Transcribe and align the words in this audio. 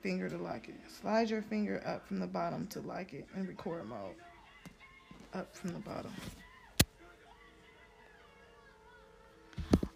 finger 0.00 0.28
to 0.28 0.38
lock 0.38 0.68
it. 0.68 0.74
Slide 1.00 1.28
your 1.30 1.42
finger 1.42 1.82
up 1.86 2.06
from 2.06 2.20
the 2.20 2.26
bottom 2.26 2.66
to 2.68 2.80
lock 2.80 3.12
it 3.12 3.26
in 3.36 3.46
record 3.46 3.88
mode. 3.88 4.14
Up 5.34 5.54
from 5.54 5.72
the 5.72 5.80
bottom. 5.80 6.12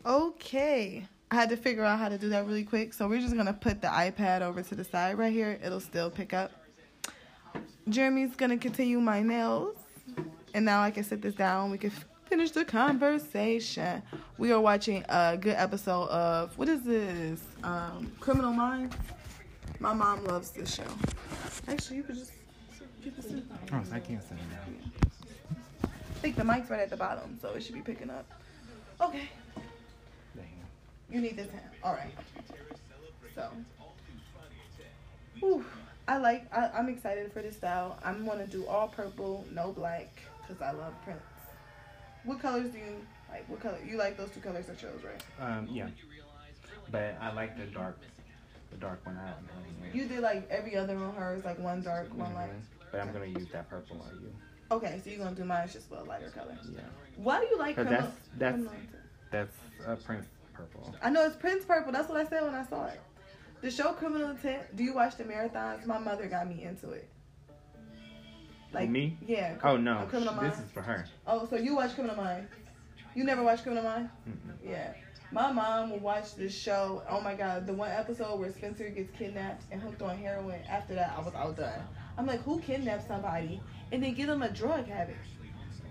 Okay. 0.05 1.07
I 1.31 1.35
had 1.35 1.49
to 1.49 1.57
figure 1.57 1.85
out 1.85 1.99
how 1.99 2.09
to 2.09 2.19
do 2.19 2.29
that 2.31 2.47
really 2.47 2.65
quick. 2.65 2.93
So 2.93 3.09
we're 3.09 3.21
just 3.21 3.35
going 3.35 3.47
to 3.47 3.53
put 3.53 3.81
the 3.81 3.89
iPad 3.89 4.43
over 4.43 4.63
to 4.63 4.75
the 4.75 4.85
side 4.85 5.17
right 5.17 5.33
here. 5.33 5.59
It'll 5.65 5.81
still 5.81 6.11
pick 6.11 6.35
up. 6.35 6.53
Jeremy's 7.89 8.37
going 8.37 8.51
to 8.51 8.59
continue 8.59 9.01
my 9.01 9.23
nails. 9.23 9.77
And 10.55 10.65
now 10.65 10.83
I 10.83 10.91
can 10.91 11.05
sit 11.05 11.23
this 11.23 11.35
down. 11.35 11.71
We 11.71 11.79
can 11.79 11.93
finish 12.27 12.51
the 12.51 12.65
conversation. 12.65 14.03
We 14.37 14.53
are 14.53 14.61
watching 14.61 15.05
a 15.09 15.39
good 15.41 15.55
episode 15.57 16.09
of, 16.09 16.59
what 16.59 16.69
is 16.69 16.83
this? 16.83 17.41
Um, 17.63 18.13
Criminal 18.21 18.53
Minds. 18.53 18.97
My 19.83 19.93
mom 19.93 20.25
loves 20.27 20.51
this 20.51 20.77
show. 20.77 20.85
Actually, 21.67 21.97
you 21.97 22.03
could 22.05 22.15
just 22.15 22.31
get 23.03 23.17
this 23.17 23.27
in. 23.27 23.45
Oh, 23.73 23.83
so 23.83 23.97
I 23.97 23.99
can't 23.99 24.23
sit 24.23 24.39
down. 24.39 24.93
I 25.83 26.19
think 26.21 26.37
the 26.37 26.45
mic's 26.45 26.71
right 26.71 26.79
at 26.79 26.89
the 26.89 26.97
bottom, 26.97 27.37
so 27.43 27.49
it 27.55 27.65
should 27.65 27.75
be 27.75 27.81
picking 27.81 28.09
up. 28.09 28.25
Okay. 29.01 29.29
You 31.11 31.21
need 31.21 31.37
this 31.37 31.51
hand. 31.51 31.65
All 31.83 31.95
right. 31.95 32.15
So, 33.35 33.49
whew, 35.41 35.65
I 36.07 36.19
like. 36.19 36.47
I, 36.57 36.71
I'm 36.79 36.89
excited 36.89 37.33
for 37.33 37.43
this 37.43 37.57
style. 37.57 37.99
I'm 38.05 38.25
gonna 38.25 38.47
do 38.47 38.65
all 38.69 38.87
purple, 38.87 39.45
no 39.51 39.73
black, 39.73 40.09
cause 40.47 40.63
I 40.63 40.71
love 40.71 40.95
prints. 41.03 41.25
What 42.25 42.41
colors 42.41 42.71
do 42.71 42.79
you 42.79 43.05
like? 43.29 43.49
What 43.49 43.59
color? 43.59 43.79
You 43.85 43.97
like 43.99 44.17
those 44.17 44.31
two 44.31 44.41
colors 44.41 44.67
I 44.71 44.75
chose, 44.75 45.01
right? 45.05 45.25
Um, 45.41 45.67
yeah. 45.69 45.89
But 46.93 47.19
I 47.21 47.33
like 47.33 47.59
the 47.59 47.65
dark, 47.65 47.99
the 48.73 48.79
dark 48.79 49.05
one. 49.07 49.17
I 49.17 49.31
don't. 49.31 49.95
You 49.95 50.07
did 50.07 50.21
like 50.21 50.49
every 50.51 50.77
other 50.77 50.97
on 50.97 51.15
hers, 51.15 51.45
like 51.45 51.59
one 51.59 51.83
dark, 51.83 52.13
one 52.15 52.29
mm-hmm. 52.29 52.37
light. 52.37 52.51
But 52.91 53.01
I'm 53.01 53.13
gonna 53.13 53.27
use 53.27 53.49
that 53.53 53.69
purple 53.69 54.01
on 54.03 54.21
you. 54.21 54.33
Okay, 54.71 55.01
so 55.05 55.11
you're 55.11 55.19
gonna 55.19 55.37
do 55.37 55.45
mine 55.45 55.65
It's 55.65 55.75
just 55.75 55.91
a 55.91 56.03
lighter 56.03 56.31
color. 56.31 56.57
Yeah. 56.75 56.81
Why 57.17 57.41
do 57.41 57.47
you 57.47 57.59
like 57.59 57.75
criminal? 57.75 58.11
that's- 58.39 58.63
that's- 58.63 58.79
That's 59.31 59.57
a 59.87 59.97
Prince 59.97 60.27
purple. 60.55 60.95
I 61.03 61.11
know 61.11 61.25
it's 61.25 61.37
Prince 61.37 61.65
Purple. 61.65 61.93
That's 61.93 62.09
what 62.09 62.19
I 62.19 62.25
said 62.25 62.43
when 62.43 62.55
I 62.55 62.65
saw 62.65 62.87
it. 62.87 63.01
The 63.63 63.71
show 63.71 63.93
Criminal 63.93 64.31
Intent. 64.31 64.77
Do 64.77 64.83
you 64.85 64.95
watch 64.95 65.17
the 65.17 65.25
marathons? 65.25 65.87
My 65.87 65.99
mother 65.99 66.27
got 66.27 66.49
me 66.49 66.65
into 66.65 66.91
it. 66.91 67.09
Like 68.73 68.89
me? 68.89 69.17
Yeah. 69.27 69.57
Oh 69.63 69.77
no, 69.77 70.07
Criminal 70.09 70.35
Criminal 70.35 70.51
this 70.57 70.65
is 70.65 70.71
for 70.71 70.83
her. 70.83 71.07
Oh, 71.27 71.47
so 71.47 71.57
you 71.57 71.77
watch 71.77 71.95
Criminal 71.95 72.17
Minds? 72.17 72.51
You 73.15 73.25
never 73.25 73.43
watched 73.43 73.63
Criminal 73.65 73.85
Minds? 73.85 74.11
Mm-mm. 74.29 74.69
Yeah. 74.71 74.95
My 75.33 75.51
mom 75.51 75.91
would 75.91 76.03
watch 76.03 76.35
this 76.35 76.55
show. 76.55 77.03
Oh 77.09 77.21
my 77.21 77.35
god, 77.35 77.67
the 77.67 77.73
one 77.73 77.91
episode 77.91 78.39
where 78.39 78.53
Spencer 78.53 78.91
gets 78.91 79.11
kidnapped 79.17 79.65
and 79.71 79.81
hooked 79.81 80.03
on 80.03 80.19
heroin. 80.19 80.61
After 80.69 80.95
that, 80.95 81.15
I 81.17 81.21
was 81.23 81.33
all 81.35 81.53
done. 81.53 81.81
I'm 82.19 82.27
like, 82.27 82.43
who 82.43 82.61
kidnaps 82.61 83.07
somebody 83.07 83.59
and 83.91 84.03
then 84.03 84.13
give 84.13 84.27
them 84.27 84.43
a 84.43 84.51
drug 84.51 84.87
habit? 84.87 85.17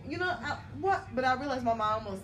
You 0.07 0.19
know 0.19 0.27
I, 0.29 0.57
what? 0.79 1.07
But 1.15 1.25
I 1.25 1.33
realized 1.33 1.63
my 1.63 1.73
mom 1.73 2.05
was 2.05 2.19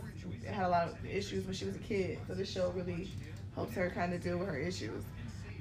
had 0.46 0.66
a 0.66 0.70
lot 0.70 0.90
of 0.90 1.06
issues 1.06 1.46
when 1.46 1.56
she 1.56 1.66
was 1.66 1.76
a 1.76 1.80
kid, 1.80 2.20
so 2.28 2.36
this 2.36 2.52
show 2.52 2.70
really 2.76 3.10
helps 3.56 3.74
her 3.74 3.90
kind 3.90 4.14
of 4.14 4.22
deal 4.22 4.38
with 4.38 4.48
her 4.48 4.58
issues. 4.58 5.04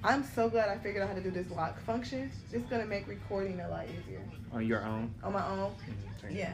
I'm 0.05 0.25
so 0.25 0.51
glad 0.51 0.69
I 0.69 0.77
figured 0.77 1.03
out 1.03 1.09
how 1.09 1.15
to 1.15 1.23
do 1.23 1.31
this 1.31 1.51
lock 1.51 1.81
function. 1.81 2.31
It's 2.53 2.69
gonna 2.69 2.85
make 2.85 3.09
recording 3.09 3.61
a 3.61 3.69
lot 3.69 3.87
easier 3.89 4.21
On 4.53 4.65
your 4.65 4.85
own. 4.85 5.15
on 5.23 5.33
my 5.33 5.47
own. 5.49 5.73
Mhm. 6.23 6.37
Yeah. 6.37 6.53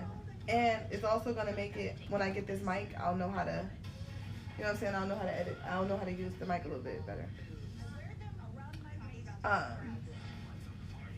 And 0.48 0.80
it's 0.92 1.04
also 1.04 1.34
gonna 1.34 1.52
make 1.54 1.76
it 1.76 1.96
when 2.08 2.22
I 2.22 2.30
get 2.30 2.46
this 2.46 2.62
mic, 2.62 2.90
I'll 3.00 3.16
know 3.16 3.28
how 3.30 3.42
to 3.44 3.66
you 4.56 4.64
know 4.64 4.70
what 4.70 4.74
I'm 4.74 4.80
saying? 4.80 4.94
I 4.94 5.00
don't 5.00 5.08
know 5.08 5.16
how 5.16 5.24
to 5.24 5.38
edit. 5.38 5.58
I 5.68 5.74
don't 5.74 5.88
know 5.88 5.96
how 5.96 6.04
to 6.04 6.12
use 6.12 6.32
the 6.38 6.46
mic 6.46 6.64
a 6.64 6.68
little 6.68 6.82
bit 6.82 7.06
better. 7.06 7.28
Um 9.44 9.98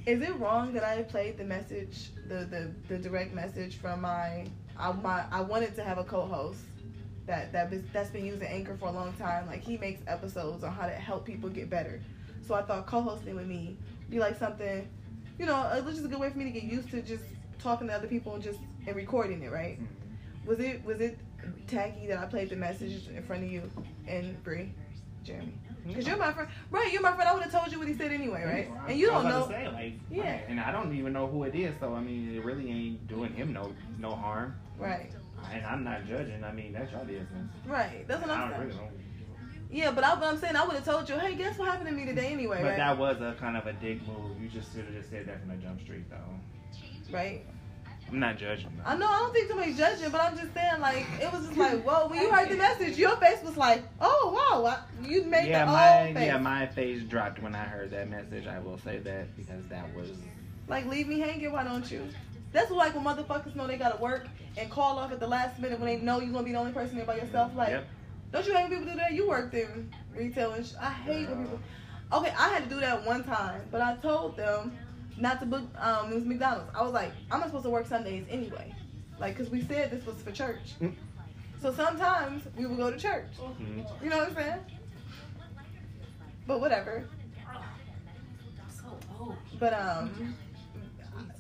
is 0.07 0.21
it 0.21 0.39
wrong 0.39 0.75
that 0.75 0.85
I 0.85 1.03
played 1.03 1.39
the 1.39 1.45
message, 1.45 2.11
the, 2.29 2.45
the, 2.45 2.71
the 2.89 2.99
direct 2.99 3.35
message 3.35 3.77
from 3.77 4.03
my 4.03 4.47
I 4.79 4.93
my 4.93 5.25
I 5.31 5.41
wanted 5.41 5.75
to 5.77 5.85
have 5.85 5.99
a 5.99 6.05
co-host 6.05 6.61
that 7.27 7.53
that 7.53 7.73
that's 7.93 8.11
been 8.11 8.25
using 8.25 8.47
Anchor 8.47 8.77
for 8.77 8.89
a 8.89 8.93
long 8.93 9.13
time. 9.15 9.47
Like 9.47 9.63
he 9.63 9.79
makes 9.79 10.03
episodes 10.07 10.63
on 10.63 10.73
how 10.73 10.87
to 10.87 10.93
help 10.93 11.25
people 11.25 11.49
get 11.49 11.71
better. 11.71 12.03
So 12.47 12.55
I 12.55 12.63
thought 12.63 12.87
co-hosting 12.87 13.35
with 13.35 13.47
me 13.47 13.77
be 14.11 14.19
like 14.19 14.39
something, 14.39 14.87
you 15.39 15.47
know, 15.47 15.73
it 15.75 15.83
was 15.85 15.95
just 15.95 16.07
a 16.07 16.09
good 16.09 16.21
way 16.21 16.29
for 16.29 16.37
me 16.37 16.45
to 16.45 16.51
get 16.51 16.65
used 16.65 16.91
to 16.91 17.01
just 17.01 17.25
talking 17.59 17.87
to 17.89 17.95
other 17.95 18.07
people 18.07 18.35
and 18.35 18.43
just 18.43 18.59
and 18.87 18.95
recording 18.95 19.43
it, 19.43 19.51
right? 19.51 19.79
Was 20.47 20.61
it 20.61 20.85
was 20.85 21.01
it 21.01 21.19
tacky 21.67 22.07
that 22.09 22.19
I 22.19 22.27
played 22.27 22.51
the 22.51 22.57
message 22.57 23.09
in 23.09 23.23
front 23.25 23.45
of 23.45 23.51
you 23.51 23.63
and 24.07 24.43
Bree, 24.45 24.73
Jeremy? 25.25 25.55
Because 25.87 26.07
you're 26.07 26.17
my 26.17 26.33
friend, 26.33 26.49
right? 26.71 26.91
You're 26.93 27.03
my 27.03 27.13
friend. 27.15 27.29
I 27.29 27.35
would 27.35 27.43
have 27.43 27.53
told 27.53 27.71
you 27.71 27.79
what 27.79 27.87
he 27.89 27.95
said 27.95 28.11
anyway, 28.11 28.43
right? 28.45 28.89
And 28.89 28.99
you 28.99 29.11
I 29.11 29.15
don't 29.15 29.29
know. 29.29 29.49
Say, 29.49 29.69
like, 29.69 29.95
Yeah. 30.11 30.41
And 30.49 30.59
I 30.59 30.73
don't 30.73 30.95
even 30.95 31.13
know 31.13 31.27
who 31.27 31.45
it 31.45 31.55
is, 31.55 31.75
so 31.79 31.95
I 31.95 32.01
mean, 32.01 32.35
it 32.35 32.43
really 32.45 32.71
ain't 32.71 33.07
doing 33.07 33.33
him 33.35 33.53
no 33.53 33.73
no 33.99 34.15
harm. 34.15 34.55
Right, 34.79 35.11
And 35.53 35.65
I'm 35.67 35.85
not 35.85 36.07
judging. 36.07 36.43
I 36.43 36.53
mean, 36.53 36.73
that's 36.73 36.91
your 36.91 37.05
business. 37.05 37.49
right. 37.67 38.07
That's 38.09 38.21
what 38.23 38.31
I 38.31 38.43
I'm 38.43 38.51
saying. 38.53 38.69
really. 38.69 38.81
Yeah, 39.71 39.91
but 39.93 40.05
I, 40.05 40.13
I'm 40.15 40.39
saying 40.39 40.57
I 40.57 40.65
would 40.65 40.77
have 40.77 40.85
told 40.85 41.09
you, 41.09 41.19
hey, 41.19 41.35
guess 41.35 41.59
what 41.59 41.69
happened 41.69 41.89
to 41.91 41.95
me 41.95 42.05
today 42.07 42.29
anyway, 42.33 42.59
But 42.63 42.69
right? 42.71 42.77
that 42.77 42.97
was 42.99 43.21
a 43.21 43.35
kind 43.39 43.57
of 43.57 43.67
a 43.67 43.73
dick 43.75 44.07
move. 44.07 44.41
You 44.41 44.49
just 44.49 44.73
should 44.75 44.85
have 44.85 44.95
just 44.95 45.11
said 45.11 45.27
that 45.27 45.41
from 45.41 45.49
the 45.51 45.57
jump 45.57 45.81
street, 45.81 46.05
though. 46.11 47.13
right. 47.13 47.45
I'm 48.15 48.21
not 48.21 48.39
judging. 48.39 48.71
Though. 48.77 48.85
I 48.89 48.97
know 48.97 49.07
I 49.07 49.19
don't 49.19 49.33
think 49.33 49.49
somebody's 49.49 49.77
judging, 49.77 50.11
but 50.11 50.21
I'm 50.21 50.37
just 50.39 50.55
saying 50.55 50.81
like 50.81 51.05
it 51.21 51.33
was 51.33 51.47
just 51.47 51.59
like, 51.59 51.83
whoa. 51.85 52.07
When 52.07 52.21
you 52.21 52.33
heard 52.33 52.49
the 52.49 52.57
message, 52.57 52.97
your 52.97 53.17
face 53.17 53.43
was 53.45 53.57
like, 53.57 53.83
oh 54.01 54.53
wow, 54.53 54.67
I, 54.67 55.05
you 55.05 55.25
made 55.27 55.49
yeah, 55.49 55.65
the 55.65 55.73
my 55.73 55.79
whole 55.89 56.15
face. 56.15 56.27
yeah, 56.27 56.39
my 56.39 56.67
face 56.67 57.03
dropped 57.03 57.43
when 57.43 57.57
I 57.57 57.65
heard 57.65 57.91
that 57.91 58.09
message. 58.09 58.47
I 58.47 58.61
will 58.61 58.79
say 58.79 58.99
that 58.99 59.37
because 59.37 59.67
that 59.69 59.93
was 59.97 60.11
Like, 60.69 60.87
leave 60.87 61.09
me 61.09 61.19
hanging, 61.19 61.51
why 61.51 61.65
don't 61.65 61.91
you? 61.91 62.07
That's 62.53 62.71
what, 62.71 62.79
like 62.79 62.95
when 62.95 63.05
motherfuckers 63.05 63.57
know 63.57 63.67
they 63.67 63.77
gotta 63.79 64.01
work 64.01 64.29
and 64.57 64.71
call 64.71 65.01
off 65.01 65.11
at 65.11 65.19
the 65.19 65.27
last 65.27 65.59
minute 65.59 65.81
when 65.81 65.89
they 65.89 65.97
know 65.97 66.21
you're 66.21 66.31
gonna 66.33 66.45
be 66.45 66.53
the 66.53 66.59
only 66.59 66.73
person 66.73 66.97
there 66.97 67.05
by 67.07 67.17
yourself. 67.17 67.51
Like, 67.57 67.71
Yep. 67.71 67.87
don't 68.31 68.47
you 68.47 68.55
hate 68.55 68.71
when 68.71 68.79
people 68.79 68.93
do 68.93 68.99
that? 69.01 69.13
You 69.13 69.29
worked 69.29 69.55
in 69.55 69.91
retail 70.17 70.53
and 70.53 70.65
sh- 70.65 70.75
I 70.81 70.91
hate 70.93 71.29
when 71.29 71.43
people. 71.43 71.59
Uh. 72.13 72.21
Okay, 72.21 72.33
I 72.39 72.51
had 72.51 72.63
to 72.63 72.69
do 72.69 72.79
that 72.81 73.05
one 73.05 73.25
time, 73.25 73.63
but 73.73 73.81
I 73.81 73.97
told 73.97 74.37
them 74.37 74.79
not 75.19 75.41
to 75.41 75.47
book. 75.47 75.63
Um, 75.79 76.13
it 76.13 76.15
was 76.17 76.25
McDonald's. 76.25 76.71
I 76.75 76.83
was 76.83 76.93
like, 76.93 77.13
I'm 77.31 77.41
not 77.41 77.49
supposed 77.49 77.65
to 77.65 77.71
work 77.71 77.87
Sundays 77.87 78.25
anyway, 78.29 78.75
like, 79.19 79.37
cause 79.37 79.51
we 79.51 79.63
said 79.63 79.91
this 79.91 80.05
was 80.07 80.17
for 80.23 80.33
church. 80.33 80.75
Mm. 80.81 80.95
So 81.61 81.73
sometimes 81.73 82.43
we 82.57 82.67
would 82.67 82.77
go 82.77 82.91
to 82.91 82.99
church. 82.99 83.27
mhm. 83.41 83.87
You 84.03 84.11
know 84.11 84.19
what 84.19 84.29
I'm 84.29 84.35
saying? 84.35 84.61
But 86.47 86.61
whatever. 86.61 87.09
But 89.59 89.73
um, 89.73 90.35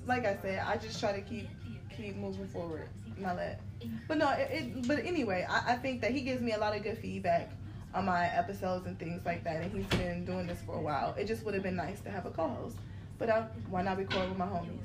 like 0.06 0.24
I 0.24 0.36
said, 0.41 0.64
I 0.66 0.76
just 0.76 0.98
try 1.00 1.12
to 1.12 1.20
keep 1.20 1.48
keep 1.94 2.16
moving 2.16 2.46
forward. 2.48 2.88
Not 3.18 3.36
let. 3.36 3.60
But 4.08 4.18
no, 4.18 4.30
it. 4.30 4.48
it 4.50 4.88
but 4.88 5.04
anyway, 5.04 5.46
I, 5.48 5.74
I 5.74 5.76
think 5.76 6.00
that 6.00 6.12
he 6.12 6.22
gives 6.22 6.41
me 6.41 6.52
a 6.52 6.58
lot 6.58 6.74
of 6.76 6.82
good 6.82 6.98
feedback 6.98 7.50
on 7.92 8.06
my 8.06 8.26
episodes 8.26 8.86
and 8.86 8.98
things 8.98 9.24
like 9.24 9.44
that, 9.44 9.62
and 9.62 9.72
he's 9.72 9.86
been 9.98 10.24
doing 10.24 10.46
this 10.46 10.58
for 10.64 10.76
a 10.76 10.80
while. 10.80 11.14
It 11.18 11.26
just 11.26 11.44
would 11.44 11.54
have 11.54 11.62
been 11.62 11.76
nice 11.76 12.00
to 12.00 12.10
have 12.10 12.26
a 12.26 12.30
co-host, 12.30 12.76
but 13.19 13.28
uh, 13.28 13.42
why 13.70 13.82
not 13.82 13.98
record 13.98 14.28
with 14.28 14.38
my 14.38 14.47
homies? 14.47 14.78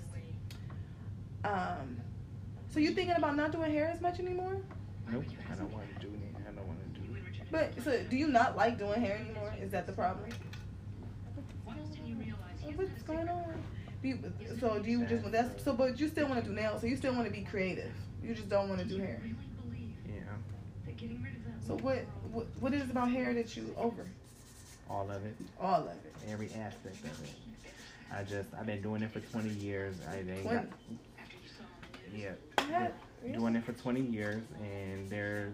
Um, 1.43 2.01
so 2.69 2.79
you 2.79 2.91
thinking 2.91 3.15
about 3.15 3.35
not 3.35 3.51
doing 3.51 3.71
hair 3.71 3.87
as 3.93 4.01
much 4.01 4.19
anymore? 4.19 4.57
Nope. 5.11 5.23
I 5.51 5.55
don't 5.55 5.71
want 5.71 5.87
to 5.95 6.05
do 6.05 6.13
it. 6.13 6.35
I 6.47 6.51
don't 6.51 6.67
want 6.67 6.93
to 6.93 6.99
do 6.99 7.15
it. 7.15 7.23
But 7.51 7.83
so, 7.83 8.03
do 8.09 8.15
you 8.15 8.27
not 8.27 8.55
like 8.55 8.77
doing 8.77 9.01
hair 9.01 9.17
anymore? 9.17 9.53
Is 9.61 9.71
that 9.71 9.87
the 9.87 9.93
problem? 9.93 10.29
What's 12.75 13.01
going 13.03 13.27
on? 13.27 13.63
Do 14.01 14.07
you, 14.07 14.19
so 14.59 14.79
do 14.79 14.89
you 14.89 15.05
just 15.05 15.23
want 15.23 15.33
that's 15.33 15.63
so? 15.63 15.73
But 15.73 15.99
you 15.99 16.07
still 16.07 16.27
want 16.27 16.41
to 16.43 16.49
do 16.49 16.55
nails, 16.55 16.81
so 16.81 16.87
you 16.87 16.95
still 16.95 17.13
want 17.13 17.25
to 17.25 17.31
be 17.31 17.41
creative. 17.41 17.91
You 18.23 18.33
just 18.33 18.47
don't 18.47 18.69
want 18.69 18.79
to 18.79 18.85
do 18.85 18.97
hair. 18.99 19.21
Yeah. 20.07 20.21
So 21.67 21.75
what, 21.77 22.05
what 22.31 22.47
what 22.59 22.73
is 22.73 22.83
it 22.83 22.91
about 22.91 23.09
hair 23.11 23.33
that 23.33 23.57
you 23.57 23.75
over? 23.77 24.05
All 24.89 25.09
of 25.09 25.25
it. 25.25 25.35
All 25.59 25.81
of 25.81 25.87
it. 25.87 26.13
Every 26.29 26.47
aspect 26.53 27.03
of 27.03 27.23
it. 27.23 27.29
I 28.15 28.23
just 28.23 28.49
I've 28.59 28.65
been 28.65 28.81
doing 28.81 29.01
it 29.03 29.11
for 29.11 29.19
20 29.19 29.49
years. 29.49 29.95
I 30.09 30.17
ain't 30.17 30.41
20? 30.43 30.43
got. 30.43 30.65
Yeah. 32.15 32.31
Doing 33.33 33.55
it 33.55 33.63
for 33.65 33.73
20 33.73 34.01
years, 34.01 34.41
and 34.61 35.09
there 35.09 35.51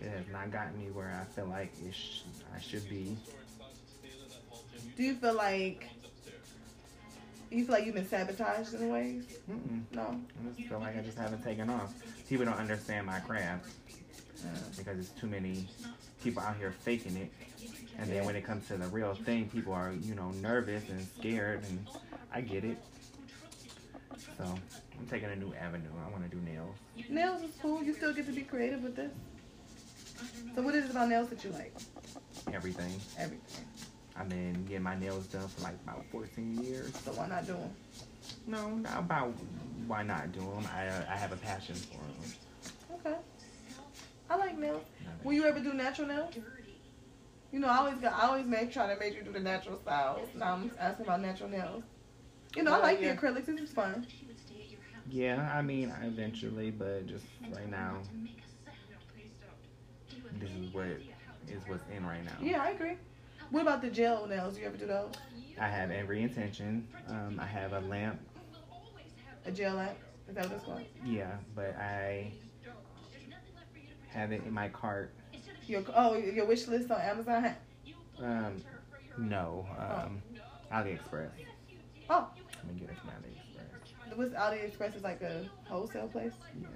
it 0.00 0.08
has 0.08 0.26
not 0.30 0.50
gotten 0.52 0.78
me 0.78 0.90
where 0.90 1.18
I 1.20 1.24
feel 1.34 1.46
like 1.46 1.72
it 1.84 1.94
sh- 1.94 2.20
I 2.54 2.60
should 2.60 2.88
be. 2.88 3.16
Do 4.96 5.02
you 5.02 5.14
feel 5.14 5.34
like 5.34 5.88
you 7.50 7.64
feel 7.64 7.74
like 7.74 7.86
you've 7.86 7.94
been 7.94 8.06
sabotaged 8.08 8.74
in 8.74 8.88
ways? 8.90 9.24
Mm-mm. 9.50 9.82
No. 9.92 10.02
I 10.02 10.54
just 10.56 10.68
feel 10.68 10.78
like 10.80 10.96
I 10.98 11.00
just 11.02 11.16
haven't 11.18 11.42
taken 11.42 11.70
off. 11.70 11.92
People 12.28 12.44
don't 12.46 12.58
understand 12.58 13.06
my 13.06 13.18
craft 13.20 13.66
Uh, 14.44 14.48
because 14.76 14.94
there's 14.96 15.08
too 15.10 15.26
many 15.26 15.66
people 16.22 16.42
out 16.42 16.56
here 16.56 16.70
faking 16.70 17.16
it. 17.16 17.32
And 17.98 18.10
then 18.10 18.24
when 18.24 18.36
it 18.36 18.44
comes 18.44 18.66
to 18.68 18.76
the 18.76 18.88
real 18.88 19.14
thing, 19.14 19.48
people 19.48 19.72
are, 19.72 19.92
you 20.02 20.14
know, 20.14 20.30
nervous 20.42 20.88
and 20.88 21.06
scared, 21.18 21.62
and 21.68 21.86
I 22.32 22.40
get 22.40 22.64
it. 22.64 22.78
So 24.36 24.44
I'm 24.44 25.06
taking 25.08 25.30
a 25.30 25.36
new 25.36 25.54
avenue. 25.54 25.88
I 26.04 26.10
want 26.10 26.28
to 26.28 26.36
do 26.36 26.42
nails. 26.42 26.76
nails 27.08 27.42
is 27.42 27.50
cool. 27.62 27.82
You 27.82 27.92
still 27.94 28.12
get 28.12 28.26
to 28.26 28.32
be 28.32 28.42
creative 28.42 28.82
with 28.82 28.96
this. 28.96 29.12
So 30.54 30.62
what 30.62 30.74
is 30.74 30.86
it 30.86 30.90
about 30.90 31.08
nails 31.08 31.28
that 31.30 31.44
you 31.44 31.50
like? 31.50 31.74
Everything. 32.52 32.92
Everything. 33.18 33.64
I've 34.16 34.28
been 34.28 34.64
getting 34.64 34.82
my 34.82 34.96
nails 34.96 35.26
done 35.26 35.48
for 35.48 35.62
like 35.62 35.74
about 35.82 36.04
14 36.12 36.62
years. 36.62 36.92
So 37.04 37.12
why 37.12 37.26
not 37.26 37.46
do 37.46 37.54
them? 37.54 37.70
No, 38.46 38.70
not 38.70 38.98
about 38.98 39.34
why 39.86 40.02
not 40.02 40.32
do 40.32 40.40
them. 40.40 40.66
I 40.72 40.86
uh, 40.86 41.04
I 41.10 41.16
have 41.16 41.32
a 41.32 41.36
passion 41.36 41.74
for 41.74 41.98
them. 41.98 42.32
Okay. 42.94 43.16
I 44.30 44.36
like 44.36 44.56
nails. 44.58 44.84
Will 45.24 45.32
you 45.32 45.44
ever 45.44 45.60
do 45.60 45.72
natural 45.72 46.08
nails? 46.08 46.34
You 47.54 47.60
know, 47.60 47.68
I 47.68 47.76
always 47.76 47.98
got, 47.98 48.14
I 48.14 48.26
always 48.26 48.46
make 48.46 48.72
try 48.72 48.92
to 48.92 48.98
make 48.98 49.14
you 49.14 49.22
do 49.22 49.30
the 49.30 49.38
natural 49.38 49.78
styles. 49.78 50.28
Now 50.34 50.54
I'm 50.54 50.72
asking 50.76 51.06
about 51.06 51.20
natural 51.20 51.48
nails. 51.48 51.84
You 52.56 52.64
know, 52.64 52.74
I 52.74 52.78
like 52.78 53.00
yeah. 53.00 53.14
the 53.14 53.20
acrylics. 53.20 53.48
It's 53.48 53.70
fun. 53.70 54.08
Yeah, 55.08 55.52
I 55.54 55.62
mean 55.62 55.94
eventually, 56.02 56.72
but 56.72 57.06
just 57.06 57.24
right 57.52 57.70
now, 57.70 57.98
this 60.40 60.50
is 60.50 60.74
what 60.74 60.86
is 61.46 61.62
what's 61.68 61.84
in 61.96 62.04
right 62.04 62.24
now. 62.24 62.32
Yeah, 62.42 62.60
I 62.60 62.70
agree. 62.70 62.96
What 63.50 63.62
about 63.62 63.82
the 63.82 63.90
gel 63.90 64.26
nails? 64.26 64.58
You 64.58 64.66
ever 64.66 64.76
do 64.76 64.86
those? 64.86 65.12
I 65.60 65.68
have 65.68 65.92
every 65.92 66.22
intention. 66.22 66.88
Um, 67.06 67.38
I 67.40 67.46
have 67.46 67.72
a 67.72 67.80
lamp. 67.82 68.18
A 69.46 69.52
gel 69.52 69.76
lamp? 69.76 69.96
Is 70.28 70.34
that 70.34 70.46
what 70.46 70.54
it's 70.56 70.64
called? 70.64 70.82
Yeah, 71.04 71.36
but 71.54 71.76
I 71.78 72.32
have 74.08 74.32
it 74.32 74.42
in 74.44 74.52
my 74.52 74.70
cart. 74.70 75.14
Your 75.66 75.82
oh, 75.94 76.14
your 76.16 76.46
wish 76.46 76.66
list 76.68 76.90
on 76.90 77.00
Amazon. 77.00 77.54
Um, 78.22 78.56
no, 79.18 79.66
um, 79.78 80.22
AliExpress. 80.72 81.30
Oh, 82.10 82.28
Let 82.64 82.74
me 82.74 82.80
get 82.80 82.90
it 82.90 82.96
from 82.98 83.10
AliExpress. 83.10 84.16
what's 84.16 84.34
AliExpress 84.34 84.96
is 84.96 85.02
like 85.02 85.20
a 85.22 85.44
wholesale 85.64 86.08
place. 86.08 86.32
Yeah, 86.60 86.68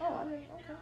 Oh, 0.00 0.14
I 0.14 0.24
didn't. 0.24 0.44
Okay. 0.54 0.78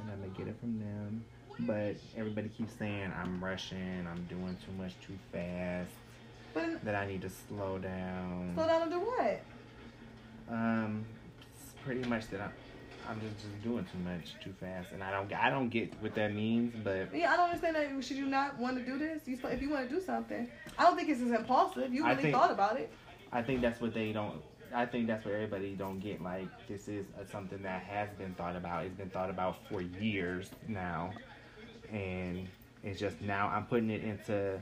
and 0.00 0.10
I'm 0.12 0.20
gonna 0.20 0.38
get 0.38 0.48
it 0.48 0.58
from 0.60 0.78
them. 0.78 1.24
But 1.60 1.96
everybody 2.16 2.48
keeps 2.50 2.72
saying 2.78 3.12
I'm 3.20 3.42
rushing. 3.44 4.06
I'm 4.08 4.24
doing 4.30 4.56
too 4.64 4.72
much 4.80 4.92
too 5.06 5.18
fast. 5.32 5.90
But 6.54 6.84
That 6.84 6.94
I 6.94 7.06
need 7.06 7.22
to 7.22 7.30
slow 7.30 7.78
down. 7.78 8.52
slow 8.54 8.66
down 8.66 8.82
and 8.82 8.90
do 8.92 9.00
what? 9.00 9.40
Um, 10.48 11.04
pretty 11.84 12.08
much 12.08 12.28
that 12.28 12.40
I'm, 12.40 12.52
I'm 13.08 13.20
just, 13.20 13.36
just 13.38 13.62
doing 13.62 13.86
too 13.90 13.98
much 13.98 14.34
too 14.42 14.52
fast, 14.60 14.92
and 14.92 15.02
I 15.02 15.10
don't 15.10 15.32
I 15.32 15.48
don't 15.48 15.70
get 15.70 15.92
what 16.00 16.14
that 16.14 16.34
means. 16.34 16.74
But 16.84 17.14
Yeah, 17.14 17.32
I 17.32 17.36
don't 17.36 17.46
understand 17.46 17.76
that. 17.76 18.04
Should 18.04 18.18
you 18.18 18.26
not 18.26 18.58
want 18.58 18.76
to 18.76 18.84
do 18.84 18.98
this? 18.98 19.22
You, 19.26 19.38
if 19.44 19.62
you 19.62 19.70
want 19.70 19.88
to 19.88 19.94
do 19.94 20.00
something, 20.00 20.48
I 20.78 20.82
don't 20.82 20.96
think 20.96 21.08
it's 21.08 21.22
as 21.22 21.30
impulsive. 21.30 21.92
You 21.92 22.06
really 22.06 22.22
think- 22.22 22.34
thought 22.34 22.50
about 22.50 22.78
it. 22.78 22.92
I 23.32 23.42
think 23.42 23.60
that's 23.60 23.80
what 23.80 23.94
they 23.94 24.12
don't. 24.12 24.42
I 24.74 24.84
think 24.84 25.06
that's 25.06 25.24
what 25.24 25.32
everybody 25.32 25.74
don't 25.74 25.98
get. 26.00 26.22
Like 26.22 26.48
this 26.68 26.88
is 26.88 27.06
uh 27.18 27.24
something 27.30 27.62
that 27.62 27.82
has 27.82 28.10
been 28.18 28.34
thought 28.34 28.56
about. 28.56 28.84
It's 28.84 28.94
been 28.96 29.10
thought 29.10 29.30
about 29.30 29.56
for 29.70 29.80
years 29.80 30.50
now, 30.66 31.12
and 31.90 32.46
it's 32.82 33.00
just 33.00 33.20
now 33.22 33.48
I'm 33.48 33.64
putting 33.64 33.90
it 33.90 34.04
into 34.04 34.60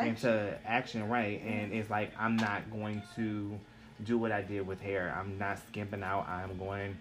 into 0.00 0.58
action, 0.64 1.08
right? 1.08 1.40
And 1.42 1.72
it's 1.72 1.90
like 1.90 2.12
I'm 2.18 2.36
not 2.36 2.70
going 2.70 3.02
to 3.16 3.58
do 4.04 4.18
what 4.18 4.32
I 4.32 4.42
did 4.42 4.66
with 4.66 4.80
hair. 4.80 5.14
I'm 5.16 5.38
not 5.38 5.58
skimping 5.68 6.02
out. 6.02 6.28
I'm 6.28 6.56
going 6.58 6.96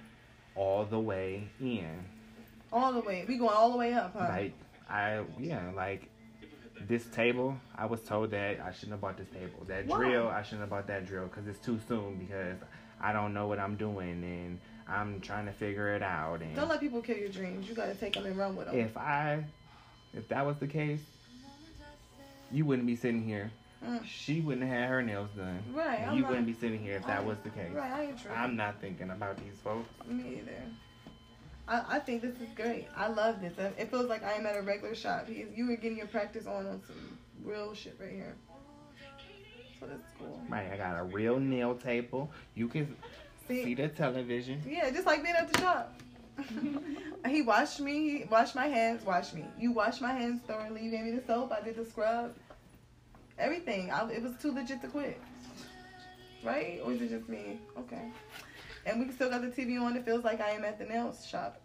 all 0.59 0.83
the 0.83 1.00
way 1.00 1.47
in. 1.61 1.88
All 2.71 2.91
the 2.91 3.00
way. 3.00 3.25
We 3.27 3.38
going 3.38 3.56
all 3.56 3.71
the 3.71 3.77
way 3.77 3.94
up, 3.94 4.13
huh? 4.13 4.27
Like 4.29 4.53
I 4.89 5.21
yeah, 5.39 5.71
like 5.75 6.09
this 6.88 7.06
table, 7.06 7.56
I 7.75 7.85
was 7.85 8.01
told 8.01 8.31
that 8.31 8.59
I 8.59 8.71
shouldn't 8.71 8.91
have 8.91 9.01
bought 9.01 9.17
this 9.17 9.29
table. 9.29 9.65
That 9.67 9.88
Why? 9.88 9.97
drill, 9.97 10.27
I 10.27 10.44
shouldn't 10.44 10.61
have 10.61 10.69
bought 10.69 10.88
that 10.88 11.07
drill 11.07 11.25
because 11.25 11.47
it's 11.47 11.59
too 11.59 11.79
soon 11.88 12.17
because 12.17 12.57
I 13.01 13.13
don't 13.13 13.33
know 13.33 13.47
what 13.47 13.59
I'm 13.59 13.75
doing 13.75 14.23
and 14.23 14.59
I'm 14.88 15.21
trying 15.21 15.45
to 15.45 15.53
figure 15.53 15.95
it 15.95 16.03
out. 16.03 16.41
And 16.41 16.56
Don't 16.56 16.67
let 16.67 16.79
people 16.81 17.01
kill 17.01 17.17
your 17.17 17.29
dreams. 17.29 17.67
You 17.69 17.75
gotta 17.75 17.95
take 17.95 18.13
them 18.13 18.25
and 18.25 18.38
run 18.38 18.56
with 18.56 18.67
them. 18.67 18.77
if 18.77 18.97
I, 18.97 19.44
if 20.13 20.27
that 20.27 20.45
was 20.45 20.57
the 20.57 20.67
case, 20.67 21.01
you 22.51 22.65
wouldn't 22.65 22.88
be 22.88 22.95
sitting 22.95 23.23
here. 23.23 23.51
Mm. 23.85 24.03
She 24.05 24.41
wouldn't 24.41 24.67
have 24.67 24.77
had 24.77 24.89
her 24.89 25.01
nails 25.01 25.29
done. 25.37 25.63
Right, 25.73 26.01
I'm 26.01 26.15
you 26.15 26.21
not- 26.21 26.29
wouldn't 26.31 26.47
be 26.47 26.53
sitting 26.53 26.81
here 26.81 26.97
if 26.97 27.07
that 27.07 27.25
was 27.25 27.37
the 27.43 27.49
case. 27.49 27.71
Right, 27.73 27.91
I 27.91 28.03
ain't 28.05 28.21
true. 28.21 28.31
I'm 28.35 28.55
not 28.55 28.81
thinking 28.81 29.09
about 29.09 29.37
these 29.37 29.57
folks. 29.63 29.87
Me 30.07 30.39
either. 30.39 30.51
I, 31.67 31.95
I 31.95 31.99
think 31.99 32.21
this 32.21 32.35
is 32.35 32.49
great. 32.55 32.87
I 32.97 33.07
love 33.07 33.41
this. 33.41 33.53
It 33.77 33.89
feels 33.89 34.07
like 34.09 34.23
I 34.23 34.33
am 34.33 34.45
at 34.45 34.57
a 34.57 34.61
regular 34.61 34.95
shop. 34.95 35.27
You 35.29 35.67
were 35.67 35.75
getting 35.77 35.97
your 35.97 36.07
practice 36.07 36.45
on 36.45 36.65
on 36.65 36.81
some 36.85 37.17
real 37.43 37.73
shit 37.73 37.95
right 38.01 38.11
here. 38.11 38.35
So 39.79 39.85
that's 39.85 40.09
cool. 40.17 40.41
Right, 40.49 40.69
I 40.73 40.75
got 40.77 40.99
a 40.99 41.03
real 41.03 41.39
nail 41.39 41.73
table. 41.75 42.31
You 42.55 42.67
can 42.67 42.95
See, 43.47 43.63
see 43.63 43.75
the 43.75 43.87
television. 43.87 44.61
Yeah, 44.67 44.89
just 44.89 45.05
like 45.05 45.23
being 45.23 45.35
at 45.35 45.53
the 45.53 45.59
shop. 45.59 46.01
he 47.27 47.41
washed 47.43 47.79
me. 47.79 48.19
He 48.19 48.23
washed 48.25 48.55
my 48.55 48.67
hands. 48.67 49.05
Washed 49.05 49.33
me. 49.33 49.45
You 49.57 49.71
washed 49.71 50.01
my 50.01 50.11
hands 50.11 50.41
thoroughly. 50.47 50.83
You 50.83 50.91
gave 50.91 51.05
me 51.05 51.11
the 51.11 51.25
soap. 51.25 51.51
I 51.53 51.61
did 51.61 51.75
the 51.77 51.85
scrub. 51.85 52.33
Everything. 53.39 53.89
I, 53.91 54.07
it 54.12 54.21
was 54.21 54.33
too 54.41 54.51
legit 54.53 54.81
to 54.81 54.88
quit. 54.88 55.19
Right? 56.44 56.80
Or 56.83 56.91
is 56.94 57.01
it 57.01 57.09
just 57.09 57.27
me? 57.30 57.59
Okay. 57.77 58.12
And 58.86 59.00
we 59.06 59.12
still 59.12 59.30
got 59.30 59.41
the 59.41 59.47
TV 59.47 59.81
on. 59.81 59.95
It 59.95 60.06
feels 60.06 60.24
like 60.24 60.41
I 60.41 60.51
am 60.51 60.63
at 60.63 60.77
the 60.80 60.86
nail 60.86 61.13
shop. 61.27 61.62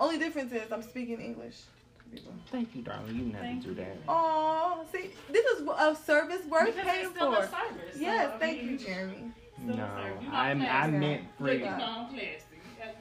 Only 0.00 0.18
difference 0.18 0.52
is 0.52 0.70
I'm 0.72 0.82
speaking 0.82 1.20
English. 1.20 1.56
People. 2.12 2.32
Thank 2.50 2.74
you, 2.74 2.82
darling. 2.82 3.14
You 3.16 3.24
never 3.26 3.42
Thank 3.44 3.62
do 3.64 3.74
that. 3.74 3.96
Oh, 4.06 4.84
see, 4.92 5.10
this 5.30 5.46
is 5.46 5.66
a 5.66 5.96
service 5.96 6.44
worth 6.46 6.66
Because 6.66 6.84
paying 6.84 7.04
it's 7.06 7.14
still 7.14 7.32
for. 7.32 7.38
a 7.42 7.48
service. 7.48 7.94
so, 7.94 8.00
Yes, 8.00 8.32
I 8.34 8.38
thank 8.38 8.58
mean, 8.62 8.70
you, 8.72 8.78
Jeremy. 8.78 9.32
No, 9.62 9.72
service. 9.76 9.86
You're 10.22 10.30
not 10.32 10.34
I'm, 10.34 10.60
I 10.60 10.64
plastic. 10.66 11.00
meant 11.00 11.22
Look, 11.22 11.48
free. 11.48 11.54
you 11.58 11.64
know, 11.64 11.70
I'm 11.70 12.06
plastic. 12.08 12.46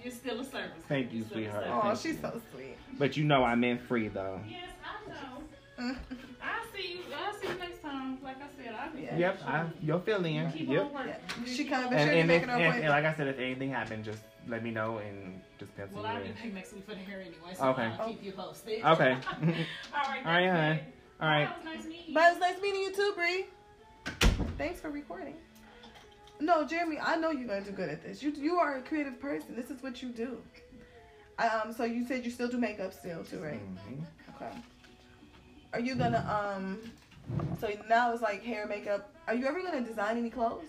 It's 0.03 0.15
still 0.15 0.39
a 0.39 0.45
service. 0.45 0.71
Thank 0.87 1.11
you, 1.11 1.19
It's 1.21 1.27
still 1.29 1.39
a 1.39 1.43
sweetheart. 1.43 1.65
Oh, 1.67 1.81
Thank 1.81 1.97
she's 1.97 2.05
you. 2.13 2.19
so 2.21 2.41
sweet. 2.53 2.77
But 2.97 3.17
you 3.17 3.23
know 3.25 3.43
I 3.43 3.55
meant 3.55 3.81
free 3.81 4.07
though. 4.07 4.39
Yes, 4.47 4.69
I 4.85 5.81
know. 5.89 5.95
I'll 6.43 6.65
see 6.75 6.93
you. 6.93 6.99
I'll 7.15 7.33
see 7.33 7.47
you 7.47 7.53
next 7.59 7.81
time. 7.81 8.17
Like 8.23 8.37
I 8.37 8.47
said, 8.63 8.73
I'll 8.79 8.91
be 8.91 9.01
Yeah. 9.03 9.17
Yep, 9.17 9.39
I, 9.45 9.65
you'll 9.81 9.99
fill 9.99 10.25
in. 10.25 10.51
Keep 10.51 10.69
Yep. 10.69 10.81
on 10.85 10.93
working. 10.93 11.13
Yeah. 11.45 11.45
She 11.53 11.63
kinda 11.65 11.89
been 11.89 11.97
And, 11.97 12.01
sure 12.07 12.11
you're 12.13 12.21
and, 12.21 12.31
if, 12.31 12.35
making 12.41 12.49
her 12.49 12.55
and, 12.55 12.75
and 12.83 12.89
like 12.89 13.05
I 13.05 13.13
said, 13.13 13.27
if 13.27 13.39
anything 13.39 13.69
happened, 13.71 14.05
just 14.05 14.21
let 14.47 14.63
me 14.63 14.71
know 14.71 14.97
and 14.97 15.41
just 15.59 15.75
pencil 15.77 15.97
Well, 16.01 16.05
I'll 16.07 16.21
be 16.21 16.29
in. 16.29 16.33
back 16.33 16.53
next 16.53 16.73
week 16.73 16.85
for 16.85 16.95
the 16.95 17.01
hair 17.01 17.19
anyway, 17.21 17.53
so 17.55 17.65
Okay. 17.69 17.91
I'll 17.99 18.07
keep 18.07 18.23
you 18.23 18.31
posted. 18.31 18.83
Okay. 18.83 18.83
All 18.85 18.97
right. 19.11 19.25
All 19.93 20.03
right, 20.09 20.23
thank 20.25 20.25
hon. 20.25 20.75
you. 20.75 20.81
All 21.21 21.27
right. 21.27 21.45
Bye, 21.47 21.51
it 21.51 21.55
was 21.57 21.65
nice 21.65 21.85
meeting 21.85 22.05
you. 22.07 22.13
But 22.13 22.23
it 22.23 22.29
was 22.31 22.39
nice 22.39 22.61
meeting 22.61 22.81
you 22.81 22.93
too, 22.95 23.13
Bree. 23.15 23.45
Thanks 24.57 24.79
for 24.79 24.89
recording. 24.89 25.35
No, 26.39 26.65
Jeremy, 26.65 26.97
I 26.99 27.17
know 27.17 27.29
you're 27.29 27.47
gonna 27.47 27.61
do 27.61 27.71
good 27.71 27.89
at 27.89 28.01
this. 28.03 28.23
You 28.23 28.31
you 28.31 28.55
are 28.57 28.77
a 28.77 28.81
creative 28.81 29.19
person. 29.19 29.55
This 29.55 29.69
is 29.69 29.83
what 29.83 30.01
you 30.01 30.09
do. 30.09 30.41
Um, 31.37 31.71
so 31.73 31.83
you 31.83 32.05
said 32.07 32.25
you 32.25 32.31
still 32.31 32.47
do 32.47 32.57
makeup 32.57 32.93
still 32.93 33.23
too, 33.23 33.39
right? 33.39 33.59
Mhm. 33.61 34.03
Okay. 34.35 34.57
Are 35.73 35.79
you 35.79 35.95
gonna 35.95 36.25
um? 36.27 36.79
So 37.59 37.69
now 37.89 38.11
it's 38.11 38.21
like 38.21 38.43
hair, 38.43 38.67
makeup. 38.67 39.09
Are 39.27 39.33
you 39.33 39.45
ever 39.47 39.61
gonna 39.61 39.81
design 39.81 40.17
any 40.17 40.29
clothes? 40.29 40.65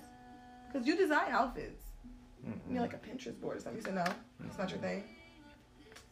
Cause 0.72 0.86
you 0.86 0.96
design 0.96 1.30
outfits. 1.30 1.82
You're 2.70 2.80
like 2.80 2.94
a 2.94 2.96
Pinterest 2.96 3.38
board 3.40 3.58
or 3.58 3.60
something. 3.60 3.76
You 3.78 3.82
said 3.84 3.94
no, 3.94 4.04
it's 4.46 4.58
not 4.58 4.70
your 4.70 4.78
thing. 4.80 5.04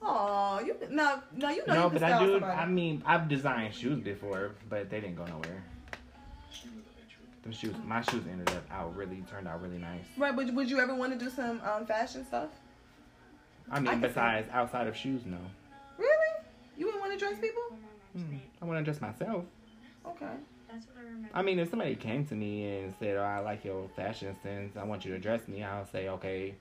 Oh, 0.02 0.60
you 0.64 0.76
now 0.90 1.22
now 1.36 1.50
you 1.50 1.62
know 1.66 1.74
no, 1.74 1.84
you 1.84 1.90
can 1.90 1.98
but 1.98 2.02
I 2.12 2.24
do. 2.24 2.32
somebody. 2.32 2.52
I 2.58 2.66
mean, 2.66 3.02
I've 3.06 3.28
designed 3.28 3.74
shoes 3.74 4.00
before, 4.02 4.52
but 4.68 4.90
they 4.90 5.00
didn't 5.00 5.16
go 5.16 5.24
nowhere. 5.26 5.62
The 7.42 7.52
shoes, 7.52 7.74
my 7.86 8.02
shoes 8.02 8.24
ended 8.30 8.50
up 8.50 8.64
out 8.70 8.94
really 8.94 9.24
turned 9.30 9.48
out 9.48 9.62
really 9.62 9.78
nice. 9.78 10.04
Right, 10.18 10.36
but 10.36 10.52
would 10.52 10.70
you 10.70 10.78
ever 10.78 10.94
want 10.94 11.12
to 11.12 11.18
do 11.18 11.30
some 11.30 11.60
um, 11.62 11.86
fashion 11.86 12.24
stuff? 12.26 12.50
I 13.70 13.76
I 13.76 13.80
mean, 13.80 13.94
see- 13.94 14.00
besides 14.08 14.48
outside 14.52 14.86
of 14.86 14.94
shoes, 14.96 15.22
no. 15.24 15.38
Really? 15.96 16.44
You 16.76 16.84
wouldn't 16.86 17.02
want 17.02 17.18
to 17.18 17.18
dress 17.18 17.38
people? 17.40 17.62
Hmm. 18.12 18.36
I 18.60 18.64
want 18.64 18.78
to 18.78 18.84
dress 18.84 19.00
myself. 19.00 19.44
Okay. 20.06 20.26
That's 20.68 20.86
what 20.86 20.96
I 20.98 21.02
remember. 21.04 21.28
I 21.34 21.42
mean, 21.42 21.58
if 21.58 21.70
somebody 21.70 21.94
came 21.94 22.24
to 22.26 22.34
me 22.34 22.78
and 22.78 22.94
said, 22.98 23.16
"Oh, 23.16 23.22
I 23.22 23.40
like 23.40 23.64
your 23.64 23.88
fashion 23.96 24.34
sense. 24.42 24.76
I 24.76 24.84
want 24.84 25.04
you 25.04 25.12
to 25.12 25.18
dress 25.18 25.46
me," 25.48 25.62
I'll 25.62 25.86
say, 25.86 26.08
"Okay, 26.08 26.54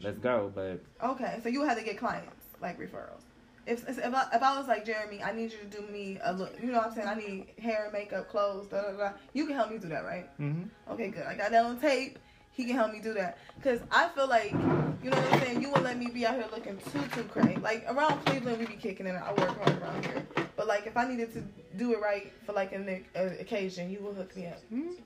let's 0.00 0.18
go." 0.18 0.50
But 0.54 0.80
Okay, 1.02 1.40
so 1.42 1.48
you 1.48 1.60
would 1.60 1.68
have 1.68 1.78
to 1.78 1.84
get 1.84 1.98
clients, 1.98 2.44
like 2.60 2.78
referrals. 2.78 3.22
If 3.66 3.88
if 3.88 3.98
I, 3.98 4.26
if 4.34 4.42
I 4.42 4.58
was 4.58 4.68
like 4.68 4.84
Jeremy, 4.84 5.22
I 5.22 5.32
need 5.32 5.52
you 5.52 5.58
to 5.58 5.64
do 5.80 5.86
me 5.86 6.18
a 6.22 6.32
look. 6.32 6.52
You 6.60 6.70
know 6.72 6.78
what 6.78 6.88
I'm 6.88 6.94
saying? 6.94 7.08
I 7.08 7.14
need 7.14 7.46
hair, 7.58 7.88
makeup, 7.92 8.28
clothes, 8.28 8.66
da 8.68 8.82
da 8.82 8.92
da. 8.92 9.12
You 9.32 9.46
can 9.46 9.56
help 9.56 9.70
me 9.70 9.78
do 9.78 9.88
that, 9.88 10.04
right? 10.04 10.28
hmm 10.36 10.64
Okay, 10.90 11.08
good. 11.08 11.22
I 11.24 11.34
got 11.34 11.50
that 11.50 11.64
on 11.64 11.80
tape. 11.80 12.18
He 12.54 12.64
can 12.64 12.76
help 12.76 12.92
me 12.92 13.00
do 13.00 13.14
that. 13.14 13.38
Cause 13.62 13.80
I 13.90 14.08
feel 14.08 14.28
like, 14.28 14.52
you 14.52 15.10
know 15.10 15.16
what 15.16 15.32
I'm 15.32 15.40
saying. 15.40 15.62
You 15.62 15.70
would 15.72 15.82
let 15.82 15.98
me 15.98 16.06
be 16.08 16.24
out 16.24 16.34
here 16.34 16.46
looking 16.52 16.78
too 16.92 17.02
too 17.14 17.24
crazy. 17.24 17.56
Like 17.60 17.84
around 17.88 18.24
Cleveland, 18.24 18.58
we 18.58 18.66
be 18.66 18.74
kicking 18.74 19.06
it. 19.06 19.14
I 19.14 19.30
work 19.32 19.58
hard 19.60 19.82
around 19.82 20.04
here. 20.06 20.24
But 20.56 20.68
like, 20.68 20.86
if 20.86 20.96
I 20.96 21.08
needed 21.08 21.32
to 21.34 21.42
do 21.76 21.92
it 21.94 22.00
right 22.00 22.32
for 22.46 22.52
like 22.52 22.72
an 22.72 23.04
uh, 23.16 23.20
occasion, 23.40 23.90
you 23.90 23.98
will 24.00 24.14
hook 24.14 24.36
me 24.36 24.46
up. 24.46 24.60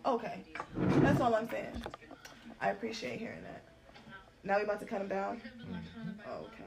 Okay, 0.05 0.45
that's 1.00 1.21
all 1.21 1.35
I'm 1.35 1.49
saying. 1.49 1.83
I 2.61 2.71
appreciate 2.71 3.19
hearing 3.19 3.43
that. 3.45 3.62
Now 4.45 4.59
we 4.59 4.64
about 4.64 4.81
to 4.81 4.87
cut 4.87 5.00
him 5.00 5.09
down. 5.09 5.40
Okay. 6.26 6.64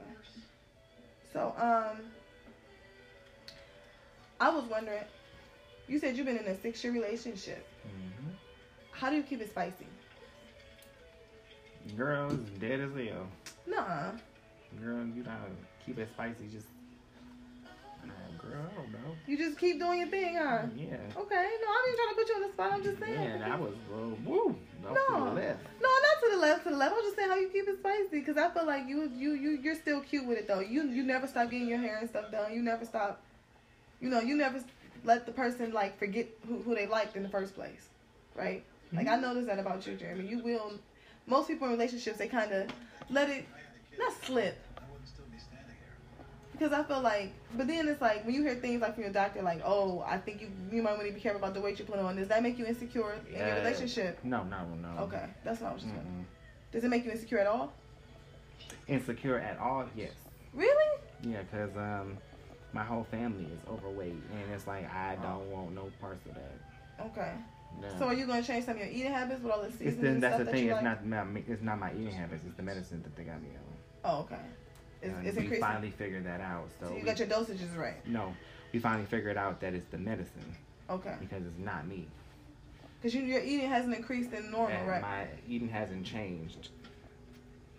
So 1.32 1.54
um, 1.58 1.98
I 4.40 4.50
was 4.50 4.64
wondering. 4.64 5.04
You 5.86 5.98
said 5.98 6.16
you've 6.16 6.26
been 6.26 6.38
in 6.38 6.46
a 6.46 6.60
six 6.60 6.82
year 6.82 6.92
relationship. 6.92 7.66
hmm 7.84 8.30
How 8.90 9.10
do 9.10 9.16
you 9.16 9.22
keep 9.22 9.40
it 9.40 9.50
spicy? 9.50 9.86
Girls 11.96 12.34
dead 12.60 12.80
as 12.80 12.90
hell. 12.92 13.26
Nah. 13.66 14.12
Girl, 14.80 15.04
you 15.06 15.22
gotta 15.22 15.50
keep 15.84 15.98
it 15.98 16.08
spicy. 16.14 16.48
Just, 16.50 16.66
nah, 18.04 18.12
girl, 18.38 18.60
I 18.70 18.74
don't 18.74 18.92
know. 18.92 19.16
You 19.26 19.36
just 19.36 19.58
keep 19.58 19.78
doing 19.78 20.00
your 20.00 20.08
thing, 20.08 20.36
huh? 20.36 20.62
Yeah. 20.74 20.96
Okay. 21.16 21.48
No, 21.60 21.68
I 21.68 21.82
didn't 21.84 21.96
trying 21.96 22.08
to 22.08 22.14
put 22.14 22.28
you 22.28 22.34
on 22.36 22.42
the 22.42 22.48
spot. 22.48 22.72
I'm 22.72 22.82
just 22.82 22.98
saying. 22.98 23.22
Yeah, 23.22 23.38
that 23.38 23.60
was 23.60 23.74
uh, 23.92 24.14
woo. 24.24 24.56
No. 24.82 24.94
to 24.94 25.24
the 25.24 25.40
left. 25.40 25.66
No, 25.80 25.88
not 25.88 26.20
to 26.22 26.28
the 26.32 26.36
left, 26.38 26.64
to 26.64 26.70
the 26.70 26.76
left. 26.76 26.94
I'm 26.96 27.02
just 27.02 27.16
saying 27.16 27.28
how 27.28 27.36
you 27.36 27.48
keep 27.48 27.68
it 27.68 27.78
spicy 27.78 28.20
because 28.20 28.36
I 28.36 28.50
feel 28.50 28.66
like 28.66 28.88
you, 28.88 29.10
you, 29.16 29.34
you, 29.34 29.50
you're 29.62 29.76
still 29.76 30.00
cute 30.00 30.26
with 30.26 30.38
it 30.38 30.48
though. 30.48 30.60
You, 30.60 30.88
you 30.88 31.02
never 31.04 31.26
stop 31.26 31.50
getting 31.50 31.68
your 31.68 31.78
hair 31.78 31.98
and 31.98 32.08
stuff 32.08 32.30
done. 32.32 32.52
You 32.52 32.62
never 32.62 32.84
stop. 32.84 33.22
You 34.00 34.08
know, 34.08 34.20
you 34.20 34.36
never 34.36 34.62
let 35.04 35.26
the 35.26 35.32
person 35.32 35.72
like 35.72 35.98
forget 35.98 36.28
who, 36.48 36.60
who 36.62 36.74
they 36.74 36.86
liked 36.86 37.16
in 37.16 37.22
the 37.22 37.28
first 37.28 37.54
place, 37.54 37.88
right? 38.34 38.64
Like 38.92 39.08
I 39.08 39.16
noticed 39.16 39.46
that 39.46 39.58
about 39.58 39.86
you, 39.86 39.94
Jeremy. 39.94 40.26
You 40.26 40.42
will. 40.42 40.72
Most 41.26 41.48
people 41.48 41.66
in 41.68 41.72
relationships 41.72 42.18
they 42.18 42.28
kind 42.28 42.52
of 42.52 42.68
let 43.10 43.28
it 43.30 43.46
not 43.98 44.12
slip. 44.22 44.58
Because 46.52 46.72
I 46.72 46.84
feel 46.84 47.00
like, 47.00 47.32
but 47.56 47.66
then 47.66 47.88
it's 47.88 48.00
like 48.00 48.24
when 48.24 48.34
you 48.34 48.42
hear 48.42 48.54
things 48.54 48.80
like 48.80 48.94
from 48.94 49.02
your 49.02 49.12
doctor, 49.12 49.42
like, 49.42 49.62
oh, 49.64 50.04
I 50.06 50.18
think 50.18 50.40
you 50.40 50.48
you 50.70 50.82
might 50.82 50.92
want 50.92 51.08
to 51.08 51.12
be 51.12 51.20
careful 51.20 51.40
about 51.40 51.54
the 51.54 51.60
weight 51.60 51.78
you 51.78 51.84
put 51.84 51.98
on. 51.98 52.16
Does 52.16 52.28
that 52.28 52.42
make 52.42 52.58
you 52.58 52.66
insecure 52.66 53.16
in 53.28 53.38
your 53.38 53.54
relationship? 53.56 54.18
No, 54.22 54.44
no, 54.44 54.64
no. 54.80 55.02
Okay, 55.04 55.24
that's 55.44 55.60
not 55.60 55.72
what 55.72 55.82
I 55.82 55.86
was. 55.86 55.92
Mm-mm. 55.94 56.24
Does 56.70 56.84
it 56.84 56.88
make 56.88 57.04
you 57.04 57.10
insecure 57.10 57.38
at 57.38 57.46
all? 57.46 57.72
Insecure 58.86 59.38
at 59.38 59.58
all? 59.58 59.86
Yes. 59.96 60.12
Really? 60.54 61.00
Yeah, 61.22 61.42
cause 61.50 61.70
um, 61.76 62.18
my 62.72 62.84
whole 62.84 63.04
family 63.10 63.44
is 63.44 63.60
overweight, 63.68 64.12
and 64.12 64.54
it's 64.54 64.66
like 64.66 64.90
I 64.92 65.16
don't 65.16 65.50
want 65.50 65.74
no 65.74 65.90
parts 66.00 66.24
of 66.26 66.34
that. 66.34 67.06
Okay. 67.06 67.32
No. 67.80 67.88
So 67.98 68.04
are 68.06 68.14
you 68.14 68.26
gonna 68.26 68.42
change 68.42 68.64
some 68.64 68.74
of 68.76 68.80
your 68.80 68.88
eating 68.90 69.12
habits 69.12 69.42
with 69.42 69.52
all 69.52 69.60
the 69.60 69.68
it's 69.68 69.78
seasoning 69.78 70.14
the, 70.14 70.20
that's 70.20 70.38
the 70.38 70.44
that 70.44 70.52
thing. 70.52 70.68
It's 70.68 70.74
like? 70.82 70.84
not 70.84 71.06
my 71.06 71.42
it's 71.46 71.62
not 71.62 71.78
my 71.78 71.92
eating 71.92 72.12
habits. 72.12 72.42
It's 72.46 72.56
the 72.56 72.62
medicine 72.62 73.02
that 73.02 73.16
they 73.16 73.24
got 73.24 73.42
me 73.42 73.48
on. 73.50 73.74
Oh, 74.04 74.18
okay. 74.20 74.36
It's, 75.00 75.14
it's 75.26 75.36
we 75.36 75.42
increasing. 75.42 75.60
finally 75.60 75.90
figured 75.90 76.24
that 76.26 76.40
out. 76.40 76.68
So, 76.80 76.86
so 76.86 76.92
you 76.92 77.00
we- 77.00 77.02
got 77.02 77.18
your 77.18 77.28
dosages 77.28 77.76
right. 77.76 78.06
no, 78.06 78.32
we 78.72 78.78
finally 78.78 79.06
figured 79.06 79.36
out 79.36 79.60
that 79.60 79.74
it's 79.74 79.86
the 79.86 79.98
medicine 79.98 80.54
Okay. 80.90 81.14
because 81.20 81.44
it's 81.44 81.58
not 81.58 81.86
me. 81.88 82.06
Because 83.00 83.14
you, 83.16 83.22
your 83.22 83.42
eating 83.42 83.68
hasn't 83.68 83.96
increased 83.96 84.30
than 84.30 84.48
normal, 84.52 84.76
and 84.76 84.86
right? 84.88 85.02
my 85.02 85.26
eating 85.48 85.68
hasn't 85.68 86.06
changed. 86.06 86.68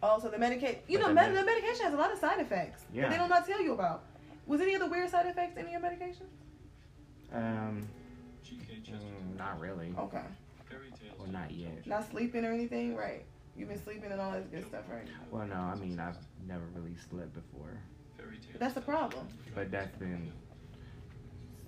Oh, 0.02 0.20
so 0.20 0.28
the 0.28 0.38
medication. 0.38 0.80
You 0.90 0.98
But 0.98 1.04
know, 1.04 1.08
the 1.10 1.14
med- 1.14 1.34
med- 1.34 1.42
the 1.44 1.46
medication 1.46 1.86
has 1.86 1.94
a 1.94 1.98
lot 1.98 2.12
of 2.12 2.20
side 2.20 2.42
effects. 2.42 2.82
that 2.82 2.94
Yeah. 2.94 3.08
they 3.08 3.16
do 3.16 3.22
not 3.22 3.30
not 3.30 3.48
tell 3.48 3.62
you 3.62 3.72
about. 3.74 4.04
Was 4.48 4.60
any 4.60 4.76
other 4.76 4.90
weird 4.90 5.10
side 5.10 5.26
effects 5.28 5.56
in 5.58 5.70
your 5.70 5.80
medication? 5.80 6.26
Um, 7.32 7.88
mm, 8.92 9.38
not 9.38 9.60
really. 9.60 9.94
Okay. 9.98 10.22
Well, 11.20 11.28
not 11.32 11.52
yet. 11.52 11.86
Not 11.86 12.10
sleeping 12.10 12.44
or 12.46 12.52
anything, 12.52 12.96
right? 12.96 13.24
You've 13.56 13.70
been 13.70 13.82
sleeping 13.84 14.12
and 14.12 14.20
all 14.20 14.32
that 14.32 14.52
good 14.52 14.68
stuff, 14.68 14.86
right? 14.90 15.06
Now. 15.06 15.12
Well, 15.32 15.48
no, 15.48 15.56
I 15.56 15.76
mean 15.76 16.00
I've 16.00 16.18
never 16.48 16.64
really 16.74 16.96
slept 17.10 17.34
before, 17.34 17.78
But 18.18 18.60
that's 18.60 18.78
a 18.78 18.82
problem. 18.82 19.28
but 19.54 19.70
that's 19.72 19.96
been 19.98 20.32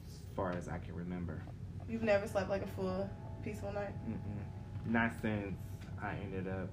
as 0.08 0.20
far 0.36 0.52
as 0.54 0.68
I 0.68 0.80
can 0.80 0.96
remember. 0.96 1.42
You've 1.88 2.02
never 2.04 2.28
slept 2.28 2.50
like 2.50 2.64
a 2.64 2.68
full, 2.68 3.08
peaceful 3.44 3.72
night. 3.72 3.94
Mm-mm. 4.10 4.92
Not 4.92 5.12
since 5.22 5.56
I 6.02 6.16
ended 6.24 6.48
up, 6.48 6.70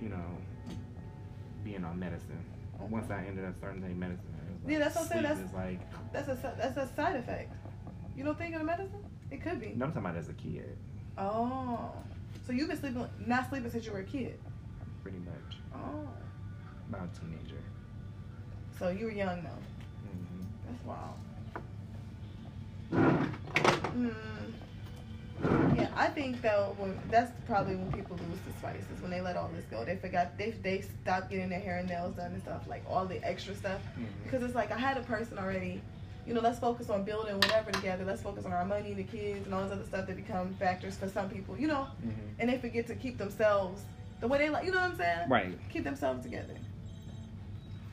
you 0.00 0.08
know, 0.08 0.38
being 1.64 1.84
on 1.84 1.98
medicine. 1.98 2.44
Once 2.90 3.10
I 3.10 3.24
ended 3.26 3.44
up 3.44 3.56
starting 3.58 3.82
to 3.82 3.88
take 3.88 3.96
medicine, 3.96 4.24
like 4.64 4.72
Yeah, 4.72 4.78
that's 4.78 4.94
what 4.94 5.02
I'm 5.02 5.08
saying, 5.08 5.22
that's- 5.22 5.54
like 5.54 6.12
That's 6.12 6.28
a 6.28 6.54
that's 6.58 6.76
a 6.76 6.94
side 6.94 7.16
effect. 7.16 7.52
You 8.16 8.24
don't 8.24 8.38
think 8.38 8.54
of 8.54 8.60
the 8.60 8.66
medicine? 8.66 9.04
It 9.32 9.42
could 9.42 9.60
be. 9.60 9.72
no, 9.74 9.86
I'm 9.86 9.92
talking 9.92 10.04
about 10.06 10.16
as 10.16 10.28
a 10.28 10.34
kid, 10.34 10.76
Oh, 11.18 11.90
so 12.46 12.52
you've 12.52 12.68
been 12.68 12.76
sleeping, 12.78 13.06
not 13.26 13.48
sleeping 13.48 13.70
since 13.70 13.86
you 13.86 13.92
were 13.92 14.00
a 14.00 14.04
kid. 14.04 14.38
pretty 15.02 15.18
much 15.18 15.58
Oh, 15.74 16.08
about 16.88 17.08
a 17.16 17.20
teenager. 17.20 17.62
so 18.78 18.90
you 18.90 19.06
were 19.06 19.10
young 19.12 19.42
though. 19.42 20.08
hmm 20.08 20.44
That's 20.66 20.84
wild. 20.84 21.16
Mm. 23.96 24.52
Yeah, 25.76 25.88
I 25.96 26.06
think 26.08 26.40
though 26.42 26.74
when 26.78 26.98
that's 27.10 27.32
probably 27.46 27.74
when 27.76 27.90
people 27.92 28.16
lose 28.28 28.38
the 28.46 28.52
spice 28.58 28.84
is 28.94 29.00
when 29.00 29.10
they 29.10 29.20
let 29.22 29.36
all 29.36 29.48
this 29.54 29.64
go. 29.64 29.84
They 29.84 29.96
forgot 29.96 30.36
they 30.38 30.50
they 30.50 30.82
stop 31.02 31.30
getting 31.30 31.48
their 31.48 31.58
hair 31.60 31.78
and 31.78 31.88
nails 31.88 32.14
done 32.16 32.32
and 32.32 32.42
stuff 32.42 32.66
like 32.68 32.84
all 32.88 33.06
the 33.06 33.22
extra 33.26 33.54
stuff 33.54 33.80
Mhm. 33.98 34.06
because 34.24 34.42
it's 34.42 34.54
like 34.54 34.70
I 34.70 34.78
had 34.78 34.98
a 34.98 35.02
person 35.02 35.38
already. 35.38 35.82
You 36.26 36.34
know, 36.34 36.40
let's 36.40 36.58
focus 36.58 36.88
on 36.88 37.02
building 37.04 37.34
whatever 37.34 37.70
together. 37.72 38.04
Let's 38.04 38.22
focus 38.22 38.44
on 38.46 38.52
our 38.52 38.64
money, 38.64 38.94
the 38.94 39.02
kids, 39.02 39.44
and 39.44 39.54
all 39.54 39.62
this 39.62 39.72
other 39.72 39.84
stuff 39.84 40.06
that 40.06 40.16
become 40.16 40.54
factors 40.54 40.96
for 40.96 41.08
some 41.08 41.28
people. 41.28 41.56
You 41.58 41.68
know, 41.68 41.84
hmm 42.02 42.10
and 42.38 42.48
they 42.50 42.58
forget 42.58 42.86
to 42.88 42.94
keep 42.96 43.18
themselves 43.18 43.82
the 44.20 44.26
way 44.28 44.38
they 44.38 44.48
like. 44.50 44.64
You 44.64 44.72
know 44.72 44.78
what 44.80 44.90
I'm 44.90 44.96
saying? 44.96 45.28
Right. 45.28 45.58
keep 45.70 45.84
themselves 45.84 46.22
together. 46.22 46.54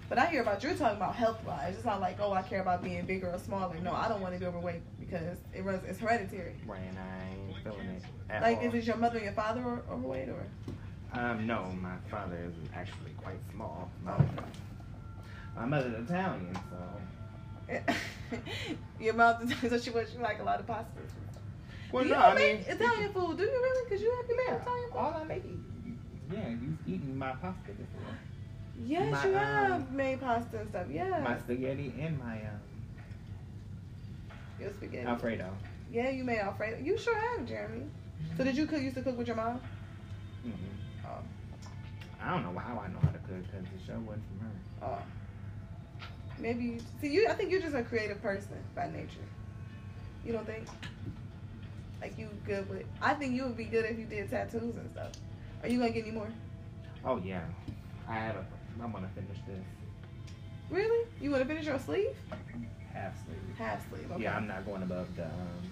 But 0.07 0.17
I 0.17 0.25
hear 0.25 0.41
about 0.41 0.63
you're 0.63 0.73
talking 0.73 0.97
about 0.97 1.15
health 1.15 1.43
wise. 1.45 1.75
It's 1.75 1.85
not 1.85 2.01
like 2.01 2.17
oh 2.19 2.33
I 2.33 2.41
care 2.41 2.61
about 2.61 2.83
being 2.83 3.05
bigger 3.05 3.29
or 3.31 3.37
smaller. 3.37 3.75
No, 3.83 3.93
I 3.93 4.07
don't 4.07 4.21
want 4.21 4.33
to 4.33 4.39
be 4.39 4.45
overweight 4.47 4.81
because 4.99 5.37
it 5.53 5.63
runs 5.63 5.83
it's 5.87 5.99
hereditary. 5.99 6.55
Right, 6.65 6.81
and 6.87 6.97
I 6.97 7.29
ain't 7.53 7.63
feeling 7.63 7.87
it 7.89 8.03
at 8.29 8.41
Like 8.41 8.57
all. 8.59 8.63
is 8.65 8.73
it 8.73 8.83
your 8.85 8.97
mother 8.97 9.17
and 9.17 9.25
your 9.25 9.33
father 9.35 9.61
or 9.63 9.83
overweight 9.91 10.29
or? 10.29 10.45
Um, 11.13 11.45
no, 11.45 11.65
my 11.79 11.95
father 12.09 12.37
is 12.47 12.53
actually 12.75 13.11
quite 13.21 13.39
small. 13.51 13.89
My, 14.03 14.15
my 15.55 15.65
mother's 15.65 16.07
Italian, 16.09 16.55
so. 16.71 16.77
your 18.99 19.13
mom 19.13 19.47
so 19.69 19.77
she 19.77 19.89
was 19.89 20.11
she 20.11 20.17
like 20.17 20.39
a 20.39 20.43
lot 20.43 20.59
of 20.59 20.67
pasta. 20.67 20.99
Well, 21.91 22.05
you 22.05 22.11
no, 22.11 22.19
I 22.19 22.35
mean, 22.35 22.57
Italian 22.67 23.11
food, 23.13 23.37
do 23.37 23.43
you 23.43 23.49
really? 23.49 23.89
Cause 23.89 24.01
you 24.01 24.13
have 24.15 24.29
you 24.29 24.37
made 24.37 24.61
Italian 24.61 24.89
food. 24.91 24.97
all 24.97 25.13
I 25.15 25.23
make 25.23 25.45
is, 25.45 25.59
yeah, 26.31 26.49
you've 26.49 26.77
eaten 26.87 27.17
my 27.17 27.31
pasta 27.33 27.71
before. 27.71 28.13
Yes, 28.85 29.11
my, 29.11 29.27
you 29.27 29.35
um, 29.35 29.41
have 29.41 29.91
made 29.91 30.21
pasta 30.21 30.59
and 30.59 30.69
stuff. 30.69 30.85
Yeah, 30.91 31.19
My 31.23 31.37
spaghetti 31.37 31.93
and 31.99 32.19
my 32.19 32.35
um, 32.35 32.59
your 34.59 34.71
spaghetti. 34.73 35.05
Alfredo. 35.07 35.49
Yeah, 35.91 36.09
you 36.09 36.23
made 36.23 36.39
Alfredo. 36.39 36.77
You 36.83 36.97
sure 36.97 37.17
have, 37.37 37.47
Jeremy. 37.47 37.83
So 38.37 38.43
did 38.43 38.55
you 38.55 38.67
cook? 38.67 38.81
Used 38.81 38.95
to 38.95 39.01
cook 39.01 39.17
with 39.17 39.27
your 39.27 39.35
mom? 39.35 39.59
hmm 40.43 40.51
Oh. 41.05 41.23
I 42.21 42.31
don't 42.31 42.43
know 42.43 42.59
how 42.59 42.79
I 42.79 42.87
know 42.89 42.99
how 43.01 43.09
to 43.09 43.17
cook 43.19 43.41
because 43.43 43.65
the 43.73 43.79
show 43.85 43.97
wasn't 43.99 44.25
from 44.27 44.39
her. 44.41 44.85
Oh. 44.85 45.18
Maybe 46.39 46.63
you 46.63 46.79
see 47.01 47.09
you. 47.11 47.27
I 47.27 47.33
think 47.33 47.51
you're 47.51 47.61
just 47.61 47.75
a 47.75 47.83
creative 47.83 48.21
person 48.21 48.57
by 48.75 48.87
nature. 48.87 49.27
You 50.25 50.33
don't 50.33 50.45
think? 50.45 50.67
Like 52.01 52.17
you 52.17 52.29
good 52.45 52.69
with? 52.69 52.85
I 53.01 53.13
think 53.13 53.35
you 53.35 53.43
would 53.43 53.57
be 53.57 53.65
good 53.65 53.85
if 53.85 53.99
you 53.99 54.05
did 54.05 54.29
tattoos 54.29 54.75
and 54.75 54.89
stuff. 54.91 55.11
Are 55.61 55.67
you 55.69 55.79
gonna 55.79 55.91
get 55.91 56.03
any 56.05 56.11
more? 56.11 56.29
Oh 57.05 57.17
yeah, 57.17 57.41
I 58.07 58.15
have 58.15 58.35
a. 58.35 58.45
I'm 58.81 58.91
gonna 58.91 59.09
finish 59.13 59.37
this 59.45 59.59
Really? 60.69 61.07
You 61.19 61.31
want 61.31 61.41
to 61.43 61.47
finish 61.47 61.65
your 61.65 61.79
sleeve? 61.79 62.15
half 62.93 63.13
sleeve. 63.25 63.57
Half 63.57 63.89
sleeve. 63.89 64.11
Okay. 64.11 64.23
Yeah, 64.23 64.35
I'm 64.37 64.47
not 64.47 64.65
going 64.65 64.83
above 64.83 65.13
the. 65.15 65.25
Um, 65.25 65.69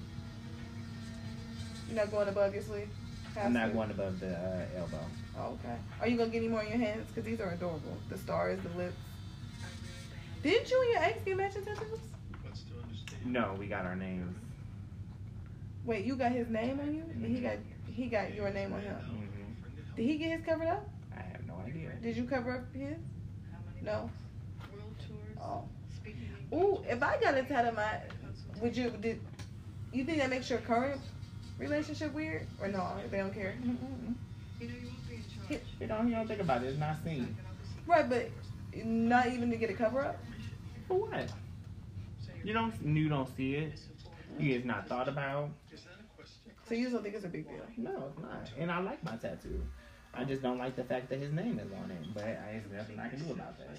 You're 1.88 1.98
not 1.98 2.12
going 2.12 2.28
above 2.28 2.54
your 2.54 2.64
sleeve. 2.64 2.90
Half 3.36 3.46
I'm 3.46 3.54
not 3.54 3.66
sleeve? 3.66 3.76
going 3.76 3.92
above 3.92 4.20
the 4.20 4.36
uh, 4.36 4.66
elbow. 4.80 5.00
Oh, 5.40 5.58
okay. 5.60 5.76
Are 6.02 6.08
you 6.08 6.18
gonna 6.18 6.30
get 6.32 6.40
any 6.40 6.48
more 6.48 6.64
in 6.64 6.70
your 6.70 6.78
hands? 6.80 7.10
Cause 7.14 7.24
these 7.24 7.40
are 7.40 7.52
adorable. 7.52 7.98
The 8.10 8.18
stars, 8.18 8.60
the 8.64 8.78
lips. 8.78 8.96
Didn't 10.44 10.70
you 10.70 10.82
and 10.82 10.92
your 10.94 11.04
ex 11.04 11.24
get 11.26 11.38
matching 11.38 11.64
tattoos? 11.64 12.00
No, 13.26 13.56
we 13.58 13.68
got 13.68 13.86
our 13.86 13.96
names. 13.96 14.36
Wait, 15.86 16.06
you 16.06 16.16
got 16.16 16.32
his 16.32 16.50
name 16.50 16.80
on 16.80 16.94
you, 16.94 17.04
and 17.24 17.26
he 17.36 17.42
got 17.42 17.58
he 17.86 18.08
got 18.08 18.34
your 18.34 18.50
name 18.52 18.74
on 18.74 18.82
him. 18.82 18.96
hmm 18.96 19.96
Did 19.96 20.04
he 20.06 20.18
get 20.18 20.32
his 20.38 20.46
covered 20.46 20.68
up? 20.68 20.88
I 21.16 21.22
have 21.22 21.46
no 21.48 21.56
idea. 21.66 21.92
Did 22.02 22.16
you 22.18 22.24
cover 22.26 22.52
up 22.52 22.76
his? 22.76 22.98
No. 23.82 24.10
Oh. 25.42 25.64
Ooh, 26.54 26.84
if 26.88 27.02
I 27.04 27.18
got 27.20 27.38
a 27.38 27.44
tattoo, 27.44 27.76
my 27.76 28.00
would 28.62 28.76
you 28.76 28.90
did 29.02 29.20
you 29.94 30.04
think 30.04 30.20
that 30.20 30.30
makes 30.30 30.50
your 30.50 30.60
current 30.60 31.00
relationship 31.58 32.14
weird 32.14 32.48
or 32.62 32.68
no? 32.68 32.94
They 33.10 33.18
don't 33.18 33.34
care. 33.34 33.56
You 34.60 34.68
know 34.68 34.74
you 34.74 34.88
won't 34.88 35.08
be 35.08 35.16
in 35.16 35.24
charge. 35.50 35.62
You 35.80 35.88
don't, 35.88 36.10
you 36.10 36.16
don't 36.16 36.28
think 36.28 36.42
about 36.42 36.64
it. 36.64 36.68
It's 36.68 36.80
not 36.80 36.98
seen. 37.04 37.36
Right, 37.86 38.10
but 38.10 38.30
not 38.86 39.28
even 39.28 39.50
to 39.52 39.58
get 39.58 39.70
a 39.70 39.74
cover 39.74 40.02
up. 40.02 40.20
For 40.88 40.98
what? 40.98 41.30
You 42.44 42.54
don't. 42.54 42.74
You 42.84 43.10
don't 43.10 43.36
see 43.36 43.56
it. 43.56 43.80
You 44.40 44.56
it's 44.56 44.66
not 44.66 44.88
thought 44.88 45.08
about. 45.08 45.50
So 46.68 46.76
you 46.76 46.84
just 46.84 46.94
don't 46.94 47.04
think 47.04 47.16
it's 47.16 47.26
a 47.26 47.30
big 47.30 47.48
deal. 47.48 47.64
No, 47.78 48.10
it's 48.10 48.20
not. 48.20 48.50
And 48.60 48.72
I 48.72 48.80
like 48.80 49.04
my 49.04 49.16
tattoo. 49.16 49.62
I 50.14 50.24
just 50.24 50.42
don't 50.42 50.58
like 50.58 50.76
the 50.76 50.84
fact 50.84 51.10
that 51.10 51.20
his 51.20 51.32
name 51.32 51.60
is 51.60 51.72
on 51.72 51.92
it. 51.92 52.14
But 52.14 52.24
I, 52.24 52.62
there's 52.70 52.72
nothing 52.78 53.00
I 53.00 53.08
can 53.08 53.26
do 53.26 53.32
about 53.32 53.58
that. 53.58 53.78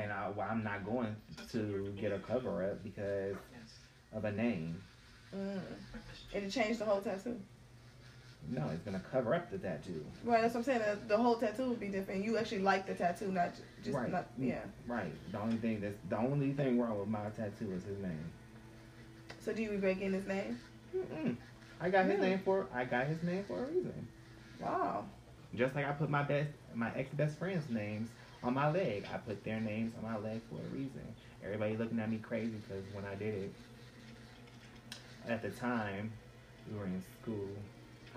And 0.00 0.12
I, 0.12 0.28
well, 0.30 0.46
I'm 0.48 0.62
not 0.62 0.84
going 0.84 1.16
to 1.50 1.94
get 2.00 2.12
a 2.12 2.18
cover 2.18 2.62
up 2.70 2.82
because 2.84 3.36
of 4.12 4.24
a 4.24 4.32
name. 4.32 4.80
Mm. 5.34 5.60
it 6.34 6.50
changed 6.50 6.78
the 6.78 6.84
whole 6.84 7.00
tattoo. 7.00 7.40
No, 8.48 8.68
it's 8.72 8.82
gonna 8.82 9.02
cover 9.10 9.34
up 9.34 9.50
the 9.50 9.58
tattoo. 9.58 10.04
Right, 10.24 10.42
that's 10.42 10.54
what 10.54 10.60
I'm 10.60 10.64
saying. 10.64 10.80
The, 10.80 11.14
the 11.14 11.16
whole 11.16 11.36
tattoo 11.36 11.68
would 11.70 11.80
be 11.80 11.88
different. 11.88 12.24
You 12.24 12.36
actually 12.36 12.60
like 12.60 12.86
the 12.86 12.94
tattoo, 12.94 13.30
not 13.32 13.52
just 13.82 13.96
Right. 13.96 14.10
not 14.10 14.26
yeah. 14.38 14.60
Right. 14.86 15.12
The 15.32 15.38
only 15.40 15.56
thing 15.56 15.80
that's 15.80 15.96
the 16.08 16.18
only 16.18 16.52
thing 16.52 16.80
wrong 16.80 16.98
with 16.98 17.08
my 17.08 17.20
tattoo 17.36 17.72
is 17.72 17.84
his 17.84 17.98
name. 17.98 18.24
So 19.40 19.52
do 19.52 19.62
you 19.62 19.70
regret 19.70 19.98
getting 19.98 20.14
his 20.14 20.26
name? 20.26 20.58
Mm-mm. 20.94 21.36
I 21.80 21.88
got 21.90 22.06
his 22.06 22.20
name 22.20 22.40
for 22.44 22.66
I 22.74 22.84
got 22.84 23.06
his 23.06 23.22
name 23.22 23.44
for 23.44 23.62
a 23.64 23.66
reason. 23.66 24.06
Wow. 24.60 25.04
Just 25.54 25.74
like 25.74 25.86
I 25.86 25.92
put 25.92 26.10
my 26.10 26.22
best 26.22 26.50
my 26.74 26.92
ex 26.94 27.10
best 27.14 27.38
friend's 27.38 27.68
names 27.70 28.10
on 28.42 28.54
my 28.54 28.70
leg. 28.70 29.06
I 29.12 29.16
put 29.18 29.42
their 29.44 29.60
names 29.60 29.92
on 29.96 30.02
my 30.10 30.18
leg 30.18 30.40
for 30.50 30.56
a 30.56 30.68
reason. 30.76 31.02
Everybody 31.44 31.76
looking 31.76 31.98
at 32.00 32.10
me 32.10 32.18
crazy 32.18 32.52
because 32.68 32.84
when 32.92 33.04
I 33.04 33.14
did 33.14 33.34
it, 33.34 33.54
at 35.28 35.42
the 35.42 35.50
time, 35.50 36.12
we 36.70 36.78
were 36.78 36.84
in 36.86 37.02
school. 37.22 37.48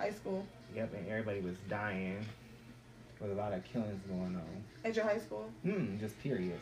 High 0.05 0.11
school. 0.11 0.45
Yep, 0.75 0.93
and 0.93 1.07
everybody 1.07 1.39
was 1.39 1.55
dying. 1.67 2.23
There 3.19 3.27
was 3.27 3.35
a 3.35 3.41
lot 3.41 3.53
of 3.53 3.63
killings 3.63 3.99
going 4.07 4.35
on. 4.35 4.63
At 4.83 4.95
your 4.95 5.05
high 5.05 5.17
school? 5.17 5.49
Hmm, 5.63 5.97
just 5.97 6.21
period. 6.21 6.59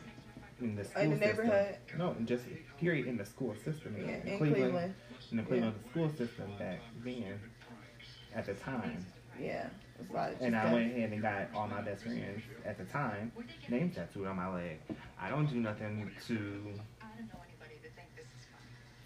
In 0.62 0.78
the 0.78 0.86
school 0.86 1.02
In 1.02 1.10
the 1.10 1.18
system. 1.18 1.46
neighborhood? 1.46 1.76
No, 1.98 2.16
just 2.24 2.46
period 2.80 3.08
in 3.08 3.18
the 3.18 3.26
school 3.26 3.54
system. 3.66 3.98
Yeah, 3.98 4.04
in, 4.04 4.28
in 4.28 4.38
Cleveland, 4.38 4.56
Cleveland. 4.56 4.94
In 5.32 5.38
the 5.38 5.44
Cleveland 5.44 5.76
school 5.92 6.10
system 6.10 6.52
back 6.58 6.80
then, 7.04 7.38
at 8.34 8.46
the 8.46 8.54
time. 8.54 9.06
Yeah. 9.38 9.68
It's 10.00 10.10
a 10.10 10.14
lot 10.14 10.32
of 10.32 10.42
And 10.42 10.56
I 10.56 10.72
went 10.72 10.96
ahead 10.96 11.12
and 11.12 11.22
got 11.22 11.50
all 11.54 11.68
my 11.68 11.82
best 11.82 12.04
friends 12.04 12.42
at 12.66 12.78
the 12.78 12.86
time 12.86 13.32
name 13.70 13.90
tattooed 13.92 14.28
on 14.28 14.38
my 14.38 14.54
leg. 14.54 14.80
I 15.20 15.30
don't 15.30 15.48
do 15.48 15.58
nothing 15.58 16.10
to 16.28 16.64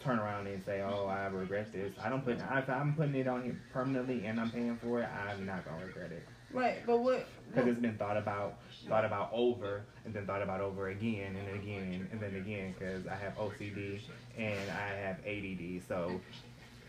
turn 0.07 0.19
around 0.19 0.47
and 0.47 0.63
say, 0.63 0.81
"Oh, 0.81 1.05
I 1.07 1.25
regret 1.27 1.71
this." 1.73 1.93
I 2.01 2.09
don't 2.09 2.23
put. 2.23 2.37
If 2.37 2.69
I'm 2.69 2.95
putting 2.95 3.15
it 3.15 3.27
on 3.27 3.43
here 3.43 3.59
permanently 3.73 4.25
and 4.25 4.39
I'm 4.39 4.49
paying 4.49 4.77
for 4.77 5.01
it, 5.01 5.09
I'm 5.09 5.45
not 5.45 5.65
gonna 5.65 5.85
regret 5.85 6.11
it 6.11 6.23
Right, 6.53 6.77
but 6.85 6.99
what? 6.99 7.27
because 7.49 7.67
it's 7.67 7.79
been 7.79 7.97
thought 7.97 8.17
about, 8.17 8.59
thought 8.87 9.03
about 9.03 9.29
over, 9.33 9.83
and 10.05 10.13
then 10.13 10.25
thought 10.25 10.41
about 10.41 10.61
over 10.61 10.89
again 10.89 11.35
and 11.35 11.61
again 11.61 12.07
and 12.11 12.21
then 12.21 12.35
again. 12.35 12.73
Because 12.77 13.05
I 13.05 13.15
have 13.15 13.37
OCD 13.37 13.99
and 14.37 14.71
I 14.71 14.95
have 14.95 15.17
ADD, 15.25 15.81
so 15.87 16.19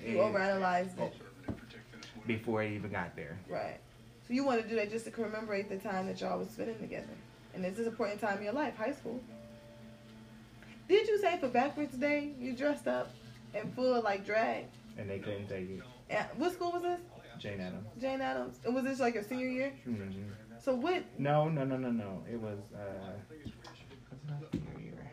you 0.04 0.18
overanalyzed 0.18 0.98
it. 1.00 1.14
before 2.26 2.62
it 2.62 2.72
even 2.72 2.90
got 2.90 3.16
there. 3.16 3.36
Right. 3.48 3.80
So 4.26 4.34
you 4.34 4.44
want 4.44 4.62
to 4.62 4.68
do 4.68 4.76
that 4.76 4.90
just 4.90 5.06
to 5.06 5.10
commemorate 5.10 5.68
the 5.68 5.78
time 5.78 6.06
that 6.06 6.20
y'all 6.20 6.38
was 6.38 6.50
spending 6.50 6.78
together. 6.78 7.06
And 7.54 7.64
it's 7.64 7.78
an 7.78 7.86
important 7.86 8.20
time 8.20 8.38
in 8.38 8.44
your 8.44 8.52
life, 8.52 8.76
high 8.76 8.92
school. 8.92 9.20
Did 10.88 11.06
you 11.06 11.18
say 11.18 11.38
for 11.38 11.48
backwards 11.48 11.96
day 11.96 12.32
you 12.38 12.54
dressed 12.54 12.88
up 12.88 13.10
in 13.54 13.70
full 13.72 14.02
like 14.02 14.24
drag? 14.24 14.64
And 14.96 15.08
they 15.08 15.18
couldn't 15.18 15.48
take 15.48 15.70
it. 15.70 15.82
And 16.10 16.26
what 16.36 16.52
school 16.52 16.72
was 16.72 16.82
this? 16.82 17.00
Jane 17.38 17.60
Addams. 17.60 17.86
Jane 18.00 18.20
Addams. 18.20 18.58
And 18.64 18.74
was 18.74 18.84
this 18.84 18.98
like 18.98 19.14
your 19.14 19.22
senior 19.22 19.46
year? 19.48 19.72
hmm 19.84 20.02
So 20.62 20.74
what? 20.74 21.04
No, 21.18 21.48
no, 21.48 21.64
no, 21.64 21.76
no, 21.76 21.90
no. 21.90 22.24
It 22.30 22.40
was. 22.40 22.58
uh 22.74 23.12
what's 24.08 24.24
my 24.28 24.48
senior 24.50 24.80
year? 24.80 25.10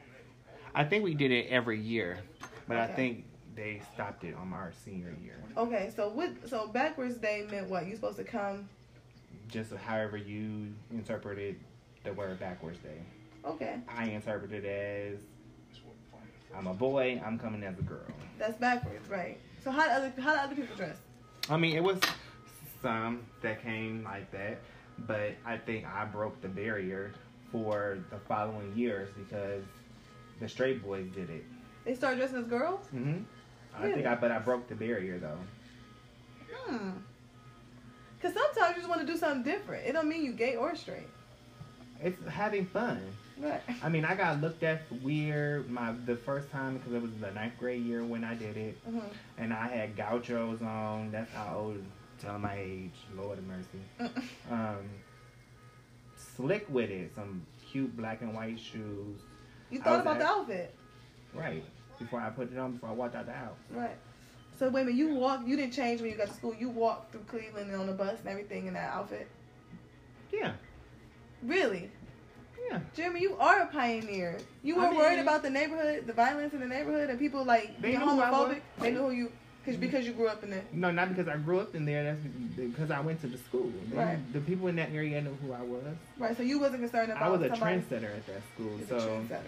I 0.74 0.84
think 0.84 1.04
we 1.04 1.14
did 1.14 1.32
it 1.32 1.48
every 1.50 1.80
year, 1.80 2.20
but 2.68 2.78
I 2.78 2.88
think 2.88 3.26
they 3.56 3.82
stopped 3.94 4.24
it 4.24 4.36
on 4.36 4.52
our 4.54 4.74
senior 4.84 5.16
year. 5.24 5.42
Okay, 5.58 5.92
so 5.96 6.10
what? 6.10 6.32
So 6.50 6.68
backwards 6.68 7.18
day 7.18 7.46
meant 7.50 7.70
what? 7.70 7.86
You 7.86 7.96
supposed 7.96 8.18
to 8.18 8.24
come? 8.24 8.68
Just 9.48 9.74
however 9.74 10.18
you 10.18 10.74
interpreted 10.92 11.60
the 12.04 12.14
word 12.14 12.40
backwards 12.40 12.80
day. 12.80 13.02
Okay, 13.46 13.76
I 13.88 14.06
interpreted 14.06 14.66
it 14.66 15.14
as 15.14 15.20
I'm 16.58 16.68
a 16.68 16.74
boy. 16.74 17.22
I'm 17.26 17.38
coming 17.38 17.64
as 17.64 17.78
a 17.80 17.84
girl. 17.84 18.06
that's 18.38 18.58
backwards, 18.58 19.10
right? 19.10 19.38
So 19.64 19.72
how 19.72 19.86
do 19.86 19.92
other 19.92 20.14
how 20.22 20.34
do 20.34 20.40
other 20.40 20.56
people 20.56 20.76
dress? 20.76 20.98
I 21.50 21.58
mean, 21.58 21.76
it 21.76 21.84
was 21.84 22.00
some 22.82 23.26
that 23.42 23.62
came 23.64 24.04
like 24.04 24.32
that, 24.32 24.60
but 25.00 25.34
I 25.46 25.58
think 25.58 25.86
I 25.86 26.06
broke 26.06 26.42
the 26.42 26.48
barrier 26.48 27.14
for 27.52 28.00
the 28.10 28.18
following 28.28 28.76
years 28.76 29.10
because 29.18 29.64
the 30.40 30.50
straight 30.50 30.84
boys 30.84 31.08
did 31.16 31.30
it. 31.30 31.46
They 31.86 31.96
start 31.96 32.18
dressing 32.18 32.38
as 32.38 32.46
girls? 32.46 32.86
Mm-hmm. 32.94 33.20
I 33.78 33.92
think 33.92 34.06
I, 34.06 34.16
but 34.16 34.32
I 34.32 34.40
broke 34.40 34.68
the 34.68 34.76
barrier 34.76 35.20
though. 35.20 35.40
Hmm. 36.56 36.90
Cause 38.22 38.34
sometimes 38.34 38.76
you 38.76 38.82
just 38.82 38.90
want 38.90 39.02
to 39.02 39.08
do 39.08 39.18
something 39.18 39.44
different. 39.44 39.86
It 39.86 39.94
don't 39.94 40.08
mean 40.08 40.24
you 40.24 40.32
gay 40.32 40.56
or 40.56 40.76
straight. 40.76 41.10
It's 42.02 42.18
having 42.28 42.66
fun. 42.66 43.02
Right. 43.38 43.62
I 43.84 43.90
mean, 43.90 44.06
I 44.06 44.16
got 44.16 44.40
looked 44.42 44.64
at 44.64 44.84
weird 45.04 45.70
my 45.70 45.94
the 46.06 46.16
first 46.16 46.50
time 46.52 46.78
because 46.78 46.94
it 46.94 47.02
was 47.02 47.12
the 47.20 47.32
ninth 47.32 47.54
grade 47.60 47.84
year 47.84 48.04
when 48.04 48.24
I 48.24 48.34
did 48.36 48.56
it, 48.58 48.78
hmm 48.88 49.00
and 49.38 49.54
I 49.54 49.68
had 49.68 49.96
gauchos 49.98 50.62
on. 50.62 51.12
That's 51.12 51.32
how 51.34 51.56
old. 51.58 51.84
Telling 52.22 52.42
my 52.44 52.56
age, 52.58 52.94
Lord 53.18 53.38
of 53.38 53.46
mercy. 53.46 54.22
Um, 54.50 54.78
slick 56.36 56.66
with 56.70 56.90
it, 56.90 57.12
some 57.16 57.46
cute 57.72 57.96
black 57.98 58.22
and 58.22 58.34
white 58.34 58.60
shoes. 58.60 59.20
You 59.70 59.80
thought 59.82 60.02
about 60.02 60.16
at- 60.16 60.20
the 60.22 60.26
outfit, 60.28 60.76
Right 61.34 61.64
before 62.00 62.22
I 62.22 62.30
put 62.30 62.52
it 62.52 62.58
on, 62.58 62.74
before 62.74 62.90
I 62.90 62.94
walked 62.94 63.16
out 63.16 63.26
the 63.26 63.34
house. 63.34 63.58
right? 63.72 63.98
So 64.58 64.70
wait 64.70 64.84
a 64.84 64.86
minute, 64.86 64.98
you 64.98 65.14
walked. 65.16 65.46
You 65.48 65.58
didn't 65.58 65.74
change 65.74 66.00
when 66.02 66.10
you 66.10 66.16
got 66.16 66.28
to 66.28 66.34
school. 66.34 66.56
You 66.58 66.70
walked 66.70 67.12
through 67.12 67.24
Cleveland 67.28 67.70
and 67.70 67.80
on 67.82 67.88
the 67.88 67.94
bus 67.94 68.20
and 68.20 68.30
everything 68.30 68.68
in 68.68 68.74
that 68.76 68.94
outfit. 68.94 69.28
Yeah, 70.32 70.54
Really, 71.44 71.92
yeah. 72.70 72.80
Jimmy, 72.96 73.22
you 73.22 73.36
are 73.38 73.62
a 73.62 73.68
pioneer. 73.68 74.38
You 74.64 74.80
I 74.80 74.90
were 74.90 74.96
worried 74.96 75.20
about 75.20 75.44
the 75.44 75.50
neighborhood, 75.50 76.08
the 76.08 76.14
violence 76.14 76.54
in 76.54 76.60
the 76.60 76.68
neighborhood, 76.68 77.10
and 77.10 77.20
people 77.20 77.44
like 77.46 77.80
They 77.82 77.90
being 77.90 78.00
knew 78.00 78.06
who 78.06 78.22
I 78.22 78.32
homophobic. 78.32 78.62
They 78.80 78.92
knew 78.92 79.00
who 79.00 79.12
you, 79.12 79.32
cause 79.66 79.74
mm-hmm. 79.74 79.82
because 79.82 80.06
you 80.08 80.14
grew 80.14 80.28
up 80.28 80.44
in 80.44 80.54
it. 80.54 80.74
No, 80.74 80.92
not 80.92 81.10
because 81.10 81.28
I 81.28 81.38
grew 81.38 81.60
up 81.60 81.76
in 81.76 81.86
there. 81.86 82.04
That's 82.04 82.22
because 82.56 82.92
I 82.92 83.00
went 83.02 83.22
to 83.22 83.28
the 83.28 83.38
school. 83.38 83.72
They- 83.90 83.98
Right. 83.98 84.34
The 84.34 84.42
people 84.42 84.68
in 84.68 84.76
that 84.78 84.92
area 84.92 85.22
knew 85.22 85.38
who 85.46 85.54
I 85.54 85.62
was. 85.62 85.84
Right. 86.18 86.36
So 86.36 86.44
you 86.44 86.60
wasn't 86.60 86.82
concerned 86.82 87.12
about. 87.12 87.24
I 87.24 87.30
was 87.30 87.42
a 87.42 87.50
somebody- 87.50 87.78
trendsetter 87.78 88.16
at 88.16 88.26
that 88.28 88.42
school, 88.54 88.80
so 88.88 88.96
okay. 88.96 89.40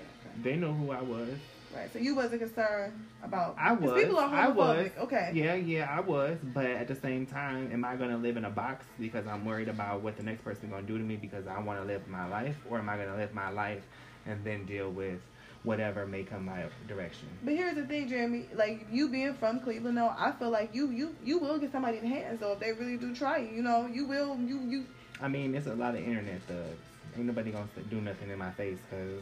they 0.44 0.56
know 0.56 0.74
who 0.74 0.92
I 0.92 1.02
was. 1.02 1.30
Right. 1.78 1.94
So 1.94 2.00
you 2.00 2.16
wasn't 2.16 2.42
concerned 2.42 3.06
about. 3.24 3.56
I 3.60 3.74
was. 3.74 4.02
People 4.02 4.18
are 4.18 4.34
I 4.34 4.48
was. 4.48 4.78
homophobic. 4.78 4.98
Okay. 4.98 5.32
Yeah, 5.34 5.54
yeah, 5.54 5.96
I 5.96 6.00
was. 6.00 6.40
But 6.54 6.66
at 6.66 6.88
the 6.88 6.96
same 6.96 7.28
time, 7.28 7.72
am 7.72 7.86
I 7.86 7.96
gonna 7.96 8.18
live 8.18 8.36
in 8.36 8.46
a 8.46 8.50
box 8.50 8.86
because 9.00 9.28
I'm 9.28 9.46
worried 9.46 9.68
about 9.70 10.02
what 10.02 10.18
the 10.18 10.24
next 10.24 10.44
person 10.44 10.72
gonna 10.72 10.88
do 10.88 10.98
to 10.98 11.04
me 11.04 11.18
because 11.18 11.46
I 11.46 11.60
want 11.60 11.80
to 11.80 11.86
live 11.86 12.08
my 12.08 12.28
life, 12.28 12.56
or 12.68 12.80
am 12.80 12.90
I 12.90 12.98
gonna 12.98 13.16
live 13.16 13.32
my 13.34 13.50
life 13.50 13.84
and 14.26 14.44
then 14.44 14.66
deal 14.66 14.90
with 14.90 15.20
whatever 15.64 16.08
may 16.08 16.24
come 16.24 16.46
my 16.46 16.64
direction? 16.88 17.28
But 17.44 17.54
here's 17.54 17.76
the 17.76 17.86
thing, 17.86 18.10
Jeremy. 18.10 18.48
Like 18.56 18.88
you 18.92 19.08
being 19.10 19.36
from 19.36 19.60
Cleveland, 19.60 19.98
though, 19.98 20.14
I 20.18 20.32
feel 20.32 20.50
like 20.50 20.74
you 20.74 20.90
you 20.90 21.16
you 21.24 21.38
will 21.38 21.60
get 21.60 21.72
somebody 21.72 22.00
in 22.00 22.08
hands. 22.08 22.40
though 22.40 22.54
if 22.54 22.60
they 22.60 22.74
really 22.74 22.98
do 22.98 23.14
try 23.14 23.38
you, 23.38 23.50
you 23.58 23.62
know, 23.62 23.86
you 23.86 24.08
will 24.08 24.36
you 24.40 24.60
you. 24.62 24.86
I 25.22 25.28
mean, 25.28 25.54
it's 25.54 25.68
a 25.68 25.76
lot 25.76 25.94
of 25.94 26.02
internet 26.02 26.42
thugs. 26.48 26.80
Ain't 27.16 27.28
nobody 27.28 27.52
gonna 27.52 27.68
do 27.92 28.02
nothing 28.02 28.32
in 28.32 28.40
my 28.40 28.52
face 28.52 28.80
because. 28.90 29.22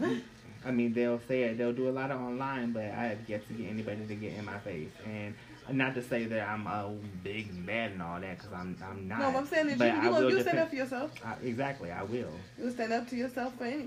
I 0.64 0.70
mean, 0.70 0.92
they'll 0.92 1.20
say 1.26 1.42
it. 1.42 1.58
They'll 1.58 1.72
do 1.72 1.88
a 1.88 1.90
lot 1.90 2.10
of 2.10 2.20
online, 2.20 2.72
but 2.72 2.84
I 2.84 3.06
have 3.06 3.18
yet 3.28 3.46
to 3.48 3.54
get 3.54 3.70
anybody 3.70 4.06
to 4.06 4.14
get 4.14 4.34
in 4.34 4.44
my 4.44 4.58
face. 4.58 4.90
And 5.06 5.34
not 5.72 5.94
to 5.94 6.02
say 6.02 6.24
that 6.26 6.48
I'm 6.48 6.66
a 6.66 6.92
big 7.22 7.54
man 7.64 7.92
and 7.92 8.02
all 8.02 8.20
that, 8.20 8.38
because 8.38 8.52
I'm 8.52 8.76
I'm 8.84 9.08
not. 9.08 9.20
No, 9.20 9.38
I'm 9.38 9.46
saying 9.46 9.78
that 9.78 9.96
you 9.96 10.02
you, 10.02 10.10
will, 10.10 10.22
will 10.22 10.30
you 10.30 10.42
stand 10.42 10.58
up 10.58 10.70
for 10.70 10.76
yourself. 10.76 11.12
I, 11.24 11.34
exactly, 11.42 11.90
I 11.90 12.02
will. 12.02 12.32
You 12.58 12.64
will 12.64 12.72
stand 12.72 12.92
up 12.92 13.08
to 13.08 13.16
yourself 13.16 13.56
for 13.56 13.64
any, 13.64 13.86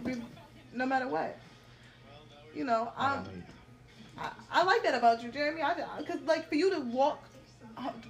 no 0.74 0.86
matter 0.86 1.08
what. 1.08 1.38
You 2.56 2.66
know, 2.66 2.92
I 2.98 3.18
um, 3.18 3.26
I'm, 4.18 4.26
I, 4.52 4.62
I 4.62 4.64
like 4.64 4.84
that 4.84 4.96
about 4.96 5.24
you, 5.24 5.30
Jeremy. 5.30 5.62
I 5.62 5.76
because 6.00 6.22
like 6.22 6.48
for 6.48 6.56
you 6.56 6.72
to 6.72 6.80
walk 6.80 7.24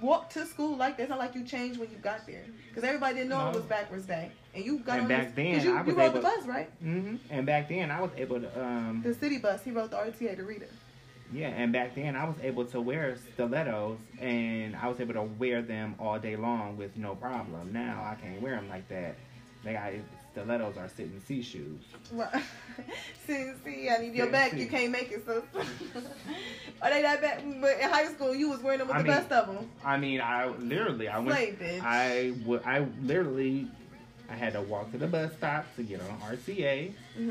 walk 0.00 0.30
to 0.30 0.46
school 0.46 0.76
like 0.76 0.96
that, 0.96 1.04
it's 1.04 1.10
not 1.10 1.18
like 1.18 1.34
you 1.34 1.44
changed 1.44 1.78
when 1.78 1.90
you 1.90 1.96
got 1.98 2.26
there. 2.26 2.44
Because 2.68 2.84
everybody 2.84 3.14
didn't 3.16 3.30
know 3.30 3.38
No. 3.44 3.50
it 3.50 3.54
was 3.56 3.64
backwards 3.64 4.06
day, 4.06 4.30
and 4.54 4.64
you 4.64 4.78
got 4.78 4.98
And 5.00 5.08
back 5.08 5.34
this, 5.34 5.36
then, 5.36 5.64
you, 5.64 5.76
I 5.76 5.84
you 5.84 5.92
rode 5.92 6.00
able- 6.04 6.14
the 6.14 6.20
bus, 6.20 6.46
right? 6.46 6.70
Mm-hmm. 6.84 7.16
And 7.30 7.46
back 7.46 7.68
then, 7.68 7.90
I 7.90 8.00
was 8.00 8.10
able 8.16 8.40
to. 8.40 8.62
um 8.64 9.02
The 9.04 9.14
city 9.14 9.38
bus. 9.38 9.62
He 9.64 9.70
rode 9.70 9.90
the 9.90 9.96
RTA 9.96 10.36
to 10.36 10.44
read 10.44 10.62
it. 10.62 10.72
Yeah, 11.32 11.48
and 11.48 11.72
back 11.72 11.94
then 11.96 12.14
I 12.14 12.24
was 12.26 12.36
able 12.42 12.64
to 12.66 12.80
wear 12.80 13.16
stilettos, 13.32 13.98
and 14.20 14.76
I 14.76 14.86
was 14.88 15.00
able 15.00 15.14
to 15.14 15.22
wear 15.22 15.62
them 15.62 15.96
all 15.98 16.18
day 16.18 16.36
long 16.36 16.76
with 16.76 16.96
no 16.96 17.14
problem. 17.16 17.72
Now 17.72 18.06
I 18.08 18.14
can't 18.20 18.40
wear 18.40 18.54
them 18.56 18.68
like 18.68 18.86
that. 18.88 19.16
They 19.64 19.72
got 19.72 19.90
stilettos 20.32 20.76
are 20.76 20.88
sitting 20.88 21.20
C 21.26 21.42
shoes. 21.42 21.80
Right. 22.12 22.28
see, 23.26 23.50
see, 23.64 23.88
I 23.88 23.96
need 23.98 24.14
your 24.14 24.26
Yeah, 24.26 24.32
back. 24.32 24.50
see. 24.52 24.60
You 24.60 24.66
can't 24.68 24.92
make 24.92 25.10
it, 25.10 25.24
so. 25.26 25.42
Are 26.82 26.90
they 26.90 27.02
that 27.02 27.20
bad? 27.22 27.42
But 27.60 27.78
in 27.80 27.88
high 27.88 28.06
school, 28.12 28.34
you 28.34 28.50
was 28.50 28.60
wearing 28.60 28.80
them 28.80 28.88
with 28.88 28.96
I 28.96 29.02
the 29.02 29.08
mean, 29.08 29.16
best 29.16 29.32
of 29.32 29.46
them. 29.46 29.70
I 29.84 29.96
mean, 29.96 30.20
I 30.20 30.46
literally 30.48 31.08
I 31.08 31.18
went. 31.18 31.30
Slave 31.38 31.58
bitch. 31.60 31.80
I 31.82 32.34
would. 32.44 32.62
I 32.64 32.86
literally. 33.02 33.68
I 34.28 34.34
had 34.34 34.54
to 34.54 34.62
walk 34.62 34.90
to 34.92 34.98
the 34.98 35.06
bus 35.06 35.32
stop 35.36 35.66
to 35.76 35.82
get 35.82 36.00
on 36.00 36.18
RTA. 36.20 36.92
hmm 37.16 37.30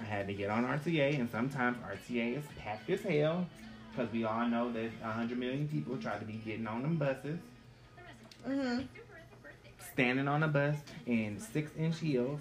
I 0.00 0.04
had 0.04 0.28
to 0.28 0.32
get 0.32 0.48
on 0.48 0.64
RTA, 0.64 1.18
and 1.18 1.28
sometimes 1.30 1.76
RTA 1.78 2.38
is 2.38 2.44
packed 2.58 2.88
as 2.88 3.00
hell 3.02 3.46
because 3.90 4.12
we 4.12 4.22
all 4.24 4.46
know 4.46 4.70
that 4.72 4.90
100 5.02 5.36
million 5.36 5.66
people 5.68 5.96
try 5.96 6.16
to 6.18 6.24
be 6.24 6.34
getting 6.34 6.66
on 6.68 6.82
them 6.82 6.96
buses, 6.96 7.38
hmm 8.46 8.80
standing 9.92 10.28
on 10.28 10.44
a 10.44 10.48
bus 10.48 10.76
in 11.06 11.40
six 11.40 11.72
inch 11.76 11.98
heels. 11.98 12.38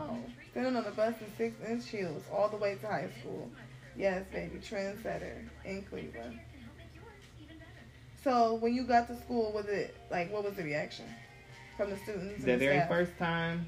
Oh, 0.00 0.16
standing 0.52 0.76
on 0.76 0.84
the 0.84 0.90
bus 0.92 1.14
in 1.20 1.26
six 1.36 1.54
inch 1.68 1.86
heels 1.88 2.22
all 2.32 2.48
the 2.48 2.56
way 2.56 2.76
to 2.76 2.86
high 2.86 3.10
school. 3.20 3.50
Yes, 3.96 4.24
baby, 4.32 4.58
trendsetter 4.58 5.46
in 5.66 5.82
Cleveland. 5.82 6.38
So 8.28 8.56
when 8.56 8.74
you 8.74 8.82
got 8.84 9.08
to 9.08 9.16
school, 9.16 9.52
was 9.54 9.64
it 9.68 9.96
like 10.10 10.30
what 10.30 10.44
was 10.44 10.52
the 10.54 10.62
reaction 10.62 11.06
from 11.78 11.88
the 11.88 11.96
students? 11.96 12.44
The 12.44 12.50
and 12.52 12.60
very 12.60 12.76
staff? 12.76 12.88
first 12.90 13.16
time, 13.16 13.66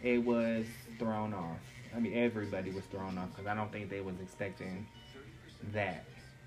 it 0.00 0.24
was 0.24 0.64
thrown 1.00 1.34
off. 1.34 1.58
I 1.92 1.98
mean, 1.98 2.14
everybody 2.14 2.70
was 2.70 2.84
thrown 2.84 3.18
off 3.18 3.30
because 3.30 3.48
I 3.48 3.54
don't 3.56 3.72
think 3.72 3.90
they 3.90 4.00
was 4.00 4.14
expecting 4.22 4.86
that 5.72 6.04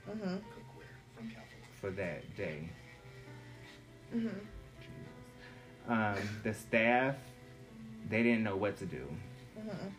Mhm. 0.09 0.41
for 1.81 1.89
that 1.91 2.33
day. 2.37 2.69
Mhm. 4.15 4.39
Um, 5.89 6.39
the 6.43 6.53
staff, 6.53 7.15
they 8.09 8.23
didn't 8.23 8.43
know 8.43 8.55
what 8.55 8.77
to 8.77 8.85
do. 8.85 9.05
Mhm. 9.59 9.91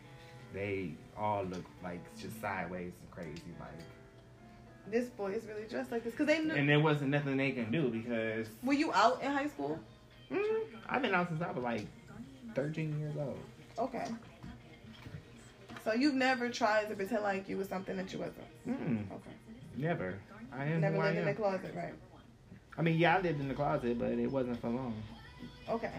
They 0.51 0.95
all 1.15 1.43
looked 1.43 1.83
like 1.83 1.99
just 2.17 2.41
sideways 2.41 2.91
and 3.01 3.11
crazy, 3.11 3.53
like. 3.59 3.69
This 4.89 5.07
boy 5.09 5.31
is 5.33 5.43
really 5.45 5.67
dressed 5.69 5.91
like 5.91 6.03
this 6.03 6.11
because 6.13 6.27
they 6.27 6.39
knew. 6.39 6.53
And 6.53 6.67
there 6.67 6.79
wasn't 6.79 7.11
nothing 7.11 7.37
they 7.37 7.51
can 7.51 7.71
do 7.71 7.89
because 7.89 8.47
were 8.63 8.73
you 8.73 8.91
out 8.93 9.21
in 9.21 9.31
high 9.31 9.47
school? 9.47 9.79
mm, 10.31 10.45
I've 10.87 11.01
been 11.01 11.13
out 11.13 11.27
since 11.29 11.41
I 11.41 11.51
was 11.51 11.63
like 11.63 11.85
13 12.55 12.99
years 12.99 13.13
old. 13.17 13.39
Okay. 13.77 14.05
So 15.85 15.93
you've 15.93 16.15
never 16.15 16.49
tried 16.49 16.89
to 16.89 16.95
pretend 16.95 17.23
like 17.23 17.47
you 17.47 17.57
was 17.57 17.67
something 17.69 17.95
that 17.97 18.11
you 18.11 18.19
wasn't. 18.19 18.67
Mm, 18.67 19.11
Okay. 19.11 19.31
never. 19.77 20.15
I 20.51 20.65
am 20.65 20.81
Never 20.81 20.97
lived 20.97 21.17
in 21.17 21.25
the 21.25 21.33
closet, 21.33 21.73
right? 21.75 21.93
I 22.77 22.81
mean, 22.81 22.97
yeah, 22.97 23.17
I 23.17 23.21
lived 23.21 23.39
in 23.39 23.47
the 23.47 23.53
closet, 23.53 23.99
but 23.99 24.09
it 24.11 24.31
wasn't 24.31 24.59
for 24.59 24.69
long. 24.69 24.95
Okay. 25.69 25.91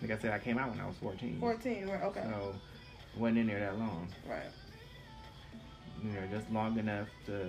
Like 0.00 0.10
I 0.12 0.18
said, 0.18 0.32
I 0.32 0.38
came 0.38 0.58
out 0.58 0.70
when 0.70 0.80
I 0.80 0.86
was 0.86 0.96
14. 0.96 1.38
14, 1.40 1.88
right? 1.88 2.02
Okay. 2.04 2.22
So, 2.22 2.54
wasn't 3.16 3.38
in 3.38 3.46
there 3.48 3.60
that 3.60 3.78
long. 3.78 4.08
Right. 4.28 4.42
Know, 6.04 6.20
just 6.30 6.50
long 6.52 6.78
enough 6.78 7.08
to 7.26 7.48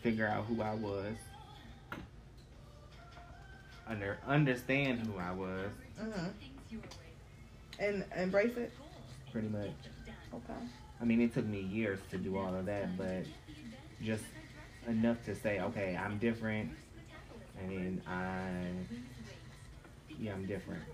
figure 0.00 0.28
out 0.28 0.44
who 0.44 0.62
I 0.62 0.74
was, 0.74 1.16
under 3.88 4.16
understand 4.26 5.00
who 5.00 5.18
I 5.18 5.32
was, 5.32 5.70
Mhm. 6.00 6.32
And 7.80 8.04
embrace 8.16 8.56
it. 8.56 8.72
pretty 9.32 9.48
much. 9.48 9.70
Okay. 10.32 10.54
I 11.00 11.04
mean, 11.04 11.20
it 11.20 11.34
took 11.34 11.44
me 11.46 11.60
years 11.60 11.98
to 12.12 12.18
do 12.18 12.36
all 12.36 12.54
of 12.54 12.66
that, 12.66 12.96
but 12.96 13.24
just 14.00 14.22
enough 14.86 15.24
to 15.24 15.34
say, 15.34 15.58
okay, 15.60 15.96
I'm 15.96 16.18
different, 16.18 16.70
and 17.60 18.00
I, 18.06 18.70
yeah, 20.16 20.32
I'm 20.34 20.46
different. 20.46 20.84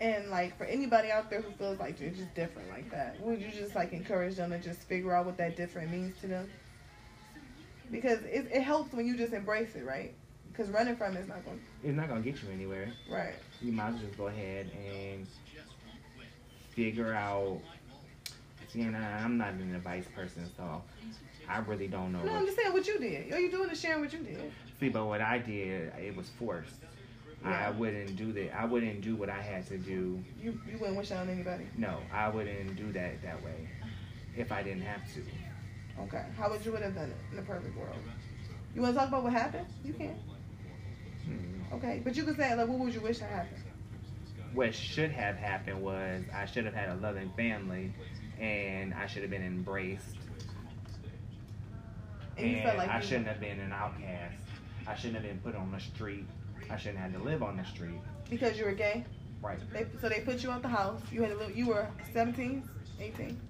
And 0.00 0.30
like 0.30 0.56
for 0.58 0.64
anybody 0.64 1.10
out 1.10 1.30
there 1.30 1.40
who 1.40 1.50
feels 1.52 1.78
like 1.78 1.98
they're 1.98 2.10
just 2.10 2.34
different 2.34 2.68
like 2.70 2.90
that, 2.90 3.18
would 3.20 3.40
you 3.40 3.48
just 3.50 3.74
like 3.74 3.92
encourage 3.92 4.36
them 4.36 4.50
to 4.50 4.58
just 4.58 4.80
figure 4.80 5.14
out 5.14 5.24
what 5.26 5.36
that 5.38 5.56
different 5.56 5.90
means 5.90 6.18
to 6.20 6.26
them? 6.26 6.50
Because 7.90 8.20
it, 8.24 8.48
it 8.52 8.62
helps 8.62 8.92
when 8.92 9.06
you 9.06 9.16
just 9.16 9.32
embrace 9.32 9.74
it, 9.74 9.84
right? 9.84 10.12
Because 10.52 10.70
running 10.70 10.96
from 10.96 11.16
it's 11.16 11.28
not 11.28 11.44
going. 11.44 11.60
It's 11.84 11.96
not 11.96 12.08
gonna 12.08 12.20
get 12.20 12.42
you 12.42 12.48
anywhere. 12.52 12.92
Right. 13.10 13.34
You 13.62 13.72
might 13.72 13.88
as 13.88 13.92
well 13.94 14.02
just 14.02 14.18
go 14.18 14.26
ahead 14.26 14.70
and 14.74 15.26
figure 16.70 17.12
out. 17.14 17.58
See, 18.68 18.82
and 18.82 18.96
I, 18.96 19.22
I'm 19.22 19.38
not 19.38 19.52
an 19.54 19.74
advice 19.74 20.06
person, 20.14 20.50
so 20.56 20.82
I 21.48 21.58
really 21.60 21.86
don't 21.88 22.12
know. 22.12 22.22
No, 22.22 22.32
I'm 22.32 22.36
What, 22.40 22.46
just 22.46 22.56
saying 22.58 22.72
what 22.72 22.86
you 22.86 22.98
did. 22.98 23.32
All 23.32 23.38
you 23.38 23.50
doing 23.50 23.70
is 23.70 23.80
sharing 23.80 24.00
what 24.00 24.12
you 24.12 24.18
did. 24.18 24.52
see, 24.80 24.88
but 24.88 25.06
what 25.06 25.20
I 25.20 25.38
did, 25.38 25.92
it 25.98 26.16
was 26.16 26.28
forced. 26.38 26.74
Yeah. 27.46 27.68
I 27.68 27.70
wouldn't 27.70 28.16
do 28.16 28.32
that. 28.32 28.56
I 28.58 28.64
wouldn't 28.64 29.00
do 29.02 29.14
what 29.16 29.28
I 29.28 29.40
had 29.40 29.66
to 29.68 29.78
do. 29.78 30.22
You 30.42 30.58
you 30.70 30.78
wouldn't 30.78 30.96
wish 30.96 31.10
that 31.10 31.18
on 31.18 31.28
anybody. 31.28 31.66
No, 31.76 31.98
I 32.12 32.28
wouldn't 32.28 32.76
do 32.76 32.92
that 32.92 33.22
that 33.22 33.42
way 33.44 33.68
if 34.36 34.52
I 34.52 34.62
didn't 34.62 34.82
have 34.82 35.02
to. 35.14 35.22
Okay. 36.02 36.24
How 36.36 36.50
would 36.50 36.64
you 36.64 36.72
would 36.72 36.82
have 36.82 36.94
done 36.94 37.10
it 37.10 37.16
in 37.30 37.36
the 37.36 37.42
perfect 37.42 37.76
world? 37.76 37.96
You 38.74 38.82
want 38.82 38.94
to 38.94 39.00
talk 39.00 39.08
about 39.08 39.22
what 39.22 39.32
happened? 39.32 39.66
You 39.84 39.94
can. 39.94 40.18
Hmm. 41.24 41.74
Okay. 41.74 42.00
But 42.04 42.16
you 42.16 42.24
could 42.24 42.36
say 42.36 42.54
like, 42.54 42.68
what 42.68 42.78
would 42.78 42.94
you 42.94 43.00
wish 43.00 43.18
that 43.20 43.30
happened? 43.30 43.62
What 44.52 44.74
should 44.74 45.10
have 45.10 45.36
happened 45.36 45.82
was 45.82 46.24
I 46.34 46.46
should 46.46 46.64
have 46.64 46.74
had 46.74 46.88
a 46.90 46.94
loving 46.96 47.30
family, 47.36 47.92
and 48.40 48.94
I 48.94 49.06
should 49.06 49.22
have 49.22 49.30
been 49.30 49.44
embraced. 49.44 50.16
And 52.38 52.62
felt 52.62 52.78
like 52.78 52.90
I 52.90 53.00
shouldn't 53.00 53.28
have 53.28 53.40
been 53.40 53.60
an 53.60 53.72
outcast. 53.72 54.36
I 54.86 54.94
shouldn't 54.94 55.16
have 55.16 55.24
been 55.24 55.38
put 55.40 55.56
on 55.56 55.72
the 55.72 55.80
street. 55.80 56.26
I 56.70 56.76
shouldn't 56.76 56.98
have 56.98 57.12
had 57.12 57.20
to 57.20 57.24
live 57.24 57.42
on 57.42 57.56
the 57.56 57.64
street. 57.64 58.00
Because 58.28 58.58
you 58.58 58.64
were 58.64 58.72
gay. 58.72 59.04
Right. 59.42 59.58
They 59.72 59.86
so 60.00 60.08
they 60.08 60.20
put 60.20 60.42
you 60.42 60.50
out 60.50 60.62
the 60.62 60.68
house. 60.68 61.00
You 61.12 61.22
had 61.22 61.30
to 61.32 61.36
live. 61.36 61.56
You 61.56 61.68
were 61.68 61.86
17, 62.12 62.62
18. 63.00 63.40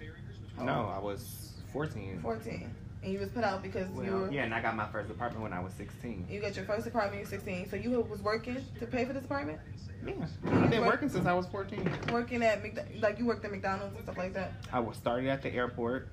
How 0.59 0.65
No. 0.65 0.93
I 0.95 0.99
was 0.99 1.53
14. 1.73 2.21
14. 2.23 2.71
And 3.03 3.13
you 3.13 3.21
was 3.21 3.29
put 3.31 3.45
out 3.45 3.63
because 3.63 3.89
you 3.91 3.95
Well, 4.11 4.21
were. 4.23 4.33
yeah, 4.33 4.45
and 4.45 4.53
I 4.55 4.61
got 4.61 4.75
my 4.75 4.87
first 4.89 5.11
apartment 5.11 5.43
when 5.43 5.53
I 5.53 5.61
was 5.61 5.73
16. 5.75 6.27
You 6.29 6.41
got 6.41 6.57
your 6.57 6.65
first 6.65 6.87
apartment. 6.87 7.21
You're 7.23 7.31
16. 7.31 7.69
So 7.71 7.77
you 7.77 8.01
was 8.01 8.21
working 8.21 8.57
to 8.81 8.87
pay 8.87 9.05
for 9.05 9.13
this 9.13 9.25
apartment. 9.25 9.61
Yeah, 10.05 10.13
I've 10.45 10.71
been 10.71 10.81
work- 10.81 10.91
working 10.95 11.09
since 11.09 11.27
I 11.27 11.33
was 11.33 11.47
14. 11.47 11.89
Working 12.13 12.43
at 12.43 12.63
McDo- 12.63 13.01
like 13.01 13.19
you 13.19 13.27
worked 13.27 13.45
at 13.45 13.51
McDonald's 13.51 13.95
and 13.95 14.03
stuff 14.05 14.19
like 14.19 14.35
that. 14.35 14.53
I 14.73 14.81
was 14.81 14.97
started 14.97 15.29
at 15.29 15.43
the 15.43 15.53
airport, 15.53 16.09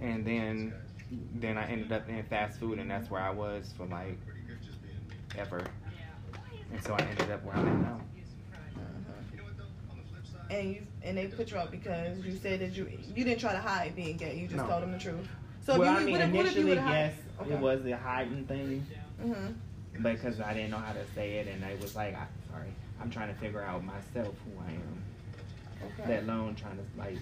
and 0.00 0.24
then 0.24 0.74
then 1.34 1.58
I 1.58 1.66
ended 1.66 1.92
up 1.92 2.08
in 2.08 2.22
fast 2.24 2.58
food, 2.58 2.78
and 2.78 2.90
that's 2.90 3.10
where 3.10 3.20
I 3.20 3.30
was 3.30 3.72
for 3.76 3.84
like 3.86 4.18
ever. 5.38 5.64
And 6.72 6.82
so 6.82 6.94
I 6.94 7.00
ended 7.00 7.30
up 7.30 7.44
where 7.44 7.54
I'm 7.54 7.66
at 7.66 7.82
now. 7.82 8.00
And 10.50 10.70
you 10.74 10.86
and 11.02 11.16
they 11.16 11.28
put 11.28 11.50
you 11.50 11.56
out 11.56 11.70
because 11.70 12.24
you 12.26 12.36
said 12.36 12.60
that 12.60 12.76
you 12.76 12.86
you 13.14 13.24
didn't 13.24 13.40
try 13.40 13.52
to 13.52 13.58
hide 13.58 13.96
being 13.96 14.18
gay. 14.18 14.36
You 14.36 14.46
just 14.48 14.58
No. 14.64 14.66
told 14.68 14.82
them 14.82 14.92
the 14.92 14.98
truth. 14.98 15.26
So 15.64 15.78
well, 15.78 15.88
if 15.88 15.94
you, 15.94 16.00
I 16.00 16.04
mean, 16.04 16.12
what 16.12 16.20
if, 16.20 16.34
what 16.34 16.46
if 16.46 16.56
you 16.56 16.62
initially, 16.62 16.92
yes, 16.92 17.14
Okay. 17.40 17.52
it 17.52 17.58
was 17.58 17.86
a 17.86 17.96
hiding 17.96 18.44
thing, 18.46 18.86
hmm 19.20 19.52
because 20.02 20.40
I 20.40 20.52
didn't 20.54 20.70
know 20.70 20.78
how 20.78 20.92
to 20.92 21.06
say 21.14 21.36
it, 21.36 21.46
and 21.48 21.64
I 21.64 21.74
was 21.80 21.94
like, 21.94 22.14
I, 22.14 22.26
sorry, 22.50 22.72
I'm 23.00 23.10
trying 23.10 23.28
to 23.28 23.34
figure 23.34 23.62
out 23.62 23.84
myself 23.84 24.34
who 24.44 24.60
I 24.60 24.72
am, 24.72 25.02
Okay. 25.84 26.08
let 26.08 26.22
alone 26.24 26.54
trying 26.54 26.76
to 26.76 26.84
like 26.98 27.18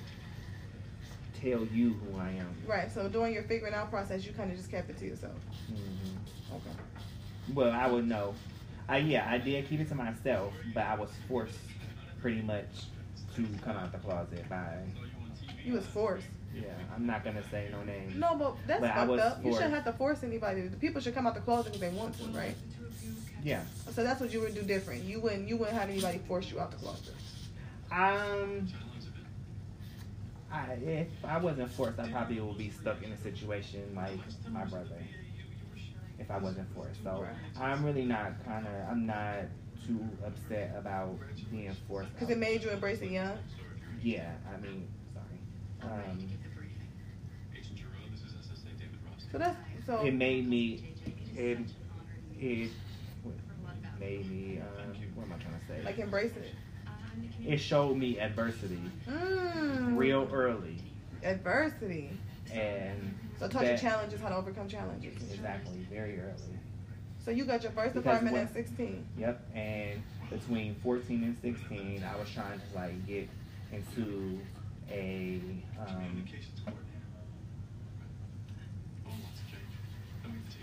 tell 1.40 1.66
you 1.66 1.94
who 1.94 2.18
I 2.18 2.31
am. 2.31 2.55
Right. 2.66 2.90
So 2.90 3.09
during 3.09 3.35
your 3.35 3.42
figuring 3.44 3.75
out 3.75 3.90
process, 3.90 4.25
you 4.25 4.33
kind 4.33 4.51
of 4.51 4.57
just 4.57 4.70
kept 4.70 4.88
it 4.90 4.99
to 4.99 5.07
yourself. 5.07 5.35
hmm 5.68 6.55
Okay. 6.55 6.77
Well, 7.55 7.73
I 7.73 7.87
would 7.87 8.07
know. 8.07 8.35
I 8.89 8.99
yeah, 8.99 9.27
I 9.31 9.39
did 9.39 9.69
keep 9.69 9.81
it 9.81 9.89
to 9.89 9.95
myself, 9.95 10.53
but 10.75 10.85
I 10.85 10.95
was 10.95 11.11
forced 11.29 11.59
pretty 12.21 12.43
much 12.43 12.67
to 13.37 13.47
come 13.63 13.77
out 13.77 13.93
the 13.93 13.99
closet 13.99 14.49
by 14.49 14.79
You 15.65 15.75
was 15.75 15.87
forced. 15.87 16.27
yeah. 16.55 16.65
I'm 16.95 17.07
not 17.07 17.25
gonna 17.25 17.43
say 17.51 17.69
no 17.71 17.83
names. 17.85 18.17
No, 18.17 18.35
but 18.37 18.57
that's 18.67 18.81
But 18.81 18.95
fucked 18.95 19.09
was 19.11 19.21
up. 19.21 19.45
You 19.45 19.53
shouldn't 19.53 19.75
have 19.75 19.85
to 19.85 19.93
force 19.93 20.23
anybody. 20.23 20.63
The 20.63 20.77
people 20.77 21.01
should 21.01 21.15
come 21.15 21.27
out 21.27 21.35
the 21.35 21.41
closet 21.41 21.75
if 21.75 21.81
they 21.81 21.91
want 21.91 22.19
to, 22.19 22.25
right? 22.37 22.57
Yeah. 23.43 23.63
So 23.93 24.03
that's 24.03 24.21
what 24.21 24.33
you 24.33 24.41
would 24.41 24.55
do 24.55 24.63
different. 24.63 25.05
You 25.05 25.21
wouldn't 25.21 25.49
you 25.49 25.57
wouldn't 25.57 25.77
have 25.77 25.89
anybody 25.89 26.19
force 26.27 26.51
you 26.51 26.61
out 26.61 26.71
the 26.73 26.77
closet. 26.79 27.15
Um. 27.93 28.69
I, 30.53 30.73
if 30.83 31.07
I 31.25 31.39
wasn't 31.39 31.71
forced, 31.71 32.01
I 32.01 32.09
probably 32.09 32.41
would 32.41 32.59
be 32.59 32.71
stuck 32.71 33.01
in 33.05 33.13
a 33.13 33.17
situation 33.17 33.93
like 33.95 34.19
my 34.51 34.65
brother. 34.65 34.97
If 36.20 36.30
I 36.30 36.38
wasn't 36.38 36.72
forced, 36.74 37.02
so 37.02 37.26
I'm 37.59 37.85
really 37.85 38.04
not 38.04 38.44
kind 38.44 38.66
of 38.66 38.72
I'm 38.90 39.06
not 39.06 39.46
too 39.87 40.06
upset 40.24 40.74
about 40.78 41.16
being 41.50 41.74
forced. 41.88 42.12
Because 42.12 42.30
it 42.30 42.38
made 42.38 42.62
you 42.62 42.70
embrace 42.70 43.00
it 43.00 43.11
young. 43.11 43.38
Yeah, 44.02 44.30
I 44.54 44.61
mean, 44.61 44.87
sorry. 45.14 45.92
Um, 45.92 46.28
So 49.33 49.38
that's 49.38 49.56
so. 49.87 50.04
it 50.04 50.12
made 50.14 50.46
me 50.48 50.83
it 51.37 51.59
it 52.38 52.70
made 53.98 54.28
me 54.30 54.59
um, 54.61 54.96
what 55.14 55.24
am 55.24 55.33
I 55.33 55.37
trying 55.42 55.59
to 55.59 55.66
say? 55.66 55.83
like 55.85 55.98
embrace 55.98 56.33
it. 56.37 56.54
it 57.46 57.56
showed 57.59 57.96
me 57.96 58.18
adversity 58.20 58.78
Mm. 59.09 59.96
real 59.96 60.28
early 60.33 60.76
adversity. 61.22 62.11
and 62.52 63.16
So 63.40 63.48
taught 63.48 63.62
you 63.62 63.68
that- 63.68 63.81
challenges, 63.81 64.20
how 64.20 64.29
to 64.29 64.37
overcome 64.37 64.68
challenges. 64.68 65.16
exactly 65.33 65.87
very 65.90 66.20
early. 66.20 66.59
So 67.24 67.31
you 67.31 67.44
got 67.46 67.62
your 67.62 67.72
first 67.72 67.94
Because 67.94 68.07
apartment 68.07 68.35
what- 68.37 68.42
at 68.42 68.53
16. 68.53 69.07
Yep, 69.16 69.42
and 69.55 70.03
between 70.29 70.74
14 70.76 71.24
and 71.24 71.37
16, 71.40 72.05
I 72.05 72.16
was 72.18 72.31
trying 72.31 72.61
to 72.61 72.66
like 72.76 73.07
get 73.07 73.29
into 73.72 74.38
a 74.90 75.40
um, 75.79 76.24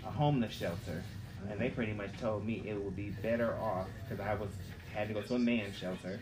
a 0.04 0.10
homeless 0.10 0.52
shelter, 0.52 1.02
and 1.50 1.60
they 1.60 1.70
pretty 1.70 1.92
much 1.92 2.16
told 2.20 2.46
me 2.46 2.62
it 2.64 2.80
would 2.80 2.94
be 2.96 3.10
better 3.10 3.54
off 3.56 3.88
because 4.08 4.24
I 4.24 4.34
was 4.34 4.50
had 4.94 5.08
to 5.08 5.14
go 5.14 5.22
to 5.22 5.34
a 5.34 5.38
man's 5.38 5.76
shelter, 5.76 6.20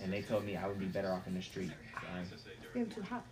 and 0.00 0.12
they 0.12 0.22
told 0.22 0.44
me 0.44 0.56
I 0.56 0.66
would 0.68 0.78
be 0.78 0.86
better 0.86 1.12
off 1.12 1.26
in 1.26 1.34
the 1.34 1.42
street. 1.42 1.72
So, 1.94 2.06
It's 2.22 2.72
getting 2.74 2.90
too 2.90 3.02
hot. 3.02 3.24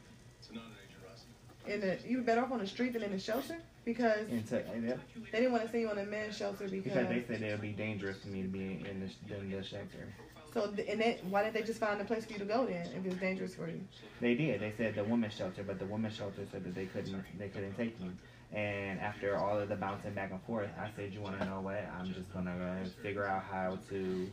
In 1.67 1.81
the, 1.81 1.99
you 2.07 2.19
were 2.19 2.23
better 2.23 2.43
off 2.43 2.53
on 2.53 2.59
the 2.59 2.67
street 2.67 2.93
than 2.93 3.03
in 3.03 3.11
the 3.13 3.19
shelter 3.19 3.57
because 3.85 4.27
to, 4.51 4.67
and 4.73 4.87
yep, 4.87 5.01
they 5.33 5.39
didn't 5.39 5.53
want 5.53 5.65
to 5.65 5.73
see 5.73 5.81
you 5.81 5.89
on 5.89 5.99
a 5.99 6.05
men's 6.05 6.37
shelter 6.37 6.69
because. 6.69 6.85
because 6.93 7.09
they 7.09 7.25
said 7.27 7.43
it 7.43 7.53
would 7.53 7.63
be 7.63 7.73
dangerous 7.73 8.19
for 8.19 8.29
me 8.29 8.43
to 8.43 8.49
be 8.49 8.85
in 8.89 9.01
the, 9.29 9.37
in 9.37 9.51
the 9.51 9.63
shelter. 9.63 10.13
so 10.53 10.65
and 10.89 11.01
then 11.01 11.17
why 11.31 11.43
didn't 11.43 11.55
they 11.55 11.63
just 11.63 11.81
find 11.81 12.01
a 12.01 12.05
place 12.05 12.27
for 12.27 12.33
you 12.35 12.39
to 12.39 12.45
go 12.45 12.67
then 12.67 12.87
if 12.97 13.05
it 13.05 13.09
was 13.09 13.19
dangerous 13.19 13.55
for 13.55 13.69
you? 13.69 13.81
They 14.21 14.35
did. 14.35 14.61
They 14.61 14.73
said 14.77 14.95
the 14.95 15.05
women's 15.05 15.35
shelter, 15.35 15.63
but 15.63 15.79
the 15.79 15.87
women's 15.87 16.17
shelter 16.17 16.43
said 16.53 16.65
that 16.65 16.75
they 16.75 16.87
couldn't. 16.87 17.25
They 17.39 17.49
couldn't 17.49 17.77
take 17.77 17.99
me. 18.01 18.11
And 18.53 19.01
after 19.01 19.37
all 19.37 19.59
of 19.59 19.69
the 19.69 19.75
bouncing 19.77 20.13
back 20.13 20.31
and 20.31 20.43
forth, 20.43 20.71
I 20.79 20.89
said, 20.95 21.13
"You 21.15 21.23
want 21.23 21.39
to 21.41 21.45
know 21.47 21.61
what? 21.61 21.83
I'm 21.99 22.13
just 22.13 22.33
gonna 22.33 22.85
figure 23.03 23.27
out 23.27 23.43
how 23.51 23.79
to 23.89 24.31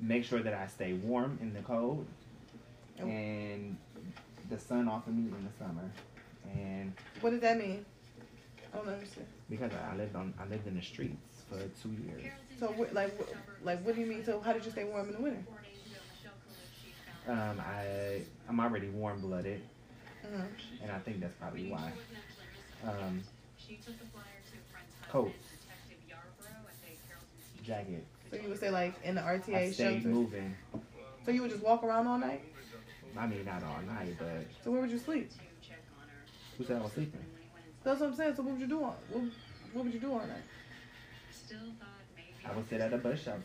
make 0.00 0.24
sure 0.24 0.40
that 0.42 0.54
I 0.54 0.66
stay 0.68 0.92
warm 0.92 1.38
in 1.40 1.52
the 1.52 1.60
cold 1.62 2.06
Oh. 2.98 3.06
and 3.06 3.76
the 4.48 4.58
sun 4.58 4.88
off 4.88 5.06
of 5.06 5.14
me 5.14 5.24
in 5.30 5.44
the 5.44 5.64
summer. 5.64 5.90
And 6.54 6.92
What 7.20 7.30
does 7.30 7.40
that 7.40 7.58
mean? 7.58 7.84
I 8.72 8.78
don't 8.78 8.88
understand. 8.88 9.26
because 9.48 9.72
I 9.72 9.96
lived 9.96 10.14
on, 10.16 10.34
I 10.40 10.46
lived 10.46 10.66
in 10.66 10.76
the 10.76 10.82
streets 10.82 11.42
for 11.48 11.58
two 11.82 11.90
years. 11.90 12.22
So 12.60 12.66
what, 12.68 12.92
like, 12.92 13.18
what, 13.18 13.28
like, 13.62 13.84
what 13.84 13.94
do 13.94 14.00
you 14.00 14.06
mean? 14.06 14.24
So 14.24 14.40
how 14.40 14.52
did 14.52 14.64
you 14.64 14.70
stay 14.70 14.84
warm 14.84 15.08
in 15.08 15.14
the 15.14 15.20
winter? 15.20 15.44
Um, 17.28 17.60
I 17.60 18.22
I'm 18.48 18.60
already 18.60 18.88
warm 18.88 19.20
blooded, 19.20 19.60
Uh-huh. 20.24 20.44
and 20.82 20.92
I 20.92 20.98
think 21.00 21.20
that's 21.20 21.34
probably 21.40 21.68
why. 21.68 21.90
Um, 22.86 23.24
coats, 25.10 25.34
jacket. 27.64 28.06
So 28.30 28.36
you 28.36 28.48
would 28.48 28.60
say 28.60 28.70
like 28.70 28.94
in 29.02 29.16
the 29.16 29.22
I 29.24 29.38
RTA 29.38 29.72
stayed 29.72 29.74
shelter. 30.02 30.08
moving. 30.08 30.54
So 31.24 31.32
you 31.32 31.42
would 31.42 31.50
just 31.50 31.64
walk 31.64 31.82
around 31.82 32.06
all 32.06 32.18
night. 32.18 32.42
I 33.18 33.26
mean, 33.26 33.44
not 33.44 33.62
all 33.62 33.80
night, 33.86 34.14
but 34.18 34.46
So 34.62 34.70
where 34.70 34.80
would 34.82 34.90
you 34.90 34.98
sleep? 34.98 35.30
who 36.58 36.64
said 36.64 36.78
I 36.78 36.82
was 36.82 36.92
sleeping? 36.92 37.20
That's 37.84 38.00
what 38.00 38.10
I'm 38.10 38.16
saying. 38.16 38.34
So 38.36 38.42
what 38.42 38.52
would 38.52 38.60
you 38.60 38.66
do 38.66 38.82
on? 38.82 38.94
What, 39.10 39.24
what 39.72 39.84
would 39.84 39.94
you 39.94 40.00
do 40.00 40.12
all 40.12 40.18
night? 40.20 40.44
I 42.48 42.56
would 42.56 42.68
sit 42.68 42.80
at 42.80 42.92
a 42.92 42.98
bus 42.98 43.20
shelter 43.22 43.40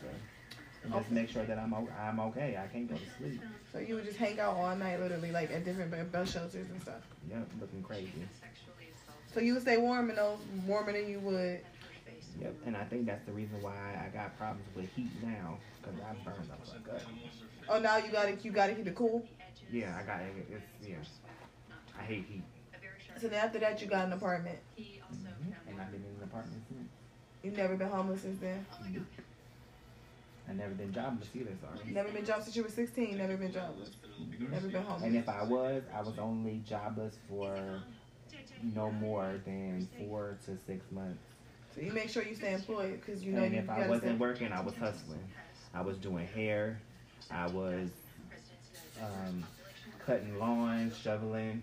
and 0.84 0.94
just 0.94 1.06
Okay. 1.08 1.16
make 1.16 1.30
sure 1.30 1.44
that 1.44 1.58
I'm 1.58 1.74
I'm 1.74 2.20
okay. 2.20 2.58
I 2.62 2.68
can't 2.68 2.90
go 2.90 2.96
to 2.96 3.10
sleep. 3.18 3.42
So 3.72 3.80
you 3.80 3.96
would 3.96 4.06
just 4.06 4.18
hang 4.18 4.40
out 4.40 4.56
all 4.56 4.76
night, 4.76 5.00
literally, 5.00 5.32
like 5.32 5.52
at 5.52 5.66
different 5.66 6.12
bus 6.12 6.32
shelters 6.32 6.70
and 6.70 6.82
stuff. 6.82 7.02
Yep, 7.30 7.48
looking 7.60 7.84
crazy. 7.84 8.28
So 9.34 9.40
you 9.40 9.54
would 9.54 9.62
stay 9.62 9.78
warm 9.78 10.10
in 10.10 10.16
those, 10.18 10.40
warmer 10.66 10.92
than 10.94 11.10
you 11.10 11.20
would. 11.20 11.62
Yep, 12.42 12.56
and 12.66 12.76
I 12.76 12.84
think 12.86 13.06
that's 13.06 13.26
the 13.26 13.32
reason 13.32 13.62
why 13.62 13.76
I 14.04 14.10
got 14.16 14.38
problems 14.38 14.66
with 14.76 14.90
heat 14.96 15.12
now, 15.24 15.58
cause 15.84 15.94
I 16.02 16.14
burned 16.24 16.50
up 16.52 16.60
my 16.68 16.92
gut. 16.92 17.04
Oh, 17.70 17.80
now 17.80 17.98
you 17.98 18.12
gotta, 18.12 18.36
you 18.42 18.52
gotta 18.52 18.74
keep 18.74 18.88
it 18.88 18.96
cool. 18.96 19.26
Yeah, 19.72 19.98
I 19.98 20.04
got 20.06 20.22
it. 20.22 20.34
It's 20.52 20.90
yeah. 20.90 20.96
I 21.98 22.04
hate 22.04 22.26
heat, 22.30 22.44
So 23.20 23.28
then 23.28 23.44
after 23.44 23.60
that, 23.60 23.82
you 23.82 23.88
got 23.88 24.06
an 24.08 24.14
apartment. 24.14 24.58
and 24.78 25.80
I've 25.80 25.92
been 25.92 26.02
in 26.02 26.16
an 26.18 26.24
apartment 26.24 26.64
since. 26.68 26.90
You've 27.44 27.58
never 27.58 27.76
been 27.76 27.90
homeless 27.90 28.22
since 28.22 28.40
then. 28.40 28.66
I 30.50 30.54
never 30.54 30.74
been 30.74 30.92
jobless 30.94 31.30
either. 31.34 31.52
Sorry. 31.62 31.94
Never 31.94 32.10
been 32.10 32.26
jobless 32.26 32.46
since 32.46 32.56
you 32.58 32.64
were 32.64 32.70
16. 32.70 33.18
Never 33.18 33.38
been 33.38 33.54
jobless. 33.54 33.92
Never 34.40 34.68
been 34.68 34.84
homeless. 34.84 35.04
And 35.04 35.16
if 35.16 35.30
I 35.30 35.44
was, 35.44 35.84
I 35.96 36.02
was 36.02 36.20
only 36.20 36.62
jobless 36.68 37.16
for 37.30 37.56
no 38.76 38.92
more 38.92 39.40
than 39.46 39.88
four 39.98 40.38
to 40.46 40.58
six 40.68 40.92
months. 40.92 41.24
So 41.74 41.82
you 41.82 41.94
make 41.94 42.10
sure 42.10 42.24
you 42.24 42.36
stay 42.36 42.54
employed 42.54 43.00
because 43.00 43.24
you 43.24 43.32
know 43.32 43.44
and 43.44 43.54
you 43.54 43.62
if 43.62 43.70
I 43.70 43.88
wasn't 43.88 44.20
working, 44.20 44.52
I 44.52 44.60
was 44.60 44.76
hustling. 44.76 45.24
I 45.74 45.82
was 45.82 45.98
doing 45.98 46.28
hair. 46.28 46.80
I 47.30 47.48
was 47.48 47.90
um, 49.02 49.46
cutting 50.06 50.38
lawns, 50.40 50.98
shoveling. 50.98 51.62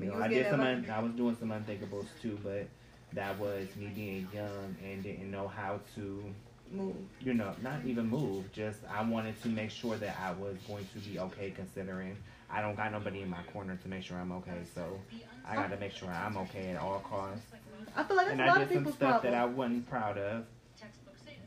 You 0.00 0.06
know, 0.10 0.20
I 0.22 0.28
did 0.28 0.50
some. 0.50 0.60
Un- 0.60 0.86
I 0.92 1.00
was 1.00 1.12
doing 1.12 1.36
some 1.38 1.50
unthinkables 1.50 2.06
too, 2.20 2.38
but 2.42 2.66
that 3.12 3.38
was 3.38 3.68
me 3.76 3.86
being 3.94 4.28
young 4.34 4.76
and 4.84 5.02
didn't 5.02 5.30
know 5.30 5.46
how 5.48 5.80
to, 5.94 6.24
Move. 6.72 6.96
you 7.20 7.34
know, 7.34 7.52
not 7.62 7.84
even 7.84 8.08
move. 8.08 8.52
Just 8.52 8.80
I 8.92 9.02
wanted 9.02 9.40
to 9.42 9.48
make 9.48 9.70
sure 9.70 9.96
that 9.96 10.16
I 10.20 10.32
was 10.32 10.56
going 10.68 10.86
to 10.92 10.98
be 11.08 11.18
okay, 11.20 11.50
considering 11.50 12.16
I 12.50 12.60
don't 12.60 12.76
got 12.76 12.90
nobody 12.92 13.22
in 13.22 13.30
my 13.30 13.42
corner 13.52 13.76
to 13.80 13.88
make 13.88 14.02
sure 14.02 14.18
I'm 14.18 14.32
okay. 14.32 14.58
So 14.74 14.98
I 15.48 15.54
got 15.54 15.70
to 15.70 15.76
make 15.76 15.92
sure 15.92 16.08
I'm 16.10 16.36
okay 16.38 16.70
at 16.70 16.80
all 16.80 16.98
costs. 17.00 17.46
I 17.96 18.02
feel 18.02 18.16
like 18.16 18.26
that's 18.26 18.32
And 18.32 18.40
a 18.40 18.44
I 18.44 18.48
lot 18.48 18.68
did 18.68 18.72
some 18.84 18.92
stuff 18.92 18.98
problem. 19.22 19.32
that 19.32 19.40
I 19.40 19.44
wasn't 19.44 19.88
proud 19.88 20.18
of, 20.18 20.44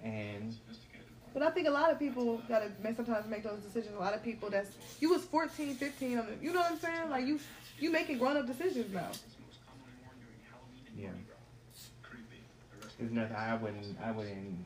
and 0.03 0.55
But 1.33 1.43
I 1.43 1.51
think 1.51 1.67
a 1.67 1.71
lot 1.71 1.91
of 1.91 1.99
people 1.99 2.41
gotta 2.47 2.71
make, 2.83 2.95
sometimes 2.95 3.27
make 3.27 3.43
those 3.43 3.59
decisions. 3.61 3.95
A 3.95 3.99
lot 3.99 4.13
of 4.13 4.23
people 4.23 4.49
that's 4.49 4.71
you 4.99 5.09
was 5.11 5.23
14, 5.25 5.75
15, 5.75 6.17
on 6.17 6.25
the, 6.25 6.31
you 6.45 6.51
know 6.53 6.59
what 6.61 6.71
I'm 6.71 6.79
saying? 6.79 7.09
Like 7.09 7.25
you 7.25 7.39
you 7.79 7.91
making 7.91 8.17
grown 8.17 8.35
up 8.37 8.47
decisions 8.47 8.93
now. 8.93 9.09
yeah. 10.97 11.09
There's 12.97 13.11
nothing. 13.11 13.35
I 13.35 13.55
wouldn't. 13.55 13.97
I 14.03 14.11
wouldn't. 14.11 14.57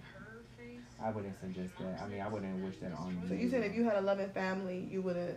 I 1.04 1.10
wouldn't 1.12 1.40
suggest 1.40 1.74
that. 1.80 2.02
I 2.02 2.08
mean, 2.08 2.22
I 2.22 2.28
wouldn't 2.28 2.64
wish 2.64 2.78
that 2.78 2.94
on 2.94 3.20
you. 3.22 3.28
So 3.28 3.34
you 3.36 3.50
said 3.50 3.64
if 3.64 3.76
you 3.76 3.84
had 3.84 3.98
a 3.98 4.02
loving 4.02 4.30
family, 4.30 4.88
you 4.90 5.02
would 5.02 5.16
have. 5.18 5.36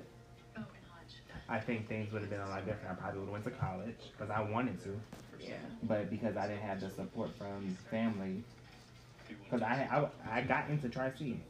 I 1.48 1.60
think 1.60 1.86
things 1.88 2.12
would 2.12 2.22
have 2.22 2.30
been 2.30 2.40
a 2.40 2.48
lot 2.48 2.64
different. 2.66 2.90
I 2.90 2.94
probably 2.94 3.20
would 3.20 3.26
have 3.26 3.32
went 3.32 3.44
to 3.44 3.50
college 3.52 3.94
because 4.12 4.30
I 4.30 4.40
wanted 4.40 4.82
to, 4.82 5.00
Yeah. 5.38 5.54
but 5.84 6.10
because 6.10 6.36
I 6.36 6.48
didn't 6.48 6.62
have 6.62 6.80
the 6.80 6.90
support 6.90 7.30
from 7.38 7.76
family, 7.88 8.42
because 9.44 9.62
I, 9.62 10.08
I 10.30 10.38
I 10.38 10.40
got 10.42 10.68
into 10.70 10.88
Tri 10.88 11.10
C. 11.18 11.40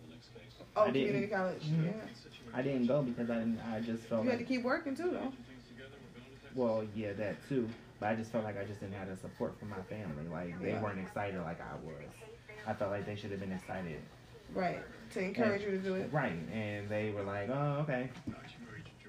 Oh, 0.76 0.82
I 0.82 0.90
didn't. 0.90 1.06
community 1.08 1.32
college. 1.32 1.62
Mhm. 1.62 1.84
Yeah. 1.86 1.92
I 2.54 2.62
didn't 2.62 2.86
go 2.86 3.02
because 3.02 3.30
I 3.30 3.34
didn't. 3.38 3.60
I 3.72 3.80
just 3.80 4.04
felt 4.04 4.24
You 4.24 4.30
had 4.30 4.38
to 4.38 4.44
like, 4.44 4.48
keep 4.48 4.62
working 4.62 4.94
too, 4.96 5.10
though. 5.10 5.32
well, 6.54 6.84
yeah, 6.94 7.12
that 7.14 7.36
too. 7.48 7.68
But 7.98 8.10
I 8.10 8.14
just 8.14 8.30
felt 8.30 8.44
like 8.44 8.58
I 8.60 8.64
just 8.64 8.80
didn't 8.80 8.94
have 8.94 9.08
the 9.08 9.16
support 9.16 9.58
from 9.58 9.70
my 9.70 9.80
family. 9.88 10.28
Like 10.30 10.60
they 10.60 10.70
Yeah. 10.70 10.82
weren't 10.82 11.00
excited 11.00 11.40
like 11.40 11.60
I 11.60 11.74
was. 11.84 12.04
I 12.66 12.74
felt 12.74 12.90
like 12.90 13.06
they 13.06 13.16
should 13.16 13.30
have 13.30 13.40
been 13.40 13.52
excited. 13.52 14.00
Right. 14.54 14.80
To 15.12 15.20
encourage 15.20 15.62
you 15.62 15.70
to 15.72 15.78
do 15.78 15.94
it. 15.94 16.12
Right, 16.12 16.32
and 16.52 16.88
they 16.88 17.10
were 17.10 17.22
like, 17.22 17.48
"Oh, 17.48 17.78
okay, 17.82 18.10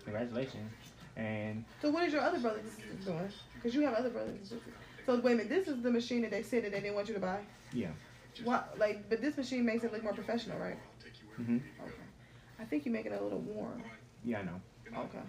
congratulations." 0.03 0.71
And 1.15 1.65
So 1.81 1.89
what 1.89 2.03
is 2.07 2.13
your 2.13 2.21
other 2.21 2.39
brother 2.39 2.61
doing? 3.03 3.29
Because 3.55 3.73
you 3.73 3.81
have 3.81 3.95
other 3.95 4.09
brothers. 4.09 4.53
So 5.05 5.19
wait 5.19 5.33
a 5.33 5.35
minute, 5.35 5.49
this 5.49 5.67
is 5.67 5.81
the 5.81 5.89
machine 5.89 6.21
that 6.21 6.31
they 6.31 6.43
said 6.43 6.63
that 6.65 6.71
they 6.71 6.79
didn't 6.81 6.95
want 6.95 7.07
you 7.07 7.13
to 7.15 7.19
buy. 7.19 7.39
yeah, 7.73 7.87
Why? 8.43 8.63
Like, 8.77 9.09
but 9.09 9.21
this 9.21 9.37
machine 9.37 9.65
makes 9.65 9.83
it 9.83 9.91
look 9.93 10.03
more 10.03 10.13
professional, 10.13 10.57
right? 10.59 10.77
hmm 11.37 11.57
Okay. 11.81 11.93
I 12.59 12.63
think 12.65 12.85
you're 12.85 12.93
making 12.93 13.11
it 13.13 13.19
a 13.21 13.23
little 13.23 13.39
warm. 13.39 13.83
yeah, 14.23 14.39
I 14.39 14.43
know. 14.43 14.61
Okay. 14.97 15.19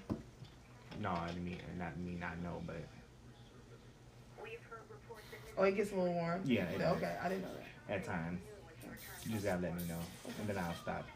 No, 1.01 1.11
I 1.11 1.31
mean 1.45 1.59
not 1.79 1.97
me 1.99 2.13
not 2.19 2.39
know, 2.43 2.63
but 2.67 2.77
Oh, 5.57 5.65
it 5.65 5.75
gets 5.77 5.93
a 5.93 5.97
little 5.97 6.15
warm. 6.15 6.41
yeah, 6.45 6.63
it 6.65 6.79
does. 6.79 6.97
Okay, 6.97 7.17
I 7.23 7.29
didn't 7.29 7.43
know 7.43 7.49
that. 7.89 7.95
at 7.95 8.05
times. 8.05 8.41
You 9.25 9.33
just 9.33 9.45
gotta 9.45 9.61
let 9.63 9.75
me 9.77 9.83
know, 9.89 9.99
and 10.41 10.49
then 10.49 10.57
I'll 10.59 10.75
stop. 10.75 11.07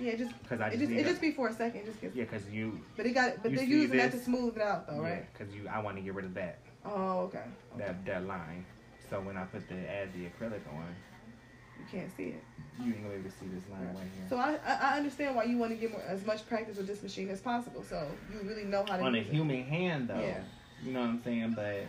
Yeah, 0.00 0.14
just 0.14 0.30
Cause 0.48 0.60
I 0.60 0.68
it 0.68 0.78
just, 0.78 0.82
just 0.90 0.92
it 0.92 1.04
just 1.04 1.20
be 1.20 1.32
for 1.32 1.48
a 1.48 1.52
second. 1.54 1.84
Just 1.86 2.00
gets. 2.00 2.14
yeah, 2.14 2.24
cause 2.24 2.42
you, 2.50 2.80
But 2.96 3.06
it 3.06 3.12
got 3.12 3.42
but 3.42 3.50
You 3.50 3.56
they're 3.56 3.66
see 3.66 3.72
using 3.72 3.96
that 3.96 4.12
to 4.12 4.18
smooth 4.20 4.56
it 4.56 4.62
out, 4.62 4.86
though, 4.86 5.02
yeah, 5.02 5.08
right? 5.14 5.34
cause 5.36 5.48
you, 5.52 5.66
I 5.68 5.80
want 5.80 5.96
to 5.96 6.02
get 6.02 6.14
rid 6.14 6.26
of 6.26 6.34
that, 6.34 6.58
Oh, 6.84 7.20
okay. 7.22 7.42
that 7.78 8.04
that 8.06 8.26
line. 8.26 8.64
So 9.08 9.20
when 9.20 9.36
I 9.36 9.44
put 9.44 9.68
the 9.68 9.74
add 9.90 10.12
the 10.14 10.26
acrylic 10.26 10.60
on, 10.72 10.94
You 11.80 11.98
can't 11.98 12.16
see 12.16 12.24
it. 12.24 12.44
you 12.78 12.86
ain't 12.92 13.02
gonna 13.02 13.08
be 13.14 13.20
able 13.20 13.30
to 13.30 13.36
see 13.36 13.46
this 13.46 13.68
line 13.70 13.86
right 13.88 13.96
here. 14.16 14.26
So 14.28 14.36
I 14.36 14.58
I, 14.66 14.96
understand 14.96 15.34
why 15.36 15.44
you 15.44 15.56
want 15.58 15.72
to 15.72 15.76
get 15.76 15.90
more, 15.92 16.02
as 16.02 16.24
much 16.26 16.46
practice 16.48 16.76
with 16.76 16.86
this 16.86 17.02
machine 17.02 17.28
as 17.30 17.40
possible. 17.40 17.82
So 17.88 18.06
you 18.32 18.48
really 18.48 18.64
know 18.64 18.84
how 18.88 18.96
to 18.96 19.02
on 19.02 19.14
a 19.14 19.18
it. 19.18 19.26
human 19.26 19.64
hand 19.64 20.08
though, 20.08 20.20
Yeah. 20.20 20.42
you 20.84 20.92
know 20.92 21.00
what 21.00 21.08
I'm 21.08 21.22
saying? 21.22 21.52
But 21.56 21.86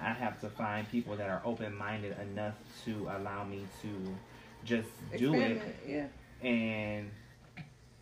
I 0.00 0.12
have 0.12 0.40
to 0.40 0.48
find 0.48 0.88
people 0.90 1.16
that 1.16 1.28
are 1.28 1.40
open 1.44 1.74
minded 1.76 2.16
enough 2.18 2.54
to 2.84 3.08
allow 3.16 3.44
me 3.44 3.64
to 3.82 3.88
just 4.64 4.88
do 5.16 5.34
it 5.34 5.52
Experiment, 5.52 5.76
Yeah. 5.86 6.48
and 6.48 7.10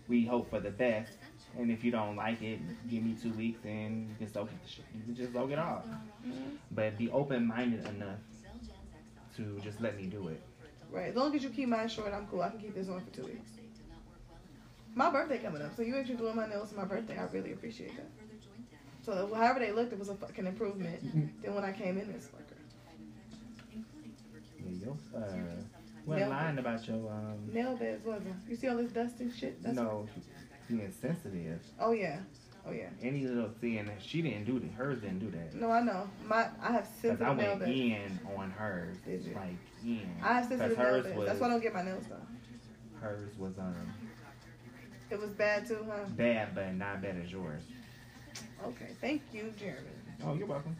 we 0.09 0.25
hope 0.25 0.49
for 0.51 0.61
the 0.61 0.71
best. 0.71 1.13
And 1.59 1.71
if 1.71 1.85
you 1.85 1.91
don't 1.91 2.17
like 2.17 2.41
it, 2.41 2.61
give 2.89 3.03
me 3.03 3.15
two 3.23 3.33
weeks 3.35 3.61
and 3.65 4.09
you 4.09 4.15
can 4.19 4.33
soak 4.33 4.49
it. 4.49 4.79
You 4.97 5.03
can 5.05 5.15
just 5.15 5.35
log 5.35 5.51
it 5.53 5.59
off. 5.59 5.85
Mhm. 6.27 6.57
But 6.71 6.97
be 6.97 7.11
open 7.11 7.47
minded 7.47 7.87
enough 7.89 8.21
to 9.37 9.61
just 9.61 9.81
let 9.81 9.97
me 9.99 10.07
do 10.07 10.29
it. 10.29 10.41
Right. 10.93 11.09
As 11.09 11.17
long 11.17 11.35
as 11.35 11.43
you 11.43 11.49
keep 11.51 11.69
mine 11.69 11.89
short, 11.89 12.13
I'm 12.13 12.27
cool. 12.27 12.43
I 12.43 12.51
can 12.51 12.59
keep 12.61 12.75
this 12.75 12.89
on 12.89 13.01
for 13.01 13.11
two 13.11 13.25
weeks. 13.25 13.51
My 14.95 15.11
birthday 15.11 15.39
coming 15.39 15.63
up, 15.63 15.75
so 15.75 15.83
you 15.83 15.97
actually 15.97 16.17
doing 16.17 16.37
my 16.37 16.47
nails 16.47 16.71
for 16.71 16.77
my 16.79 16.85
birthday. 16.85 17.19
I 17.19 17.25
really 17.33 17.53
appreciate 17.53 17.97
that. 17.97 18.11
So 19.03 19.33
however 19.35 19.59
they 19.59 19.73
looked, 19.73 19.93
it 19.93 19.99
was 19.99 20.11
a 20.11 20.15
fucking 20.15 20.47
improvement 20.47 21.43
than 21.43 21.55
when 21.55 21.65
I 21.65 21.73
came 21.73 21.97
in 21.99 22.13
this 22.13 22.29
fucker. 22.29 22.59
Yeah, 24.61 24.87
yo, 24.87 24.97
uh, 25.17 25.21
wasn't 26.05 26.21
Nail- 26.21 26.29
lying 26.29 26.59
about 26.59 26.87
your 26.87 27.11
um. 27.11 27.51
Nail 27.53 27.75
beds 27.77 28.05
wasn't. 28.05 28.35
You 28.49 28.55
see 28.57 28.69
all 28.69 28.77
this 28.77 28.93
dust 28.93 29.19
and 29.21 29.35
shit? 29.35 29.63
That's 29.63 29.75
no, 29.77 30.07
being 30.69 30.93
sensitive. 31.01 31.61
Oh 31.81 31.93
yeah. 31.93 32.21
Oh 32.67 32.71
yeah. 32.71 32.89
Any 33.03 33.27
little 33.27 33.51
thing, 33.61 33.85
that 33.87 34.01
she 34.01 34.23
didn't 34.23 34.45
do 34.45 34.59
that. 34.61 34.71
Hers 34.73 35.01
didn't 35.01 35.19
do 35.19 35.31
that. 35.33 35.55
No, 35.55 35.71
I 35.71 35.81
know. 35.83 36.09
My 36.25 36.47
I 36.63 36.73
have 36.73 36.85
I 36.85 37.01
sensitive 37.03 37.37
nail 37.37 37.49
went 37.49 37.61
beds. 37.61 37.71
in 37.73 38.21
on 38.37 38.51
hers, 38.51 38.97
Did 39.05 39.25
you? 39.25 39.35
like 39.35 39.57
in. 39.85 40.09
I 40.23 40.35
have 40.35 40.47
sensitive 40.47 40.79
nail 40.79 40.87
hers 40.87 41.05
beds. 41.05 41.17
was 41.17 41.27
That's 41.27 41.41
why 41.41 41.47
I 41.49 41.51
don't 41.51 41.61
get 41.63 41.75
my 41.75 41.83
nails 41.83 42.05
done. 42.05 42.27
hers 43.01 43.31
was 43.39 43.59
um 43.59 43.75
It 45.11 45.19
was 45.21 45.31
bad 45.31 45.67
too, 45.67 45.85
huh? 45.89 46.05
bad, 46.17 46.55
but 46.55 46.73
not 46.75 47.03
bad 47.03 47.17
as 47.25 47.33
yours. 47.33 47.63
Okay. 48.65 48.91
Thank 49.01 49.23
you, 49.33 49.53
Jeremy. 49.59 49.89
Oh, 50.25 50.35
you're 50.35 50.47
welcome. 50.47 50.77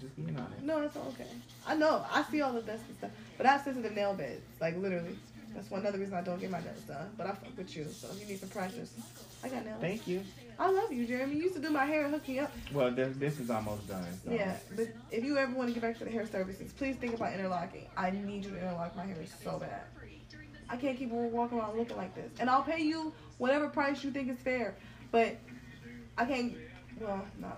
Just 0.00 0.16
being 0.16 0.36
honest. 0.36 0.62
No, 0.62 0.82
it's 0.82 0.96
okay. 0.96 1.28
I 1.66 1.76
know. 1.76 2.04
I 2.10 2.24
see 2.24 2.40
all 2.42 2.52
the 2.52 2.60
dust 2.62 2.82
and 2.88 2.96
stuff. 2.98 3.10
But 3.36 3.46
I 3.46 3.52
have 3.52 3.62
sensitive 3.62 3.94
nail 3.94 4.14
beds. 4.14 4.42
Like, 4.60 4.76
literally. 4.76 5.16
That's 5.54 5.70
one 5.70 5.86
other 5.86 5.98
reason 5.98 6.14
I 6.14 6.22
don't 6.22 6.40
get 6.40 6.50
my 6.50 6.58
nails 6.60 6.80
done. 6.88 7.08
But 7.16 7.28
I 7.28 7.30
fuck 7.30 7.56
with 7.56 7.74
you. 7.76 7.86
So 7.88 8.08
if 8.10 8.20
you 8.20 8.26
need 8.26 8.40
some 8.40 8.48
practice, 8.48 8.92
I 9.44 9.48
got 9.48 9.64
nails. 9.64 9.80
Thank 9.80 10.08
you. 10.08 10.22
I 10.58 10.70
love 10.70 10.92
you, 10.92 11.06
Jeremy. 11.06 11.36
You 11.36 11.42
used 11.44 11.56
to 11.56 11.60
do 11.60 11.70
my 11.70 11.84
hair 11.84 12.04
and 12.04 12.14
hook 12.14 12.28
me 12.28 12.38
up. 12.38 12.52
Well, 12.72 12.90
this, 12.90 13.16
this 13.16 13.40
is 13.40 13.50
almost 13.50 13.88
done. 13.88 14.06
So. 14.24 14.30
Yeah. 14.32 14.56
But 14.76 14.88
if 15.10 15.24
you 15.24 15.36
ever 15.36 15.52
want 15.52 15.68
to 15.68 15.74
get 15.74 15.82
back 15.82 15.98
to 15.98 16.04
the 16.04 16.10
hair 16.10 16.26
services, 16.26 16.72
please 16.72 16.96
think 16.96 17.14
about 17.14 17.32
interlocking. 17.34 17.86
I 17.96 18.10
need 18.10 18.44
you 18.44 18.50
to 18.52 18.58
interlock 18.58 18.94
my 18.96 19.04
hair 19.04 19.16
so 19.42 19.58
bad. 19.58 19.82
I 20.68 20.76
can't 20.76 20.96
keep 20.98 21.10
walking 21.10 21.58
around 21.58 21.76
looking 21.76 21.96
like 21.96 22.14
this. 22.14 22.30
And 22.38 22.48
I'll 22.48 22.62
pay 22.62 22.80
you 22.82 23.12
whatever 23.38 23.68
price 23.68 24.02
you 24.04 24.10
think 24.10 24.30
is 24.30 24.38
fair. 24.38 24.76
But 25.10 25.36
I 26.16 26.24
can't. 26.24 26.54
Well, 27.00 27.24
no. 27.38 27.52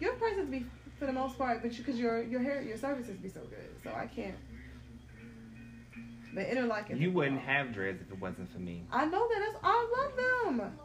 Your 0.00 0.12
prices 0.14 0.48
be 0.48 0.66
for 0.98 1.06
the 1.06 1.12
most 1.12 1.38
part, 1.38 1.62
but 1.62 1.72
you 1.72 1.78
because 1.84 1.98
your 1.98 2.22
your 2.22 2.40
hair 2.40 2.60
your 2.62 2.76
services 2.76 3.16
be 3.16 3.28
so 3.28 3.40
good, 3.40 3.64
so 3.82 3.90
I 3.96 4.06
can't. 4.06 4.36
But 6.34 6.48
interlock. 6.48 6.90
is- 6.90 6.98
You 7.00 7.12
wouldn't 7.12 7.40
have 7.40 7.72
dreads 7.72 8.02
if 8.02 8.12
it 8.12 8.20
wasn't 8.20 8.52
for 8.52 8.58
me. 8.58 8.84
I 8.92 9.06
know 9.06 9.26
that. 9.26 9.38
That's, 9.52 9.58
I 9.62 10.46
love 10.46 10.56
them. 10.58 10.78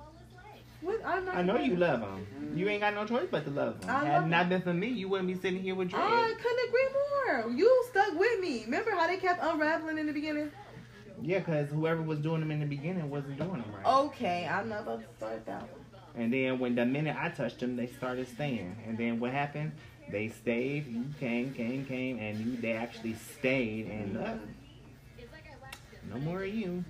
What, 0.82 1.00
I'm 1.06 1.26
not 1.26 1.36
I 1.36 1.42
know 1.44 1.58
you 1.58 1.76
love 1.76 2.02
them. 2.02 2.28
You 2.56 2.68
ain't 2.68 2.82
got 2.82 2.94
no 2.96 3.06
choice 3.06 3.28
but 3.30 3.46
to 3.46 3.52
love 3.52 3.82
them. 3.82 3.90
I 3.90 4.06
Had 4.06 4.22
love 4.22 4.30
not 4.30 4.50
been 4.50 4.62
for 4.62 4.74
me, 4.74 4.88
you 4.88 5.08
wouldn't 5.08 5.28
be 5.28 5.36
sitting 5.36 5.62
here 5.62 5.76
with 5.76 5.90
dreads. 5.90 6.04
I 6.06 6.34
couldn't 6.34 6.68
agree 6.68 6.88
more. 6.94 7.58
You 7.58 7.86
stuck 7.90 8.20
with 8.20 8.40
me. 8.40 8.64
Remember 8.66 8.92
how 8.92 9.08
they 9.08 9.18
kept 9.18 9.44
unraveling 9.44 9.98
in 9.98 10.08
the 10.08 10.14
beginning? 10.14 10.52
Yeah, 11.22 11.40
because 11.40 11.70
whoever 11.70 12.02
was 12.02 12.20
doing 12.20 12.40
them 12.42 12.50
in 12.50 12.60
the 12.60 12.66
beginning 12.66 13.10
wasn't 13.10 13.38
doing 13.38 13.62
them 13.62 13.66
right. 13.76 13.86
Okay, 14.06 14.48
I'm 14.52 14.70
not 14.70 14.82
about 14.82 15.02
to 15.02 15.16
start 15.18 15.46
that 15.46 15.62
one. 15.62 15.82
And 16.16 16.34
then 16.34 16.60
when 16.60 16.76
the 16.76 16.86
minute 16.86 17.16
I 17.18 17.30
touched 17.30 17.60
them, 17.60 17.76
they 17.76 17.88
started 17.88 18.28
staying. 18.28 18.76
And 18.88 18.98
then 18.98 19.20
what 19.20 19.32
happened? 19.32 19.72
They 20.12 20.30
stayed. 20.30 20.88
You 20.88 21.06
came, 21.20 21.54
came, 21.54 21.86
came, 21.86 22.18
and 22.20 22.40
you 22.40 22.58
they 22.58 22.74
actually 22.74 23.16
stayed. 23.38 23.88
And 23.88 24.18
uh, 24.18 24.34
no 26.12 26.20
more 26.20 26.44
of 26.44 26.54
you. 26.54 26.84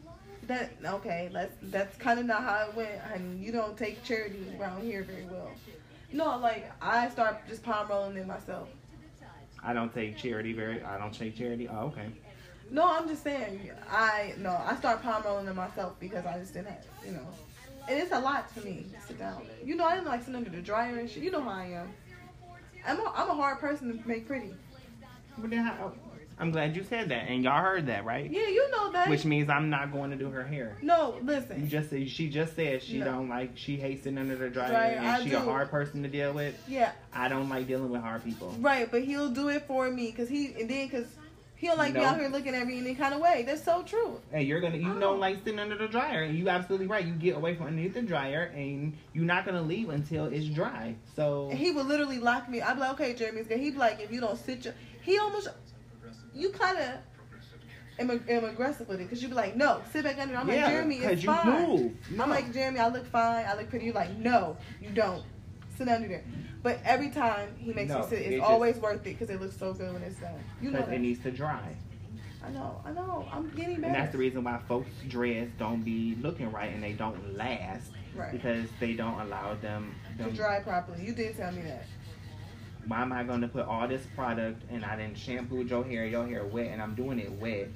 That 0.52 0.72
okay? 0.96 1.30
That's 1.32 1.56
that's 1.64 1.96
kind 1.96 2.20
of 2.20 2.26
not 2.26 2.44
how 2.44 2.68
it 2.68 2.76
went. 2.76 3.00
And 3.14 3.42
you 3.42 3.54
don't 3.54 3.78
take 3.78 4.04
charity 4.04 4.46
around 4.60 4.84
here 4.84 5.02
very 5.04 5.24
well. 5.24 5.50
No, 6.12 6.38
like 6.40 6.70
I 6.82 7.10
start 7.10 7.48
just 7.48 7.64
palm 7.64 7.88
rolling 7.88 8.18
it 8.18 8.28
myself. 8.28 8.68
I 9.64 9.72
don't 9.72 9.94
take 9.94 10.18
charity 10.18 10.52
very. 10.52 10.84
I 10.84 10.98
don't 10.98 11.14
take 11.14 11.38
charity. 11.38 11.70
Oh, 11.70 11.86
okay. 11.86 12.10
No, 12.70 12.86
I'm 12.86 13.08
just 13.08 13.24
saying. 13.24 13.72
I 13.90 14.34
no, 14.40 14.62
I 14.66 14.76
start 14.76 15.02
palm 15.02 15.24
rolling 15.24 15.48
it 15.48 15.56
myself 15.56 15.98
because 16.02 16.26
I 16.26 16.38
just 16.38 16.54
didn't 16.54 16.68
have, 16.68 16.86
you 17.06 17.14
know. 17.14 17.28
And 17.88 17.98
it's 17.98 18.12
a 18.12 18.20
lot 18.20 18.54
to 18.56 18.62
me 18.66 18.88
to 18.94 19.08
sit 19.08 19.20
down. 19.20 19.44
You 19.64 19.76
know, 19.76 19.86
I 19.86 19.96
didn't 19.96 20.08
like 20.08 20.20
sitting 20.20 20.36
under 20.36 20.50
the 20.50 20.62
dryer 20.62 20.98
and 20.98 21.10
shit. 21.10 21.24
You 21.24 21.32
know 21.32 21.42
how 21.42 21.52
I 21.52 21.66
am. 21.68 21.94
I'm 22.86 23.00
a, 23.00 23.14
I'm 23.16 23.30
a 23.30 23.36
hard 23.36 23.60
person 23.60 23.98
to 23.98 24.08
make 24.08 24.28
pretty. 24.28 24.54
But 25.38 25.50
then 25.50 25.64
how, 25.66 25.94
I'm 26.42 26.50
glad 26.50 26.76
you 26.76 26.84
said 26.84 27.10
that, 27.10 27.28
and 27.30 27.44
y'all 27.44 27.62
heard 27.62 27.86
that, 27.86 28.04
right? 28.04 28.30
Yeah, 28.30 28.48
you 28.48 28.70
know 28.72 28.92
that. 28.94 29.08
Which 29.10 29.26
means 29.26 29.48
I'm 29.48 29.70
not 29.70 29.92
going 29.92 30.10
to 30.10 30.18
do 30.18 30.32
her 30.32 30.44
hair. 30.44 30.76
no, 30.82 31.20
listen. 31.22 31.62
You 31.62 31.68
just 31.68 31.92
said 31.92 32.10
she 32.10 32.30
just 32.30 32.56
said 32.56 32.82
she 32.82 32.98
No. 32.98 33.06
don't 33.06 33.30
like 33.30 33.52
she 33.56 33.78
hates 33.78 34.04
sitting 34.04 34.18
under 34.18 34.36
the 34.36 34.50
dryer, 34.50 34.70
Dryer, 34.70 34.96
and 34.98 35.08
I 35.08 35.24
she 35.24 35.34
a 35.34 35.40
hard 35.40 35.70
person 35.70 36.02
to 36.02 36.10
deal 36.10 36.34
with. 36.34 36.56
Yeah, 36.68 36.92
I 37.14 37.28
don't 37.30 37.48
like 37.48 37.68
dealing 37.68 37.92
with 37.92 38.02
hard 38.02 38.24
people. 38.24 38.56
right. 38.60 38.90
But 38.90 39.04
he'll 39.04 39.30
do 39.30 39.50
it 39.50 39.68
for 39.68 39.90
me 39.92 40.08
because 40.08 40.30
he 40.30 40.48
and 40.60 40.68
then 40.68 40.88
because 40.88 41.06
he 41.56 41.68
don't 41.68 41.78
like 41.78 41.94
me 41.94 42.00
No. 42.00 42.08
out 42.08 42.20
here 42.20 42.28
looking 42.28 42.56
at 42.56 42.66
me 42.66 42.80
in 42.80 42.86
any 42.88 42.96
kind 42.96 43.14
of 43.14 43.22
way. 43.22 43.44
That's 43.46 43.64
so 43.64 43.84
true. 43.84 44.20
Hey, 44.32 44.42
you're 44.42 44.62
gonna 44.62 44.78
you 44.78 44.94
Oh. 44.96 45.00
don't 45.00 45.20
like 45.20 45.44
sitting 45.44 45.60
under 45.60 45.78
the 45.78 45.88
dryer, 45.88 46.24
and 46.24 46.36
you 46.36 46.50
absolutely 46.50 46.88
right. 46.88 47.06
You 47.06 47.14
get 47.14 47.36
away 47.36 47.54
from 47.54 47.68
underneath 47.68 47.94
the 47.94 48.02
dryer, 48.02 48.52
and 48.56 48.98
you're 49.14 49.26
not 49.26 49.46
gonna 49.46 49.62
leave 49.62 49.90
until 49.90 50.26
it's 50.26 50.48
dry. 50.48 50.96
So 51.16 51.50
And 51.52 51.60
he 51.60 51.70
would 51.70 51.86
literally 51.86 52.18
lock 52.18 52.50
me. 52.50 52.64
I'd 52.64 52.74
be 52.74 52.80
like, 52.80 52.94
okay, 52.94 53.14
Jeremy's 53.14 53.46
good. 53.46 53.60
He'd 53.60 53.74
be 53.74 53.78
like, 53.78 54.00
if 54.02 54.12
you 54.12 54.20
don't 54.20 54.40
sit 54.40 54.66
your, 54.66 54.74
he 55.04 55.20
almost, 55.20 55.50
you 56.34 56.50
kind 56.50 56.78
of 56.78 56.90
am, 58.00 58.24
am 58.28 58.46
aggressive 58.46 58.88
with 58.88 59.00
it 59.00 59.04
because 59.04 59.22
you'd 59.22 59.30
be 59.30 59.36
like, 59.36 59.56
no, 59.56 59.82
sit 59.92 60.04
back 60.04 60.18
under. 60.20 60.36
I'm 60.36 60.48
like, 60.48 60.58
Jeremy, 60.58 60.98
it's 60.98 61.24
you 61.24 61.30
fine. 61.30 61.94
No. 62.12 62.24
I'm 62.24 62.30
like, 62.30 62.54
Jeremy, 62.54 62.80
I 62.80 62.88
look 62.90 63.06
fine. 63.08 63.46
I 63.46 63.56
look 63.56 63.70
pretty. 63.70 63.86
You're 63.86 63.94
like, 63.96 64.16
no, 64.18 64.58
you 64.82 64.90
don't. 64.90 65.24
Sit 65.78 65.88
under 65.88 66.08
there. 66.08 66.24
But 66.64 66.80
every 66.86 67.10
time 67.10 67.56
he 67.58 67.74
makes 67.74 67.90
No, 67.90 68.00
me 68.02 68.06
sit, 68.10 68.20
it 68.20 68.26
it's 68.26 68.36
just- 68.38 68.50
always 68.50 68.78
worth 68.78 69.02
it 69.02 69.18
because 69.18 69.30
it 69.30 69.42
looks 69.42 69.58
so 69.58 69.74
good 69.74 69.94
when 69.94 70.04
it's 70.04 70.20
done. 70.20 70.34
You 70.62 70.70
know 70.70 70.78
because 70.78 70.90
that. 70.90 70.96
it 70.96 71.00
needs 71.00 71.24
to 71.24 71.32
dry, 71.32 71.76
I 72.44 72.50
know, 72.52 72.82
I 72.86 72.92
know. 72.92 73.28
I'm 73.32 73.50
getting 73.52 73.76
better. 73.82 73.88
and 73.88 73.96
that's 73.96 74.12
the 74.12 74.18
reason 74.18 74.44
why 74.44 74.60
folks' 74.68 74.90
dress 75.08 75.48
don't 75.60 75.84
be 75.84 76.18
looking 76.22 76.52
right 76.52 76.74
and 76.74 76.84
they 76.84 76.94
don't 76.94 77.36
last 77.36 77.92
right. 78.16 78.32
because 78.32 78.68
they 78.80 78.94
don't 78.94 79.20
allow 79.22 79.54
them. 79.56 79.96
To 80.18 80.24
them 80.24 80.34
dry 80.34 80.60
properly. 80.60 81.04
You 81.04 81.14
did 81.14 81.36
tell 81.38 81.52
me 81.52 81.62
that. 81.64 81.86
Why 82.88 83.02
am 83.02 83.12
I 83.14 83.24
going 83.24 83.42
to 83.42 83.48
put 83.48 83.66
all 83.66 83.88
this 83.88 84.02
product 84.16 84.64
and 84.72 84.84
I 84.84 84.96
didn't 84.96 85.18
shampoo 85.18 85.64
your 85.64 85.84
hair, 85.84 86.06
your 86.06 86.28
hair 86.28 86.46
wet, 86.46 86.68
and 86.68 86.82
I'm 86.82 86.96
doing 86.96 87.20
it 87.20 87.32
wet? 87.34 87.70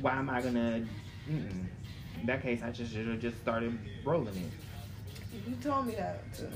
Why 0.00 0.12
am 0.16 0.30
I 0.30 0.40
gonna? 0.40 0.86
Mm-mm. 1.28 1.66
In 2.20 2.26
that 2.26 2.42
case, 2.42 2.62
I 2.62 2.70
just 2.70 2.92
should 2.92 3.06
have 3.08 3.20
just 3.20 3.38
started 3.40 3.76
rolling 4.04 4.28
it. 4.36 4.52
You 5.48 5.56
told 5.56 5.86
me 5.86 5.94
that 5.96 6.32
too. 6.34 6.48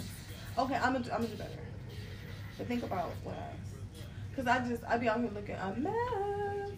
Okay, 0.58 0.74
I'm 0.76 0.92
gonna, 0.92 1.04
I'm 1.12 1.22
gonna 1.22 1.26
do 1.28 1.36
better. 1.36 1.50
But 2.58 2.66
think 2.68 2.82
about 2.84 3.10
what 3.24 3.34
I, 3.34 4.36
cause 4.36 4.46
I 4.46 4.58
just 4.68 4.84
I 4.84 4.96
be 4.98 5.08
out 5.08 5.20
here 5.20 5.30
looking 5.34 5.56
a 5.56 5.74
mess. 5.76 6.70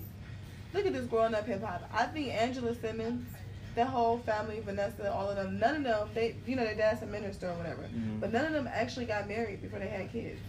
Look 0.73 0.87
at 0.87 0.93
this 0.93 1.07
growing 1.07 1.35
up 1.35 1.47
hip 1.47 1.63
hop. 1.63 1.89
I 1.93 2.05
think 2.07 2.29
Angela 2.29 2.75
Simmons, 2.75 3.27
that 3.75 3.87
whole 3.89 4.19
family, 4.19 4.61
Vanessa, 4.65 5.13
all 5.13 5.29
of 5.29 5.37
them, 5.37 5.59
none 5.59 5.77
of 5.77 5.83
them, 5.85 6.09
they, 6.15 6.37
you 6.47 6.57
know, 6.57 6.65
their 6.65 6.75
dad's 6.75 7.03
a 7.03 7.07
minister 7.07 7.49
or 7.51 7.55
whatever, 7.55 7.83
Mhm. 7.83 8.21
but 8.21 8.33
none 8.33 8.45
of 8.47 8.53
them 8.53 8.69
actually 8.73 9.07
got 9.07 9.29
married 9.29 9.61
before 9.63 9.79
they 9.79 9.89
had 9.89 10.11
kids. 10.11 10.41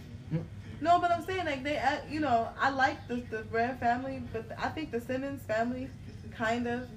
No, 0.80 1.00
but 1.00 1.10
I'm 1.10 1.24
saying 1.24 1.46
like 1.46 1.62
they, 1.64 1.76
act- 1.76 2.10
you 2.10 2.20
know, 2.20 2.48
I 2.60 2.68
like 2.70 3.08
the 3.08 3.16
the 3.30 3.42
Brad 3.44 3.80
family, 3.80 4.22
but 4.32 4.44
I 4.58 4.68
think 4.68 4.90
the 4.90 5.00
Simmons 5.00 5.42
family 5.42 5.88
kind 6.32 6.66
of 6.66 6.88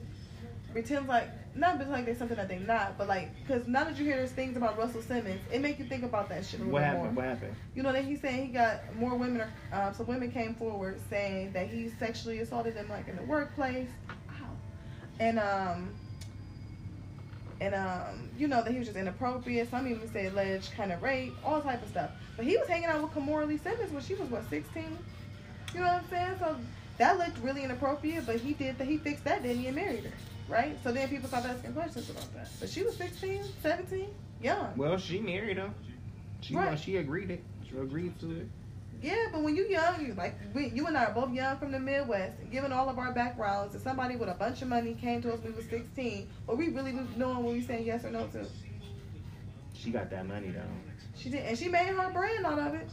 pretends 0.74 1.08
like 1.08 1.30
not 1.56 1.76
pretend 1.76 1.92
like 1.94 2.06
they're 2.06 2.16
something 2.16 2.36
that 2.38 2.50
they're 2.50 2.60
not, 2.60 2.98
but 2.98 3.08
like 3.08 3.30
because 3.42 3.68
now 3.68 3.86
that 3.86 3.98
you 3.98 4.04
hear 4.06 4.18
those 4.18 4.32
things 4.32 4.58
about 4.58 4.78
Russell 4.78 5.02
Simmons, 5.02 5.40
it 5.52 5.62
make 5.62 5.80
you 5.80 5.86
think 5.86 6.04
about 6.04 6.28
that 6.30 6.46
shit 6.46 6.60
a 6.60 6.64
little 6.64 6.74
What 6.74 6.80
bit 6.80 6.86
happened? 6.88 7.04
more. 7.04 7.14
What 7.14 7.26
happened? 7.26 7.56
You 7.74 7.84
know 7.84 7.94
that 7.94 8.04
he's 8.04 8.20
saying 8.22 8.48
he 8.48 8.52
got 8.54 8.82
more 8.98 9.16
women. 9.16 9.42
Are, 9.72 9.88
um, 9.88 9.94
some 9.94 10.08
women 10.08 10.30
came 10.32 10.56
forward 10.56 11.00
saying 11.10 11.54
that 11.54 11.70
he 11.70 11.90
sexually 12.00 12.40
assaulted 12.40 12.76
them 12.76 12.90
like 12.90 13.08
in 13.08 13.16
the 13.16 13.24
workplace, 13.24 13.88
Ow. 14.10 14.14
and 15.22 15.40
um, 15.40 15.90
and 17.62 17.76
um, 17.76 18.30
you 18.38 18.48
know 18.48 18.64
that 18.64 18.72
he 18.72 18.78
was 18.80 18.88
just 18.88 18.98
inappropriate. 18.98 19.70
Some 19.70 19.88
even 19.88 20.12
say 20.12 20.28
alleged 20.28 20.72
kind 20.74 20.92
of 20.92 21.02
rape, 21.04 21.34
all 21.44 21.62
type 21.62 21.82
of 21.84 21.90
stuff. 21.90 22.12
But 22.38 22.46
he 22.46 22.58
was 22.58 22.68
hanging 22.68 22.86
out 22.88 23.02
with 23.02 23.12
Kimora 23.12 23.48
Lee 23.48 23.58
Simmons 23.58 23.92
when 23.92 24.02
she 24.04 24.16
was 24.16 24.30
what 24.30 24.50
16. 24.50 24.84
You 25.74 25.80
know 25.82 25.86
what 25.86 25.96
I'm 26.04 26.10
saying? 26.10 26.36
So 26.40 26.56
that 26.98 27.18
looked 27.18 27.38
really 27.40 27.64
inappropriate. 27.64 28.26
But 28.26 28.38
he 28.38 28.54
did 28.54 28.78
that. 28.78 28.88
He 28.88 28.98
fixed 28.98 29.24
that, 29.26 29.44
didn't 29.44 29.60
he? 29.62 29.68
And 29.68 29.76
married 29.76 30.06
her, 30.06 30.12
right? 30.48 30.78
So 30.84 30.92
then 30.92 31.10
people 31.10 31.28
started 31.28 31.52
asking 31.52 31.74
questions 31.74 32.10
about 32.10 32.34
that. 32.36 32.50
But 32.60 32.70
she 32.70 32.84
was 32.84 32.96
16, 32.98 33.44
17, 33.62 34.08
young. 34.42 34.74
Well, 34.78 34.98
she 34.98 35.20
married 35.20 35.58
him. 35.58 35.74
She 36.42 36.56
Right. 36.56 36.80
she 36.80 36.96
agreed 36.98 37.30
it. 37.32 37.44
She 37.70 37.78
agreed 37.78 38.18
to 38.22 38.32
it. 38.42 38.48
Yeah, 39.02 39.16
but 39.32 39.42
when 39.44 39.56
you 39.56 39.66
young, 39.68 40.06
you 40.06 40.14
like 40.14 40.36
we, 40.54 40.70
you 40.70 40.88
and 40.88 40.98
I 40.98 41.06
are 41.06 41.14
both 41.14 41.34
young 41.34 41.58
from 41.58 41.72
the 41.72 41.80
Midwest. 41.80 42.40
And 42.40 42.52
given 42.52 42.74
all 42.74 42.90
of 42.90 42.98
our 42.98 43.14
backgrounds, 43.14 43.74
if 43.76 43.82
somebody 43.82 44.18
with 44.18 44.30
a 44.30 44.34
bunch 44.34 44.62
of 44.62 44.68
money 44.68 44.94
came 44.94 45.22
to 45.22 45.34
us 45.34 45.40
when 45.42 45.54
we 45.54 45.58
were 45.58 45.70
16, 45.70 46.28
what 46.46 46.58
we 46.58 46.70
really 46.70 46.94
was 46.94 47.08
doing 47.18 47.38
when 47.44 47.54
we 47.56 47.62
saying 47.62 47.86
yes 47.86 48.04
or 48.04 48.12
no 48.12 48.28
to? 48.28 48.46
She 49.74 49.92
got 49.92 50.10
that 50.10 50.28
money 50.28 50.50
though. 50.50 50.62
She 51.16 51.30
did, 51.30 51.46
and 51.46 51.58
she 51.58 51.70
made 51.70 51.88
her 51.88 52.12
brand 52.12 52.46
out 52.46 52.60
of 52.60 52.74
it. 52.76 52.90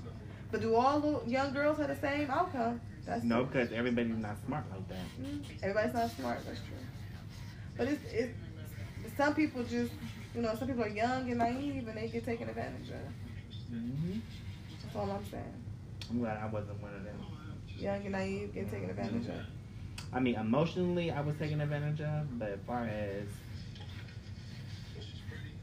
But 0.53 0.61
do 0.61 0.77
all 0.77 1.01
the 1.01 1.29
young 1.31 1.53
girls 1.53 1.79
have 1.79 1.89
the 1.89 1.97
same 1.97 2.31
outcome? 2.31 2.81
That's 3.05 3.25
No, 3.25 3.45
because 3.45 3.73
everybody's 3.73 4.17
not 4.17 4.37
smart 4.47 4.65
like 4.71 4.89
that. 4.89 4.97
Mm, 5.21 5.43
Everybody's 5.63 5.95
not 5.95 6.11
smart. 6.13 6.41
That's 6.47 6.61
true. 6.61 6.77
But 7.77 7.89
it's 7.89 8.05
it's 8.13 9.17
some 9.17 9.35
people 9.35 9.63
just 9.65 9.93
you 10.35 10.43
know 10.43 10.55
some 10.55 10.69
people 10.69 10.85
are 10.85 10.89
young 10.89 11.29
and 11.29 11.39
naive 11.39 11.89
and 11.89 11.97
they 11.97 12.09
get 12.09 12.25
taken 12.25 12.49
advantage 12.49 12.91
of. 12.91 13.71
hmm 13.71 14.19
That's 14.83 14.97
all 14.97 15.11
I'm 15.11 15.25
saying. 15.25 15.63
I'm 16.11 16.19
glad 16.21 16.39
I 16.39 16.47
wasn't 16.47 16.81
one 16.83 16.95
of 16.95 17.05
them. 17.05 17.17
Young 17.79 18.03
and 18.03 18.13
naive 18.13 18.55
get 18.55 18.71
taken 18.71 18.91
advantage 18.91 19.29
of. 19.29 19.41
I 20.13 20.21
mean, 20.21 20.37
emotionally, 20.37 21.11
I 21.11 21.21
was 21.21 21.37
taken 21.37 21.61
advantage 21.61 22.01
of, 22.01 22.39
but 22.39 22.51
as 22.51 22.61
far 22.67 22.85
as 22.85 23.27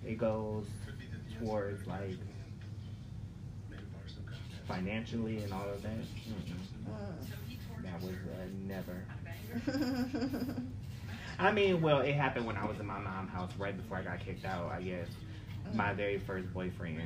it 0.06 0.18
goes 0.18 0.68
towards 1.40 1.88
like 1.88 2.18
financially 4.68 5.38
and 5.44 5.54
all 5.54 5.70
of 5.70 5.82
that, 5.82 5.92
mm-mm, 5.92 7.84
that 7.84 8.02
was 8.02 8.12
uh, 8.12 8.46
never. 8.68 9.04
I 11.40 11.52
mean, 11.52 11.82
well, 11.82 12.00
it 12.02 12.14
happened 12.14 12.46
when 12.46 12.58
I 12.58 12.66
was 12.66 12.80
in 12.80 12.86
my 12.86 13.00
mom's 13.00 13.32
house 13.32 13.52
right 13.58 13.76
before 13.76 13.98
I 13.98 14.04
got 14.04 14.20
kicked 14.20 14.46
out. 14.46 14.72
I 14.72 14.82
guess 14.82 15.08
my 15.74 15.94
very 15.94 16.20
first 16.20 16.54
boyfriend, 16.54 17.02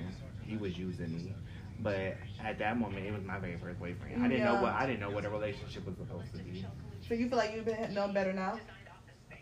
he 0.46 0.58
was 0.58 0.78
using 0.78 1.14
me, 1.16 1.34
but 1.80 2.16
at 2.44 2.58
that 2.60 2.78
moment, 2.80 3.06
it 3.06 3.14
was 3.14 3.24
my 3.24 3.40
very 3.40 3.58
first 3.58 3.80
boyfriend. 3.80 4.24
I 4.24 4.28
didn't 4.28 4.46
know 4.46 4.54
Yeah. 4.54 4.62
what 4.62 4.74
I 4.74 4.86
didn't 4.86 5.00
know 5.02 5.10
what 5.12 5.26
a 5.26 5.30
relationship 5.30 5.86
was 5.86 5.96
supposed 5.98 6.32
to 6.34 6.40
be. 6.44 6.66
so 7.08 7.14
you 7.14 7.30
feel 7.30 7.38
like 7.38 7.54
you've 7.56 7.66
been 7.66 7.94
known 7.94 8.14
better 8.14 8.34
now? 8.34 8.60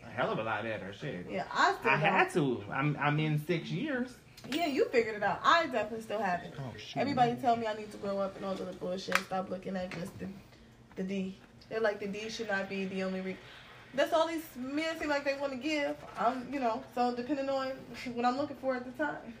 A 0.04 0.08
hell 0.10 0.30
of 0.30 0.38
a 0.38 0.42
lot 0.42 0.62
better, 0.62 0.92
shit. 0.92 1.26
Yeah, 1.30 1.44
I 1.52 1.74
still 1.78 1.90
I 1.90 1.94
don't. 1.94 2.00
had 2.00 2.30
to. 2.34 2.64
I'm 2.72 2.96
I'm 3.00 3.18
in 3.20 3.44
six 3.46 3.68
years. 3.70 4.16
Yeah, 4.50 4.66
you 4.66 4.84
figured 4.90 5.16
it 5.16 5.22
out. 5.22 5.40
I 5.42 5.66
definitely 5.66 6.02
still 6.02 6.20
haven't. 6.20 6.54
Oh 6.58 6.72
shit. 6.76 6.96
Everybody 6.98 7.34
tell 7.36 7.56
me 7.56 7.66
I 7.66 7.74
need 7.74 7.90
to 7.90 7.96
grow 7.98 8.18
up 8.18 8.36
and 8.36 8.44
all 8.44 8.54
the 8.54 8.64
bullshit. 8.74 9.16
Stop 9.18 9.50
looking 9.50 9.76
at 9.76 9.90
just 9.90 10.16
the, 10.18 10.28
the 10.96 11.02
D. 11.02 11.36
They're 11.68 11.80
like 11.80 11.98
the 11.98 12.06
D 12.06 12.28
should 12.28 12.48
not 12.48 12.68
be 12.68 12.84
the 12.84 13.02
only. 13.02 13.20
Re- 13.22 13.36
That's 13.94 14.12
all 14.12 14.28
these 14.28 14.44
men 14.56 14.98
seem 15.00 15.08
like 15.08 15.24
they 15.24 15.34
want 15.34 15.52
to 15.52 15.58
give. 15.58 15.96
I'm, 16.18 16.46
you 16.52 16.60
know, 16.60 16.82
so 16.94 17.14
depending 17.16 17.48
on 17.48 17.68
what 18.14 18.24
I'm 18.24 18.36
looking 18.36 18.56
for 18.56 18.76
at 18.76 18.84
the 18.84 18.92
time. 19.04 19.34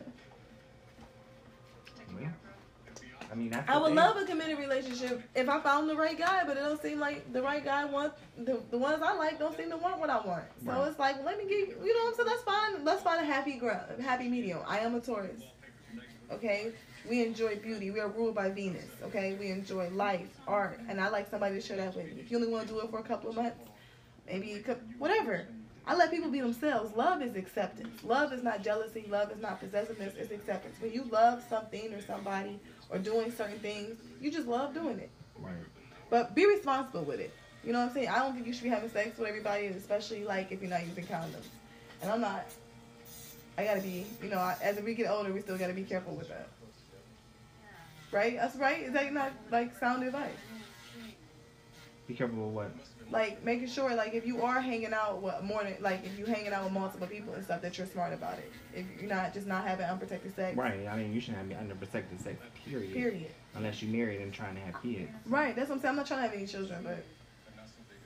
Well, 2.18 2.30
I 3.30 3.34
mean, 3.34 3.50
that's 3.50 3.68
I 3.68 3.78
would 3.78 3.88
thing. 3.88 3.96
love 3.96 4.16
a 4.16 4.24
committed 4.24 4.58
relationship 4.58 5.22
if 5.34 5.48
I 5.48 5.60
found 5.60 5.88
the 5.90 5.96
right 5.96 6.16
guy, 6.18 6.42
but 6.46 6.56
it 6.56 6.60
don't 6.60 6.80
seem 6.80 7.00
like 7.00 7.32
the 7.32 7.42
right 7.42 7.64
guy 7.64 7.84
wants 7.84 8.16
the, 8.38 8.60
the 8.70 8.78
ones 8.78 9.02
I 9.02 9.14
like 9.14 9.38
don't 9.38 9.56
seem 9.56 9.70
to 9.70 9.76
want 9.76 9.98
what 9.98 10.10
I 10.10 10.20
want. 10.24 10.44
So 10.64 10.70
Right. 10.72 10.88
it's 10.88 10.98
like 10.98 11.24
let 11.24 11.38
me 11.38 11.44
give 11.44 11.68
you 11.84 11.94
know 11.94 12.04
what 12.04 12.08
I'm 12.10 12.14
saying. 12.16 12.28
Let's 12.28 12.42
find 12.42 12.84
let's 12.84 13.02
find 13.02 13.20
a 13.20 13.24
happy 13.24 13.54
ground, 13.54 14.00
happy 14.02 14.28
medium. 14.28 14.60
I 14.66 14.78
am 14.80 14.94
a 14.94 15.00
Taurus. 15.00 15.42
Okay, 16.32 16.72
We 17.08 17.24
enjoy 17.24 17.56
beauty. 17.56 17.90
We 17.92 18.00
are 18.00 18.08
ruled 18.08 18.34
by 18.34 18.50
Venus. 18.50 18.86
Okay, 19.04 19.36
we 19.38 19.50
enjoy 19.50 19.88
life, 19.90 20.28
art, 20.48 20.80
and 20.88 21.00
I 21.00 21.08
like 21.08 21.30
somebody 21.30 21.54
to 21.54 21.60
share 21.60 21.76
that 21.76 21.94
with 21.94 22.06
me. 22.06 22.20
If 22.20 22.30
you 22.32 22.36
only 22.38 22.48
want 22.48 22.66
to 22.66 22.74
do 22.74 22.80
it 22.80 22.90
for 22.90 22.98
a 22.98 23.02
couple 23.04 23.30
of 23.30 23.36
months, 23.36 23.58
maybe 24.26 24.48
you 24.48 24.58
could, 24.60 24.78
whatever. 24.98 25.46
I 25.86 25.94
let 25.94 26.10
people 26.10 26.28
be 26.32 26.40
themselves. 26.40 26.96
Love 26.96 27.22
is 27.22 27.36
acceptance. 27.36 28.02
Love 28.02 28.32
is 28.32 28.42
not 28.42 28.64
jealousy. 28.64 29.06
Love 29.08 29.30
is 29.30 29.40
not 29.40 29.60
possessiveness. 29.60 30.14
It's 30.18 30.32
acceptance. 30.32 30.74
When 30.80 30.92
you 30.92 31.04
love 31.04 31.44
something 31.48 31.94
or 31.94 32.00
somebody 32.02 32.58
or 32.90 32.98
doing 32.98 33.32
certain 33.32 33.58
things, 33.58 33.96
you 34.20 34.30
just 34.30 34.46
love 34.46 34.74
doing 34.74 34.98
it. 34.98 35.10
Right. 35.38 35.54
But 36.10 36.34
be 36.34 36.46
responsible 36.46 37.02
with 37.02 37.20
it. 37.20 37.32
You 37.64 37.72
know 37.72 37.80
what 37.80 37.88
I'm 37.88 37.94
saying? 37.94 38.08
I 38.08 38.20
don't 38.20 38.34
think 38.34 38.46
you 38.46 38.52
should 38.52 38.62
be 38.62 38.68
having 38.68 38.90
sex 38.90 39.18
with 39.18 39.28
everybody, 39.28 39.66
especially 39.66 40.24
like 40.24 40.52
if 40.52 40.60
you're 40.60 40.70
not 40.70 40.86
using 40.86 41.04
condoms. 41.04 41.46
And 42.00 42.10
I'm 42.10 42.20
not. 42.20 42.46
I 43.58 43.64
gotta 43.64 43.80
be, 43.80 44.06
you 44.22 44.28
know, 44.28 44.54
as 44.62 44.78
we 44.80 44.94
get 44.94 45.10
older, 45.10 45.32
we 45.32 45.40
still 45.40 45.58
gotta 45.58 45.72
be 45.72 45.82
careful 45.82 46.14
with 46.14 46.28
that. 46.28 46.48
Right? 48.12 48.36
That's 48.36 48.54
right. 48.56 48.82
Is 48.82 48.92
that 48.92 49.12
not 49.12 49.32
like 49.50 49.76
sound 49.78 50.04
advice? 50.04 50.30
Be 52.06 52.14
careful 52.14 52.46
with 52.46 52.54
what. 52.54 52.70
Like 53.10 53.44
making 53.44 53.68
sure, 53.68 53.94
like 53.94 54.14
if 54.14 54.26
you 54.26 54.42
are 54.42 54.60
hanging 54.60 54.92
out 54.92 55.22
with 55.22 55.40
more 55.42 55.62
than, 55.62 55.76
like 55.80 56.04
if 56.04 56.18
you 56.18 56.24
hanging 56.24 56.52
out 56.52 56.64
with 56.64 56.72
multiple 56.72 57.06
people 57.06 57.34
and 57.34 57.44
stuff, 57.44 57.62
that 57.62 57.78
you're 57.78 57.86
smart 57.86 58.12
about 58.12 58.34
it. 58.34 58.50
If 58.74 58.84
you're 59.00 59.08
not 59.08 59.32
just 59.32 59.46
not 59.46 59.64
having 59.64 59.86
unprotected 59.86 60.34
sex. 60.34 60.56
Right. 60.56 60.86
I 60.88 60.96
mean, 60.96 61.12
you 61.12 61.20
shouldn't 61.20 61.52
have 61.52 61.60
unprotected 61.60 62.20
sex. 62.20 62.36
Period. 62.68 62.92
Period. 62.92 63.30
Unless 63.54 63.80
you're 63.80 63.92
married 63.92 64.20
and 64.20 64.32
trying 64.32 64.56
to 64.56 64.60
have 64.60 64.82
kids. 64.82 65.08
Right. 65.26 65.54
That's 65.54 65.68
what 65.68 65.76
I'm 65.76 65.82
saying. 65.82 65.90
I'm 65.90 65.96
not 65.96 66.06
trying 66.06 66.22
to 66.22 66.28
have 66.28 66.36
any 66.36 66.46
children, 66.46 66.82
but 66.82 67.04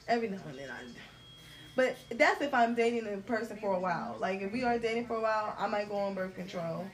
every 0.06 0.28
now 0.28 0.38
and 0.48 0.58
then 0.58 0.68
I. 0.70 0.82
But 1.76 1.96
that's 2.18 2.42
if 2.42 2.52
I'm 2.52 2.74
dating 2.74 3.06
a 3.06 3.16
person 3.18 3.56
for 3.56 3.74
a 3.74 3.80
while. 3.80 4.16
Like 4.20 4.42
if 4.42 4.52
we 4.52 4.64
are 4.64 4.78
dating 4.78 5.06
for 5.06 5.16
a 5.16 5.22
while, 5.22 5.54
I 5.58 5.66
might 5.66 5.88
go 5.88 5.96
on 5.96 6.14
birth 6.14 6.34
control. 6.34 6.84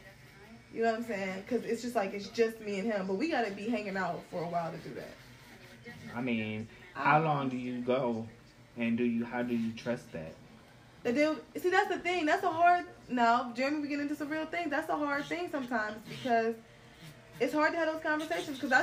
You 0.72 0.82
know 0.82 0.90
what 0.90 1.00
I'm 1.00 1.06
saying? 1.06 1.42
Because 1.42 1.64
it's 1.64 1.82
just 1.82 1.96
like 1.96 2.12
it's 2.12 2.28
just 2.28 2.60
me 2.60 2.78
and 2.78 2.92
him. 2.92 3.06
But 3.06 3.14
we 3.14 3.30
gotta 3.30 3.50
be 3.50 3.68
hanging 3.68 3.96
out 3.96 4.22
for 4.30 4.42
a 4.42 4.48
while 4.48 4.70
to 4.70 4.78
do 4.78 4.94
that. 4.94 5.14
I 6.14 6.20
mean, 6.20 6.68
how 6.96 7.20
long 7.20 7.48
do 7.48 7.56
you 7.56 7.80
go, 7.82 8.26
and 8.76 8.96
do 8.96 9.04
you 9.04 9.24
how 9.24 9.42
do 9.42 9.54
you 9.54 9.72
trust 9.72 10.10
that? 10.12 10.32
The 11.02 11.12
deal. 11.12 11.36
See, 11.56 11.70
that's 11.70 11.88
the 11.88 11.98
thing. 11.98 12.26
That's 12.26 12.42
a 12.42 12.50
hard. 12.50 12.86
No, 13.08 13.52
Jeremy, 13.54 13.80
we 13.80 13.88
get 13.88 14.00
into 14.00 14.16
some 14.16 14.28
real 14.28 14.46
things. 14.46 14.70
That's 14.70 14.88
a 14.88 14.96
hard 14.96 15.24
thing 15.26 15.48
sometimes 15.50 15.96
because 16.08 16.54
it's 17.38 17.52
hard 17.52 17.72
to 17.72 17.78
have 17.78 17.92
those 17.92 18.02
conversations. 18.02 18.58
Because 18.58 18.72
I, 18.72 18.82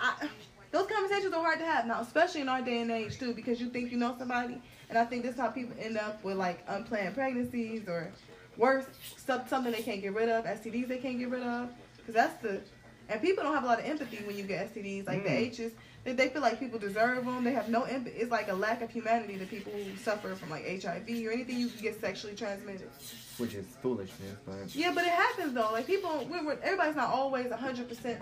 I, 0.00 0.14
I, 0.22 0.28
those 0.70 0.86
conversations 0.86 1.34
are 1.34 1.42
hard 1.42 1.58
to 1.58 1.66
have 1.66 1.86
now, 1.86 2.00
especially 2.00 2.42
in 2.42 2.48
our 2.48 2.62
day 2.62 2.80
and 2.80 2.90
age 2.90 3.18
too. 3.18 3.34
Because 3.34 3.60
you 3.60 3.68
think 3.68 3.90
you 3.90 3.98
know 3.98 4.14
somebody, 4.18 4.62
and 4.88 4.96
I 4.96 5.04
think 5.04 5.22
this 5.24 5.34
is 5.34 5.40
how 5.40 5.48
people 5.48 5.74
end 5.80 5.98
up 5.98 6.22
with 6.24 6.36
like 6.36 6.64
unplanned 6.68 7.14
pregnancies 7.14 7.86
or 7.88 8.12
worse, 8.56 8.86
stuff, 9.16 9.48
something 9.48 9.72
they 9.72 9.82
can't 9.82 10.00
get 10.00 10.14
rid 10.14 10.28
of, 10.28 10.44
STDs 10.44 10.88
they 10.88 10.98
can't 10.98 11.18
get 11.18 11.28
rid 11.28 11.42
of. 11.42 11.70
Because 11.96 12.14
that's 12.14 12.40
the, 12.42 12.60
and 13.08 13.20
people 13.20 13.42
don't 13.44 13.54
have 13.54 13.64
a 13.64 13.66
lot 13.66 13.78
of 13.80 13.84
empathy 13.84 14.18
when 14.24 14.36
you 14.36 14.44
get 14.44 14.72
STDs. 14.74 15.06
Like 15.06 15.24
the 15.24 15.30
Mm. 15.30 15.36
H's, 15.36 15.72
they, 16.08 16.14
they 16.14 16.28
feel 16.30 16.42
like 16.42 16.58
people 16.58 16.78
deserve 16.78 17.24
them. 17.26 17.44
They 17.44 17.52
have 17.52 17.68
no 17.68 17.82
empathy. 17.82 18.16
It's 18.18 18.30
like 18.30 18.48
a 18.48 18.54
lack 18.54 18.80
of 18.82 18.90
humanity 18.90 19.36
to 19.38 19.44
people 19.46 19.72
who 19.72 19.96
suffer 19.96 20.34
from 20.34 20.50
like 20.50 20.64
HIV 20.82 21.08
or 21.26 21.30
anything 21.30 21.58
you 21.58 21.68
can 21.68 21.82
get 21.82 22.00
sexually 22.00 22.34
transmitted. 22.34 22.88
Which 23.36 23.54
is 23.54 23.66
foolishness, 23.82 24.36
but 24.46 24.74
Yeah, 24.74 24.92
but 24.94 25.04
it 25.04 25.10
happens 25.10 25.52
though. 25.54 25.70
Like 25.72 25.86
people, 25.86 26.26
we 26.30 26.40
we're, 26.44 26.58
everybody's 26.62 26.96
not 26.96 27.10
always 27.10 27.50
hundred 27.52 27.88
percent 27.88 28.20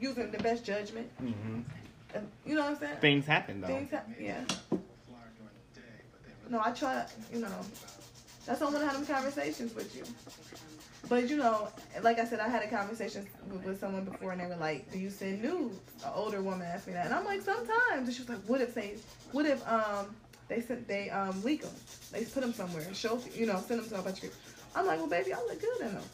using 0.00 0.30
the 0.30 0.38
best 0.38 0.64
judgment. 0.64 1.08
hmm 1.18 1.60
And 2.14 2.28
You 2.46 2.54
know 2.54 2.62
what 2.62 2.70
I'm 2.72 2.78
saying? 2.78 2.96
things 3.00 3.26
happen 3.26 3.60
though. 3.60 3.66
Things 3.68 3.90
happen. 3.90 4.14
Yeah. 4.18 4.44
No, 6.48 6.60
I 6.64 6.70
try. 6.72 7.04
You 7.32 7.40
know, 7.40 7.48
that's 8.46 8.60
why 8.60 8.68
I 8.68 8.70
want 8.70 8.80
to 8.82 8.86
have 8.88 8.94
them 8.94 9.06
conversations 9.14 9.74
with 9.74 9.94
you. 9.94 10.04
But 11.06 11.28
you 11.28 11.36
know, 11.36 11.68
like 12.02 12.18
I 12.18 12.24
said, 12.24 12.40
I 12.40 12.48
had 12.48 12.62
a 12.62 12.68
conversation 12.68 13.26
with, 13.50 13.64
with 13.64 13.80
someone 13.80 14.04
before, 14.04 14.32
and 14.32 14.40
they 14.40 14.46
were 14.46 14.56
like, 14.56 14.90
"Do 14.90 14.98
you 14.98 15.10
send 15.10 15.42
nudes?" 15.42 15.94
An 16.02 16.10
older 16.14 16.42
woman 16.42 16.66
asked 16.66 16.86
me 16.86 16.92
that, 16.94 17.06
and 17.06 17.14
I'm 17.14 17.24
like, 17.24 17.40
"Sometimes." 17.42 18.06
And 18.08 18.12
she 18.12 18.20
was 18.22 18.28
like, 18.28 18.42
"What 18.46 18.60
if 18.60 18.74
they? 18.74 18.96
What 19.32 19.46
if 19.46 19.66
um 19.68 20.16
they 20.48 20.60
sent 20.60 20.88
they 20.88 21.10
um 21.10 21.42
leak 21.42 21.62
them? 21.62 21.74
They 22.10 22.24
put 22.24 22.40
them 22.40 22.52
somewhere, 22.52 22.82
and 22.82 22.96
show 22.96 23.22
you 23.34 23.46
know, 23.46 23.62
send 23.66 23.80
them 23.80 23.88
to 23.90 23.98
a 23.98 24.02
bunch 24.02 24.16
of 24.16 24.22
people." 24.22 24.38
I'm 24.74 24.86
like, 24.86 24.98
"Well, 24.98 25.08
baby, 25.08 25.32
I 25.32 25.38
look 25.38 25.60
good 25.60 25.80
in 25.80 25.94
them." 25.94 26.04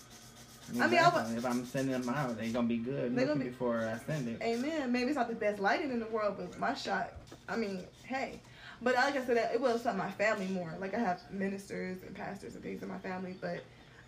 I 0.81 0.89
mean, 0.89 0.99
I 0.99 1.37
if 1.37 1.45
I'm 1.45 1.65
sending 1.67 1.93
them 1.93 2.09
out, 2.09 2.37
they're 2.39 2.49
gonna 2.51 2.67
be 2.67 2.79
good 2.79 3.15
They 3.15 3.27
looking 3.27 3.27
gonna 3.27 3.45
be- 3.45 3.51
before 3.51 3.87
I 3.87 3.99
send 4.07 4.29
it. 4.29 4.43
Amen. 4.43 4.91
Maybe 4.93 5.09
it's 5.09 5.17
not 5.17 5.29
the 5.29 5.35
best 5.35 5.61
lighting 5.61 5.91
in 5.91 6.01
the 6.01 6.07
world, 6.07 6.37
but 6.39 6.59
my 6.59 6.75
shot, 6.75 7.13
I 7.49 7.57
mean, 7.57 7.85
hey. 8.03 8.41
But 8.81 8.95
like 8.95 9.17
I 9.17 9.25
said, 9.25 9.37
it 9.53 9.61
was 9.61 9.83
something 9.83 9.99
my 9.99 10.11
family 10.11 10.47
more. 10.47 10.73
Like 10.81 10.95
I 10.95 10.99
have 10.99 11.21
ministers 11.31 12.03
and 12.03 12.15
pastors 12.15 12.55
and 12.55 12.63
things 12.65 12.83
in 12.83 12.89
my 12.89 12.99
family, 12.99 13.37
but 13.41 13.63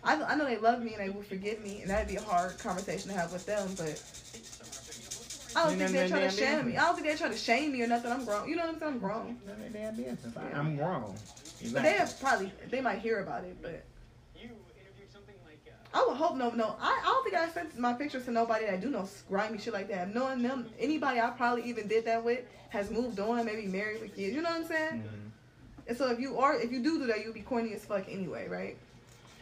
I, 0.07 0.23
I 0.23 0.35
know 0.35 0.45
they 0.45 0.57
love 0.57 0.81
me 0.81 0.93
and 0.93 1.01
they 1.05 1.09
will 1.09 1.21
forgive 1.23 1.61
me, 1.63 1.81
and 1.81 1.89
that'd 1.89 2.07
be 2.07 2.15
a 2.15 2.21
hard 2.21 2.57
conversation 2.59 3.09
to 3.11 3.17
have 3.17 3.31
with 3.33 3.45
them. 3.45 3.75
But 3.77 4.01
I 5.55 5.63
don't 5.63 5.71
Ain't 5.73 5.79
think 5.81 5.91
they're 5.91 6.07
trying 6.07 6.29
to 6.29 6.35
their 6.35 6.55
shame 6.57 6.65
me. 6.67 6.77
I 6.77 6.85
don't 6.85 6.95
think 6.95 7.07
they're 7.07 7.17
trying 7.17 7.31
to 7.31 7.37
shame 7.37 7.71
me 7.73 7.81
or 7.81 7.87
nothing. 7.87 8.11
I'm 8.11 8.23
grown. 8.25 8.47
You 8.47 8.55
know 8.55 8.65
what 8.67 8.73
I'm 8.75 8.79
saying? 8.79 8.93
I'm 8.93 8.99
grown. 8.99 9.37
None 9.45 9.61
of 9.65 9.73
their 9.73 9.91
business. 9.91 10.37
I- 10.37 10.57
I'm 10.57 10.77
wrong. 10.77 11.15
But 11.73 11.83
they 11.83 11.93
have 11.93 12.19
probably 12.19 12.51
they 12.69 12.81
might 12.81 12.99
hear 12.99 13.19
about 13.21 13.43
it, 13.43 13.57
but 13.61 13.83
I 15.93 16.05
would 16.07 16.17
hope 16.17 16.35
no, 16.35 16.51
no. 16.51 16.75
I, 16.79 16.99
I 17.01 17.05
don't 17.05 17.23
think 17.23 17.35
I 17.35 17.49
sent 17.49 17.77
my 17.79 17.93
pictures 17.93 18.25
to 18.25 18.31
nobody 18.31 18.65
that 18.65 18.81
do 18.81 18.89
no 18.89 19.07
grimy 19.27 19.57
shit 19.57 19.73
like 19.73 19.87
that. 19.89 20.13
Knowing 20.13 20.41
them, 20.43 20.69
anybody 20.79 21.19
I 21.19 21.29
probably 21.31 21.63
even 21.63 21.87
did 21.87 22.05
that 22.05 22.23
with 22.23 22.41
has 22.69 22.91
moved 22.91 23.19
on, 23.19 23.43
maybe 23.45 23.65
married 23.65 24.01
with 24.01 24.15
kids. 24.15 24.35
You 24.35 24.41
know 24.41 24.49
what 24.51 24.61
I'm 24.61 24.67
saying? 24.67 25.03
Mhm. 25.03 25.31
And 25.87 25.97
so 25.97 26.11
if 26.11 26.19
you 26.19 26.37
are, 26.37 26.53
if 26.55 26.71
you 26.71 26.83
do 26.83 26.99
do 26.99 27.07
that, 27.07 27.23
you'll 27.23 27.33
be 27.33 27.41
corny 27.41 27.73
as 27.73 27.83
fuck 27.85 28.05
anyway, 28.09 28.47
right? 28.47 28.77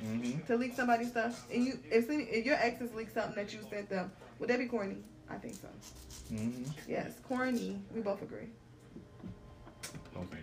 Mhm. 0.04 0.46
To 0.48 0.58
leak 0.58 0.74
somebody's 0.76 1.10
stuff, 1.10 1.46
and 1.52 1.64
you, 1.66 1.80
if, 1.90 2.10
any- 2.10 2.24
if 2.24 2.46
your 2.46 2.56
exes 2.58 2.94
leak 2.94 3.10
something 3.12 3.36
that 3.36 3.54
you 3.54 3.60
sent 3.70 3.90
them, 3.90 4.12
would 4.40 4.50
that 4.50 4.60
be 4.60 4.66
corny? 4.68 4.98
I 5.30 5.36
think 5.38 5.56
so. 5.56 5.68
Mhm. 6.32 6.70
Yes, 6.88 7.14
corny. 7.28 7.80
We 7.94 8.02
both 8.02 8.22
agree. 8.22 8.50
Okay. 10.16 10.38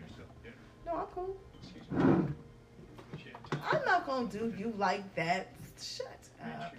No, 0.86 0.96
I'm 0.96 1.06
cool. 1.14 1.36
I'm 3.62 3.84
not 3.84 4.06
gonna 4.06 4.28
do 4.28 4.52
you 4.58 4.74
like 4.78 5.14
that. 5.14 5.48
Shut 5.80 6.06
up. 6.42 6.74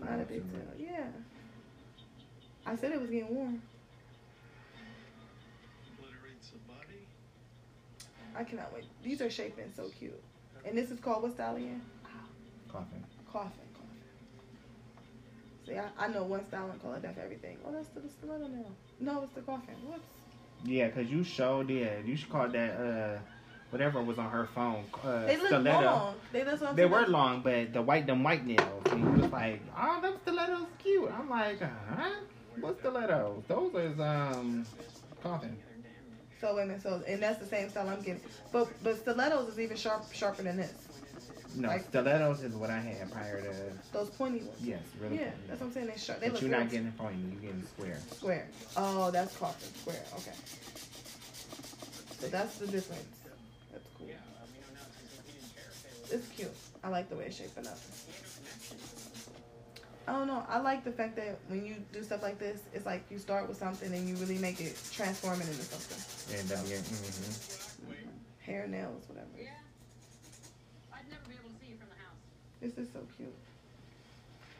Not 0.00 0.20
a 0.20 0.24
big 0.24 0.50
deal. 0.50 0.60
Yeah. 0.90 1.06
I 2.66 2.76
said 2.76 2.92
it 2.92 3.00
was 3.00 3.10
getting 3.10 3.34
warm. 3.34 3.62
I 8.36 8.44
cannot 8.44 8.72
wait. 8.74 8.84
These 9.02 9.20
are 9.22 9.30
shaping 9.30 9.70
so 9.74 9.88
cute. 9.98 10.20
And 10.64 10.76
this 10.76 10.90
is 10.90 10.98
called 11.00 11.22
what 11.22 11.32
style 11.32 11.56
again? 11.56 11.82
Coffin. 12.70 13.04
Coffin. 13.30 13.50
Coffin. 13.74 13.88
See, 15.66 15.78
I, 15.78 15.88
I 15.98 16.08
know 16.08 16.24
one 16.24 16.44
style 16.46 16.70
and 16.70 16.80
call 16.82 16.94
it 16.94 17.02
that 17.02 17.16
everything. 17.22 17.58
Oh, 17.66 17.72
that's 17.72 17.88
the, 17.88 18.00
the 18.00 18.08
stiletto 18.08 18.48
now. 18.48 18.64
No, 19.00 19.22
it's 19.22 19.32
the 19.32 19.42
coffin. 19.42 19.74
Whoops. 19.86 20.00
Yeah, 20.64 20.88
cause 20.88 21.06
you 21.06 21.22
showed 21.24 21.70
it. 21.70 22.04
You 22.06 22.16
should 22.16 22.30
call 22.30 22.48
that 22.48 22.70
uh, 22.80 23.18
whatever 23.70 24.02
was 24.02 24.18
on 24.18 24.30
her 24.30 24.48
phone. 24.54 24.84
Uh, 25.04 25.26
They 25.26 25.36
look 25.36 25.46
stiletto. 25.48 25.84
long. 25.84 26.14
They, 26.32 26.42
that's 26.42 26.62
what 26.62 26.74
They 26.76 26.86
were 26.86 27.06
long, 27.06 27.42
but 27.42 27.72
the 27.72 27.82
white, 27.82 28.06
them 28.06 28.22
white 28.22 28.46
nails. 28.46 28.82
And 28.90 29.00
he 29.16 29.20
was 29.22 29.30
like, 29.30 29.60
"Oh, 29.78 30.00
them 30.00 30.14
stilettos 30.22 30.66
cute." 30.82 31.10
I'm 31.12 31.28
like, 31.28 31.60
"Huh? 31.60 32.10
What 32.60 32.78
stilettos? 32.78 33.42
Those 33.48 33.74
is 33.74 34.00
um, 34.00 34.66
coffin." 35.22 35.56
So 36.44 36.54
wait 36.54 36.64
a 36.64 36.66
minute. 36.66 36.82
So 36.82 37.02
and 37.08 37.22
that's 37.22 37.38
the 37.38 37.46
same 37.46 37.70
style 37.70 37.88
I'm 37.88 38.02
getting. 38.02 38.20
But 38.52 38.68
but 38.82 38.98
stilettos 38.98 39.48
is 39.48 39.58
even 39.58 39.78
sharp 39.78 40.12
sharper 40.12 40.42
than 40.42 40.58
this. 40.58 40.74
No, 41.56 41.68
Like- 41.68 41.84
stilettos 41.88 42.42
is 42.42 42.54
what 42.54 42.68
I 42.68 42.80
had 42.80 43.10
prior 43.10 43.40
to. 43.40 43.54
Those 43.94 44.10
pointy 44.10 44.40
ones. 44.40 44.60
Yes, 44.60 44.82
really. 45.00 45.16
Yeah, 45.20 45.30
pointy. 45.30 45.36
that's 45.48 45.60
what 45.60 45.66
I'm 45.68 45.72
saying. 45.72 45.86
They 45.86 45.96
sharp. 45.96 46.20
They 46.20 46.28
But 46.28 46.42
you're 46.42 46.50
not 46.50 46.68
getting 46.68 46.92
pointy. 46.92 47.16
You're 47.32 47.40
getting 47.52 47.66
square. 47.66 47.98
square. 48.10 48.48
Oh, 48.76 49.10
that's 49.10 49.34
coffin 49.38 49.72
square. 49.80 50.02
Okay. 50.18 50.36
So 52.20 52.26
that's 52.28 52.58
the 52.58 52.66
difference. 52.66 53.06
That's 53.72 53.84
cool. 53.96 54.08
It's 56.10 56.28
cute. 56.36 56.50
I 56.82 56.88
like 56.90 57.08
the 57.08 57.16
way 57.16 57.24
it's 57.26 57.36
shaping 57.36 57.66
up. 57.66 57.78
I 60.06 60.12
don't 60.12 60.26
know. 60.26 60.44
I 60.48 60.58
like 60.60 60.84
the 60.84 60.92
fact 60.92 61.16
that 61.16 61.38
when 61.48 61.64
you 61.64 61.76
do 61.92 62.02
stuff 62.02 62.22
like 62.22 62.38
this, 62.38 62.60
it's 62.74 62.84
like 62.84 63.04
you 63.10 63.18
start 63.18 63.48
with 63.48 63.56
something 63.56 63.92
and 63.92 64.08
you 64.08 64.16
really 64.16 64.38
make 64.38 64.60
it 64.60 64.76
transform 64.92 65.40
it 65.40 65.48
into 65.48 65.62
something. 65.62 66.38
And 66.38 66.48
that'd 66.48 66.64
be 66.68 66.76
mm-hmm. 66.76 67.94
Hair, 68.40 68.66
nails, 68.68 69.02
whatever. 69.08 69.28
Yeah. 69.40 69.48
I'd 70.92 71.08
never 71.08 71.22
be 71.26 71.34
able 71.40 71.48
to 71.48 71.60
see 71.64 71.70
you 71.70 71.76
from 71.78 71.88
the 71.88 71.96
house. 72.04 72.20
This 72.60 72.76
is 72.76 72.92
so 72.92 73.00
cute. 73.16 73.32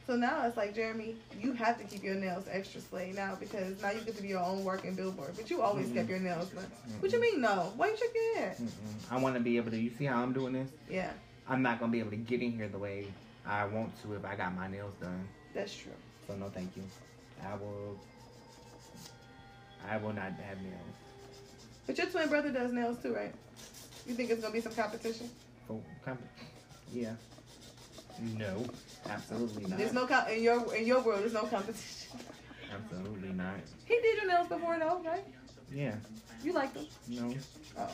So 0.07 0.17
now 0.17 0.47
it's 0.47 0.57
like 0.57 0.75
Jeremy, 0.75 1.17
you 1.41 1.53
have 1.53 1.79
to 1.79 1.85
keep 1.85 2.03
your 2.03 2.15
nails 2.15 2.45
extra 2.51 2.81
slay 2.81 3.13
now 3.15 3.37
because 3.39 3.81
now 3.83 3.91
you 3.91 4.01
get 4.01 4.17
to 4.17 4.23
be 4.23 4.29
your 4.29 4.41
own 4.43 4.65
working 4.65 4.95
billboard. 4.95 5.33
But 5.37 5.51
you 5.51 5.61
always 5.61 5.89
Mhm. 5.89 5.95
kept 5.95 6.09
your 6.09 6.19
nails 6.19 6.49
done. 6.51 6.71
What 7.01 7.13
you 7.13 7.21
mean 7.21 7.41
no? 7.43 7.73
Why 7.77 7.89
you 7.89 7.97
check 7.97 8.09
your 8.15 8.37
hair? 8.37 8.57
Mm-mm. 8.61 8.71
I 9.11 9.19
want 9.19 9.35
to 9.35 9.41
be 9.41 9.57
able 9.59 9.71
to. 9.71 9.79
You 9.79 9.91
see 9.91 10.05
how 10.07 10.23
I'm 10.23 10.33
doing 10.33 10.55
this? 10.55 10.71
Yeah, 10.91 11.11
I'm 11.49 11.63
not 11.63 11.81
gonna 11.81 11.93
be 11.93 12.01
able 12.01 12.11
to 12.11 12.17
get 12.17 12.41
in 12.43 12.53
here 12.53 12.69
the 12.69 12.79
way 12.79 13.07
I 13.47 13.65
want 13.67 13.93
to 14.03 14.15
if 14.15 14.25
I 14.25 14.37
got 14.37 14.55
my 14.55 14.69
nails 14.69 14.95
done. 15.01 15.29
that's 15.55 15.77
true. 15.77 15.93
So 16.27 16.35
no, 16.37 16.49
thank 16.49 16.77
you. 16.77 16.83
I 17.47 17.55
will. 17.57 17.99
I 19.89 19.97
will 19.99 20.15
not 20.15 20.33
have 20.33 20.61
nails. 20.63 20.95
But 21.87 21.99
your 21.99 22.07
twin 22.07 22.29
brother 22.31 22.51
does 22.51 22.73
nails 22.73 22.97
too, 23.03 23.15
right? 23.15 23.35
You 24.07 24.15
think 24.15 24.31
it's 24.31 24.41
gonna 24.41 24.53
be 24.55 24.61
some 24.61 24.75
competition? 24.75 25.29
For 25.69 25.81
comp- 26.05 26.23
yeah. 26.93 27.13
No, 28.21 28.65
absolutely 29.09 29.67
not. 29.67 29.79
There's 29.79 29.93
no 29.93 30.07
com- 30.07 30.29
in 30.29 30.43
your 30.43 30.75
in 30.75 30.87
your 30.87 31.03
world. 31.03 31.21
There's 31.21 31.35
no 31.35 31.45
competition. 31.47 32.19
Absolutely 32.73 33.31
not. 33.31 33.57
He 33.85 33.95
did 34.01 34.17
your 34.17 34.27
nails 34.29 34.49
before, 34.49 34.79
though, 34.79 35.03
right? 35.05 35.25
Yeah. 35.73 35.95
You 36.43 36.53
like 36.53 36.73
them? 36.75 36.87
No. 37.09 37.35
Oh. 37.79 37.91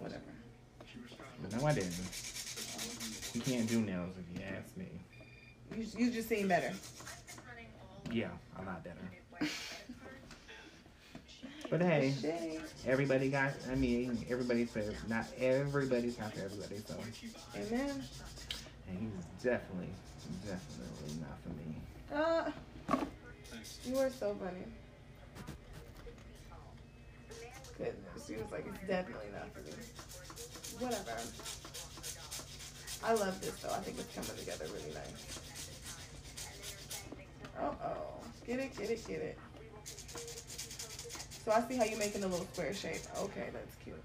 Whatever. 0.00 0.22
No, 1.58 1.66
I 1.66 1.74
didn't. 1.74 1.94
You 3.36 3.42
can't 3.42 3.68
do 3.68 3.82
nails 3.82 4.14
if 4.16 4.40
you 4.40 4.46
ask 4.56 4.74
me. 4.78 4.86
You 5.76 6.06
you 6.06 6.10
just 6.10 6.26
seem 6.26 6.48
better. 6.48 6.72
Yeah, 8.10 8.30
a 8.58 8.62
lot 8.62 8.82
better. 8.82 9.50
But 11.68 11.82
hey, 11.82 12.14
everybody 12.86 13.28
got. 13.28 13.52
I 13.70 13.74
mean, 13.74 14.24
everybody 14.30 14.64
says 14.64 14.94
not 15.06 15.26
everybody's 15.38 16.18
not 16.18 16.32
for 16.32 16.46
everybody. 16.46 16.78
So, 16.86 16.94
Amen. 17.56 18.02
and 18.88 18.98
he's 18.98 19.44
definitely, 19.44 19.90
definitely 20.46 21.20
not 21.20 21.36
for 21.42 21.50
me. 21.58 21.76
Uh, 22.14 22.50
you 23.84 23.98
are 23.98 24.10
so 24.18 24.34
funny. 24.42 24.64
Goodness, 27.76 28.26
she 28.26 28.36
was 28.36 28.50
like, 28.50 28.66
it's 28.66 28.88
definitely 28.88 29.28
not 29.34 29.52
for 29.52 29.60
me. 29.60 30.86
Whatever. 30.86 31.65
I 33.06 33.12
love 33.14 33.40
this 33.40 33.54
though. 33.62 33.70
I 33.70 33.78
think 33.78 33.98
it's 33.98 34.12
coming 34.14 34.36
together 34.36 34.64
really 34.74 34.92
nice. 34.92 35.40
Uh 37.58 37.72
oh. 37.84 38.20
Get 38.46 38.58
it, 38.58 38.76
get 38.76 38.90
it, 38.90 39.06
get 39.06 39.20
it. 39.20 39.38
So 41.44 41.52
I 41.52 41.60
see 41.68 41.76
how 41.76 41.84
you're 41.84 41.98
making 41.98 42.24
a 42.24 42.26
little 42.26 42.46
square 42.52 42.74
shape. 42.74 43.00
Okay, 43.20 43.48
that's 43.52 43.76
cute. 43.84 44.02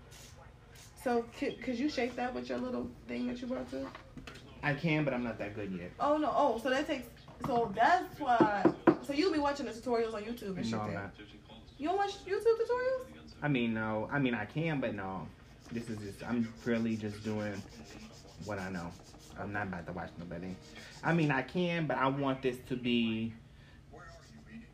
So 1.04 1.26
could, 1.40 1.62
could 1.64 1.80
you 1.80 1.90
shape 1.90 2.16
that 2.16 2.34
with 2.34 2.48
your 2.48 2.60
little 2.60 2.88
thing 3.08 3.26
that 3.28 3.42
you 3.42 3.48
brought 3.48 3.70
to? 3.72 3.88
I 4.62 4.76
can, 4.76 5.04
but 5.04 5.16
I'm 5.16 5.24
not 5.24 5.40
that 5.40 5.56
good 5.56 5.72
yet. 5.72 5.92
Oh 6.00 6.18
no! 6.18 6.32
Oh, 6.36 6.60
so 6.62 6.70
that 6.70 6.86
takes. 6.86 7.08
So 7.48 7.72
that's 7.76 8.20
why. 8.20 8.72
So 9.08 9.14
you'll 9.14 9.34
be 9.34 9.40
watching 9.40 9.66
the 9.66 9.72
tutorials 9.72 10.14
on 10.14 10.22
YouTube 10.22 10.58
and 10.58 10.66
shit. 10.66 10.74
No, 10.74 10.82
I'm 10.82 10.94
not. 10.94 11.12
You 11.80 11.88
don't 11.88 11.98
watch 11.98 12.24
YouTube 12.24 12.44
tutorials? 12.44 13.34
I 13.42 13.48
mean, 13.48 13.74
no. 13.74 14.08
I 14.12 14.20
mean, 14.20 14.36
I 14.36 14.46
can, 14.46 14.80
but 14.80 14.94
no. 14.94 15.28
This 15.72 15.90
is 15.90 15.98
just. 15.98 16.24
I'm 16.24 16.54
really 16.66 16.96
just 16.96 17.24
doing 17.24 17.60
what 18.46 18.60
I 18.60 18.70
know. 18.70 18.92
I'm 19.40 19.54
not 19.54 19.68
about 19.68 19.86
to 19.88 19.94
watch 19.94 20.10
nobody. 20.20 20.56
I 21.04 21.14
mean, 21.14 21.32
I 21.32 21.42
can, 21.42 21.88
but 21.88 21.98
I 21.98 22.08
want 22.08 22.42
this 22.42 22.58
to 22.70 22.76
be. 22.76 23.34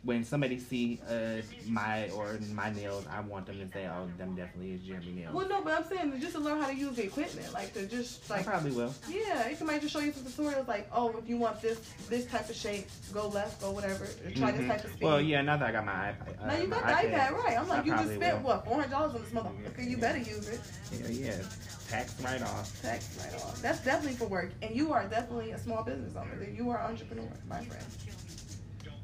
When 0.08 0.24
somebody 0.24 0.58
see 0.58 1.02
uh, 1.10 1.42
my 1.68 2.08
or 2.12 2.40
my 2.54 2.70
nails, 2.72 3.06
I 3.12 3.20
want 3.20 3.46
them 3.46 3.60
to 3.60 3.68
say, 3.74 3.88
"Oh, 3.88 4.08
them 4.18 4.36
definitely 4.38 4.72
is 4.72 4.82
Jeremy 4.84 5.12
nails." 5.12 5.36
Well, 5.36 5.50
no, 5.50 5.62
but 5.62 5.74
I'm 5.74 5.84
saying 5.84 6.18
just 6.22 6.32
to 6.36 6.40
learn 6.40 6.62
how 6.62 6.68
to 6.70 6.76
use 6.76 6.96
the 6.96 7.04
equipment, 7.04 7.52
like 7.54 7.74
to 7.74 7.86
just 7.88 8.32
I 8.32 8.36
like. 8.38 8.46
probably 8.46 8.72
will. 8.72 8.94
Yeah, 9.10 9.50
it 9.50 9.60
might 9.62 9.82
just 9.82 9.92
show 9.92 10.00
you 10.00 10.14
some 10.14 10.24
tutorials, 10.24 10.66
like, 10.66 10.88
oh, 10.94 11.14
if 11.18 11.28
you 11.28 11.36
want 11.36 11.62
this 11.62 11.78
this 12.08 12.26
type 12.26 12.50
of 12.50 12.56
shape, 12.56 12.88
go 13.14 13.28
left, 13.28 13.60
go 13.60 13.72
whatever, 13.72 14.06
or 14.06 14.32
try 14.32 14.52
this 14.52 14.62
Mhm. 14.62 14.68
type 14.70 14.84
of 14.86 14.92
speed. 14.92 15.04
Well, 15.04 15.20
yeah. 15.20 15.42
Now 15.42 15.58
that 15.58 15.68
I 15.68 15.72
got 15.74 15.86
my 15.86 15.92
iPad. 15.92 16.42
Uh, 16.42 16.48
Now 16.48 16.56
you 16.56 16.68
got 16.70 16.88
the 16.88 16.94
iPad, 16.94 17.32
right? 17.34 17.58
I'm 17.60 17.66
I 17.70 17.76
like, 17.76 17.86
you 17.86 17.92
just 17.92 18.14
spent 18.16 18.38
will. 18.44 18.48
what, 18.48 18.64
four 18.66 18.76
hundred 18.76 18.92
dollars 18.92 19.14
on 19.16 19.22
this 19.24 19.32
motherfucker? 19.32 19.90
You 19.90 19.98
better 19.98 20.20
use 20.20 20.48
it. 20.48 20.62
Yeah, 20.94 21.08
yeah. 21.10 21.44
Tax 21.90 22.16
write 22.22 22.42
off. 22.44 22.82
Tax 22.82 23.18
right 23.20 23.34
off. 23.44 23.62
That's 23.62 23.84
definitely 23.84 24.16
for 24.18 24.28
work, 24.28 24.52
and 24.62 24.74
you 24.74 24.94
are 24.94 25.06
definitely 25.08 25.52
a 25.52 25.60
small 25.60 25.84
business 25.84 26.16
owner. 26.16 26.48
You 26.50 26.70
are 26.70 26.80
an 26.80 26.92
entrepreneur, 26.92 27.28
my 27.50 27.62
friend. 27.66 27.84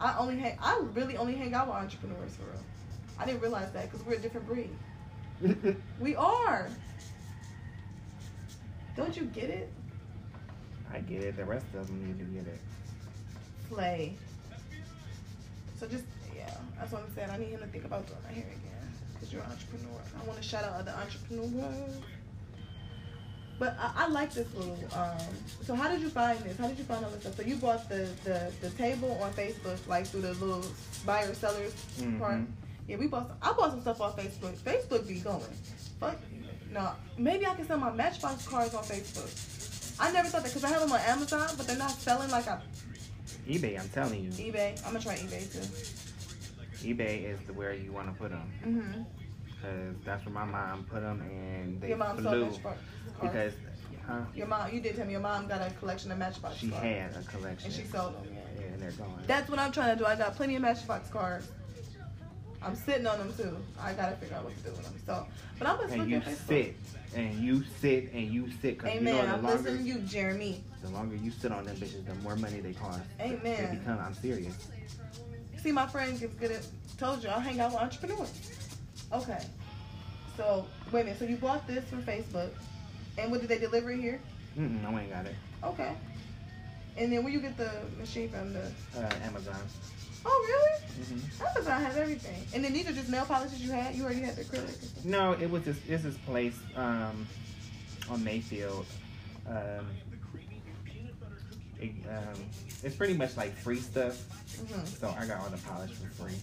I 0.04 0.18
only 0.18 0.38
hang. 0.38 0.58
I 0.62 0.82
really 0.94 1.16
only 1.16 1.34
hang 1.34 1.54
out 1.54 1.68
with 1.68 1.78
entrepreneurs 1.78 2.36
for 2.36 2.44
real. 2.44 2.60
I 3.18 3.26
didn't 3.26 3.40
realize 3.40 3.72
that 3.72 3.90
because 3.90 4.06
we're 4.06 4.16
a 4.16 4.20
different 4.20 4.46
breed. 4.46 4.70
We 6.00 6.16
are. 6.16 6.70
Don't 8.98 9.16
you 9.16 9.24
get 9.26 9.50
it? 9.50 9.72
I 10.94 11.00
get 11.00 11.24
it. 11.24 11.38
The 11.38 11.46
rest 11.46 11.66
of 11.74 11.88
them 11.88 12.06
need 12.06 12.20
to 12.20 12.26
get 12.26 12.46
it. 12.48 12.60
Play. 13.70 14.16
So 15.80 15.88
just 15.88 16.04
yeah, 16.36 16.54
that's 16.78 16.92
what 16.92 17.04
I'm 17.04 17.16
saying. 17.16 17.30
I 17.30 17.38
need 17.38 17.50
him 17.50 17.60
to 17.62 17.68
think 17.68 17.86
about 17.86 18.06
doing 18.06 18.20
my 18.26 18.34
hair 18.34 18.46
again 18.46 18.92
because 19.14 19.32
you're 19.32 19.42
an 19.42 19.52
entrepreneur. 19.52 20.02
I 20.22 20.28
want 20.28 20.42
to 20.42 20.48
shout 20.48 20.66
out 20.66 20.74
other 20.74 20.94
entrepreneurs. 21.02 22.02
But 23.60 23.78
I, 23.80 23.92
I 24.06 24.08
like 24.08 24.34
this 24.34 24.48
little. 24.56 24.78
Um, 24.96 25.18
so 25.64 25.76
how 25.76 25.88
did 25.90 26.02
you 26.02 26.10
find 26.10 26.40
this? 26.40 26.58
How 26.58 26.68
did 26.68 26.78
you 26.78 26.84
find 26.86 27.04
all 27.06 27.12
this 27.12 27.22
stuff? 27.22 27.36
So 27.38 27.44
you 27.44 27.56
bought 27.56 27.88
the 27.90 28.10
the, 28.24 28.52
the 28.62 28.70
table 28.72 29.18
on 29.22 29.32
Facebook, 29.34 29.78
like 29.88 30.08
through 30.08 30.22
the 30.22 30.34
little 30.34 30.66
buyer 31.06 31.34
sellers 31.34 31.74
part. 32.20 32.40
Mhm. 32.40 32.48
Yeah, 32.88 32.98
we 32.98 33.08
bought. 33.08 33.28
Some, 33.28 33.38
I 33.42 33.54
bought 33.54 33.72
some 33.72 33.82
stuff 33.82 34.02
off 34.02 34.18
Facebook. 34.18 34.56
Facebook 34.58 35.08
be 35.08 35.20
going. 35.20 35.42
Fuck. 36.00 36.18
No, 36.72 36.92
maybe 37.18 37.46
I 37.46 37.54
can 37.54 37.66
sell 37.68 37.78
my 37.78 37.92
Matchbox 37.92 38.48
cards 38.48 38.74
on 38.74 38.84
Facebook. 38.84 39.30
I 40.00 40.12
never 40.12 40.28
thought 40.28 40.42
that 40.44 40.50
because 40.50 40.64
I 40.64 40.70
have 40.70 40.82
them 40.82 40.92
on 40.92 41.00
Amazon, 41.02 41.48
but 41.56 41.68
they're 41.68 41.78
not 41.78 41.92
selling 41.92 42.32
like 42.32 42.48
I 42.48 42.60
eBay, 43.48 43.80
I'm 43.80 43.90
telling 43.90 44.24
you. 44.24 44.30
eBay. 44.32 44.76
I'm 44.86 44.94
gonna 44.94 45.00
try 45.04 45.16
eBay 45.16 45.52
too. 45.52 46.88
eBay 46.88 47.26
is 47.32 47.40
the 47.42 47.54
where 47.54 47.74
you 47.74 47.92
want 47.92 48.08
to 48.08 48.14
put 48.14 48.32
them. 48.32 48.52
Mm-hmm. 48.66 49.02
Because 49.64 49.96
that's 50.04 50.26
where 50.26 50.34
my 50.34 50.44
mom 50.46 50.84
put 50.92 51.02
them 51.02 51.22
and 51.22 51.80
they 51.80 51.90
Your 51.90 51.98
mom 51.98 52.18
flew. 52.18 52.50
Because, 53.22 53.54
huh? 54.06 54.20
your 54.36 54.48
mom, 54.48 54.74
you 54.74 54.82
did 54.82 54.98
tell 54.98 55.06
me 55.06 55.14
your 55.14 55.22
mom 55.22 55.48
got 55.48 55.62
a 55.66 55.74
collection 55.76 56.12
of 56.12 56.18
Matchbox 56.18 56.58
She 56.58 56.68
cards. 56.70 56.84
had 56.84 57.12
a 57.16 57.24
collection. 57.24 57.66
and 57.72 57.74
she 57.74 57.86
sold 57.86 58.16
them. 58.16 58.24
Yeah. 58.34 58.40
Yeah, 58.60 58.66
and 58.74 58.82
they're 58.82 58.92
gone. 58.92 59.24
That's 59.26 59.50
what 59.50 59.60
I'm 59.60 59.72
trying 59.72 59.96
to 59.98 60.04
do. 60.04 60.06
I 60.06 60.16
got 60.18 60.36
plenty 60.36 60.56
of 60.58 60.62
Matchbox 60.64 61.10
cards. 61.10 61.48
I'm 62.62 62.76
sitting 62.76 63.08
on 63.08 63.20
them 63.20 63.34
too. 63.38 63.56
I 63.80 63.94
gotta 63.94 64.16
figure 64.18 64.36
out 64.36 64.44
what 64.46 64.58
to 64.58 64.64
do 64.64 64.72
with 64.72 64.84
them. 64.84 64.94
So, 65.06 65.26
but 65.60 65.68
I'm 65.68 65.78
just 65.80 65.92
and 65.94 65.98
looking 66.02 66.12
you 66.12 66.18
at 66.18 66.26
Facebook. 66.26 66.48
sit 66.48 66.76
and 67.16 67.40
you 67.44 67.64
sit 67.82 68.12
and 68.14 68.32
you 68.34 68.50
sit 68.62 68.78
because 68.80 68.96
you 68.96 69.02
know 69.02 69.14
the 69.18 69.22
I'm 69.34 69.44
longer 69.44 69.58
listening 69.70 69.78
to 69.80 69.84
you, 69.84 70.00
Jeremy. 70.00 70.64
the 70.82 70.90
longer 70.90 71.16
you 71.18 71.30
sit 71.32 71.52
on 71.52 71.66
them 71.66 71.76
bitches, 71.76 72.06
the 72.06 72.16
more 72.16 72.36
money 72.38 72.60
they 72.62 72.72
cost. 72.74 73.02
Amen. 73.20 73.40
They 73.44 73.50
Amen. 73.56 73.78
become. 73.80 74.00
I'm 74.00 74.14
serious. 74.14 74.56
See, 75.62 75.72
my 75.74 75.88
friend 75.88 76.18
gets 76.20 76.34
good 76.36 76.52
at. 76.52 76.66
Told 76.98 77.24
you, 77.24 77.30
I 77.30 77.40
hang 77.40 77.60
out 77.60 77.72
with 77.74 77.82
entrepreneurs. 77.82 78.32
Okay. 79.14 79.40
So 80.38 80.66
wait 80.92 81.02
a 81.02 81.04
minute. 81.06 81.20
So 81.20 81.26
you 81.26 81.36
bought 81.38 81.68
this 81.68 81.84
from 81.86 82.02
Facebook, 82.04 82.50
and 83.18 83.30
what 83.32 83.40
did 83.42 83.50
they 83.50 83.60
deliver 83.60 83.92
it 83.92 84.00
here? 84.00 84.20
Mm-mm, 84.58 84.86
I 84.86 85.02
ain't 85.02 85.12
got 85.12 85.26
it. 85.26 85.36
Okay. 85.64 85.92
And 86.98 87.12
then 87.12 87.24
where 87.24 87.32
you 87.34 87.40
get 87.40 87.58
the 87.58 87.72
machine 88.00 88.30
from? 88.30 88.54
The 88.54 88.72
Uh, 88.96 89.10
Amazon. 89.24 89.56
oh 90.26 90.46
really? 90.48 91.06
Mm-hmm. 91.06 91.46
Amazon 91.58 91.82
has 91.84 91.98
everything. 91.98 92.44
And 92.54 92.64
then 92.64 92.74
these 92.74 92.88
are 92.88 92.94
just 92.94 93.10
nail 93.10 93.26
polishes 93.26 93.62
you 93.62 93.72
had. 93.72 93.96
You 93.96 94.04
already 94.04 94.22
had 94.22 94.36
the 94.36 94.44
acrylic. 94.44 95.06
No, 95.06 95.34
it 95.34 95.50
was 95.50 95.64
just 95.64 95.86
this 95.88 96.06
is 96.06 96.18
place 96.20 96.58
um, 96.76 97.28
on 98.10 98.24
Mayfield. 98.24 98.86
Um, 99.48 99.86
it, 101.80 101.92
um, 102.10 102.40
it's 102.84 102.96
pretty 102.96 103.14
much 103.16 103.36
like 103.38 103.54
free 103.58 103.80
stuff, 103.80 104.16
Mhm. 104.64 104.88
so 105.00 105.14
I 105.20 105.26
got 105.26 105.42
all 105.42 105.50
the 105.50 105.58
polish 105.58 105.92
for 105.92 106.08
free. 106.24 106.36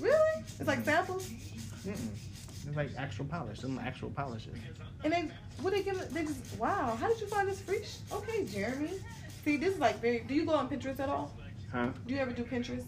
Really? 0.00 0.44
It's 0.58 0.66
like 0.66 0.84
samples. 0.84 1.28
Mm-mm. 1.88 2.66
It's 2.66 2.76
like 2.76 2.90
actual 2.96 3.24
polish, 3.24 3.60
some 3.60 3.78
actual 3.78 4.10
polishes. 4.10 4.54
And 5.04 5.12
they 5.12 5.28
what 5.62 5.72
they 5.72 5.82
give? 5.82 6.12
They 6.12 6.24
just 6.24 6.58
wow. 6.58 6.96
How 7.00 7.08
did 7.08 7.20
you 7.20 7.26
find 7.26 7.48
this 7.48 7.60
free? 7.60 7.82
Sh- 7.84 7.98
okay, 8.12 8.44
Jeremy. 8.44 8.90
See, 9.44 9.56
this 9.56 9.74
is 9.74 9.80
like 9.80 10.00
very. 10.00 10.20
Do 10.20 10.34
you 10.34 10.44
go 10.44 10.52
on 10.52 10.68
Pinterest 10.68 11.00
at 11.00 11.08
all? 11.08 11.32
Huh? 11.72 11.90
Do 12.06 12.14
you 12.14 12.20
ever 12.20 12.32
do 12.32 12.44
Pinterest? 12.44 12.84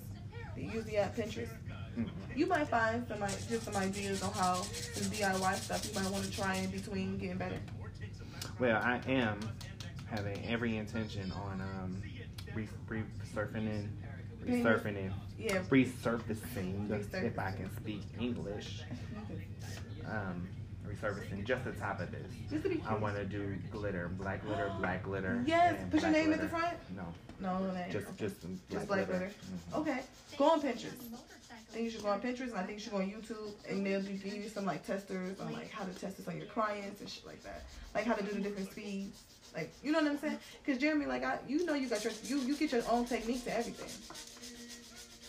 Do 0.54 0.60
you 0.60 0.70
use 0.70 0.84
the 0.84 0.98
app 0.98 1.16
Pinterest? 1.16 1.48
Mm-mm. 1.98 2.08
You 2.36 2.46
might 2.46 2.68
find 2.68 3.06
some 3.08 3.20
like 3.20 3.48
just 3.48 3.64
some 3.64 3.76
ideas 3.76 4.22
on 4.22 4.32
how 4.32 4.54
some 4.54 5.10
DIY 5.10 5.54
stuff 5.56 5.86
you 5.86 5.94
might 6.00 6.10
want 6.10 6.24
to 6.24 6.30
try 6.30 6.56
in 6.56 6.70
between 6.70 7.18
getting 7.18 7.38
better. 7.38 7.58
Well, 8.58 8.80
I 8.82 9.00
am 9.08 9.40
having 10.10 10.44
every 10.46 10.76
intention 10.76 11.32
on 11.32 11.60
um, 11.60 12.02
re- 12.54 12.68
resurfing 12.88 13.54
and 13.68 13.88
resurfing 13.94 13.99
and 14.46 15.12
Yeah. 15.38 15.62
resurfacing, 15.70 16.90
if 17.24 17.38
I 17.38 17.52
can 17.52 17.70
speak 17.76 18.02
English. 18.18 18.82
Um, 20.06 20.48
resurfacing 20.86 21.44
just 21.44 21.64
the 21.64 21.72
top 21.72 22.00
of 22.00 22.10
this. 22.10 22.26
Just 22.50 22.64
to 22.64 22.68
be 22.68 22.82
I 22.86 22.94
want 22.94 23.16
to 23.16 23.24
do 23.24 23.56
glitter, 23.70 24.08
black 24.08 24.44
glitter, 24.44 24.72
black 24.78 25.02
glitter. 25.04 25.42
Yes, 25.46 25.76
put 25.90 26.00
your 26.02 26.10
black 26.10 26.12
name 26.12 26.32
at 26.32 26.40
the 26.40 26.48
front? 26.48 26.76
No, 26.96 27.04
No, 27.40 27.58
no 27.64 27.72
name. 27.74 27.90
just 27.90 28.06
just 28.18 28.40
some 28.42 28.60
Just 28.70 28.88
black 28.88 29.06
glitter. 29.06 29.30
Mhm. 29.72 29.78
Okay. 29.80 30.00
Go 30.36 30.50
on 30.50 30.60
Pinterest. 30.60 30.94
I 31.52 31.72
think 31.72 31.84
you 31.84 31.90
should 31.90 32.02
go 32.02 32.08
on 32.08 32.20
Pinterest 32.20 32.50
and 32.50 32.54
I 32.54 32.62
think 32.64 32.78
you 32.78 32.80
should 32.80 32.90
go 32.92 32.98
on 32.98 33.08
YouTube 33.08 33.52
and 33.68 33.86
they'll 33.86 34.02
give 34.02 34.24
you 34.34 34.48
some 34.48 34.64
like 34.64 34.84
testers 34.84 35.38
on 35.38 35.52
like 35.52 35.70
how 35.70 35.84
to 35.84 35.92
test 35.92 36.16
this 36.16 36.26
on 36.26 36.36
your 36.36 36.46
clients 36.46 37.00
and 37.00 37.08
shit 37.08 37.24
like 37.24 37.42
that. 37.44 37.62
Like 37.94 38.04
how 38.06 38.14
to 38.14 38.24
do 38.24 38.32
the 38.32 38.40
different 38.40 38.72
speeds. 38.72 39.22
Like 39.54 39.72
you 39.82 39.92
know 39.92 40.00
what 40.00 40.10
I'm 40.10 40.18
saying? 40.18 40.38
Because 40.64 40.80
Jeremy, 40.80 41.06
like 41.06 41.22
I, 41.24 41.38
you 41.46 41.64
know, 41.64 41.74
you 41.74 41.88
got 41.88 42.02
your 42.02 42.12
you 42.24 42.38
you 42.40 42.56
get 42.56 42.72
your 42.72 42.82
own 42.90 43.04
technique 43.04 43.44
to 43.44 43.56
everything, 43.56 43.88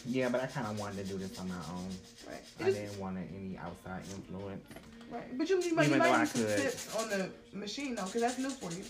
Yeah, 0.06 0.30
but 0.30 0.42
I 0.42 0.48
kind 0.48 0.68
of 0.68 0.80
wanted 0.80 1.06
to 1.06 1.14
do 1.14 1.18
this 1.18 1.38
on 1.40 1.48
my 1.50 1.56
own. 1.74 1.90
right? 2.28 2.42
I 2.60 2.64
It 2.64 2.68
is- 2.70 2.76
didn't 2.76 3.00
want 3.00 3.18
any 3.18 3.58
outside 3.58 4.02
influence. 4.16 4.66
right. 5.12 5.38
But 5.38 5.50
you, 5.50 5.62
you 5.62 5.76
might, 5.76 5.90
you 5.90 5.96
might 5.98 6.10
I 6.12 6.22
use 6.22 6.32
some 6.32 6.46
tips 6.46 6.96
on 6.96 7.10
the 7.10 7.30
machine 7.54 7.96
though, 7.96 8.06
because 8.06 8.22
that's 8.22 8.38
new 8.40 8.50
for 8.50 8.72
you. 8.72 8.84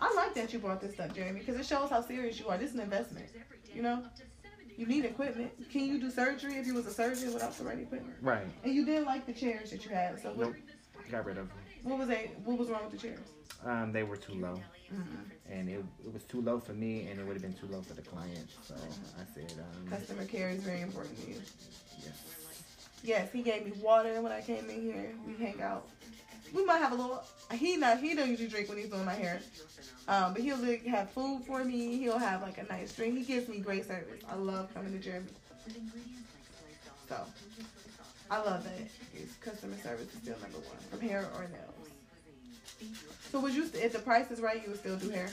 I 0.00 0.12
like 0.14 0.34
that 0.34 0.52
you 0.52 0.58
brought 0.58 0.80
this 0.80 0.98
up, 0.98 1.14
Jeremy, 1.14 1.40
because 1.40 1.56
it 1.56 1.66
shows 1.66 1.90
how 1.90 2.00
serious 2.02 2.38
you 2.40 2.48
are. 2.48 2.56
This 2.58 2.70
is 2.70 2.74
an 2.76 2.80
investment. 2.82 3.26
You 3.74 3.82
know, 3.82 4.02
you 4.76 4.86
need 4.86 5.04
equipment. 5.04 5.50
Can 5.70 5.82
you 5.86 6.00
do 6.00 6.10
surgery 6.10 6.54
if 6.56 6.66
you 6.66 6.74
was 6.74 6.86
a 6.86 6.90
surgeon 6.92 7.32
without 7.34 7.56
the 7.56 7.64
right 7.64 7.78
equipment? 7.78 8.16
Right. 8.22 8.46
And 8.64 8.74
you 8.74 8.84
didn't 8.86 9.04
like 9.04 9.26
the 9.26 9.32
chairs 9.34 9.70
that 9.70 9.84
you 9.84 9.90
had. 9.90 10.20
So 10.20 10.30
what, 10.30 10.48
Nope. 10.48 10.56
got 11.10 11.24
rid 11.26 11.36
of 11.38 11.48
them. 11.48 11.58
What 11.82 11.98
was 11.98 12.08
they? 12.08 12.30
What 12.44 12.58
was 12.58 12.68
wrong 12.68 12.82
with 12.90 12.92
the 13.00 13.08
chairs? 13.08 13.20
Um, 13.64 13.92
they 13.92 14.02
were 14.02 14.16
too 14.16 14.34
low, 14.34 14.58
Mm-hmm. 14.92 15.39
And 15.50 15.68
it, 15.68 15.84
it 16.04 16.12
was 16.12 16.22
too 16.24 16.40
low 16.40 16.58
for 16.58 16.72
me, 16.72 17.08
and 17.08 17.18
it 17.18 17.26
would 17.26 17.34
have 17.34 17.42
been 17.42 17.54
too 17.54 17.66
low 17.70 17.82
for 17.82 17.94
the 17.94 18.02
client. 18.02 18.48
So 18.62 18.74
I 18.74 19.24
said, 19.34 19.52
um, 19.58 19.90
Customer 19.90 20.24
care 20.24 20.50
is 20.50 20.62
very 20.62 20.80
important 20.80 21.20
to 21.22 21.30
you. 21.30 21.36
yes. 21.98 22.24
Yes, 23.02 23.32
he 23.32 23.42
gave 23.42 23.64
me 23.64 23.72
water 23.80 24.20
when 24.20 24.30
I 24.30 24.40
came 24.40 24.68
in 24.68 24.82
here. 24.82 25.12
We 25.26 25.34
hang 25.42 25.60
out. 25.62 25.88
We 26.52 26.64
might 26.64 26.78
have 26.78 26.92
a 26.92 26.96
little. 26.96 27.22
He 27.52 27.76
not. 27.76 28.00
He 28.00 28.14
don't 28.14 28.28
usually 28.28 28.48
drink 28.48 28.68
when 28.68 28.78
he's 28.78 28.88
doing 28.88 29.04
my 29.04 29.14
hair. 29.14 29.40
Um, 30.08 30.32
but 30.34 30.42
he'll 30.42 30.58
like, 30.58 30.84
have 30.86 31.10
food 31.10 31.42
for 31.46 31.64
me. 31.64 31.96
He'll 31.98 32.18
have 32.18 32.42
like 32.42 32.58
a 32.58 32.64
nice 32.64 32.92
drink. 32.94 33.16
He 33.16 33.24
gives 33.24 33.48
me 33.48 33.58
great 33.58 33.86
service. 33.86 34.22
I 34.28 34.34
love 34.34 34.72
coming 34.74 34.92
to 34.92 34.98
Jeremy. 34.98 35.28
So 37.08 37.24
I 38.30 38.38
love 38.38 38.64
that 38.64 38.74
his 39.12 39.32
customer 39.40 39.76
service 39.82 40.12
is 40.12 40.22
still 40.22 40.38
number 40.40 40.58
one 40.58 40.78
from 40.90 41.00
hair 41.00 41.28
or 41.36 41.42
nails. 41.42 41.89
So 43.30 43.40
would 43.40 43.54
you, 43.54 43.64
if 43.74 43.92
the 43.92 43.98
price 43.98 44.30
is 44.30 44.40
right, 44.40 44.62
you 44.62 44.70
would 44.70 44.80
still 44.80 44.96
do 44.96 45.10
hair? 45.10 45.28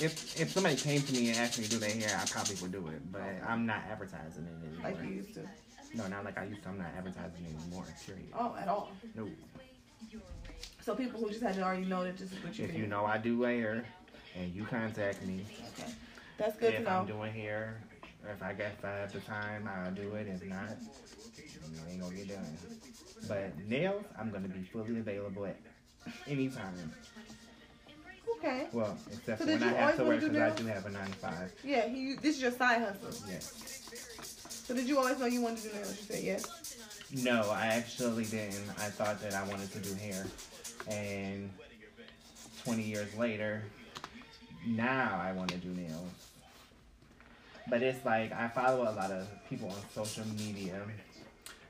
If 0.00 0.40
if 0.40 0.50
somebody 0.50 0.76
came 0.76 1.00
to 1.02 1.12
me 1.12 1.30
and 1.30 1.38
asked 1.38 1.58
me 1.58 1.64
to 1.64 1.70
do 1.70 1.78
their 1.78 1.90
hair, 1.90 2.18
I 2.20 2.26
probably 2.26 2.56
would 2.60 2.72
do 2.72 2.86
it. 2.88 3.00
But 3.12 3.22
I'm 3.46 3.64
not 3.64 3.82
advertising 3.90 4.46
it 4.46 4.66
anymore. 4.66 4.90
Like 4.90 5.02
you 5.08 5.16
used 5.16 5.34
to? 5.34 5.40
No, 5.94 6.06
not 6.08 6.24
like 6.24 6.36
I 6.36 6.44
used 6.44 6.62
to. 6.64 6.68
I'm 6.68 6.78
not 6.78 6.88
advertising 6.96 7.46
anymore. 7.46 7.84
Period. 8.04 8.26
Oh, 8.38 8.54
at 8.60 8.68
all. 8.68 8.90
No. 9.14 9.28
So 10.84 10.94
people 10.94 11.20
who 11.20 11.30
just 11.30 11.42
had 11.42 11.54
to 11.54 11.62
already 11.62 11.86
know 11.86 12.04
that 12.04 12.18
this 12.18 12.32
is 12.32 12.44
what 12.44 12.58
you 12.58 12.64
If 12.66 12.72
do. 12.72 12.78
you 12.80 12.86
know 12.86 13.06
I 13.06 13.16
do 13.16 13.40
hair, 13.42 13.86
and 14.36 14.52
you 14.54 14.64
contact 14.64 15.24
me, 15.24 15.46
Okay. 15.78 15.90
That's 16.36 16.56
good 16.58 16.72
to 16.72 16.78
if 16.78 16.84
know. 16.84 16.90
I'm 16.90 17.06
doing 17.06 17.32
hair, 17.32 17.80
or 18.26 18.32
if 18.32 18.42
I 18.42 18.52
got 18.52 18.72
I 18.82 18.90
have 19.00 19.12
the 19.12 19.20
time, 19.20 19.68
I'll 19.72 19.92
do 19.92 20.14
it. 20.16 20.26
If 20.28 20.44
not, 20.44 20.68
it 20.70 21.90
ain't 21.90 22.00
gonna 22.02 22.14
get 22.14 22.28
done. 22.28 22.58
But 23.28 23.58
nails, 23.66 24.04
I'm 24.18 24.30
gonna 24.30 24.48
be 24.48 24.62
fully 24.62 24.98
available 24.98 25.46
at 25.46 25.56
any 26.26 26.48
time. 26.48 26.92
Okay. 28.38 28.66
Well, 28.72 28.96
except 29.10 29.40
So 29.40 29.46
when 29.46 29.62
I 29.62 29.72
have 29.72 29.96
to 29.96 30.04
work 30.04 30.20
because 30.20 30.36
I 30.36 30.50
do 30.50 30.66
have 30.66 30.86
a 30.86 30.90
nine 30.90 31.06
to 31.06 31.12
five. 31.14 31.52
Yeah, 31.64 31.86
he. 31.88 32.14
This 32.14 32.36
is 32.36 32.42
your 32.42 32.50
side 32.52 32.80
hustle. 32.80 33.28
Yes. 33.28 33.52
So 34.66 34.74
did 34.74 34.86
you 34.86 34.98
always 34.98 35.18
know 35.18 35.26
you 35.26 35.40
wanted 35.40 35.62
to 35.62 35.68
do 35.68 35.74
nails? 35.74 35.96
You 35.98 36.14
said 36.14 36.24
yes. 36.24 36.76
No, 37.22 37.50
I 37.50 37.66
actually 37.66 38.24
didn't. 38.24 38.68
I 38.78 38.88
thought 38.88 39.20
that 39.20 39.34
I 39.34 39.46
wanted 39.46 39.70
to 39.72 39.78
do 39.78 39.94
hair, 39.94 40.26
and 40.90 41.50
20 42.64 42.82
years 42.82 43.14
later, 43.14 43.62
now 44.66 45.20
I 45.22 45.32
want 45.32 45.50
to 45.50 45.58
do 45.58 45.68
nails. 45.68 46.10
But 47.68 47.82
it's 47.82 48.04
like 48.04 48.32
I 48.32 48.48
follow 48.48 48.82
a 48.82 48.92
lot 48.92 49.10
of 49.10 49.28
people 49.48 49.68
on 49.68 49.76
social 49.94 50.26
media 50.36 50.82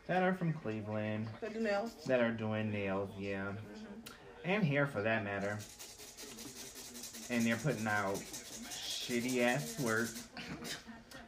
that 0.06 0.22
are 0.22 0.34
from 0.34 0.52
Cleveland 0.52 1.26
So 1.40 1.48
do 1.48 1.60
nails. 1.60 1.92
that 2.06 2.20
are 2.20 2.30
doing 2.30 2.70
nails, 2.70 3.10
yeah, 3.18 3.44
mm-hmm. 3.44 4.10
and 4.44 4.62
hair 4.64 4.86
for 4.86 5.02
that 5.02 5.24
matter. 5.24 5.58
And 7.30 7.44
they're 7.46 7.56
putting 7.56 7.86
out 7.86 8.16
shitty 8.16 9.40
ass 9.40 9.80
work. 9.80 10.10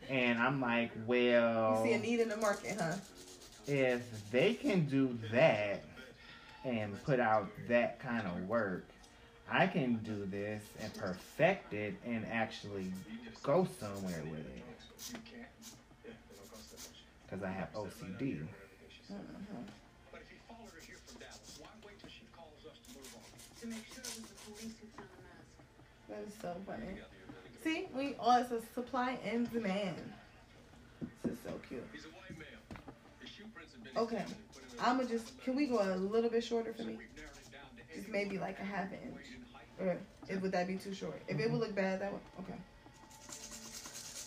And 0.09 0.39
I'm 0.39 0.61
like, 0.61 0.93
well, 1.07 1.83
You 1.85 1.91
see 1.91 1.95
a 1.95 1.99
need 1.99 2.21
in 2.21 2.29
the 2.29 2.37
market, 2.37 2.77
huh? 2.81 2.95
if 3.67 4.03
they 4.31 4.55
can 4.55 4.85
do 4.87 5.19
that 5.33 5.83
and 6.65 7.03
put 7.05 7.19
out 7.19 7.49
that 7.69 7.99
kind 7.99 8.25
of 8.27 8.47
work, 8.49 8.87
I 9.51 9.67
can 9.67 9.97
do 10.05 10.25
this 10.27 10.63
and 10.81 10.93
perfect 10.95 11.73
it 11.73 11.95
and 12.05 12.25
actually 12.31 12.93
go 13.43 13.67
somewhere 13.81 14.23
with 14.31 14.41
it. 14.41 15.19
Because 17.25 17.43
I 17.43 17.51
have 17.51 17.73
OCD. 17.73 18.47
Mhm. 19.11 19.67
To 22.87 22.93
move 22.95 23.17
on? 23.17 23.23
To 23.61 23.67
make 23.67 23.87
sure 23.87 24.03
it 24.03 24.15
was 24.17 24.29
the 24.29 24.35
police 24.45 24.75
who 24.81 24.87
found 24.97 25.09
the 25.17 25.23
mask. 25.23 26.09
That 26.09 26.23
is 26.27 26.35
so 26.41 26.57
funny. 26.67 26.99
See, 27.63 27.87
we 27.95 28.15
oh, 28.21 28.41
it's 28.41 28.51
a 28.53 28.61
supply 28.75 29.19
and 29.25 29.51
demand. 29.53 30.13
This 31.25 31.33
is 31.35 31.39
so 31.45 31.53
cute. 31.69 31.85
Okay, 33.97 34.25
I'ma 34.81 35.05
just. 35.05 35.39
Can 35.43 35.57
we 35.57 35.67
go 35.67 35.81
a 35.81 35.97
little 35.97 36.31
bit 36.31 36.45
shorter 36.45 36.73
for 36.73 36.83
me? 36.83 36.99
Just 37.95 38.09
maybe 38.09 38.39
like 38.39 38.59
a 38.61 38.65
half 38.65 38.93
inch, 38.93 39.27
or 39.81 39.97
would 40.41 40.53
that 40.53 40.67
be 40.67 40.77
too 40.77 40.95
short? 40.95 41.23
If 41.29 41.39
it 41.41 41.51
would 41.51 41.61
look 41.61 41.75
bad, 41.75 42.01
that 42.01 42.13
would 42.13 42.21
okay. 42.41 42.59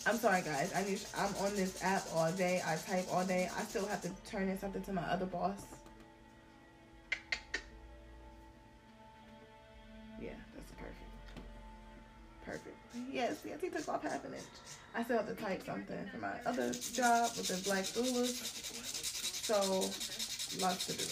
I'm 0.06 0.16
sorry, 0.16 0.42
guys. 0.42 0.72
I 0.74 0.82
need. 0.82 1.00
I'm 1.16 1.34
on 1.44 1.54
this 1.54 1.82
app 1.82 2.02
all 2.14 2.32
day. 2.32 2.62
I 2.66 2.76
type 2.76 3.06
all 3.12 3.24
day. 3.24 3.50
I 3.56 3.62
still 3.64 3.86
have 3.86 4.00
to 4.02 4.10
turn 4.30 4.48
in 4.48 4.58
something 4.58 4.82
to 4.82 4.92
my 4.92 5.02
other 5.02 5.26
boss. 5.26 5.66
Yeah, 10.20 10.30
that's 10.54 10.72
perfect. 10.72 10.96
Perfect. 12.44 12.76
Yes, 13.12 13.36
yes, 13.44 13.60
he 13.60 13.68
took 13.68 13.88
off 13.88 14.02
half 14.02 14.24
an 14.24 14.34
inch. 14.34 14.42
I 14.94 15.04
still 15.04 15.18
have 15.18 15.28
to 15.28 15.34
type 15.34 15.64
something 15.64 15.98
for 16.10 16.18
my 16.18 16.32
other 16.46 16.72
job 16.72 17.30
with 17.36 17.48
the 17.48 17.62
black 17.68 17.84
doulas. 17.84 18.34
So, 19.44 19.80
lots 20.64 20.86
to 20.86 20.92
do. 20.92 21.04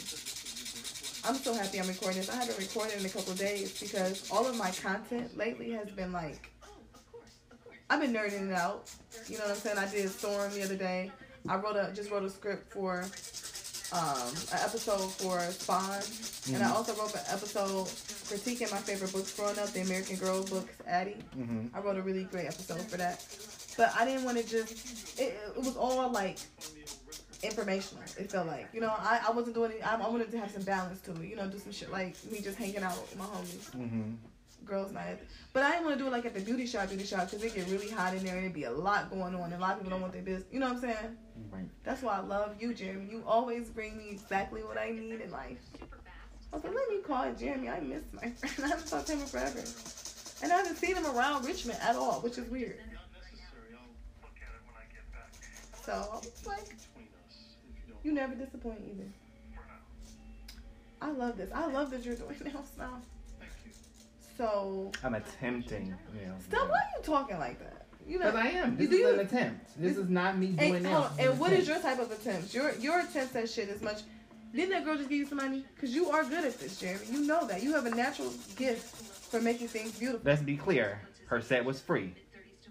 I'm 1.29 1.35
so 1.37 1.53
happy 1.53 1.79
I'm 1.79 1.89
recording 1.89 2.19
this. 2.21 2.31
I 2.31 2.37
haven't 2.37 2.59
recorded 2.59 2.99
in 3.01 3.07
a 3.07 3.09
couple 3.09 3.35
days 3.35 3.79
because 3.81 4.31
all 4.31 4.47
of 4.47 4.57
my 4.57 4.71
content 4.71 5.37
lately 5.37 5.71
has 5.73 5.91
been 5.91 6.13
like, 6.13 6.51
I've 7.91 8.01
been 8.01 8.13
nerding 8.13 8.51
it 8.51 8.55
out. 8.55 8.91
You 9.29 9.39
know 9.39 9.45
what 9.45 9.53
I'm 9.53 9.57
saying? 9.57 9.79
I 9.79 9.89
did 9.89 10.09
Storm 10.11 10.53
the 10.53 10.63
other 10.63 10.77
day. 10.77 11.11
I 11.49 11.57
wrote 11.57 11.77
a 11.77 11.93
just 11.95 12.11
wrote 12.11 12.25
a 12.25 12.31
script 12.31 12.73
for 12.73 13.05
um, 13.93 14.29
an 14.53 14.59
episode 14.61 15.11
for 15.13 15.41
Spawn, 15.41 16.03
and 16.55 16.63
I 16.63 16.71
also 16.71 16.95
wrote 16.95 17.15
an 17.15 17.23
episode 17.31 17.87
critiquing 18.29 18.71
my 18.71 18.79
favorite 18.79 19.13
books 19.13 19.35
growing 19.35 19.59
up, 19.59 19.71
the 19.71 19.81
American 19.81 20.17
Girl 20.17 20.45
books, 20.45 20.75
Addie. 20.87 21.17
Mm-hmm. 21.37 21.75
I 21.75 21.81
wrote 21.81 21.97
a 21.97 22.03
really 22.03 22.25
great 22.25 22.47
episode 22.47 22.83
for 22.83 22.99
that. 22.99 23.25
But 23.79 23.95
I 23.97 24.05
didn't 24.05 24.25
want 24.25 24.37
to 24.39 24.45
just, 24.45 25.19
it, 25.21 25.39
it 25.57 25.57
was 25.57 25.77
all 25.77 26.11
like 26.11 26.39
informational. 27.43 28.03
It 28.19 28.31
felt 28.31 28.49
like, 28.49 28.69
you 28.75 28.81
know, 28.81 28.89
I, 28.99 29.21
I 29.29 29.31
wasn't 29.31 29.55
doing 29.55 29.71
it, 29.71 29.87
I, 29.87 29.95
I 29.95 30.09
wanted 30.09 30.31
to 30.33 30.39
have 30.39 30.51
some 30.51 30.63
balance 30.63 31.01
to 31.03 31.13
it, 31.13 31.29
you 31.29 31.37
know, 31.37 31.49
do 31.49 31.59
some 31.59 31.73
shit 31.73 31.91
like 31.93 32.17
me 32.31 32.41
just 32.41 32.59
hanging 32.59 32.83
out 32.83 33.01
with 33.01 33.17
my 33.17 33.25
homies, 33.25 33.71
Mm-hmm. 33.71 34.11
Girls' 34.69 34.93
night. 34.93 35.19
But 35.53 35.63
I 35.63 35.73
didn't 35.73 35.87
want 35.87 35.99
to 35.99 36.05
do 36.05 36.09
it 36.09 36.13
like 36.13 36.27
at 36.27 36.35
the 36.35 36.41
beauty 36.41 36.67
shop, 36.67 36.89
beauty 36.89 37.05
shop, 37.05 37.31
because 37.31 37.43
it 37.43 37.55
get 37.55 37.69
really 37.69 37.91
hot 37.91 38.15
in 38.15 38.25
there 38.25 38.35
and 38.35 38.45
it'd 38.45 38.55
be 38.55 38.65
a 38.65 38.71
lot 38.71 39.11
going 39.11 39.35
on 39.35 39.45
and 39.45 39.55
a 39.55 39.59
lot 39.59 39.73
of 39.73 39.79
people 39.79 39.91
don't 39.91 40.01
want 40.01 40.13
their 40.13 40.23
business. 40.23 40.47
You 40.53 40.61
know 40.61 40.67
what 40.67 40.77
I'm 40.77 40.81
saying? 40.81 41.17
Right. 41.51 41.69
That's 41.85 42.03
why 42.03 42.17
I 42.17 42.21
love 42.21 42.57
you, 42.61 42.75
Jeremy. 42.75 43.09
You 43.11 43.25
always 43.27 43.69
bring 43.71 43.97
me 43.97 44.11
exactly 44.11 44.63
what 44.63 44.79
I 44.79 44.91
need 44.91 45.21
in 45.21 45.31
life. 45.31 45.59
I 46.53 46.57
was 46.57 46.65
like, 46.65 46.75
let 46.75 46.89
me 46.89 46.99
call 46.99 47.33
Jeremy. 47.33 47.69
I 47.69 47.81
miss 47.81 48.05
my 48.13 48.31
friend. 48.31 48.55
I 48.65 48.69
haven't 48.69 48.89
talked 48.89 49.07
to 49.09 49.13
him 49.13 49.21
in 49.21 49.27
forever. 49.27 49.63
And 50.43 50.53
I 50.53 50.57
haven't 50.57 50.77
seen 50.77 50.95
him 50.95 51.07
around 51.07 51.45
Richmond 51.45 51.79
at 51.83 51.97
all, 51.97 52.21
which 52.21 52.39
is 52.39 52.49
weird. 52.49 52.79
So 55.85 55.93
I 55.93 56.17
was 56.17 56.47
like, 56.47 56.69
you 58.05 58.13
never 58.13 58.35
disappoint 58.35 58.81
either. 58.91 59.09
I 61.01 61.11
love 61.11 61.37
this. 61.37 61.51
I 61.55 61.67
love 61.67 61.91
that 61.91 62.05
you're 62.05 62.15
doing 62.15 62.37
nails 62.45 62.73
now. 62.79 63.01
So, 64.39 64.93
I'm 65.03 65.15
attempting 65.15 65.95
nails. 66.15 66.45
stop. 66.45 66.69
Why 66.69 66.77
are 66.77 66.97
you 66.97 67.03
talking 67.03 67.39
like 67.41 67.59
that? 67.59 67.87
You 68.07 68.21
know, 68.21 68.27
Because 68.31 68.41
I 68.47 68.49
am. 68.51 68.77
This 68.77 68.89
do 68.89 68.95
is 68.95 69.01
you- 69.01 69.09
an 69.15 69.19
attempt. 69.21 69.83
This 69.83 69.97
is 69.97 70.09
not 70.09 70.39
me 70.39 70.53
doing 70.53 70.77
And, 70.77 70.85
nails. 70.85 70.95
hold 70.95 71.11
on, 71.11 71.17
This 71.17 71.25
is 71.27 71.31
and 71.33 71.41
what 71.41 71.53
an 71.53 71.59
is 71.59 71.69
your 71.69 71.79
type 71.81 71.99
of 71.99 72.11
attempts? 72.13 72.55
Your 72.55 72.73
your 72.77 73.01
attempts 73.01 73.35
at 73.37 73.51
shit 73.51 73.69
is 73.69 73.83
much. 73.83 74.03
Didn't 74.55 74.71
that 74.71 74.85
girl 74.85 74.97
just 74.97 75.09
give 75.11 75.19
you 75.19 75.27
some 75.27 75.39
money? 75.39 75.65
Because 75.75 75.95
you 75.95 76.09
are 76.11 76.23
good 76.25 76.45
at 76.45 76.59
this, 76.59 76.79
Jeremy. 76.81 77.05
You 77.11 77.27
know 77.27 77.47
that. 77.49 77.63
You 77.63 77.75
have 77.75 77.85
a 77.85 77.91
natural 77.91 78.33
gift 78.57 78.87
for 79.31 79.41
making 79.43 79.69
things 79.69 79.99
beautiful. 79.99 80.23
Let's 80.25 80.41
be 80.41 80.57
clear. 80.57 81.01
Her 81.27 81.43
set 81.43 81.63
was 81.65 81.81
free. 81.81 82.15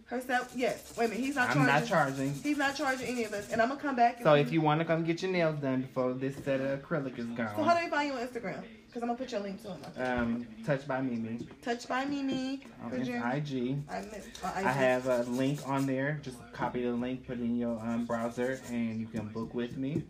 Herself, 0.08 0.54
yes. 0.56 0.94
Wait 0.98 1.06
a 1.06 1.10
minute. 1.10 1.24
He's 1.24 1.36
not 1.36 1.50
I'm 1.50 1.56
charging. 1.56 1.74
not 1.74 1.86
charging. 1.86 2.34
He's 2.36 2.58
not 2.58 2.76
charging 2.78 3.08
any 3.08 3.26
of 3.26 3.34
us. 3.34 3.52
And 3.52 3.62
I'm 3.62 3.68
gonna 3.68 3.82
come 3.82 3.96
back. 3.98 4.22
So 4.24 4.36
if 4.36 4.54
you 4.54 4.62
want 4.62 4.80
to 4.80 4.86
come 4.86 5.04
get 5.04 5.22
your 5.22 5.32
nails 5.32 5.60
done 5.60 5.82
before 5.82 6.14
this 6.14 6.36
set 6.46 6.62
of 6.62 6.82
acrylic 6.82 7.20
is 7.20 7.26
gone. 7.26 7.52
So 7.58 7.64
how 7.64 7.78
do 7.78 7.84
we 7.84 7.90
find 7.92 8.08
you 8.08 8.14
on 8.14 8.26
Instagram? 8.26 8.64
Because 8.88 9.02
I'm 9.04 9.10
gonna 9.10 9.16
put 9.16 9.32
your 9.34 9.42
link 9.42 9.62
to 9.64 9.74
it. 9.74 10.02
um, 10.02 10.48
touch 10.66 10.88
by 10.88 11.02
Mimi 11.02 11.46
Touch 11.62 11.90
by 11.90 12.06
Mimi. 12.06 12.64
Jeremy. 13.04 13.38
IG. 13.38 13.78
I 13.90 14.00
missed. 14.02 14.30
Uh, 14.42 14.52
I 14.56 14.62
have 14.62 15.08
a 15.08 15.24
link 15.24 15.60
on 15.68 15.86
there. 15.86 16.22
Just 16.24 16.38
copy 16.54 16.84
the 16.84 16.92
link, 16.94 17.28
put 17.28 17.38
it 17.40 17.42
in 17.44 17.58
your 17.58 17.78
um, 17.82 18.06
browser, 18.06 18.62
and 18.70 19.02
you 19.02 19.08
can 19.08 19.28
book 19.28 19.54
with 19.54 19.76
me. 19.76 20.04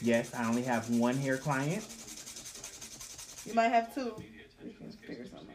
Yes, 0.00 0.32
I 0.32 0.46
only 0.48 0.62
have 0.62 0.88
one 0.90 1.16
hair 1.16 1.38
client. 1.38 1.84
You 3.46 3.54
might 3.54 3.68
have 3.70 3.92
two. 3.94 4.14
We 4.62 4.70
can 4.74 4.92
figure 4.92 5.26
something 5.26 5.48
out. 5.48 5.53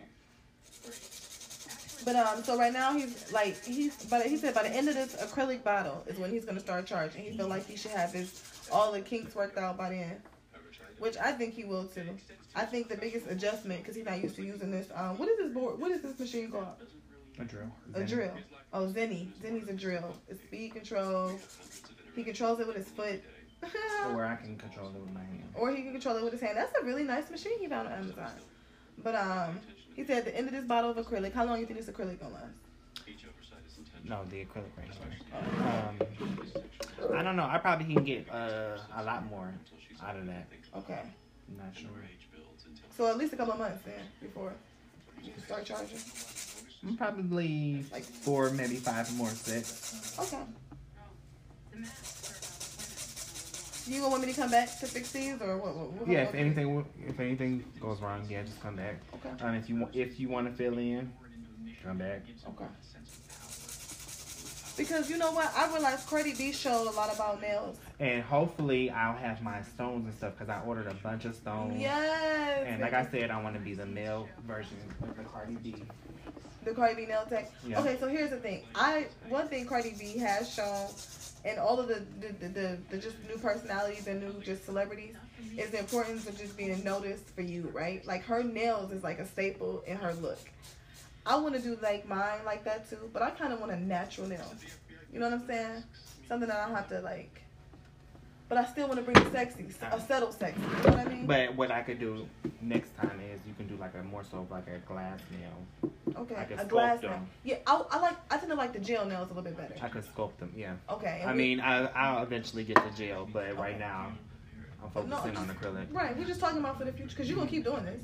But 2.06 2.16
um, 2.16 2.44
so 2.44 2.58
right 2.58 2.72
now 2.74 2.94
he's 2.94 3.32
like 3.34 3.64
he's 3.64 4.06
but 4.06 4.26
he 4.26 4.38
said 4.38 4.54
by 4.54 4.64
the 4.64 4.70
end 4.76 4.88
of 4.88 4.96
this 4.96 5.16
acrylic 5.18 5.64
bottle 5.64 6.04
is 6.08 6.18
when 6.18 6.32
he's 6.32 6.46
gonna 6.46 6.60
start 6.60 6.86
charging. 6.86 7.24
He 7.24 7.38
feel 7.38 7.48
like 7.48 7.66
he 7.68 7.76
should 7.76 7.92
have 7.92 8.14
his 8.14 8.42
all 8.72 8.92
the 8.92 9.02
kinks 9.02 9.36
worked 9.36 9.58
out 9.58 9.78
by 9.78 9.90
then, 9.90 10.18
which 11.00 11.18
I 11.18 11.32
think 11.34 11.54
he 11.54 11.66
will 11.66 11.86
too. 11.86 12.18
I 12.56 12.66
think 12.66 12.88
the 12.90 12.98
biggest 12.98 13.28
adjustment 13.28 13.82
because 13.82 13.96
he's 13.96 14.06
not 14.06 14.22
used 14.22 14.36
to 14.38 14.44
using 14.44 14.72
this. 14.72 14.88
Um, 14.96 15.18
what 15.18 15.28
is 15.30 15.38
this 15.38 15.52
board? 15.54 15.80
What 15.80 15.92
is 15.92 16.02
this 16.02 16.18
machine 16.20 16.52
called? 16.52 16.68
A 17.40 17.44
drill. 17.46 17.72
A 17.94 18.04
drill. 18.04 18.34
Oh, 18.74 18.86
Zenny. 18.88 19.28
Zenny's 19.42 19.70
a 19.70 19.74
drill. 19.74 20.14
It's 20.28 20.42
speed 20.44 20.74
control. 20.74 21.32
He 22.16 22.24
controls 22.24 22.60
it 22.60 22.68
with 22.68 22.76
his 22.76 22.88
foot. 22.90 23.22
Or 24.14 24.26
I 24.26 24.36
can 24.38 24.58
control 24.58 24.88
it 24.96 25.02
with 25.02 25.12
my 25.14 25.20
hand. 25.20 25.44
or 25.54 25.70
he 25.72 25.84
can 25.84 25.92
control 25.92 26.16
it 26.18 26.24
with 26.24 26.32
his 26.32 26.42
hand. 26.42 26.58
That's 26.58 26.74
a 26.82 26.86
really 26.86 27.04
nice 27.04 27.30
machine 27.30 27.60
he 27.60 27.68
found 27.68 27.88
on 27.90 27.94
Amazon. 27.94 28.32
But 29.04 29.16
um, 29.16 29.60
he 30.00 30.06
said 30.06 30.20
at 30.20 30.26
the 30.26 30.38
end 30.38 30.48
of 30.48 30.54
this 30.54 30.64
bottle 30.64 30.92
of 30.92 30.98
acrylic, 30.98 31.34
how 31.34 31.44
long 31.44 31.56
do 31.56 31.62
you 31.62 31.68
think 31.68 31.78
this 31.78 31.94
acrylic 31.94 32.22
gonna 32.22 32.34
last? 32.34 32.46
No, 34.06 34.24
the 34.30 34.46
acrylic 34.46 34.72
right 34.78 34.88
here. 34.88 36.08
Um, 37.12 37.18
I 37.18 37.22
don't 37.22 37.36
know. 37.36 37.44
I 37.44 37.58
probably 37.58 37.94
can 37.94 38.06
get 38.06 38.30
uh, 38.32 38.78
a 38.96 39.04
lot 39.04 39.26
more 39.30 39.54
out 40.02 40.16
of 40.16 40.26
that. 40.28 40.48
Okay, 40.78 41.02
I'm 41.02 41.58
not 41.58 41.76
sure. 41.76 41.90
so 42.96 43.08
at 43.08 43.18
least 43.18 43.34
a 43.34 43.36
couple 43.36 43.54
of 43.54 43.60
months 43.60 43.84
then 43.84 44.00
before 44.22 44.54
you 45.22 45.34
can 45.34 45.44
start 45.44 45.66
charging. 45.66 45.98
I'm 46.88 46.96
probably 46.96 47.84
like 47.92 48.04
four, 48.04 48.52
maybe 48.52 48.76
five 48.76 49.14
more 49.18 49.28
sets. 49.28 50.18
Okay. 50.18 50.44
You 53.90 54.08
want 54.08 54.22
me 54.22 54.32
to 54.32 54.40
come 54.40 54.52
back 54.52 54.80
to 54.80 54.86
fix 54.86 55.12
these 55.12 55.42
or 55.42 55.58
what? 55.58 55.76
what, 55.76 55.92
what 55.94 56.08
Yeah, 56.08 56.20
if 56.20 56.36
anything, 56.36 56.86
if 57.08 57.20
anything 57.20 57.66
goes 57.82 58.00
wrong, 58.02 58.24
yeah, 58.30 58.44
just 58.44 58.62
come 58.62 58.76
back. 58.76 59.02
Okay. 59.16 59.44
Um, 59.44 59.56
if 59.56 59.68
you 59.68 59.78
want, 59.78 59.96
if 59.96 60.20
you 60.20 60.30
want 60.30 60.48
to 60.48 60.54
fill 60.54 60.78
in, 60.78 61.12
come 61.84 61.98
back. 61.98 62.22
Okay. 62.48 62.66
Because 64.78 65.10
you 65.10 65.18
know 65.18 65.32
what, 65.32 65.52
I 65.58 65.70
realized 65.74 66.08
Cardi 66.08 66.34
B 66.36 66.54
showed 66.54 66.88
a 66.88 66.92
lot 66.92 67.14
about 67.14 67.42
nails. 67.42 67.78
And 68.00 68.24
hopefully, 68.24 68.90
I'll 68.90 69.18
have 69.18 69.42
my 69.42 69.62
stones 69.62 70.06
and 70.06 70.14
stuff 70.14 70.38
because 70.38 70.50
I 70.50 70.62
ordered 70.66 70.88
a 70.88 70.94
bunch 70.94 71.26
of 71.26 71.36
stones. 71.36 71.82
Yes. 71.82 72.66
And 72.66 72.82
like 72.82 72.94
I 72.94 73.06
said, 73.06 73.30
I 73.30 73.42
want 73.42 73.56
to 73.56 73.62
be 73.62 73.74
the 73.74 73.86
male 73.86 74.30
version 74.48 74.78
of 75.02 75.18
the 75.18 75.24
Cardi 75.24 75.56
B. 75.56 75.76
the 76.70 76.76
Cardi 76.76 76.96
B 76.96 77.06
nail 77.08 77.26
tech. 77.30 77.52
Yeah. 77.66 77.80
Okay, 77.80 77.98
so 78.00 78.08
here's 78.08 78.30
the 78.30 78.38
thing. 78.38 78.64
I 78.76 79.08
one 79.28 79.48
thing 79.48 79.66
Cardi 79.66 79.96
B 80.00 80.18
has 80.18 80.54
shown, 80.54 80.88
and 81.46 81.60
all 81.60 81.80
of 81.80 81.88
the 81.88 82.04
the, 82.20 82.34
the, 82.34 82.48
the, 82.48 82.78
the 82.92 82.98
just 82.98 83.16
new 83.28 83.38
personalities 83.38 84.08
and 84.08 84.22
new 84.22 84.34
just 84.42 84.66
celebrities, 84.66 85.16
mm-hmm. 85.42 85.60
is 85.60 85.72
the 85.72 85.80
importance 85.80 86.28
of 86.28 86.38
just 86.38 86.56
being 86.58 86.84
noticed 86.84 87.28
for 87.36 87.42
you, 87.42 87.70
right? 87.74 88.06
Like 88.06 88.24
her 88.24 88.44
nails 88.44 88.92
is 88.92 89.04
like 89.04 89.20
a 89.20 89.26
staple 89.26 89.84
in 89.88 89.98
her 89.98 90.14
look. 90.16 90.40
I 91.26 91.36
want 91.36 91.56
to 91.56 91.62
do 91.62 91.78
like 91.82 92.08
mine 92.08 92.40
like 92.46 92.64
that 92.64 92.90
too, 92.90 93.10
but 93.14 93.22
I 93.22 93.32
kind 93.32 93.54
of 93.54 93.60
want 93.60 93.72
a 93.72 93.80
natural 93.80 94.28
nail. 94.28 94.54
You 95.12 95.20
know 95.20 95.30
what 95.30 95.40
I'm 95.40 95.48
saying? 95.48 95.84
Something 96.28 96.48
that 96.50 96.58
I 96.58 96.68
don't 96.68 96.76
have 96.76 96.90
to 96.90 97.02
like. 97.02 97.42
But 98.50 98.58
I 98.58 98.66
still 98.66 98.88
want 98.88 98.98
to 99.00 99.04
bring 99.04 99.16
a 99.16 99.32
sexy, 99.32 99.68
a 99.92 100.02
settled 100.02 100.34
sexy. 100.34 100.60
You 100.60 100.68
know 100.90 100.98
what 100.98 101.08
I 101.08 101.10
mean? 101.14 101.26
But 101.28 101.56
what 101.56 101.70
I 101.70 101.82
could 101.82 102.00
do 102.00 102.26
next 102.62 102.98
time 102.98 103.22
is 103.32 103.40
you 103.48 103.54
can 103.54 103.68
do 103.68 103.76
like 103.80 103.94
a 103.94 104.02
more 104.04 104.24
so 104.24 104.48
like 104.50 104.66
a 104.68 104.80
glass 104.92 105.20
nail. 105.40 105.92
okay, 106.18 106.36
I 106.36 106.46
can 106.46 106.58
a 106.60 106.66
glass 106.66 106.98
sculpt 106.98 107.04
nail. 107.04 107.20
Yeah, 107.44 107.56
I, 107.68 107.84
I 107.92 108.00
like. 108.00 108.18
I 108.32 108.38
tend 108.38 108.50
to 108.50 108.56
like 108.58 108.74
the 108.74 108.80
gel 108.80 109.06
nails 109.06 109.30
a 109.30 109.36
little 109.36 109.44
bit 109.44 109.56
better. 109.56 109.76
I 109.84 109.88
could 109.90 110.04
sculpt 110.04 110.38
them, 110.40 110.52
yeah. 110.58 110.74
Okay. 110.90 111.24
I 111.24 111.32
we- 111.32 111.38
mean, 111.38 111.60
I, 111.60 111.86
I'll 111.88 112.24
eventually 112.24 112.64
get 112.64 112.78
the 112.84 112.90
gel, 112.98 113.30
but 113.32 113.56
right 113.56 113.78
now 113.78 114.08
I'm 114.84 115.08
No, 115.08 115.18
focusing 115.18 115.38
on 115.38 115.48
just- 115.48 115.60
acrylic. 115.60 115.86
Right, 115.94 116.18
we're 116.18 116.26
just 116.26 116.40
talking 116.40 116.58
about 116.60 116.80
for 116.80 116.86
the 116.86 116.92
future 116.92 117.10
because 117.12 117.30
you're 117.30 117.38
gonna 117.38 117.52
keep 117.52 117.64
doing 117.66 117.86
this. 117.86 118.02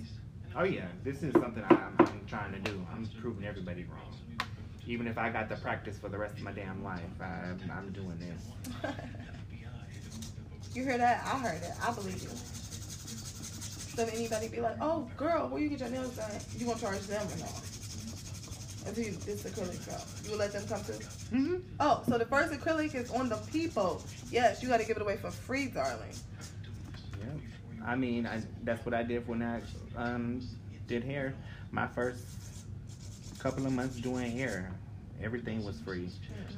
Oh 0.55 0.63
yeah, 0.63 0.85
this 1.03 1.23
is 1.23 1.33
something 1.33 1.63
I'm, 1.71 1.95
I'm 1.97 2.21
trying 2.27 2.51
to 2.53 2.59
do. 2.59 2.85
I'm 2.93 3.07
proving 3.19 3.45
everybody 3.47 3.83
wrong. 3.85 4.13
Even 4.85 5.07
if 5.07 5.17
I 5.17 5.31
got 5.31 5.49
to 5.49 5.55
practice 5.55 5.97
for 5.97 6.07
the 6.09 6.19
rest 6.19 6.37
of 6.37 6.43
my 6.43 6.51
damn 6.51 6.83
life, 6.83 7.01
I, 7.19 7.49
I'm 7.75 7.91
doing 7.91 8.19
this. 8.19 8.91
you 10.75 10.83
hear 10.83 10.97
that? 10.97 11.23
I 11.25 11.39
heard 11.39 11.63
it. 11.63 11.71
I 11.81 11.91
believe 11.93 12.21
you. 12.21 12.29
So 13.95 14.01
if 14.01 14.13
anybody 14.13 14.49
be 14.49 14.59
like, 14.59 14.75
"Oh, 14.81 15.09
girl, 15.15 15.47
where 15.47 15.61
you 15.61 15.69
get 15.69 15.79
your 15.79 15.89
nails 15.89 16.17
done?" 16.17 16.31
You 16.57 16.65
gonna 16.65 16.79
charge 16.79 16.99
them 17.07 17.25
or 17.25 17.39
not? 17.39 17.61
Until 18.85 19.05
you, 19.05 19.11
this 19.11 19.43
acrylic 19.43 19.83
girl, 19.87 20.03
you 20.25 20.31
will 20.31 20.37
let 20.37 20.51
them 20.51 20.67
come 20.67 20.83
too. 20.83 20.93
Mm-hmm. 21.33 21.55
Oh, 21.79 22.03
so 22.07 22.17
the 22.17 22.25
first 22.25 22.53
acrylic 22.53 22.93
is 22.93 23.09
on 23.11 23.29
the 23.29 23.37
people. 23.51 24.03
Yes, 24.29 24.61
you 24.61 24.69
got 24.69 24.79
to 24.79 24.85
give 24.85 24.97
it 24.97 25.01
away 25.01 25.17
for 25.17 25.31
free, 25.31 25.67
darling. 25.67 26.13
Yeah. 27.19 27.85
I 27.87 27.95
mean, 27.95 28.27
I, 28.27 28.43
that's 28.63 28.85
what 28.85 28.93
I 28.93 29.01
did 29.01 29.27
when 29.27 29.41
I 29.41 29.61
um, 29.95 30.47
did 30.87 31.03
hair. 31.03 31.33
My 31.71 31.87
first 31.87 32.25
couple 33.39 33.65
of 33.65 33.73
months 33.73 33.95
doing 33.95 34.31
hair, 34.37 34.71
everything 35.19 35.65
was 35.65 35.79
free. 35.79 36.09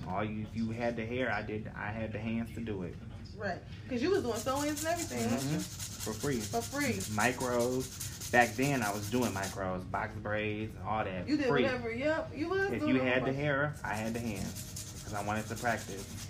All 0.05 0.25
you, 0.25 0.41
if 0.41 0.53
you 0.53 0.71
had 0.71 0.97
the 0.97 1.05
hair, 1.05 1.31
I 1.31 1.43
did. 1.43 1.71
I 1.77 1.91
had 1.91 2.11
the 2.11 2.19
hands 2.19 2.53
to 2.55 2.59
do 2.59 2.83
it 2.83 2.95
Right, 3.37 3.59
because 3.83 4.01
you 4.01 4.09
was 4.09 4.23
doing 4.23 4.35
sew-ins 4.37 4.83
and 4.83 4.93
everything? 4.93 5.29
Mhm. 5.29 5.61
for 6.03 6.13
free. 6.13 6.39
for 6.39 6.61
free. 6.61 6.93
Micros. 7.15 8.31
Back 8.31 8.55
then, 8.55 8.81
I 8.83 8.91
was 8.91 9.09
doing 9.09 9.31
micros, 9.31 9.89
box 9.89 10.13
braids, 10.17 10.75
all 10.85 11.03
that. 11.03 11.27
You 11.27 11.37
did 11.37 11.47
free. 11.47 11.63
whatever. 11.63 11.91
Yep, 11.91 12.31
you 12.35 12.49
was. 12.49 12.71
If 12.71 12.85
you 12.87 12.99
had 12.99 13.23
the 13.25 13.31
hair, 13.33 13.73
I 13.83 13.93
had 13.93 14.13
the 14.13 14.19
hands 14.19 14.93
because 14.97 15.13
I 15.13 15.23
wanted 15.25 15.47
to 15.47 15.55
practice. 15.55 16.27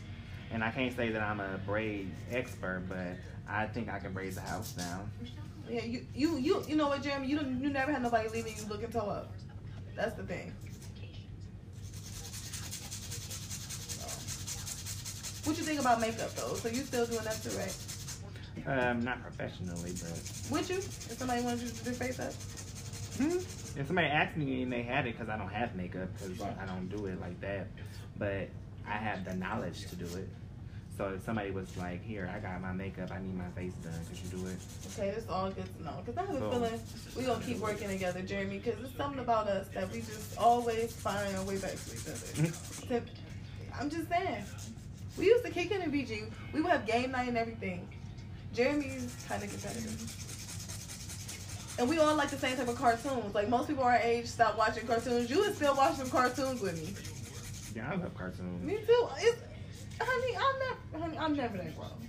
And 0.51 0.63
I 0.63 0.71
can't 0.71 0.95
say 0.95 1.09
that 1.09 1.21
I'm 1.21 1.39
a 1.39 1.57
braid 1.65 2.11
expert, 2.31 2.83
but 2.87 3.17
I 3.49 3.65
think 3.67 3.89
I 3.89 3.99
can 3.99 4.13
braid 4.13 4.33
the 4.33 4.41
house 4.41 4.71
down. 4.73 5.09
Yeah, 5.69 5.83
you, 5.83 6.05
you, 6.15 6.37
you, 6.37 6.63
you 6.67 6.75
know 6.75 6.87
what, 6.87 7.01
Jeremy? 7.03 7.27
You 7.27 7.37
don't, 7.39 7.61
you 7.61 7.69
never 7.69 7.91
had 7.91 8.01
nobody 8.01 8.29
leaving 8.29 8.55
you 8.55 8.63
looking 8.69 8.89
toe 8.91 9.09
up. 9.09 9.31
That's 9.95 10.15
the 10.15 10.23
thing. 10.23 10.53
So. 13.87 14.07
What 15.47 15.57
you 15.57 15.63
think 15.63 15.79
about 15.79 16.01
makeup 16.01 16.29
though? 16.35 16.55
So 16.55 16.67
you 16.67 16.81
still 16.81 17.05
doing 17.05 17.23
that 17.23 17.41
too, 17.41 17.51
right? 17.57 17.73
Um, 18.67 18.99
not 18.99 19.21
professionally, 19.21 19.93
but 20.01 20.21
Would 20.51 20.69
you? 20.69 20.79
If 20.79 21.15
somebody 21.17 21.41
wanted 21.41 21.61
you 21.61 21.67
to 21.69 21.73
do 21.75 21.83
their 21.91 21.93
face 21.93 22.19
up? 22.19 22.33
hmm, 23.17 23.37
if 23.79 23.87
somebody 23.87 24.07
asked 24.07 24.35
me 24.35 24.63
and 24.63 24.73
they 24.73 24.83
had 24.83 25.07
it, 25.07 25.13
because 25.17 25.29
I 25.29 25.37
don't 25.37 25.47
have 25.53 25.73
makeup, 25.73 26.09
because 26.19 26.41
I 26.41 26.65
don't 26.65 26.89
do 26.89 27.05
it 27.05 27.21
like 27.21 27.39
that, 27.39 27.67
but 28.17 28.49
I 28.85 28.97
have 28.97 29.23
the 29.23 29.35
knowledge 29.35 29.87
to 29.87 29.95
do 29.95 30.05
it. 30.17 30.27
So 30.97 31.13
if 31.15 31.23
somebody 31.23 31.51
was 31.51 31.77
like, 31.77 32.03
"Here, 32.03 32.29
I 32.35 32.39
got 32.39 32.59
my 32.59 32.73
makeup. 32.73 33.09
I 33.11 33.19
need 33.21 33.35
my 33.37 33.47
face 33.55 33.71
done. 33.75 33.93
Could 34.09 34.17
you 34.17 34.39
do 34.39 34.47
it?" 34.47 34.57
Okay, 34.99 35.11
this 35.11 35.29
all 35.29 35.49
good 35.49 35.77
to 35.77 35.83
know. 35.85 36.03
Cause 36.05 36.17
I 36.17 36.21
have 36.25 36.29
a 36.31 36.39
So- 36.39 36.51
feeling 36.51 36.81
we 37.15 37.23
gonna 37.23 37.45
keep 37.45 37.59
working 37.59 37.87
together, 37.87 38.21
Jeremy. 38.21 38.59
Cause 38.59 38.73
there's 38.81 38.95
something 38.97 39.19
about 39.21 39.47
us 39.47 39.69
that 39.73 39.89
we 39.93 40.01
just 40.01 40.37
always 40.37 40.91
find 40.91 41.37
our 41.37 41.43
way 41.45 41.57
back 41.57 41.71
to 41.75 41.93
each 41.95 42.91
other. 42.91 43.03
I'm 43.79 43.89
just 43.89 44.09
saying. 44.09 44.43
We 45.17 45.25
used 45.25 45.45
to 45.45 45.51
kick 45.51 45.71
in 45.71 45.81
BG. 45.91 46.29
We 46.53 46.61
would 46.61 46.71
have 46.71 46.85
game 46.85 47.11
night 47.11 47.27
and 47.27 47.37
everything. 47.37 47.87
Jeremy's 48.53 49.15
kind 49.27 49.43
of 49.43 49.49
competitive. 49.49 50.25
And 51.79 51.89
we 51.89 51.99
all 51.99 52.15
like 52.15 52.29
the 52.29 52.37
same 52.37 52.57
type 52.57 52.67
of 52.67 52.75
cartoons. 52.75 53.35
Like 53.35 53.49
most 53.49 53.67
people 53.67 53.83
our 53.83 53.97
age 53.97 54.25
stop 54.27 54.57
watching 54.57 54.87
cartoons. 54.87 55.29
You 55.29 55.39
would 55.39 55.55
still 55.55 55.75
watch 55.75 55.97
them 55.97 56.09
cartoons 56.09 56.61
with 56.61 56.75
me. 56.75 56.93
Yeah, 57.75 57.91
I 57.91 57.95
love 57.95 58.15
cartoons. 58.17 58.63
Me 58.63 58.77
too. 58.77 59.07
It's, 59.19 59.41
honey, 59.99 60.35
I'm 60.35 60.59
never, 60.59 61.05
honey, 61.05 61.17
I'm 61.17 61.35
never 61.35 61.57
that 61.57 61.75
grown. 61.75 62.07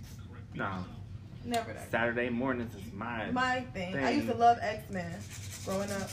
No, 0.55 0.85
Never 1.45 1.73
that. 1.73 1.91
Saturday 1.91 2.29
mornings 2.29 2.75
is 2.75 2.93
my. 2.93 3.31
My 3.31 3.61
thing. 3.73 3.97
I 3.97 4.11
used 4.11 4.29
to 4.29 4.35
love 4.35 4.59
X 4.61 4.91
Men 4.91 5.15
growing 5.65 5.91
up. 5.93 6.11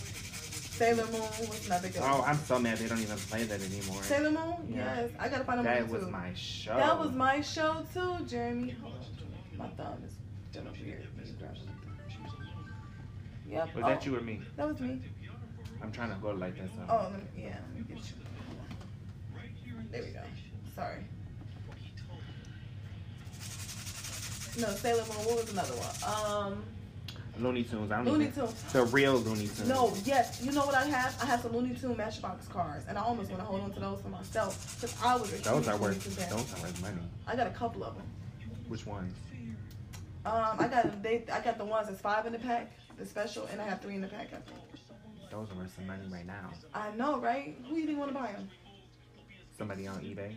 Sailor 0.76 1.05
Moon 1.05 1.21
was 1.21 1.65
another 1.67 1.88
good. 1.88 2.01
Oh. 2.03 2.21
I'm 2.28 2.38
so 2.38 2.59
mad 2.59 2.78
they 2.78 2.88
don't 2.88 2.99
even 2.99 3.17
play 3.17 3.43
that 3.45 3.61
anymore. 3.61 4.03
Sailor 4.03 4.32
Moon. 4.32 4.55
Yeah. 4.69 4.99
Yes, 4.99 5.11
I 5.17 5.30
gotta 5.30 5.45
find 5.45 5.59
them 5.59 5.65
That 5.65 5.88
was 5.88 6.03
YouTube. 6.03 6.11
my 6.11 6.34
show. 6.34 6.76
That 6.76 6.99
was 6.99 7.11
my 7.13 7.39
show 7.39 7.86
too, 7.93 8.26
Jeremy. 8.26 8.76
Hold 8.82 8.93
on. 8.93 9.57
My 9.57 9.69
thumb 9.69 10.03
is 10.05 10.15
done 10.51 10.67
up 10.67 10.76
here. 10.76 11.01
Yep. 13.47 13.76
Was 13.76 13.84
oh, 13.86 13.88
that 13.88 14.05
you 14.05 14.17
or 14.17 14.21
me? 14.21 14.41
That 14.57 14.67
was 14.67 14.80
me. 14.82 14.99
I'm 15.82 15.91
trying 15.93 16.09
to 16.09 16.17
go 16.17 16.32
like 16.32 16.57
that. 16.57 16.67
So. 16.67 16.82
Oh, 16.89 17.09
let 17.11 17.36
me, 17.36 17.43
yeah. 17.43 17.57
Let 17.73 17.89
me 17.89 17.95
get 17.95 18.03
you. 18.03 18.13
There 19.91 20.01
we 20.03 20.09
go. 20.09 20.19
Sorry. 20.76 21.05
No, 24.59 24.67
Sailor 24.76 25.03
Moon. 25.03 25.26
What 25.26 25.36
was 25.38 25.51
another 25.53 25.73
one? 25.76 26.51
Um, 26.51 26.63
Looney 27.39 27.63
Tunes. 27.63 27.91
I 27.91 27.97
don't 27.97 28.05
Looney 28.05 28.25
even. 28.25 28.47
Tunes. 28.47 28.63
The 28.71 28.83
real 28.86 29.15
Looney 29.15 29.47
Tunes. 29.47 29.67
No, 29.67 29.93
yes. 30.03 30.41
You 30.43 30.51
know 30.51 30.65
what 30.65 30.75
I 30.75 30.86
have? 30.86 31.15
I 31.21 31.25
have 31.25 31.41
some 31.41 31.53
Looney 31.53 31.75
Tune 31.75 31.97
Matchbox 31.97 32.47
cards, 32.47 32.86
and 32.88 32.97
I 32.97 33.01
almost 33.01 33.29
want 33.29 33.41
to 33.41 33.45
hold 33.45 33.61
on 33.61 33.71
to 33.73 33.79
those 33.79 34.01
for 34.01 34.09
myself 34.09 34.75
because 34.79 34.95
I 35.03 35.15
was 35.15 35.33
a 35.33 35.38
Those 35.43 35.67
are 35.67 35.77
worth. 35.77 36.03
Those 36.29 36.53
are 36.53 36.61
worth 36.61 36.81
money. 36.81 36.97
I 37.27 37.36
got 37.36 37.47
a 37.47 37.51
couple 37.51 37.83
of 37.83 37.95
them. 37.95 38.05
Which 38.67 38.86
ones? 38.86 39.13
Um, 40.25 40.57
I 40.59 40.67
got 40.67 40.83
them 40.83 40.99
they, 41.03 41.23
I 41.31 41.39
got 41.41 41.59
the 41.59 41.65
ones 41.65 41.88
that's 41.88 42.01
five 42.01 42.25
in 42.25 42.33
the 42.33 42.39
pack, 42.39 42.71
the 42.97 43.05
special, 43.05 43.47
and 43.51 43.61
I 43.61 43.65
have 43.65 43.79
three 43.81 43.93
in 43.95 44.01
the 44.01 44.07
pack. 44.07 44.27
I 44.33 44.38
think. 44.38 44.59
Those 45.29 45.51
are 45.51 45.55
worth 45.55 45.75
some 45.75 45.86
money 45.86 46.03
right 46.11 46.25
now. 46.25 46.49
I 46.73 46.91
know, 46.95 47.19
right? 47.19 47.55
Who 47.69 47.75
you 47.75 47.86
think 47.86 47.99
want 47.99 48.11
to 48.11 48.17
buy 48.19 48.31
them? 48.31 48.49
Somebody 49.57 49.86
on 49.88 49.97
eBay. 49.97 50.33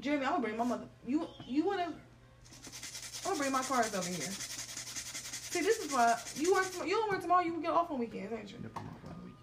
Jeremy, 0.00 0.24
I'm 0.24 0.32
gonna 0.32 0.42
bring 0.42 0.56
my 0.56 0.64
mother. 0.64 0.84
You 1.06 1.26
you 1.46 1.64
wanna? 1.64 1.84
I'm 1.84 1.92
gonna 3.24 3.38
bring 3.38 3.52
my 3.52 3.62
cards 3.62 3.94
over 3.94 4.08
here. 4.08 4.28
See, 5.58 5.64
this 5.64 5.78
is 5.80 5.92
why 5.92 6.16
you 6.36 6.54
work. 6.54 6.66
You 6.86 6.96
don't 6.96 7.10
work 7.10 7.20
tomorrow. 7.20 7.42
You 7.42 7.52
can 7.52 7.62
get 7.62 7.72
off 7.72 7.90
on 7.90 7.98
weekends, 7.98 8.32
ain't 8.32 8.50
you? 8.50 8.58
Look 8.62 8.76
at 8.76 8.82
my 8.84 8.90
phone 9.02 9.14
weekend. 9.24 9.34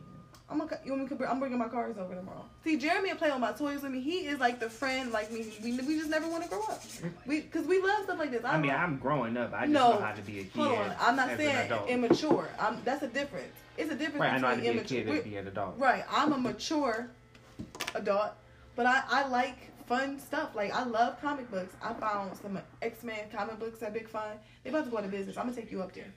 I'm 0.49 0.57
gonna. 0.59 0.79
You 0.85 0.93
want 0.93 1.19
me? 1.19 1.25
I'm 1.27 1.39
bringing 1.39 1.57
my 1.59 1.67
cards 1.67 1.97
over 1.97 2.15
tomorrow. 2.15 2.45
See, 2.63 2.77
Jeremy 2.77 3.09
will 3.09 3.17
play 3.17 3.31
on 3.31 3.41
my 3.41 3.51
toys 3.51 3.81
with 3.81 3.91
me. 3.91 3.99
He 3.99 4.19
is 4.27 4.39
like 4.39 4.59
the 4.59 4.69
friend, 4.69 5.11
like 5.11 5.31
me. 5.31 5.51
We, 5.61 5.73
we 5.73 5.97
just 5.97 6.09
never 6.09 6.27
want 6.29 6.43
to 6.43 6.49
grow 6.49 6.63
up. 6.63 6.81
We 7.25 7.41
because 7.41 7.65
we 7.67 7.81
love 7.81 8.05
stuff 8.05 8.17
like 8.19 8.31
this. 8.31 8.45
I 8.45 8.57
mean, 8.57 8.71
I'm 8.71 8.97
growing 8.97 9.35
up. 9.35 9.53
I 9.53 9.61
just 9.61 9.71
No. 9.73 9.95
know 9.95 9.99
how 10.05 10.13
to 10.13 10.21
be 10.21 10.39
a 10.39 10.43
kid. 10.43 10.51
Hold 10.61 10.77
on. 10.79 10.95
I'm 10.99 11.15
not 11.17 11.35
saying 11.35 11.71
immature. 11.89 12.47
I'm. 12.59 12.77
That's 12.85 13.03
a 13.03 13.07
difference. 13.07 13.51
It's 13.77 13.91
a 13.91 13.95
difference 13.95 14.21
Right, 14.21 14.33
I 14.33 14.37
know 14.37 14.47
how 14.47 14.55
to 14.55 14.61
be 14.61 14.67
between 14.69 14.79
a 14.79 14.83
kid 14.85 15.01
immature. 15.07 15.15
and 15.21 15.23
be 15.31 15.35
an 15.37 15.47
adult. 15.47 15.77
Right. 15.77 16.05
I'm 16.09 16.31
a 16.31 16.37
mature 16.37 17.09
adult, 17.93 18.31
but 18.77 18.85
I, 18.85 19.03
I 19.09 19.27
like 19.27 19.57
fun 19.87 20.19
stuff. 20.19 20.55
Like 20.55 20.73
I 20.73 20.83
love 20.83 21.19
comic 21.21 21.49
books. 21.51 21.75
I 21.81 21.93
found 21.93 22.35
some 22.37 22.59
X 22.81 23.03
Men 23.03 23.29
comic 23.31 23.59
books 23.59 23.81
at 23.83 23.93
Big 23.93 24.07
Fun. 24.09 24.37
They 24.63 24.69
about 24.69 24.85
to 24.85 24.91
go 24.91 24.97
out 24.97 25.05
of 25.05 25.11
business. 25.11 25.37
I'm 25.37 25.45
gonna 25.45 25.55
take 25.55 25.71
you 25.71 25.81
up 25.81 25.93
there 25.93 26.11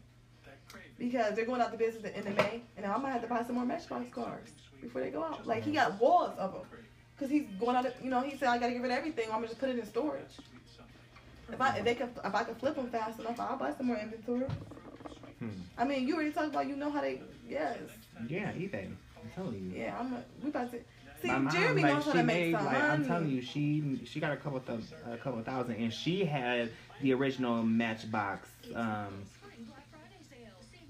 because 0.98 1.34
they're 1.36 1.46
going 1.46 1.60
out 1.60 1.72
of 1.72 1.78
business 1.78 2.04
at 2.04 2.12
the 2.12 2.18
end 2.18 2.28
of 2.28 2.36
May, 2.36 2.62
and 2.76 2.84
I 2.86 2.96
might 2.98 3.12
have 3.12 3.22
to 3.22 3.28
buy 3.28 3.42
some 3.44 3.54
more 3.54 3.64
Matchbox 3.64 4.12
cars 4.12 4.48
before 4.80 5.00
they 5.00 5.10
go 5.10 5.22
out. 5.22 5.46
Like 5.46 5.64
he 5.64 5.72
got 5.72 6.00
walls 6.00 6.36
of 6.38 6.52
them 6.52 6.62
because 7.16 7.30
he's 7.30 7.44
going 7.58 7.76
out. 7.76 7.86
Of, 7.86 7.94
you 8.02 8.10
know, 8.10 8.20
he 8.20 8.36
said 8.36 8.48
I 8.48 8.58
gotta 8.58 8.72
get 8.72 8.82
rid 8.82 8.90
of 8.90 8.98
everything. 8.98 9.26
I'm 9.26 9.36
gonna 9.36 9.48
just 9.48 9.60
put 9.60 9.68
it 9.70 9.78
in 9.78 9.86
storage. 9.86 10.36
If 11.50 11.60
I 11.60 11.78
if 11.78 11.84
they 11.84 11.94
could 11.94 12.10
if 12.24 12.34
I 12.34 12.44
could 12.44 12.56
flip 12.58 12.74
them 12.76 12.90
fast 12.90 13.20
enough, 13.20 13.40
I'll 13.40 13.56
buy 13.56 13.72
some 13.72 13.86
more 13.86 13.96
inventory. 13.96 14.46
Hmm. 15.38 15.48
I 15.78 15.84
mean, 15.84 16.06
you 16.08 16.14
already 16.14 16.32
talked 16.32 16.48
about 16.48 16.66
you 16.66 16.76
know 16.76 16.90
how 16.90 17.00
they 17.00 17.22
yes 17.48 17.78
Yeah, 18.28 18.52
eBay. 18.52 18.86
I'm 18.86 19.30
telling 19.34 19.70
you. 19.72 19.80
yeah. 19.80 19.96
I'm 19.98 20.12
a, 20.12 20.22
we 20.42 20.50
about 20.50 20.70
to 20.72 20.78
see 21.22 21.28
My 21.28 21.38
mom, 21.38 21.52
Jeremy 21.52 21.82
like, 21.82 21.94
knows 21.94 22.04
how 22.04 22.12
she 22.12 22.18
to 22.18 22.24
make 22.24 22.36
made, 22.36 22.52
some 22.54 22.64
like, 22.66 22.82
I'm 22.82 23.06
telling 23.06 23.28
you, 23.30 23.42
she 23.42 24.00
she 24.04 24.20
got 24.20 24.32
a 24.32 24.36
couple 24.36 24.60
th- 24.60 24.80
a 25.10 25.16
couple 25.16 25.42
thousand, 25.42 25.76
and 25.76 25.92
she 25.92 26.24
had 26.24 26.70
the 27.02 27.12
original 27.14 27.62
Matchbox, 27.62 28.48
um, 28.74 29.08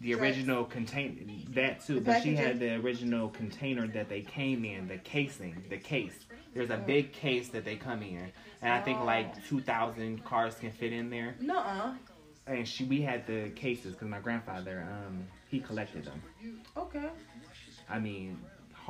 the 0.00 0.14
original 0.14 0.64
container 0.64 1.14
that 1.50 1.84
too. 1.84 2.00
But 2.00 2.22
she 2.22 2.34
had 2.36 2.60
the 2.60 2.76
original 2.76 3.28
container 3.30 3.86
that 3.88 4.08
they 4.08 4.20
came 4.22 4.64
in, 4.64 4.86
the 4.88 4.98
casing, 4.98 5.62
the 5.68 5.78
case. 5.78 6.14
There's 6.54 6.70
a 6.70 6.76
big 6.78 7.12
case 7.12 7.48
that 7.50 7.64
they 7.64 7.76
come 7.76 8.02
in, 8.02 8.30
and 8.62 8.72
I 8.72 8.80
think 8.80 8.98
Oh. 9.00 9.04
like 9.04 9.44
2,000 9.46 10.24
cars 10.24 10.54
can 10.54 10.70
fit 10.70 10.92
in 10.92 11.10
there. 11.10 11.34
Nuh-uh. 11.40 11.94
And 12.46 12.66
she 12.66 12.84
we 12.84 13.02
had 13.02 13.26
the 13.26 13.50
cases 13.50 13.92
because 13.92 14.08
my 14.08 14.20
grandfather 14.20 14.86
um 14.90 15.26
he 15.50 15.60
collected 15.60 16.04
them. 16.04 16.22
Okay. 16.76 17.08
I 17.90 17.98
mean, 17.98 18.38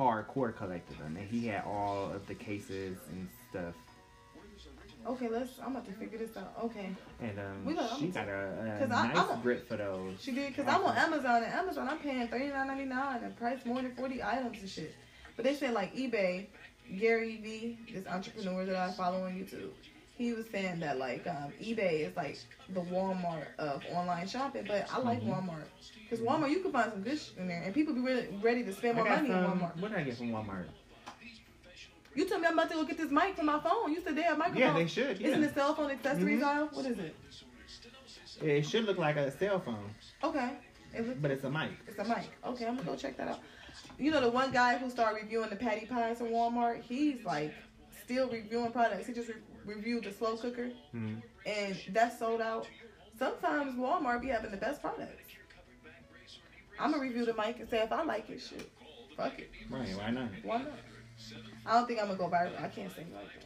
hardcore 0.09 0.55
collected 0.55 0.97
them, 0.97 1.17
and 1.17 1.27
he 1.29 1.47
had 1.47 1.63
all 1.65 2.09
of 2.11 2.25
the 2.27 2.33
cases 2.35 2.97
and 3.11 3.27
stuff. 3.49 3.75
Okay, 5.05 5.27
let's. 5.29 5.51
I'm 5.63 5.71
about 5.71 5.85
to 5.87 5.93
figure 5.93 6.17
this 6.17 6.35
out. 6.37 6.53
Okay. 6.65 6.89
And 7.21 7.39
um, 7.39 7.65
We 7.65 7.73
got- 7.73 7.97
she 7.99 8.07
got 8.07 8.27
a, 8.27 8.31
a 8.31 8.79
'Cause 8.79 8.91
I- 8.91 9.07
nice 9.07 9.17
I'm 9.17 9.39
a- 9.39 9.41
grip 9.41 9.67
for 9.67 9.77
those. 9.77 10.21
She 10.21 10.31
did 10.31 10.55
because 10.55 10.71
I'm 10.73 10.83
on 10.83 10.95
Amazon 10.95 11.43
and 11.43 11.53
Amazon 11.53 11.87
I'm 11.89 11.99
paying 11.99 12.27
thirty 12.27 12.47
nine 12.47 12.67
ninety 12.67 12.85
nine 12.85 13.23
and 13.23 13.35
price 13.37 13.59
more 13.65 13.81
than 13.81 13.93
forty 13.95 14.21
items 14.23 14.59
and 14.59 14.69
shit. 14.69 14.93
But 15.35 15.45
they 15.45 15.55
said 15.55 15.73
like 15.73 15.95
eBay, 15.95 16.47
Gary 16.97 17.37
V, 17.41 17.77
this 17.93 18.05
entrepreneur 18.07 18.65
that 18.65 18.75
I 18.75 18.91
follow 18.91 19.23
on 19.25 19.31
YouTube, 19.33 19.69
he 20.17 20.33
was 20.33 20.45
saying 20.49 20.81
that 20.81 20.97
like 20.99 21.25
um, 21.27 21.53
eBay 21.61 22.01
is 22.09 22.15
like 22.17 22.37
the 22.73 22.81
Walmart 22.81 23.47
of 23.57 23.81
online 23.93 24.27
shopping. 24.27 24.65
But 24.67 24.85
I 24.93 24.99
like 24.99 25.21
Mhm. 25.21 25.29
Walmart 25.47 25.63
because 26.09 26.25
Walmart 26.25 26.49
you 26.49 26.59
can 26.61 26.71
find 26.71 26.91
some 26.91 27.01
good 27.03 27.19
shit 27.19 27.37
in 27.37 27.47
there 27.47 27.61
and 27.61 27.73
people 27.73 27.93
be 27.93 28.01
really 28.01 28.27
ready 28.41 28.63
to 28.63 28.73
spend 28.73 28.95
more 28.95 29.07
money 29.07 29.29
in. 29.29 29.35
Walmart. 29.35 29.77
What 29.77 29.91
did 29.91 29.99
I 29.99 30.03
get 30.03 30.17
from 30.17 30.31
Walmart? 30.31 30.65
You 32.15 32.27
told 32.27 32.41
me 32.41 32.47
I'm 32.47 32.53
about 32.53 32.69
to 32.69 32.75
go 32.75 32.83
get 32.83 32.97
this 32.97 33.11
mic 33.11 33.35
for 33.35 33.43
my 33.43 33.59
phone. 33.59 33.93
You 33.93 34.01
said 34.01 34.15
they 34.15 34.23
have 34.23 34.37
microphone. 34.37 34.61
Yeah, 34.61 34.73
they 34.73 34.87
should. 34.87 35.21
Isn't 35.21 35.41
Yeah, 35.41 35.47
the 35.47 35.53
cell 35.53 35.75
phone 35.75 35.91
accessories 35.91 36.41
Mhm. 36.41 36.43
aisle? 36.43 36.69
What 36.73 36.85
is 36.85 36.99
it? 36.99 37.15
it 38.41 38.65
should 38.65 38.85
look 38.85 38.97
like 38.97 39.17
a 39.17 39.31
cell 39.31 39.59
phone, 39.59 39.93
Okay. 40.23 40.51
It 40.93 41.05
looks 41.05 41.19
but 41.21 41.29
it's 41.29 41.43
a 41.43 41.49
mic. 41.51 41.71
It's 41.87 41.99
a 41.99 42.03
mic. 42.03 42.29
Okay, 42.43 42.65
I'm 42.65 42.75
gonna 42.75 42.87
go 42.89 42.95
check 42.95 43.15
that 43.17 43.27
out. 43.27 43.39
You 43.99 44.09
know 44.11 44.21
the 44.21 44.31
one 44.31 44.51
guy 44.51 44.77
who 44.79 44.89
started 44.89 45.21
reviewing 45.21 45.49
the 45.51 45.55
patty 45.55 45.85
pies 45.85 46.19
in 46.21 46.27
Walmart. 46.27 46.81
He's 46.81 47.23
like 47.23 47.53
still 48.03 48.27
reviewing 48.27 48.71
products. 48.71 49.05
He 49.05 49.13
just 49.13 49.29
re- 49.29 49.35
reviewed 49.65 50.05
the 50.05 50.11
slow 50.11 50.35
cooker, 50.35 50.71
Mhm. 50.95 51.21
and 51.45 51.79
that's 51.89 52.17
sold 52.17 52.41
out. 52.41 52.67
Sometimes 53.19 53.75
Walmart 53.75 54.21
be 54.21 54.29
having 54.29 54.49
the 54.49 54.57
best 54.57 54.81
products. 54.81 55.28
I'm 56.79 56.91
gonna 56.91 57.03
review 57.03 57.25
the 57.25 57.33
mic 57.33 57.59
and 57.59 57.69
say 57.69 57.79
if 57.79 57.91
I 57.91 58.03
like 58.03 58.29
it, 58.29 58.39
shit, 58.41 58.69
fuck 59.17 59.37
it, 59.39 59.49
Right? 59.69 59.89
Why 59.97 60.09
not? 60.11 60.29
why 60.43 60.57
not? 60.59 60.67
I 61.65 61.73
don't 61.73 61.87
think 61.87 61.99
I'm 61.99 62.07
gonna 62.07 62.17
go 62.17 62.29
viral. 62.29 62.61
I 62.63 62.67
can't 62.69 62.93
sing 62.95 63.07
like 63.13 63.25
that. 63.25 63.45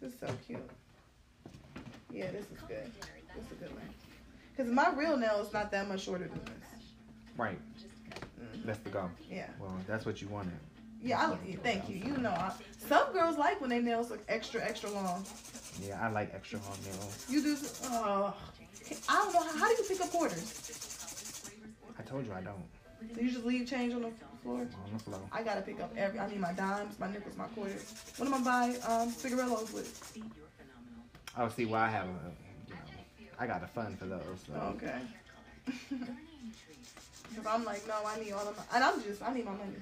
This 0.00 0.12
is 0.12 0.20
so 0.20 0.28
cute. 0.46 0.70
Yeah, 2.12 2.30
this 2.30 2.42
is 2.44 2.60
good. 2.68 2.90
This 3.36 3.46
is 3.46 3.52
a 3.52 3.54
good 3.56 3.74
one. 3.74 3.82
Cause 4.56 4.66
my 4.68 4.90
real 4.94 5.16
nail 5.16 5.40
is 5.44 5.52
not 5.52 5.70
that 5.72 5.88
much 5.88 6.02
shorter 6.02 6.28
than 6.28 6.40
this. 6.44 6.54
Right. 7.36 7.58
Mhm. 8.40 8.64
That's 8.64 8.78
the 8.80 8.90
go. 8.90 9.10
Yeah. 9.28 9.48
Well, 9.60 9.74
that's 9.86 10.06
what 10.06 10.22
you 10.22 10.28
wanted. 10.28 10.52
Yeah, 11.02 11.20
I, 11.32 11.56
thank 11.62 11.88
you. 11.88 11.96
You 11.96 12.16
know, 12.16 12.30
I, 12.30 12.52
some 12.88 13.12
girls 13.12 13.38
like 13.38 13.60
when 13.60 13.70
their 13.70 13.82
nails 13.82 14.10
look 14.10 14.20
extra, 14.28 14.60
extra 14.64 14.90
long. 14.90 15.24
Yeah, 15.80 16.00
I 16.04 16.10
like 16.10 16.32
extra 16.34 16.58
long 16.60 16.76
nails. 16.84 17.26
You 17.28 17.42
do. 17.42 17.56
Oh, 17.84 18.34
I 19.08 19.14
don't 19.14 19.32
know. 19.34 19.40
How, 19.42 19.58
how 19.58 19.68
do 19.68 19.82
you 19.82 19.88
pick 19.88 20.00
up 20.00 20.10
quarters? 20.10 21.50
I 21.98 22.02
told 22.02 22.26
you 22.26 22.32
I 22.32 22.40
don't. 22.40 22.64
Do 23.14 23.24
you 23.24 23.30
just 23.30 23.44
leave 23.44 23.68
change 23.68 23.94
on 23.94 24.02
the 24.02 24.10
floor? 24.42 24.60
On 24.60 24.92
the 24.92 24.98
floor. 24.98 25.20
I 25.32 25.42
gotta 25.42 25.60
pick 25.62 25.80
up 25.80 25.92
every. 25.96 26.18
I 26.18 26.28
need 26.28 26.40
my 26.40 26.52
dimes, 26.52 26.98
my 26.98 27.10
nickels, 27.10 27.36
my 27.36 27.46
quarters. 27.46 27.94
What 28.16 28.26
am 28.26 28.34
I 28.34 28.40
buy 28.40 28.76
um, 28.88 29.10
cigarillos 29.10 29.72
with? 29.72 30.20
Oh, 31.36 31.48
see, 31.48 31.66
well, 31.66 31.80
I 31.80 31.88
have 31.88 32.06
a, 32.06 32.08
you 32.68 32.74
know, 32.74 32.80
I 33.38 33.46
got 33.46 33.62
a 33.62 33.66
fund 33.68 33.98
for 33.98 34.06
those. 34.06 34.22
So. 34.46 34.54
Okay. 34.76 34.98
Cause 37.36 37.46
I'm 37.46 37.64
like, 37.64 37.86
no, 37.86 37.94
I 38.06 38.18
need 38.18 38.32
all 38.32 38.48
of 38.48 38.56
my, 38.56 38.62
and 38.74 38.82
I'm 38.82 39.02
just, 39.02 39.22
I 39.22 39.32
need 39.32 39.44
my 39.44 39.52
money. 39.52 39.76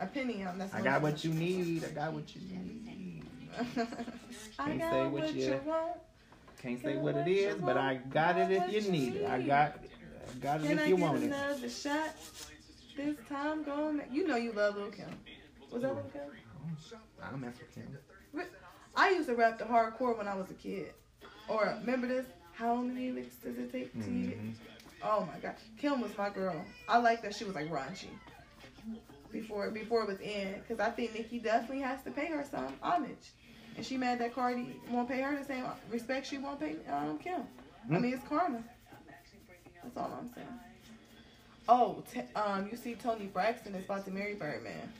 A 0.00 0.06
penny, 0.06 0.42
um, 0.44 0.58
that's 0.58 0.74
I 0.74 0.80
got 0.82 1.00
what 1.02 1.24
you 1.24 1.32
need. 1.32 1.84
I 1.84 1.88
got 1.90 2.12
what 2.12 2.34
you 2.34 2.40
need. 2.42 3.24
I 4.58 4.76
got 4.76 4.90
say 4.90 5.02
what 5.04 5.12
what 5.12 5.34
you 5.34 5.44
you- 5.44 5.60
want. 5.64 5.92
Can't 6.62 6.82
say 6.82 6.96
what 6.96 7.16
it 7.16 7.28
is, 7.28 7.60
but 7.60 7.76
I 7.76 7.96
got 8.10 8.38
it 8.38 8.50
if 8.50 8.72
you 8.72 8.90
need 8.92 9.16
it. 9.16 9.26
I 9.26 9.40
got, 9.40 9.78
I 9.78 10.38
got 10.40 10.60
it 10.60 10.68
Can 10.68 10.78
if 10.78 10.84
I 10.84 10.88
you 10.88 10.96
get 10.96 11.02
want 11.02 11.22
it. 11.22 11.26
another 11.26 11.68
shot? 11.70 12.14
This 12.96 13.16
time 13.28 13.62
going, 13.64 14.02
you 14.12 14.26
know 14.26 14.36
you 14.36 14.52
love 14.52 14.76
Lil 14.76 14.90
Kim. 14.90 15.08
Was 15.72 15.82
that 15.82 15.94
Lil 15.94 16.04
Kim? 16.12 16.22
I 17.22 17.30
don't 17.30 17.40
mess 17.40 17.54
with 17.58 17.74
him. 17.74 17.98
I 18.96 19.10
used 19.10 19.28
to 19.28 19.34
rap 19.34 19.58
the 19.58 19.64
hardcore 19.64 20.18
when 20.18 20.28
I 20.28 20.34
was 20.34 20.50
a 20.50 20.54
kid. 20.54 20.92
Or 21.48 21.74
remember 21.80 22.06
this? 22.06 22.26
How 22.52 22.76
many 22.76 23.10
licks 23.10 23.36
does 23.36 23.56
it 23.56 23.72
take 23.72 23.92
to 23.94 24.10
eat 24.10 24.30
it? 24.30 24.40
Mhm. 24.42 24.52
Oh 25.02 25.26
my 25.32 25.38
god, 25.40 25.54
Kim 25.78 26.00
was 26.02 26.16
my 26.18 26.28
girl. 26.28 26.62
I 26.88 26.98
like 26.98 27.22
that 27.22 27.34
she 27.34 27.44
was 27.44 27.54
like 27.54 27.70
raunchy 27.70 28.08
before 29.32 29.70
before 29.70 30.02
it 30.02 30.08
was 30.08 30.20
in, 30.20 30.54
because 30.60 30.78
I 30.78 30.90
think 30.90 31.14
Nicki 31.14 31.38
definitely 31.38 31.80
has 31.82 32.02
to 32.02 32.10
pay 32.10 32.26
her 32.26 32.44
some 32.50 32.74
homage, 32.82 33.32
and 33.76 33.84
she 33.86 33.96
mad 33.96 34.18
that 34.20 34.34
Cardi 34.34 34.76
won't 34.90 35.08
pay 35.08 35.20
her 35.20 35.36
the 35.38 35.44
same 35.44 35.64
respect 35.90 36.26
she 36.26 36.38
won't 36.38 36.60
pay 36.60 36.76
um, 36.92 37.18
Kim. 37.18 37.42
I 37.90 37.94
Mm. 37.94 38.00
mean 38.02 38.14
it's 38.14 38.28
karma. 38.28 38.62
That's 39.82 39.96
all 39.96 40.12
I'm 40.20 40.30
saying. 40.34 40.46
Oh, 41.68 42.02
t- 42.12 42.20
um, 42.36 42.68
you 42.70 42.76
see 42.76 42.94
Toni 42.94 43.26
Braxton 43.26 43.74
is 43.74 43.84
about 43.84 44.04
to 44.04 44.10
marry 44.10 44.34
Birdman. 44.34 44.92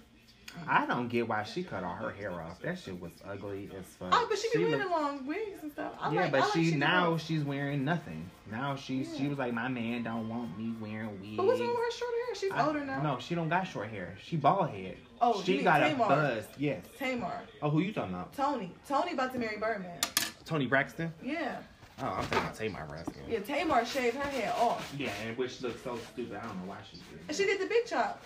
I 0.66 0.84
don't 0.86 1.06
get 1.08 1.28
why 1.28 1.44
she 1.44 1.62
cut 1.62 1.84
all 1.84 1.94
her 1.94 2.10
hair 2.10 2.32
off. 2.32 2.60
That 2.62 2.76
shit 2.78 3.00
was 3.00 3.12
ugly 3.28 3.70
as 3.78 3.84
fuck. 3.86 4.08
Oh, 4.12 4.26
but 4.28 4.36
she 4.38 4.48
be 4.56 4.64
wearing 4.64 4.80
look- 4.80 4.90
long 4.90 5.26
wigs 5.26 5.62
and 5.62 5.70
stuff. 5.70 5.92
I 6.00 6.12
yeah, 6.12 6.22
like, 6.22 6.32
but 6.32 6.40
I 6.40 6.44
like 6.44 6.52
she 6.54 6.70
do 6.72 6.76
now 6.78 7.10
both. 7.10 7.22
she's 7.22 7.44
wearing 7.44 7.84
nothing. 7.84 8.28
Now 8.50 8.74
she's 8.74 9.16
she 9.16 9.24
Yeah. 9.24 9.28
was 9.30 9.38
like, 9.38 9.52
my 9.52 9.68
man 9.68 10.02
don't 10.02 10.28
want 10.28 10.58
me 10.58 10.74
wearing 10.80 11.20
wigs. 11.20 11.36
But 11.36 11.46
what's 11.46 11.60
wrong 11.60 11.68
with 11.68 11.78
her 11.78 11.90
short 11.92 12.10
hair? 12.26 12.34
She's 12.34 12.50
I- 12.52 12.66
older 12.66 12.84
now. 12.84 13.00
No, 13.02 13.18
she 13.20 13.34
don't 13.36 13.48
got 13.48 13.64
short 13.68 13.90
hair. 13.90 14.16
She 14.24 14.36
bald 14.36 14.70
head. 14.70 14.96
Oh, 15.20 15.42
she 15.42 15.56
mean 15.56 15.64
got 15.64 15.78
Tamar. 15.80 16.04
a 16.04 16.08
buzz. 16.08 16.44
Yes. 16.58 16.84
Tamar, 16.98 17.40
Oh, 17.62 17.70
who 17.70 17.80
you 17.80 17.92
talking 17.92 18.14
about? 18.14 18.32
Toni, 18.34 18.72
Toni 18.88 19.12
about 19.12 19.32
to 19.32 19.38
marry 19.38 19.56
Birdman. 19.58 19.98
Toni 20.44 20.66
Braxton. 20.66 21.12
Yeah, 21.22 21.58
Oh, 22.02 22.06
I'm 22.06 22.22
talking 22.24 22.38
about 22.38 22.54
Tamar 22.54 22.86
Braxton. 22.88 23.22
yeah. 23.28 23.40
Tamar 23.40 23.84
shaved 23.84 24.16
her 24.16 24.28
hair 24.30 24.52
off. 24.56 24.92
Yeah, 24.96 25.10
and 25.26 25.36
which 25.36 25.60
looks 25.60 25.82
so 25.82 25.98
stupid. 26.12 26.38
I 26.42 26.46
don't 26.46 26.56
know 26.60 26.70
why 26.70 26.78
she 26.90 26.96
did. 26.96 27.20
And 27.28 27.36
she 27.36 27.44
did 27.44 27.60
the 27.60 27.66
big 27.66 27.84
chop. 27.86 28.22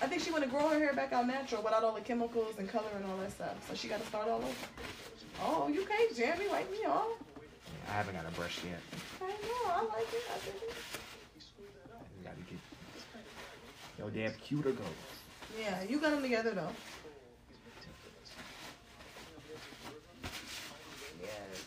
I 0.00 0.06
think 0.06 0.22
she 0.22 0.30
want 0.30 0.44
to 0.44 0.50
grow 0.50 0.68
her 0.68 0.78
hair 0.78 0.94
back 0.94 1.12
out 1.12 1.26
natural 1.26 1.62
without 1.62 1.82
all 1.84 1.92
the 1.94 2.00
chemicals 2.00 2.54
and 2.58 2.68
color 2.68 2.88
and 2.96 3.04
all 3.04 3.16
that 3.18 3.32
stuff. 3.32 3.54
So 3.68 3.74
she 3.74 3.88
got 3.88 4.00
to 4.00 4.06
start 4.06 4.28
all 4.28 4.38
over. 4.38 4.46
Oh, 5.42 5.68
you 5.68 5.84
can't, 5.84 6.16
Jeremy, 6.16 6.48
like 6.48 6.70
me 6.70 6.78
off. 6.86 7.06
I 7.88 7.92
haven't 7.92 8.14
got 8.14 8.24
a 8.26 8.30
brush 8.34 8.58
yet. 8.64 8.80
I 9.20 9.28
know, 9.28 9.70
I 9.72 9.80
like 9.82 10.12
it. 10.12 10.22
I 10.34 10.38
think 10.38 10.56
it. 10.62 10.74
I 12.20 12.24
gotta 12.24 12.40
get 12.48 12.58
yo 13.98 14.10
damn 14.10 14.32
cuter 14.40 14.72
goes. 14.72 14.86
Yeah, 15.58 15.82
you 15.88 16.00
got 16.00 16.10
them 16.10 16.22
together 16.22 16.52
though. 16.52 16.70
Yes, 21.20 21.64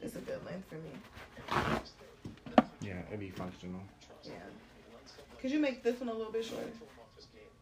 it's 0.00 0.16
a 0.16 0.20
good 0.20 0.44
length 0.44 0.68
for 0.68 0.76
me. 0.76 0.90
Yeah, 2.80 3.00
it'd 3.08 3.20
be 3.20 3.30
functional. 3.30 3.80
Yeah. 4.24 4.32
Could 5.40 5.50
you 5.50 5.58
make 5.60 5.82
this 5.82 6.00
one 6.00 6.08
a 6.08 6.14
little 6.14 6.32
bit 6.32 6.44
shorter? 6.44 6.66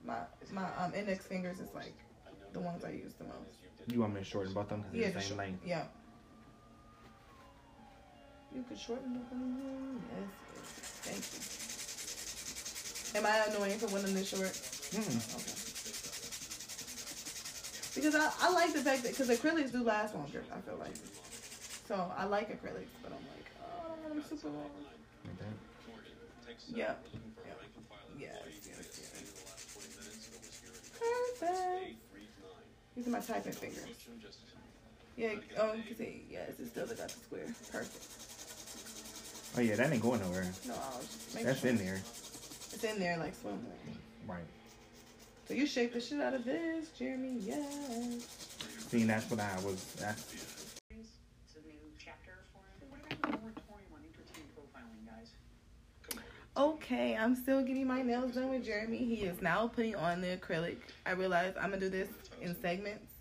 My 0.05 0.18
my 0.53 0.64
um 0.76 0.95
index 0.95 1.26
fingers 1.26 1.59
is 1.61 1.68
like 1.74 1.95
the 2.53 2.61
ones 2.61 2.85
I 2.85 2.91
use 2.91 3.14
the 3.14 3.24
most. 3.24 3.59
You 3.93 4.01
want 4.01 4.14
me 4.14 4.20
to 4.20 4.26
shorten 4.26 4.53
both 4.53 4.64
of 4.64 4.68
them 4.70 4.85
because 4.93 4.95
Yeah, 4.95 5.03
they're 5.05 5.12
the 5.12 5.14
the 5.14 5.20
same 5.22 5.29
short- 5.29 5.39
length? 5.39 5.66
Yeah. 5.66 5.85
You 8.55 8.64
could 8.68 8.79
shorten 8.79 9.12
the 9.14 9.18
one. 9.35 10.03
Yes, 10.14 10.29
yes. 10.55 10.64
Thank 11.03 11.24
you. 11.35 11.68
Am 13.15 13.27
I 13.27 13.45
annoying 13.49 13.79
for 13.79 13.87
of 13.87 14.15
this 14.15 14.29
short? 14.29 14.53
Mm. 14.93 15.17
Okay. 15.35 15.55
Because 17.95 18.15
I, 18.15 18.31
I 18.41 18.53
like 18.53 18.73
the 18.73 18.81
fact 18.81 19.03
that 19.03 19.17
because 19.17 19.29
acrylics 19.29 19.73
do 19.73 19.83
last 19.83 20.15
longer. 20.15 20.45
I 20.55 20.61
feel 20.61 20.77
like. 20.79 20.95
So 21.89 22.13
I 22.17 22.25
like 22.27 22.49
acrylics, 22.51 22.93
but 23.03 23.13
I'm 23.13 23.25
like, 23.33 23.51
oh, 23.63 23.81
I 23.81 23.89
don't 23.89 24.03
want 24.03 24.29
them 24.29 24.39
super 24.39 24.49
long. 24.55 24.71
That. 25.39 26.77
Yep. 26.77 26.77
Yep. 26.77 27.61
Yes, 28.21 28.39
yes, 28.67 29.01
yes. 29.01 29.25
Perfect. 30.99 31.97
These 32.95 33.07
are 33.07 33.11
my 33.11 33.21
typing 33.21 33.53
fingers. 33.53 33.87
Yeah, 35.17 35.35
oh, 35.59 35.73
you 35.73 35.83
can 35.83 35.97
see, 35.97 36.25
yes, 36.31 36.51
it 36.61 36.69
still 36.69 36.87
got 36.87 36.97
the 36.97 37.09
square. 37.09 37.47
Perfect. 37.73 38.07
Oh 39.57 39.61
yeah, 39.61 39.75
that 39.77 39.93
ain't 39.93 40.03
going 40.03 40.21
nowhere. 40.21 40.47
No, 40.67 40.75
I'll 40.75 41.01
just 41.01 41.35
make 41.35 41.45
That's 41.45 41.61
sure. 41.61 41.71
in 41.71 41.79
there. 41.79 42.01
It's 42.73 42.85
in 42.85 42.99
there 42.99 43.16
like 43.19 43.35
swimwear. 43.37 43.57
Right. 44.27 44.45
So 45.47 45.55
you 45.55 45.66
shake 45.66 45.95
the 45.95 46.01
shit 46.01 46.21
out 46.21 46.35
of 46.35 46.45
this, 46.45 46.89
Jeremy. 46.91 47.39
Yes. 47.41 48.27
See, 48.89 49.05
that's 49.05 49.31
what 49.31 49.41
I 49.41 49.55
was. 49.64 49.83
That's, 49.99 50.33
It's 50.33 51.57
a 51.57 51.66
new 51.66 51.75
chapter 51.99 52.33
for 52.53 52.61
him. 52.81 52.91
What 52.91 53.01
about 53.01 53.33
the 53.33 53.39
moratorium 53.39 53.93
on 53.95 54.01
entertainment 54.05 54.55
profiling, 54.55 55.07
guys? 55.07 56.23
Okay, 56.57 57.16
I'm 57.16 57.35
still 57.35 57.62
getting 57.62 57.87
my 57.87 58.03
nails 58.03 58.35
done 58.35 58.51
with 58.51 58.64
Jeremy. 58.64 58.99
He 58.99 59.25
is 59.25 59.41
now 59.41 59.69
putting 59.69 59.97
on 59.97 60.21
the 60.21 60.37
acrylic. 60.37 60.77
I 61.07 61.12
realize 61.12 61.55
I'm 61.61 61.71
gonna 61.71 61.81
do 61.81 61.89
this 61.89 62.09
in 62.43 62.55
segments. 62.61 63.12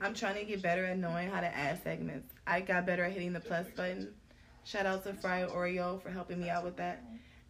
I'm 0.00 0.14
trying 0.14 0.36
to 0.36 0.44
get 0.44 0.62
better 0.62 0.84
at 0.84 0.98
knowing 0.98 1.30
how 1.30 1.40
to 1.40 1.54
add 1.54 1.82
segments. 1.82 2.32
I 2.46 2.60
got 2.60 2.86
better 2.86 3.04
at 3.04 3.12
hitting 3.12 3.32
the 3.32 3.40
plus 3.40 3.66
button. 3.76 4.14
Shout 4.64 4.86
out 4.86 5.04
to 5.04 5.12
Fry 5.12 5.42
Oreo 5.42 6.02
for 6.02 6.10
helping 6.10 6.40
me 6.40 6.48
out 6.48 6.64
with 6.64 6.76
that. 6.76 7.02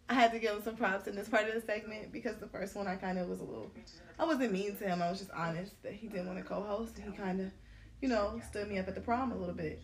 I 0.09 0.13
had 0.13 0.31
to 0.31 0.39
give 0.39 0.51
him 0.55 0.61
some 0.63 0.75
props 0.77 1.07
in 1.07 1.15
this 1.15 1.27
part 1.27 1.47
of 1.47 1.53
the 1.53 1.61
segment 1.61 2.11
because 2.13 2.37
the 2.37 2.47
first 2.47 2.75
one 2.75 2.87
I 2.87 2.95
kind 2.95 3.17
of 3.17 3.27
was 3.27 3.39
a 3.41 3.43
little, 3.43 3.71
I 4.17 4.25
wasn't 4.25 4.53
mean 4.53 4.75
to 4.77 4.85
him. 4.85 5.01
I 5.01 5.09
was 5.09 5.19
just 5.19 5.31
honest 5.31 5.81
that 5.83 5.93
he 5.93 6.07
didn't 6.07 6.27
want 6.27 6.39
to 6.39 6.45
co-host. 6.45 6.97
And 6.97 7.11
he 7.11 7.17
kind 7.17 7.41
of, 7.41 7.51
you 8.01 8.07
know, 8.07 8.39
stood 8.49 8.69
me 8.69 8.77
up 8.79 8.87
at 8.87 8.95
the 8.95 9.01
prom 9.01 9.31
a 9.31 9.35
little 9.35 9.55
bit. 9.55 9.81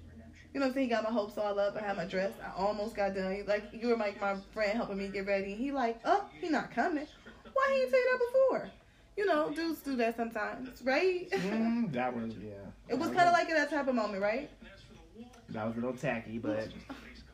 You 0.54 0.60
know 0.60 0.68
what 0.68 0.70
I'm 0.72 0.74
saying? 0.76 0.90
He 0.90 0.94
got 0.94 1.04
my 1.04 1.10
hopes 1.10 1.38
all 1.38 1.60
up. 1.60 1.76
I 1.76 1.82
had 1.82 1.98
my 1.98 2.06
dress. 2.06 2.32
I 2.42 2.56
almost 2.56 2.96
got 2.96 3.16
done. 3.16 3.44
Like 3.48 3.66
you 3.74 3.88
were 3.88 3.98
like 3.98 4.22
my 4.22 4.36
friend 4.54 4.78
helping 4.78 4.98
me 5.00 5.08
get 5.08 5.26
ready. 5.26 5.54
And 5.54 5.60
He 5.60 5.72
like, 5.72 6.00
oh, 6.06 6.26
he 6.40 6.48
not 6.50 6.72
coming. 6.72 7.08
Why 7.54 7.70
he 7.72 7.80
didn't 7.80 7.92
tell 7.92 8.00
you 8.00 8.10
that 8.12 8.20
before? 8.32 8.70
You 9.18 9.26
know, 9.26 9.52
dudes 9.54 9.80
do 9.80 9.96
that 9.98 10.16
sometimes, 10.16 10.82
right? 10.84 11.30
mm, 11.32 11.92
that 11.94 12.16
was 12.16 12.34
yeah. 12.38 12.54
it 12.88 12.98
was 12.98 13.10
kind 13.10 13.28
of 13.28 13.34
like 13.34 13.50
in 13.50 13.56
that 13.56 13.70
type 13.70 13.88
of 13.88 13.96
moment, 13.96 14.22
right? 14.24 14.50
That 15.50 15.68
was 15.68 15.76
a 15.78 15.80
little 15.80 15.96
tacky, 15.96 16.38
but 16.40 16.70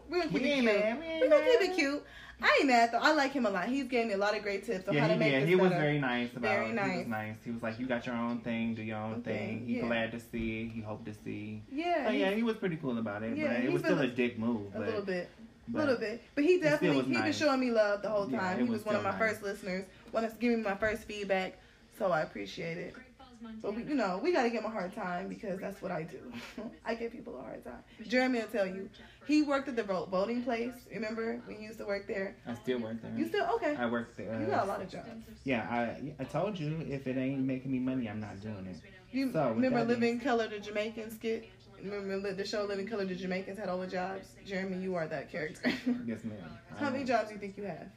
We're 0.09 0.19
gonna 0.19 0.31
keep 0.31 0.41
We 0.41 0.49
it 0.49 0.53
cute. 0.55 1.21
we're 1.21 1.29
gonna 1.29 1.45
keep 1.45 1.61
it 1.69 1.75
cute. 1.75 2.03
I 2.41 2.57
ain't 2.59 2.67
mad 2.67 2.91
though. 2.91 2.99
I 2.99 3.13
like 3.13 3.33
him 3.33 3.45
a 3.45 3.49
lot. 3.49 3.67
He's 3.67 3.85
gave 3.85 4.07
me 4.07 4.13
a 4.13 4.17
lot 4.17 4.35
of 4.35 4.43
great 4.43 4.65
tips 4.65 4.87
on 4.87 4.93
yeah, 4.93 5.01
how 5.01 5.07
to 5.07 5.13
he 5.13 5.19
make 5.19 5.31
did. 5.31 5.41
this 5.43 5.49
He 5.49 5.55
was 5.55 5.71
very 5.71 5.99
nice 5.99 6.31
about. 6.31 6.41
Very 6.41 6.71
nice. 6.71 6.91
He 6.91 6.97
was 6.99 7.07
nice. 7.07 7.35
He 7.45 7.51
was 7.51 7.63
like, 7.63 7.79
"You 7.79 7.85
got 7.85 8.05
your 8.05 8.15
own 8.15 8.39
thing. 8.39 8.75
Do 8.75 8.81
your 8.81 8.97
own 8.97 9.21
thing. 9.23 9.65
He 9.65 9.77
yeah. 9.77 9.87
glad 9.87 10.11
to 10.13 10.19
see. 10.19 10.67
He 10.73 10.81
hoped 10.81 11.05
to 11.05 11.13
see." 11.13 11.61
yeah, 11.71 12.09
he- 12.09 12.19
yeah, 12.19 12.31
he 12.31 12.43
was 12.43 12.55
pretty 12.55 12.77
cool 12.77 12.97
about 12.97 13.23
it. 13.23 13.35
Yeah, 13.37 13.53
but 13.53 13.63
it 13.63 13.71
was 13.71 13.81
still 13.81 13.99
a- 13.99 14.07
dick 14.07 14.39
move. 14.39 14.73
a 14.75 14.79
little 14.79 15.01
bit. 15.01 15.29
A 15.71 15.77
little 15.77 15.97
bit, 15.97 16.23
but 16.33 16.43
he 16.43 16.59
definitely 16.59 16.97
was 16.97 17.05
he 17.05 17.13
been 17.13 17.21
nice. 17.21 17.37
showing 17.37 17.59
me 17.59 17.69
love 17.69 18.01
the 18.01 18.09
whole 18.09 18.25
time. 18.27 18.57
it 18.59 18.63
he 18.63 18.69
was, 18.69 18.79
was 18.79 18.85
one 18.87 18.95
of 18.95 19.03
my 19.03 19.11
nice. 19.11 19.19
first 19.19 19.43
listeners. 19.43 19.85
Wanted 20.11 20.31
to 20.31 20.35
give 20.37 20.57
me 20.57 20.63
my 20.63 20.73
first 20.73 21.03
feedback, 21.03 21.59
so 21.99 22.11
I 22.11 22.21
appreciate 22.21 22.77
it. 22.79 22.93
Great 22.95 23.05
Falls, 23.19 23.29
Montana. 23.39 23.61
But 23.61 23.75
we, 23.75 23.83
you 23.83 23.93
know, 23.93 24.19
we 24.23 24.31
gotta 24.33 24.49
give 24.49 24.63
him 24.63 24.65
a 24.71 24.73
hard 24.73 24.95
time 24.95 25.27
because 25.29 25.59
that's 25.59 25.79
what 25.79 25.91
I 25.91 26.01
do. 26.03 26.17
I 26.85 26.95
give 26.95 27.11
people 27.11 27.37
a 27.37 27.43
hard 27.43 27.63
time. 27.63 27.83
Jeremy 28.07 28.39
will 28.39 28.47
tell 28.47 28.65
you, 28.65 28.89
he 29.29 29.43
worked 29.43 29.67
at 29.69 29.75
the 29.75 29.83
vote 29.83 30.09
voting 30.09 30.41
place. 30.43 30.73
Remember 30.93 31.39
when 31.45 31.61
you 31.61 31.67
used 31.67 31.77
to 31.79 31.85
work 31.85 32.07
there? 32.07 32.35
I 32.47 32.55
still 32.55 32.79
work 32.79 33.01
there. 33.01 33.13
You 33.15 33.27
still 33.27 33.45
okay? 33.55 33.75
I 33.77 33.85
work 33.85 34.17
there. 34.17 34.39
You 34.41 34.47
got 34.47 34.65
a 34.65 34.67
lot 34.67 34.81
of 34.81 34.89
jobs. 34.89 35.07
Yeah, 35.45 35.67
I 35.69 36.13
I 36.19 36.23
told 36.25 36.59
you 36.59 36.83
if 36.89 37.05
it 37.07 37.15
ain't 37.15 37.43
making 37.45 37.71
me 37.71 37.79
money, 37.79 38.09
I'm 38.09 38.19
not 38.19 38.41
doing 38.41 38.65
it. 38.67 38.77
You 39.11 39.31
So, 39.31 39.51
remember 39.51 39.83
Living 39.85 40.19
Color 40.19 40.47
the 40.49 40.59
Jamaican 40.59 41.11
skit? 41.11 41.47
Remember 41.83 42.33
the 42.33 42.45
show 42.45 42.63
Living 42.65 42.87
Color 42.87 43.05
the 43.05 43.15
Jamaicans 43.15 43.57
had 43.57 43.69
all 43.69 43.79
the 43.79 43.87
jobs? 43.87 44.27
Jeremy, 44.45 44.77
you 44.83 44.95
are 44.95 45.07
that 45.07 45.31
character. 45.31 45.71
Yes, 46.05 46.23
ma'am. 46.25 46.37
I 46.75 46.79
How 46.83 46.89
many 46.89 47.03
know. 47.03 47.07
jobs 47.13 47.29
do 47.29 47.35
you 47.35 47.39
think 47.39 47.55
you 47.57 47.63
have? 47.63 47.87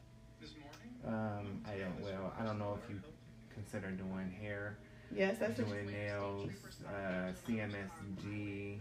This 0.41 0.55
morning? 1.05 1.20
Um, 1.41 1.62
I 1.66 1.78
don't. 1.78 2.01
Well, 2.01 2.33
I 2.39 2.45
don't 2.45 2.59
know 2.59 2.78
if 2.83 2.89
you 2.91 3.01
consider 3.53 3.91
doing 3.91 4.30
hair, 4.41 4.78
Yes, 5.14 5.37
that's 5.39 5.57
the, 5.59 5.64
doing 5.64 5.91
nails, 5.91 6.51
uh, 6.87 7.33
CMSD, 7.47 8.78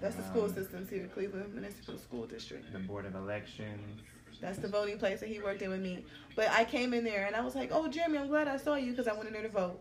that's 0.00 0.16
the 0.16 0.22
school 0.24 0.44
um, 0.44 0.54
systems 0.54 0.88
here, 0.88 1.08
Cleveland 1.12 1.52
Municipal 1.52 1.98
School 1.98 2.26
District. 2.26 2.72
the 2.72 2.78
Board 2.78 3.04
of 3.06 3.14
Elections. 3.14 4.00
That's 4.40 4.58
the 4.58 4.68
voting 4.68 4.98
place 4.98 5.20
that 5.20 5.28
he 5.28 5.38
worked 5.40 5.60
in 5.60 5.70
with 5.70 5.82
me. 5.82 6.04
But 6.34 6.50
I 6.50 6.64
came 6.64 6.94
in 6.94 7.04
there 7.04 7.26
and 7.26 7.36
I 7.36 7.42
was 7.42 7.54
like, 7.54 7.70
"Oh, 7.72 7.88
Jeremy, 7.88 8.18
I'm 8.18 8.28
glad 8.28 8.48
I 8.48 8.56
saw 8.56 8.74
you 8.76 8.92
because 8.92 9.06
I 9.06 9.12
went 9.12 9.26
in 9.26 9.34
there 9.34 9.42
to 9.42 9.48
vote." 9.48 9.78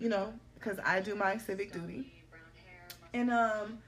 You 0.00 0.08
know, 0.08 0.32
because 0.54 0.78
I 0.84 1.00
do 1.00 1.14
my 1.14 1.36
civic 1.36 1.72
duty. 1.72 2.12
And 3.12 3.30
um, 3.30 3.78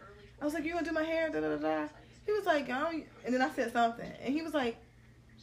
I 0.40 0.44
was 0.44 0.54
like, 0.54 0.64
"You 0.64 0.72
gonna 0.74 0.84
do 0.84 0.92
my 0.92 1.02
hair?" 1.02 1.28
Da 1.30 1.40
da 1.40 1.48
da 1.48 1.56
da. 1.56 1.88
He 2.24 2.32
was 2.32 2.46
like, 2.46 2.68
"Oh," 2.70 3.00
and 3.24 3.34
then 3.34 3.42
I 3.42 3.50
said 3.50 3.72
something, 3.72 4.10
and 4.22 4.32
he 4.32 4.42
was 4.42 4.54
like, 4.54 4.76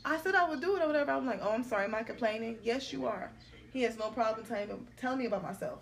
"I 0.06 0.18
said 0.18 0.36
I 0.36 0.50
would 0.50 0.62
do 0.62 0.78
it 0.78 0.82
or 0.82 0.88
whatever." 0.88 1.12
I 1.12 1.18
was 1.18 1.26
like, 1.26 1.42
"Oh, 1.42 1.52
I'm 1.52 1.64
sorry, 1.64 1.86
am 1.86 1.96
I 1.96 2.04
complaining?" 2.04 2.58
Yes, 2.64 2.94
you 2.94 3.06
are. 3.06 3.30
He 3.74 3.82
has 3.82 3.98
no 3.98 4.10
problem 4.10 4.46
telling 4.46 4.88
telling 4.98 5.20
me 5.20 5.26
about 5.26 5.44
myself. 5.44 5.80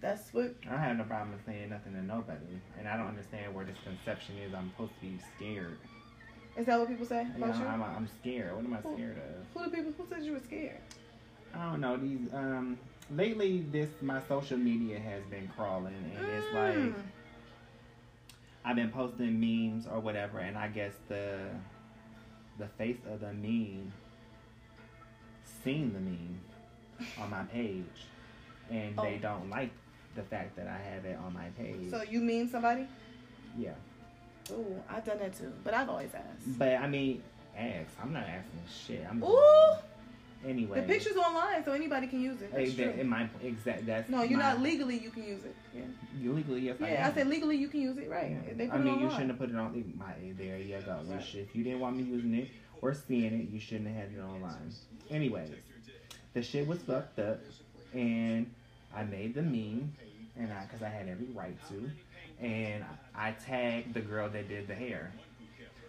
That's 0.00 0.32
what. 0.32 0.54
I 0.66 0.70
don't 0.70 0.78
have 0.80 0.96
no 0.98 1.04
problem 1.04 1.32
with 1.32 1.44
saying 1.46 1.70
nothing 1.70 1.94
to 1.94 2.02
nobody, 2.02 2.60
and 2.78 2.86
I 2.86 2.96
don't 2.96 3.08
understand 3.08 3.54
where 3.54 3.64
this 3.64 3.76
conception 3.84 4.36
is. 4.38 4.54
I'm 4.54 4.70
supposed 4.70 4.92
to 4.94 5.00
be 5.00 5.18
scared. 5.36 5.78
Is 6.56 6.66
that 6.66 6.78
what 6.78 6.88
people 6.88 7.06
say 7.06 7.26
Yeah, 7.38 7.44
about 7.46 7.60
you? 7.60 7.66
I'm, 7.66 7.82
I'm 7.82 8.08
scared. 8.20 8.54
What 8.56 8.64
am 8.64 8.74
I 8.74 8.80
scared 8.94 9.18
of? 9.18 9.62
Who 9.62 9.70
do 9.70 9.76
people? 9.76 9.92
Who 9.98 10.06
said 10.14 10.24
you 10.24 10.32
were 10.32 10.40
scared? 10.40 10.80
I 11.54 11.70
don't 11.70 11.80
know. 11.80 11.96
These 11.96 12.32
um 12.32 12.78
lately, 13.10 13.64
this 13.72 13.88
my 14.02 14.20
social 14.28 14.58
media 14.58 14.98
has 14.98 15.22
been 15.30 15.48
crawling, 15.56 15.94
and 16.16 16.26
it's 16.28 16.46
like 16.54 16.74
Mm. 16.76 16.94
I've 18.64 18.76
been 18.76 18.90
posting 18.90 19.38
memes 19.40 19.86
or 19.86 20.00
whatever, 20.00 20.38
and 20.40 20.58
I 20.58 20.68
guess 20.68 20.92
the 21.08 21.48
the 22.58 22.66
face 22.78 22.98
of 23.10 23.20
the 23.20 23.32
meme 23.32 23.92
seen 25.62 25.92
the 25.92 26.00
meme 26.00 26.40
on 27.18 27.30
my 27.30 27.42
page, 27.44 27.84
and 28.70 28.96
they 28.98 29.16
Oh. 29.18 29.22
don't 29.22 29.50
like 29.50 29.70
the 30.16 30.22
fact 30.22 30.56
that 30.56 30.66
I 30.66 30.78
have 30.94 31.04
it 31.04 31.18
on 31.24 31.32
my 31.34 31.46
page. 31.58 31.90
So 31.90 32.02
you 32.02 32.20
mean 32.20 32.48
somebody? 32.48 32.86
yeah, 33.58 33.70
Ooh, 34.50 34.82
I've 34.90 35.04
done 35.04 35.18
that 35.18 35.36
too, 35.36 35.52
but 35.64 35.74
I've 35.74 35.88
always 35.88 36.10
asked. 36.14 36.58
but 36.58 36.74
I 36.74 36.86
mean, 36.88 37.22
ask. 37.56 37.88
I'm 38.02 38.12
not 38.12 38.24
asking 38.24 38.60
shit. 38.86 39.06
I'm 39.08 39.22
Ooh, 39.22 39.72
anyway. 40.46 40.80
the 40.80 40.86
picture's 40.86 41.16
online, 41.16 41.64
so 41.64 41.72
anybody 41.72 42.06
can 42.06 42.20
use 42.20 42.40
it. 42.42 42.52
That's 42.52 42.74
that, 42.74 42.92
true. 42.92 43.00
in 43.00 43.08
my 43.08 43.28
exact. 43.42 43.86
That's 43.86 44.08
No, 44.10 44.22
you're 44.22 44.38
my- 44.38 44.52
not 44.52 44.60
legally. 44.62 44.98
You 44.98 45.10
can 45.10 45.24
use 45.24 45.44
it. 45.44 45.54
Yeah, 45.74 45.82
You 46.20 46.32
Legally, 46.32 46.60
yes, 46.60 46.76
I 46.80 46.88
yeah. 46.88 47.04
I 47.04 47.08
am. 47.08 47.14
said 47.14 47.26
legally 47.28 47.56
you 47.56 47.68
can 47.68 47.80
use 47.82 47.98
it. 47.98 48.08
Right? 48.10 48.30
Yeah. 48.46 48.54
They 48.54 48.66
put 48.66 48.76
I 48.76 48.82
mean, 48.82 48.94
it 48.94 49.00
you 49.02 49.10
shouldn't 49.10 49.30
have 49.30 49.38
put 49.38 49.50
it 49.50 49.56
on. 49.56 49.92
My, 49.98 50.12
there 50.38 50.58
you 50.58 50.78
go. 50.84 51.00
You 51.06 51.14
Right. 51.14 51.24
should- 51.24 51.40
if 51.40 51.54
you 51.56 51.64
didn't 51.64 51.80
want 51.80 51.96
me 51.96 52.04
using 52.04 52.34
it 52.34 52.48
or 52.82 52.94
seeing 52.94 53.32
it, 53.34 53.48
you 53.50 53.58
shouldn't 53.60 53.88
have 53.88 53.96
had 53.96 54.12
it 54.16 54.20
online. 54.20 54.70
Anyways, 55.10 55.50
the 56.34 56.42
shit 56.42 56.66
was 56.66 56.78
fucked 56.82 57.18
up, 57.18 57.40
and 57.94 58.50
I 58.94 59.04
made 59.04 59.34
the 59.34 59.42
meme, 59.42 59.92
and 60.38 60.52
I 60.52 60.62
because 60.64 60.82
I 60.82 60.88
had 60.88 61.08
every 61.08 61.26
right 61.34 61.56
to, 61.68 61.90
and 62.40 62.84
I 63.14 63.32
tagged 63.32 63.94
the 63.94 64.00
girl 64.00 64.28
that 64.30 64.48
did 64.48 64.68
the 64.68 64.74
hair. 64.74 65.12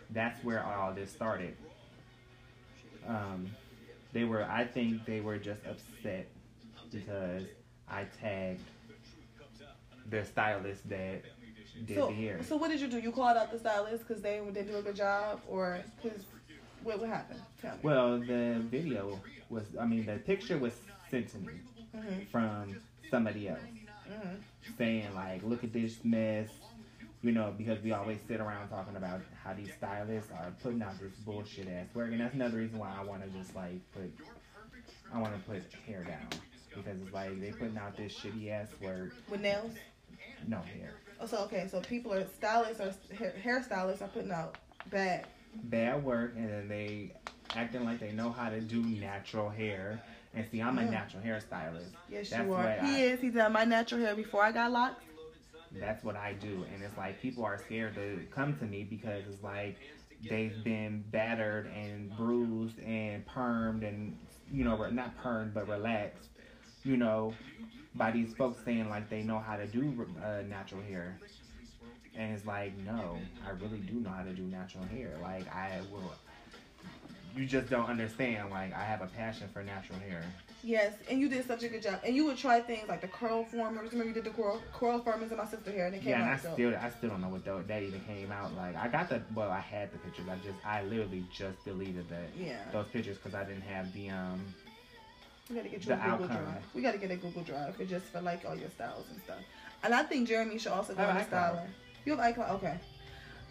That's 0.09 0.43
where 0.43 0.63
all 0.63 0.93
this 0.93 1.11
started. 1.11 1.55
Um, 3.07 3.55
they 4.13 4.23
were. 4.23 4.43
I 4.43 4.65
think 4.65 5.05
they 5.05 5.21
were 5.21 5.37
just 5.37 5.61
upset 5.65 6.27
because 6.91 7.45
I 7.89 8.05
tagged 8.19 8.69
the 10.09 10.23
stylist 10.23 10.87
that 10.89 11.21
did 11.85 11.97
So, 11.97 12.07
the 12.07 12.13
hair. 12.13 12.39
so 12.43 12.55
what 12.57 12.69
did 12.69 12.79
you 12.81 12.87
do? 12.87 12.97
You 12.99 13.11
called 13.11 13.37
out 13.37 13.51
the 13.51 13.59
stylist 13.59 14.07
because 14.07 14.21
they 14.21 14.39
didn't 14.39 14.67
do 14.67 14.77
a 14.77 14.81
good 14.81 14.95
job, 14.95 15.41
or 15.47 15.79
because 16.01 16.21
what 16.83 16.99
would 16.99 17.09
happen? 17.09 17.37
Tell 17.61 17.73
me. 17.73 17.79
Well, 17.83 18.19
the 18.19 18.61
video 18.69 19.19
was, 19.49 19.63
I 19.79 19.85
mean, 19.85 20.05
the 20.05 20.17
picture 20.17 20.57
was 20.57 20.73
sent 21.09 21.29
to 21.29 21.37
me 21.37 21.53
hmm 21.93 22.19
from 22.31 22.75
somebody 23.09 23.47
else 23.49 23.59
hmm 24.09 24.35
saying, 24.77 25.07
like, 25.15 25.41
look 25.43 25.63
at 25.63 25.73
this 25.73 26.03
mess. 26.03 26.49
You 27.23 27.31
know, 27.31 27.51
because 27.57 27.81
we 27.81 27.93
always 27.93 28.19
sit 28.27 28.39
around 28.39 28.69
talking 28.69 28.95
about 28.95 29.21
how 29.43 29.53
these 29.53 29.73
stylists 29.73 30.29
are 30.31 30.53
putting 30.61 30.83
out 30.83 30.99
this 30.99 31.13
bullshit 31.25 31.67
ass 31.67 31.87
work. 31.95 32.11
And 32.11 32.21
that's 32.21 32.35
another 32.35 32.57
reason 32.57 32.77
why 32.77 32.93
I 32.95 33.03
want 33.03 33.23
to 33.23 33.29
just, 33.39 33.55
like, 33.55 33.79
put, 33.91 34.13
I 35.11 35.17
want 35.19 35.33
to 35.33 35.39
put 35.49 35.63
hair 35.87 36.03
down. 36.03 36.27
Because 36.75 37.01
it's 37.01 37.11
like, 37.13 37.41
they 37.41 37.51
putting 37.51 37.77
out 37.77 37.97
this 37.97 38.13
shitty 38.13 38.51
ass 38.51 38.67
work, 38.79 39.13
With 39.31 39.41
nails. 39.41 39.71
no 40.47 40.57
hair. 40.57 40.93
Oh, 41.19 41.25
so 41.25 41.37
okay, 41.45 41.67
so 41.67 41.81
people 41.81 42.13
are 42.13 42.23
stylists 42.27 42.79
or 42.79 42.93
hair, 43.15 43.33
hairstylists 43.43 44.03
are 44.03 44.09
putting 44.09 44.31
out 44.31 44.57
bad. 44.91 45.25
Bad 45.63 46.03
work, 46.03 46.33
and 46.35 46.47
then 46.47 46.67
they 46.67 47.13
acting 47.55 47.83
like 47.83 47.99
they 47.99 48.11
know 48.11 48.29
how 48.31 48.49
to 48.49 48.61
do 48.61 48.83
natural 48.83 49.49
hair. 49.49 49.99
And 50.37 50.47
see, 50.51 50.61
I'm 50.61 50.77
a 50.77 50.83
Mm. 50.83 50.91
natural 50.91 51.23
hairstylist. 51.23 51.93
Yes, 52.09 52.29
That's 52.29 52.45
you 52.45 52.53
are. 52.53 52.71
He 52.85 52.95
I- 52.95 52.99
is. 53.13 53.21
He 53.21 53.29
done 53.29 53.51
my 53.53 53.65
natural 53.65 54.01
hair 54.01 54.15
before 54.15 54.43
I 54.43 54.51
got 54.51 54.71
locks. 54.71 55.03
that's 55.79 56.01
what 56.03 56.15
I 56.15 56.33
do. 56.33 56.63
And 56.73 56.81
it's 56.81 56.95
like 56.97 57.21
people 57.21 57.43
are 57.43 57.57
scared 57.57 57.93
to 57.95 58.25
come 58.33 58.57
to 58.59 58.65
me 58.65 58.83
because 58.85 59.23
it's 59.27 59.43
like 59.43 59.77
they've 60.29 60.63
been 60.63 61.03
battered 61.11 61.67
and 61.67 62.15
bruised 62.15 62.79
and 62.79 63.25
permed 63.27 63.85
and, 63.87 64.17
you 64.51 64.63
know, 64.63 64.89
not 64.89 65.17
permed, 65.21 65.53
but 65.53 65.67
relaxed, 65.67 66.29
you 66.85 66.95
know, 66.97 67.33
by 67.95 68.11
these 68.11 68.33
folks 68.35 68.63
saying 68.63 68.89
like 68.89 69.09
they 69.09 69.23
know 69.23 69.39
how 69.39 69.57
to 69.57 69.67
do 69.67 70.07
uh, 70.23 70.41
natural 70.47 70.81
hair. 70.81 71.19
And 72.15 72.33
it's 72.33 72.45
like, 72.45 72.75
no, 72.77 73.17
I 73.45 73.51
really 73.51 73.79
do 73.79 73.95
know 73.95 74.09
how 74.09 74.23
to 74.23 74.33
do 74.33 74.43
natural 74.43 74.85
hair. 74.85 75.17
Like, 75.21 75.53
I 75.53 75.81
will 75.91 76.13
you 77.37 77.45
just 77.45 77.69
don't 77.69 77.89
understand. 77.89 78.49
Like 78.49 78.73
I 78.73 78.83
have 78.83 79.01
a 79.01 79.07
passion 79.07 79.47
for 79.53 79.63
natural 79.63 79.99
hair. 79.99 80.23
Yes, 80.63 80.93
and 81.09 81.19
you 81.19 81.29
did 81.29 81.45
such 81.45 81.63
a 81.63 81.69
good 81.69 81.83
job. 81.83 81.99
And 82.03 82.15
you 82.15 82.25
would 82.25 82.37
try 82.37 82.59
things 82.59 82.89
like 82.89 83.01
the 83.01 83.07
curl 83.07 83.45
formers. 83.45 83.91
Remember 83.91 84.07
you 84.09 84.13
did 84.13 84.23
the 84.23 84.35
curl 84.35 84.61
curl 84.73 84.99
formers 84.99 85.31
in 85.31 85.37
my 85.37 85.45
sister 85.45 85.71
hair, 85.71 85.85
and 85.85 85.95
it 85.95 86.01
came 86.01 86.15
out. 86.15 86.19
Yeah, 86.19 86.23
and 86.23 86.33
I 86.33 86.37
so- 86.37 86.53
still 86.53 86.75
I 86.75 86.89
still 86.89 87.09
don't 87.11 87.21
know 87.21 87.29
what 87.29 87.45
tho- 87.45 87.63
that 87.67 87.83
even 87.83 88.01
came 88.01 88.31
out 88.31 88.55
like. 88.55 88.75
I 88.75 88.87
got 88.87 89.09
the 89.09 89.21
well, 89.35 89.51
I 89.51 89.59
had 89.59 89.91
the 89.93 89.99
pictures. 89.99 90.25
I 90.29 90.35
just 90.37 90.65
I 90.65 90.83
literally 90.83 91.25
just 91.31 91.63
deleted 91.63 92.09
that 92.09 92.29
yeah, 92.37 92.57
those 92.71 92.87
pictures 92.91 93.17
because 93.17 93.35
I 93.35 93.43
didn't 93.43 93.61
have 93.61 93.93
the 93.93 94.09
um. 94.09 94.41
we 95.49 95.55
gotta 95.55 95.69
get 95.69 95.85
you 95.85 95.93
a 95.93 95.95
Google 95.95 96.11
outcome. 96.11 96.27
Drive. 96.27 96.63
We 96.73 96.81
gotta 96.81 96.97
get 96.97 97.11
a 97.11 97.15
Google 97.15 97.43
Drive 97.43 97.75
for 97.75 97.85
just 97.85 98.05
for 98.05 98.21
like 98.21 98.43
all 98.47 98.55
your 98.55 98.69
styles 98.71 99.05
and 99.11 99.21
stuff. 99.21 99.39
And 99.83 99.93
I 99.93 100.03
think 100.03 100.27
Jeremy 100.27 100.57
should 100.57 100.71
also 100.71 100.95
go 100.95 101.03
on 101.03 101.15
the 101.17 101.23
styling. 101.23 101.69
You 102.05 102.15
have 102.15 102.35
iCloud, 102.35 102.51
okay. 102.55 102.79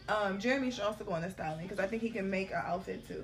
Um, 0.09 0.41
Jeremy 0.41 0.71
should 0.71 0.85
also 0.85 1.05
go 1.05 1.13
on 1.13 1.23
the 1.23 1.31
styling 1.31 1.67
because 1.67 1.79
I 1.79 1.87
think 1.87 2.03
he 2.03 2.11
can 2.11 2.29
make 2.29 2.51
an 2.51 2.63
outfit 2.65 3.07
too. 3.07 3.23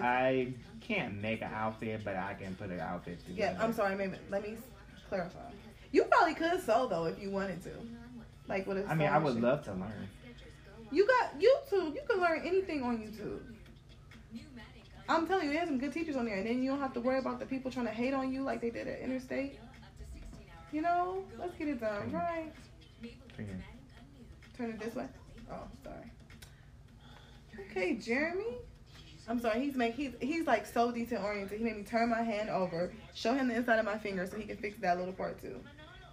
I 0.00 0.54
can't 0.80 1.20
make 1.20 1.42
an 1.42 1.50
outfit, 1.52 2.02
but 2.04 2.16
I 2.16 2.34
can 2.34 2.54
put 2.54 2.70
an 2.70 2.80
outfit 2.80 3.20
together. 3.26 3.54
Yeah, 3.56 3.62
I'm 3.62 3.72
sorry. 3.72 3.94
Maybe 3.94 4.16
let 4.30 4.42
me 4.42 4.56
clarify. 5.08 5.38
You 5.90 6.04
probably 6.04 6.34
could 6.34 6.60
sew 6.62 6.88
though 6.88 7.04
if 7.06 7.20
you 7.20 7.30
wanted 7.30 7.62
to. 7.64 7.70
Like 8.48 8.66
with 8.66 8.88
I 8.88 8.94
mean, 8.94 9.08
I 9.08 9.18
would 9.18 9.40
love 9.40 9.64
to 9.64 9.72
learn. 9.72 10.08
You 10.90 11.06
got 11.06 11.40
YouTube. 11.40 11.94
You 11.94 12.00
can 12.08 12.20
learn 12.20 12.42
anything 12.44 12.82
on 12.82 12.98
YouTube. 12.98 13.40
I'm 15.08 15.26
telling 15.26 15.48
you, 15.48 15.52
there's 15.52 15.68
some 15.68 15.78
good 15.78 15.92
teachers 15.92 16.16
on 16.16 16.24
there, 16.24 16.36
and 16.36 16.46
then 16.46 16.62
you 16.62 16.70
don't 16.70 16.80
have 16.80 16.94
to 16.94 17.00
worry 17.00 17.18
about 17.18 17.40
the 17.40 17.46
people 17.46 17.70
trying 17.70 17.86
to 17.86 17.92
hate 17.92 18.14
on 18.14 18.32
you 18.32 18.42
like 18.42 18.60
they 18.60 18.70
did 18.70 18.86
at 18.86 19.00
Interstate. 19.00 19.58
You 20.70 20.80
know, 20.80 21.24
let's 21.38 21.54
get 21.56 21.68
it 21.68 21.80
done, 21.80 22.10
right? 22.12 22.52
Turn 24.56 24.70
it 24.70 24.80
this 24.80 24.94
way. 24.94 25.06
Oh, 25.50 25.64
sorry. 25.82 26.10
Okay, 27.70 27.94
Jeremy. 27.96 28.56
I'm 29.28 29.40
sorry. 29.40 29.60
He's 29.60 29.76
make 29.76 29.94
he's 29.94 30.12
he's 30.20 30.46
like 30.46 30.66
so 30.66 30.90
detail 30.90 31.22
oriented. 31.24 31.58
He 31.58 31.64
made 31.64 31.76
me 31.76 31.84
turn 31.84 32.10
my 32.10 32.22
hand 32.22 32.50
over, 32.50 32.92
show 33.14 33.34
him 33.34 33.48
the 33.48 33.54
inside 33.54 33.78
of 33.78 33.84
my 33.84 33.98
finger 33.98 34.26
so 34.26 34.36
he 34.36 34.44
can 34.44 34.56
fix 34.56 34.78
that 34.80 34.98
little 34.98 35.12
part 35.14 35.40
too. 35.40 35.60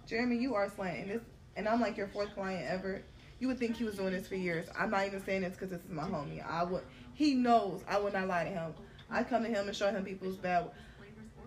Jeremy, 0.06 0.36
you 0.36 0.54
are 0.54 0.68
slaying 0.68 1.08
this, 1.08 1.22
and 1.56 1.68
I'm 1.68 1.80
like 1.80 1.96
your 1.96 2.08
fourth 2.08 2.34
client 2.34 2.66
ever. 2.68 3.02
You 3.38 3.48
would 3.48 3.58
think 3.58 3.76
he 3.76 3.84
was 3.84 3.96
doing 3.96 4.12
this 4.12 4.28
for 4.28 4.34
years. 4.36 4.68
I'm 4.78 4.90
not 4.90 5.06
even 5.06 5.24
saying 5.24 5.42
this 5.42 5.52
because 5.52 5.70
this 5.70 5.80
is 5.82 5.90
my 5.90 6.04
homie. 6.04 6.44
I 6.46 6.62
would. 6.62 6.82
He 7.14 7.34
knows 7.34 7.82
I 7.88 7.98
would 7.98 8.12
not 8.12 8.28
lie 8.28 8.44
to 8.44 8.50
him. 8.50 8.74
I 9.10 9.22
come 9.24 9.42
to 9.42 9.48
him 9.48 9.66
and 9.66 9.76
show 9.76 9.90
him 9.90 10.04
people's 10.04 10.36
bad. 10.36 10.70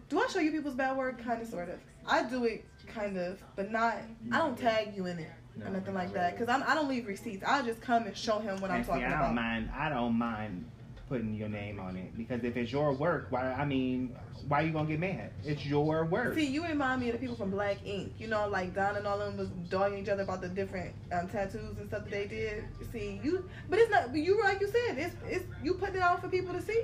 Do 0.10 0.20
I 0.20 0.28
show 0.28 0.40
you 0.40 0.52
people's 0.52 0.76
bad 0.76 0.98
work? 0.98 1.24
Kind 1.24 1.42
of, 1.42 1.48
sort 1.48 1.70
of. 1.70 1.80
I 2.06 2.24
do 2.24 2.44
it, 2.44 2.66
kind 2.88 3.18
of, 3.18 3.42
but 3.56 3.72
not. 3.72 3.98
I 4.32 4.40
don't 4.40 4.58
tag 4.58 4.96
you 4.96 5.06
in 5.06 5.20
it 5.20 5.32
or 5.64 5.70
nothing 5.70 5.94
like 5.94 6.14
that 6.14 6.34
because 6.34 6.50
I'm. 6.50 6.64
I 6.64 6.76
don't 6.76 6.90
leave 6.90 7.08
receipts. 7.08 7.44
I 7.48 7.62
just 7.62 7.80
come 7.80 8.06
and 8.06 8.18
show 8.18 8.40
him 8.40 8.60
what 8.60 8.70
I'm 8.70 8.84
talking 8.84 9.04
I 9.04 9.10
don't 9.12 9.20
about. 9.20 9.36
mind. 9.36 9.70
I 9.74 9.90
don't 9.90 10.18
mind 10.18 10.66
putting 11.10 11.34
your 11.34 11.50
name 11.50 11.80
on 11.80 11.96
it 11.96 12.16
because 12.18 12.44
if 12.44 12.58
it's 12.58 12.72
your 12.72 12.94
work, 12.94 13.28
why? 13.30 13.52
I 13.52 13.66
mean, 13.66 14.16
why 14.48 14.62
are 14.62 14.66
you 14.66 14.72
gonna 14.72 14.88
get 14.88 15.00
mad? 15.00 15.32
It's 15.46 15.66
your 15.66 16.06
work. 16.06 16.36
See, 16.36 16.46
you 16.46 16.64
remind 16.66 17.02
me 17.02 17.10
of 17.10 17.14
the 17.14 17.20
people 17.20 17.36
from 17.36 17.52
Black 17.52 17.78
Ink. 17.86 18.14
You 18.18 18.28
know, 18.28 18.48
like 18.48 18.74
Don 18.74 18.96
and 18.96 19.06
all 19.08 19.20
of 19.22 19.28
them 19.28 19.38
was 19.38 19.50
dogging 19.70 20.00
each 20.00 20.10
other 20.10 20.24
about 20.24 20.42
the 20.42 20.50
different 20.50 20.94
um, 21.12 21.28
tattoos 21.28 21.78
and 21.78 21.88
stuff 21.88 22.04
that 22.04 22.12
they 22.12 22.28
did. 22.28 22.66
See, 22.92 23.20
you, 23.24 23.48
but 23.70 23.80
it's 23.80 23.92
not. 23.92 24.12
But 24.12 24.22
you, 24.22 24.42
like 24.42 24.62
you 24.62 24.68
said, 24.68 24.98
it's 24.98 25.16
it's 25.28 25.46
you 25.64 25.74
putting 25.76 25.96
it 25.96 26.02
out 26.02 26.22
for 26.22 26.30
people 26.30 26.54
to 26.54 26.62
see. 26.62 26.84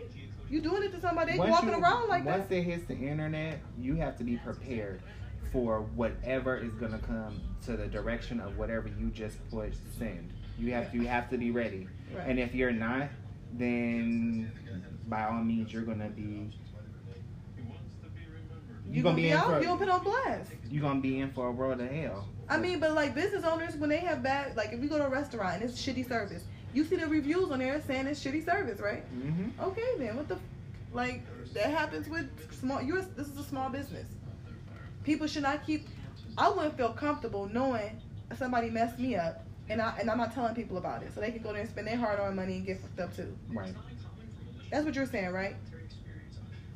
You 0.49 0.61
doing 0.61 0.84
it 0.84 0.91
to 0.93 1.01
somebody. 1.01 1.38
Once 1.38 1.51
walking 1.51 1.70
you- 1.70 1.80
around 1.80 2.09
like 2.09 2.26
once 2.26 2.47
that. 2.47 2.49
Once 2.49 2.51
it 2.51 2.63
hits 2.63 2.88
the 2.88 2.95
internet, 2.95 3.59
you 3.80 3.95
have 3.95 4.17
to 4.17 4.24
be 4.24 4.38
prepared 4.38 5.01
for 5.51 5.82
whatever 5.95 6.57
is 6.57 6.74
gonna 6.74 6.99
come 6.99 7.41
to 7.65 7.76
the 7.76 7.88
direction 7.88 8.39
of 8.39 8.57
whatever 8.57 8.89
you 8.99 9.09
just 9.09 9.38
put 9.49 9.74
send. 9.97 10.32
You 10.57 10.74
have 10.74 10.93
you 10.93 11.07
have 11.07 11.30
to 11.30 11.38
be 11.38 11.51
ready. 11.51 11.88
Right. 12.13 12.28
And 12.28 12.39
if 12.39 12.53
you're 12.53 12.72
not, 12.72 13.09
then 13.54 14.52
by 15.08 15.26
all 15.26 15.43
means 15.43 15.72
you're 15.74 15.82
gonna 15.84 16.10
be 16.10 16.52
you 18.91 19.04
gonna 19.04 19.04
gonna 19.04 19.16
be 19.16 19.22
be 19.24 19.30
in 19.30 19.38
out. 19.38 19.45
for- 19.47 19.60
You 19.62 19.66
gonna 19.68 19.80
put 19.80 19.89
on 19.89 20.04
blast. 20.04 20.52
you're 20.70 20.82
gonna 20.82 21.00
be 21.02 21.20
in 21.20 21.32
for 21.32 21.47
a 21.47 21.52
world 21.52 21.80
of 21.82 21.89
hell. 21.89 22.28
I 22.47 22.58
mean, 22.58 22.80
but 22.80 22.93
like 22.93 23.14
business 23.14 23.43
owners, 23.43 23.76
when 23.76 23.89
they 23.89 23.97
have 24.00 24.24
bad, 24.24 24.56
like 24.58 24.74
if 24.74 24.80
we 24.80 24.88
go 24.88 24.97
to 24.97 25.06
a 25.06 25.10
restaurant 25.10 25.62
and 25.62 25.64
it's 25.70 25.80
shitty 25.80 26.08
service, 26.08 26.43
you 26.74 26.84
see 26.84 26.95
the 26.95 27.08
reviews 27.08 27.52
on 27.52 27.60
there 27.60 27.82
saying 27.86 28.08
it's 28.08 28.24
shitty 28.24 28.43
service, 28.45 28.80
right? 28.80 29.04
hmm 29.06 29.50
Okay, 29.62 29.84
then 30.00 30.16
what 30.16 30.28
the, 30.28 30.36
f- 30.36 30.41
like 30.93 31.22
that 31.54 31.70
happens 31.72 32.08
with 32.10 32.28
small. 32.60 32.82
You're 32.82 33.02
this 33.04 33.28
is 33.28 33.38
a 33.38 33.43
small 33.43 33.70
business. 33.70 34.06
People 35.04 35.28
should 35.28 35.43
not 35.43 35.66
keep. 35.66 35.88
I 36.38 36.50
wouldn't 36.50 36.76
feel 36.78 36.93
comfortable 36.93 37.47
knowing 37.52 38.00
somebody 38.38 38.70
messed 38.70 38.97
me 39.00 39.16
up, 39.16 39.43
and 39.70 39.82
I 39.82 39.95
and 39.99 40.09
I'm 40.09 40.17
not 40.17 40.34
telling 40.34 40.55
people 40.55 40.78
about 40.78 41.03
it, 41.03 41.13
so 41.13 41.22
they 41.22 41.32
can 41.32 41.41
go 41.41 41.51
there 41.51 41.61
and 41.61 41.70
spend 41.70 41.88
their 41.88 41.97
hard-earned 41.97 42.36
money 42.36 42.55
and 42.57 42.65
get 42.65 42.82
fucked 42.82 42.99
up 42.99 43.15
too. 43.15 43.36
Right. 43.53 43.74
That's 44.72 44.86
what 44.86 44.95
you're 44.95 45.05
saying, 45.05 45.32
right? 45.32 45.55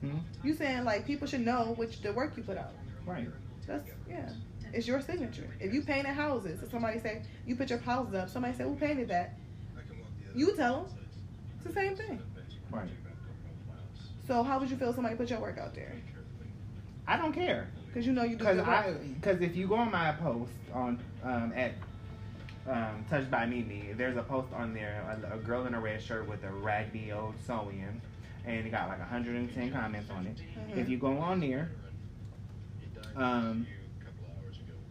Hmm? 0.02 0.18
You 0.44 0.54
saying 0.54 0.84
like 0.84 1.06
people 1.06 1.28
should 1.28 1.42
know 1.42 1.74
which 1.78 2.02
the 2.02 2.12
work 2.14 2.36
you 2.38 2.44
put 2.44 2.58
out. 2.58 2.74
Right. 3.06 3.28
That's 3.68 3.84
yeah. 4.10 4.30
It's 4.74 4.88
your 4.88 5.02
signature. 5.02 5.48
If 5.60 5.74
you 5.74 5.82
painted 5.84 6.14
houses, 6.14 6.64
if 6.64 6.72
somebody 6.72 7.00
say 7.00 7.22
you 7.46 7.56
put 7.56 7.70
your 7.70 7.80
houses 7.80 8.16
up, 8.16 8.30
somebody 8.30 8.56
say 8.56 8.64
who 8.64 8.76
painted 8.76 9.08
that, 9.10 9.36
you 10.36 10.56
tell 10.56 10.84
them. 10.84 10.98
It's 11.56 11.66
the 11.66 11.74
same 11.74 11.96
thing. 11.96 12.20
Right. 12.72 12.90
So 14.28 14.42
how 14.44 14.60
would 14.60 14.70
you 14.70 14.78
feel 14.78 14.90
if 14.90 14.96
somebody 14.96 15.16
put 15.16 15.30
your 15.30 15.40
work 15.40 15.58
out 15.58 15.76
there? 15.76 15.94
I 17.08 17.18
don't 17.18 17.34
care. 17.34 17.68
Because 17.88 18.08
you 18.08 18.14
know 18.14 18.24
you 18.24 18.32
do 18.32 18.38
Because 18.40 18.60
I, 18.60 18.88
work. 18.88 19.02
because 19.22 19.42
if 19.42 19.56
you 19.56 19.68
go 19.68 19.76
on 19.76 19.92
my 19.92 20.12
post 20.14 20.52
on 20.74 21.00
um, 21.24 21.54
at 21.56 21.74
um, 22.68 23.06
Touched 23.10 23.30
by 23.30 23.46
Mimi, 23.46 23.94
there's 23.98 24.16
a 24.18 24.24
post 24.24 24.54
on 24.54 24.74
there, 24.74 25.04
a, 25.32 25.36
a 25.36 25.38
girl 25.38 25.66
in 25.66 25.74
a 25.74 25.80
red 25.80 26.02
shirt 26.02 26.28
with 26.28 26.44
a 26.44 26.50
raggedy 26.52 27.12
old 27.12 27.36
sewing, 27.46 28.02
and 28.46 28.66
it 28.66 28.70
got 28.72 28.88
like 28.88 29.00
110 29.00 29.72
comments 29.72 30.10
on 30.10 30.26
it. 30.28 30.38
Mhm. 30.72 30.78
If 30.78 30.90
you 30.90 30.98
go 30.98 31.18
on 31.18 31.40
there, 31.40 31.70
um, 33.16 33.68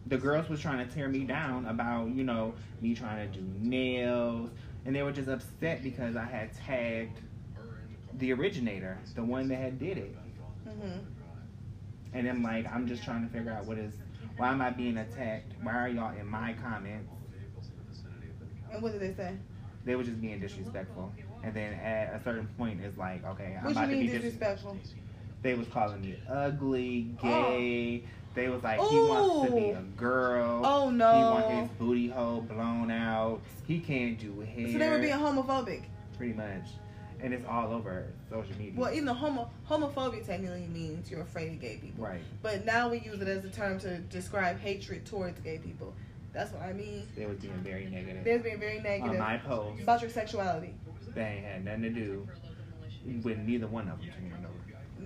the 0.07 0.17
girls 0.17 0.49
was 0.49 0.59
trying 0.59 0.85
to 0.87 0.93
tear 0.93 1.07
me 1.09 1.23
down 1.23 1.65
about 1.65 2.09
you 2.09 2.23
know 2.23 2.53
me 2.81 2.93
trying 2.93 3.31
to 3.31 3.39
do 3.39 3.45
nails, 3.59 4.49
and 4.85 4.95
they 4.95 5.01
were 5.01 5.11
just 5.11 5.29
upset 5.29 5.81
because 5.81 6.15
I 6.15 6.25
had 6.25 6.53
tagged 6.53 7.19
the 8.19 8.31
originator, 8.33 8.97
the 9.15 9.23
one 9.23 9.47
that 9.47 9.55
had 9.55 9.79
did 9.79 9.97
it. 9.97 10.15
Mhm. 10.67 10.99
And 12.13 12.27
I'm 12.29 12.43
like, 12.43 12.71
I'm 12.71 12.85
just 12.87 13.03
trying 13.03 13.25
to 13.27 13.33
figure 13.33 13.51
out 13.51 13.65
what 13.65 13.79
is, 13.79 13.93
why 14.37 14.49
am 14.51 14.61
I 14.61 14.69
being 14.69 14.97
attacked? 14.97 15.51
Why 15.63 15.73
are 15.73 15.87
y'all 15.87 16.15
in 16.15 16.27
my 16.27 16.53
comments? 16.61 17.09
And 18.73 18.81
what 18.81 18.91
did 18.91 19.01
they 19.01 19.13
say? 19.13 19.35
They 19.85 19.95
were 19.95 20.03
just 20.03 20.19
being 20.19 20.39
disrespectful. 20.39 21.13
And 21.43 21.53
then 21.53 21.73
at 21.73 22.13
a 22.13 22.23
certain 22.23 22.47
point, 22.57 22.81
it's 22.81 22.97
like, 22.97 23.25
okay, 23.25 23.55
I'm 23.57 23.65
What 23.65 23.75
you 23.75 23.79
about 23.81 23.89
to 23.91 23.99
be 23.99 24.07
disrespectful. 24.07 24.77
They 25.41 25.53
was 25.55 25.67
calling 25.67 26.01
me 26.01 26.17
ugly, 26.29 27.15
oh. 27.21 27.27
gay. 27.27 28.03
They 28.33 28.49
was 28.49 28.63
like, 28.63 28.79
he 28.79 28.97
wants 28.97 29.49
to 29.49 29.55
be 29.55 29.69
a 29.69 29.81
girl. 29.95 30.65
Oh 30.65 30.89
no. 30.89 31.13
He 31.13 31.21
want 31.21 31.51
his 31.51 31.69
booty 31.77 32.07
hole 32.07 32.41
blown 32.41 32.89
out. 32.89 33.41
He 33.67 33.79
can't 33.79 34.17
do 34.17 34.39
hair. 34.39 34.71
So 34.71 34.77
they 34.79 34.89
were 34.89 34.99
being 34.99 35.13
homophobic. 35.13 35.83
pretty 36.17 36.33
much. 36.33 36.63
And 37.21 37.33
it's 37.33 37.45
all 37.47 37.71
over 37.71 38.07
social 38.29 38.55
media. 38.57 38.73
Well, 38.75 38.91
even 38.91 39.05
the 39.05 39.13
homo 39.13 39.49
homophobia 39.69 40.25
technically 40.25 40.67
means 40.67 41.11
you're 41.11 41.21
afraid 41.21 41.53
of 41.53 41.61
gay 41.61 41.77
people. 41.77 42.03
right. 42.03 42.21
But 42.41 42.65
now 42.65 42.89
we 42.89 42.99
use 42.99 43.21
it 43.21 43.27
as 43.27 43.45
a 43.45 43.49
term 43.49 43.79
to 43.79 43.99
describe 43.99 44.59
hatred 44.59 45.05
towards 45.05 45.39
gay 45.41 45.59
people. 45.59 45.93
That's 46.33 46.51
what 46.51 46.63
I 46.63 46.73
mean. 46.73 47.07
They 47.15 47.25
was 47.25 47.37
being 47.37 47.53
very 47.63 47.85
negative. 47.85 48.23
There's 48.23 48.41
been 48.41 48.59
very 48.59 48.79
negative. 48.79 49.11
on 49.11 49.19
my 49.19 49.37
post, 49.37 49.81
about 49.81 50.01
your 50.01 50.09
sexuality. 50.09 50.73
they 51.13 51.21
ain't 51.21 51.45
had 51.45 51.65
nothing 51.65 51.83
to 51.83 51.89
do 51.89 52.27
with 53.23 53.37
neither 53.37 53.67
one 53.67 53.87
of 53.87 53.99
them. 53.99 54.07
me, 54.07 54.31
no. 54.41 54.49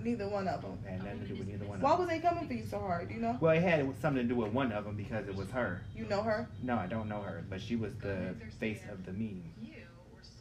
Neither 0.02 0.28
one 0.28 0.48
of 0.48 0.62
them. 0.62 0.78
It 0.86 0.90
had 0.90 1.04
nothing 1.04 1.20
to 1.20 1.26
do 1.26 1.34
with 1.34 1.48
neither 1.48 1.66
one 1.66 1.80
Why 1.80 1.92
of 1.92 1.98
them. 1.98 2.06
was 2.06 2.16
they 2.16 2.20
coming 2.20 2.46
for 2.46 2.54
you 2.54 2.64
so 2.64 2.78
hard? 2.78 3.10
You 3.10 3.18
know? 3.18 3.36
Well, 3.40 3.52
it 3.52 3.62
had 3.62 3.80
something 4.00 4.22
to 4.22 4.34
do 4.34 4.36
with 4.36 4.52
one 4.52 4.72
of 4.72 4.84
them 4.84 4.96
because 4.96 5.28
it 5.28 5.34
was 5.34 5.50
her. 5.50 5.82
You 5.94 6.06
know 6.06 6.22
her? 6.22 6.48
No, 6.62 6.76
I 6.76 6.86
don't 6.86 7.08
know 7.08 7.20
her, 7.20 7.44
but 7.50 7.60
she 7.60 7.76
was 7.76 7.94
the 7.96 8.34
face 8.58 8.80
of 8.90 9.04
the 9.04 9.12
meme. 9.12 9.42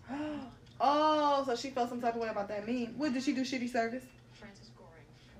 oh, 0.80 1.44
so 1.46 1.56
she 1.56 1.72
felt 1.72 1.90
some 1.90 2.00
type 2.00 2.16
of 2.16 2.22
way 2.22 2.30
about 2.30 2.48
that 2.48 2.66
meme. 2.68 2.98
What 2.98 3.14
did 3.14 3.24
she 3.24 3.34
do? 3.34 3.42
Shitty 3.42 3.70
service. 3.70 4.04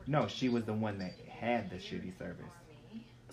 No, 0.08 0.28
she 0.28 0.50
was 0.50 0.64
the 0.64 0.74
one 0.74 0.98
that 1.00 1.14
had 1.30 1.70
the 1.70 1.76
shitty 1.76 2.18
service. 2.18 2.46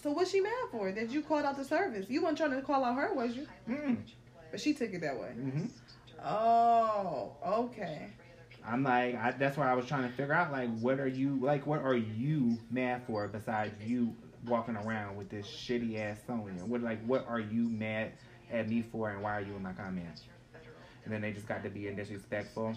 So 0.05 0.11
what's 0.11 0.33
she 0.33 0.41
mad 0.43 0.53
for? 0.71 0.93
That 0.93 1.11
you 1.11 1.23
called 1.23 1.47
out 1.47 1.57
the 1.57 1.65
service? 1.65 2.05
You 2.11 2.23
weren't 2.23 2.37
trying 2.37 2.51
to 2.51 2.61
call 2.61 2.85
out 2.85 2.95
her, 2.95 3.15
was 3.15 3.35
you? 3.35 3.47
Mm. 3.67 3.97
But 4.51 4.61
she 4.61 4.75
took 4.75 4.93
it 4.93 5.01
that 5.01 5.19
way. 5.19 5.29
hmm 5.29 5.65
Oh, 6.23 7.33
okay. 7.43 8.09
I'm 8.67 8.83
like, 8.83 9.15
I, 9.15 9.31
that's 9.31 9.57
why 9.57 9.71
I 9.71 9.73
was 9.73 9.87
trying 9.87 10.03
to 10.03 10.11
figure 10.15 10.35
out, 10.35 10.53
like, 10.53 10.69
what 10.81 11.01
are 11.01 11.07
you, 11.07 11.39
like, 11.41 11.67
what 11.67 11.81
are 11.81 11.97
you 11.97 12.59
mad 12.71 13.01
for 13.07 13.27
besides 13.29 13.75
you 13.83 14.15
walking 14.47 14.77
around 14.77 15.17
with 15.17 15.31
this 15.31 15.47
shitty 15.47 15.99
ass 15.99 16.19
Sonya? 16.27 16.67
What, 16.67 16.83
like, 16.83 17.03
what 17.07 17.27
are 17.27 17.41
you 17.41 17.71
mad 17.71 18.13
at 18.53 18.69
me 18.69 18.83
for, 18.83 19.09
and 19.09 19.23
why 19.23 19.39
are 19.39 19.41
you 19.41 19.57
in 19.57 19.63
my 19.63 19.73
comments? 19.73 20.25
And 21.07 21.15
then 21.15 21.23
they 21.23 21.33
just 21.33 21.49
got 21.49 21.63
to 21.63 21.71
being 21.71 21.97
disrespectful. 21.97 22.75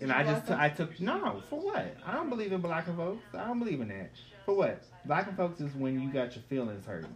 And 0.00 0.10
I 0.10 0.24
just, 0.24 0.50
I 0.50 0.70
took, 0.70 0.98
no, 0.98 1.42
for 1.50 1.60
what? 1.60 1.94
I 2.06 2.14
don't 2.14 2.30
believe 2.30 2.52
in 2.52 2.62
blocking 2.62 2.96
folks. 2.96 3.22
I 3.34 3.46
don't 3.46 3.58
believe 3.58 3.82
in 3.82 3.88
that. 3.88 4.10
For 4.50 4.56
what? 4.56 4.82
Blocking 5.06 5.34
folks 5.34 5.60
is 5.60 5.72
when 5.76 6.00
you 6.00 6.08
got 6.12 6.34
your 6.34 6.42
feelings 6.48 6.84
hurt. 6.84 7.06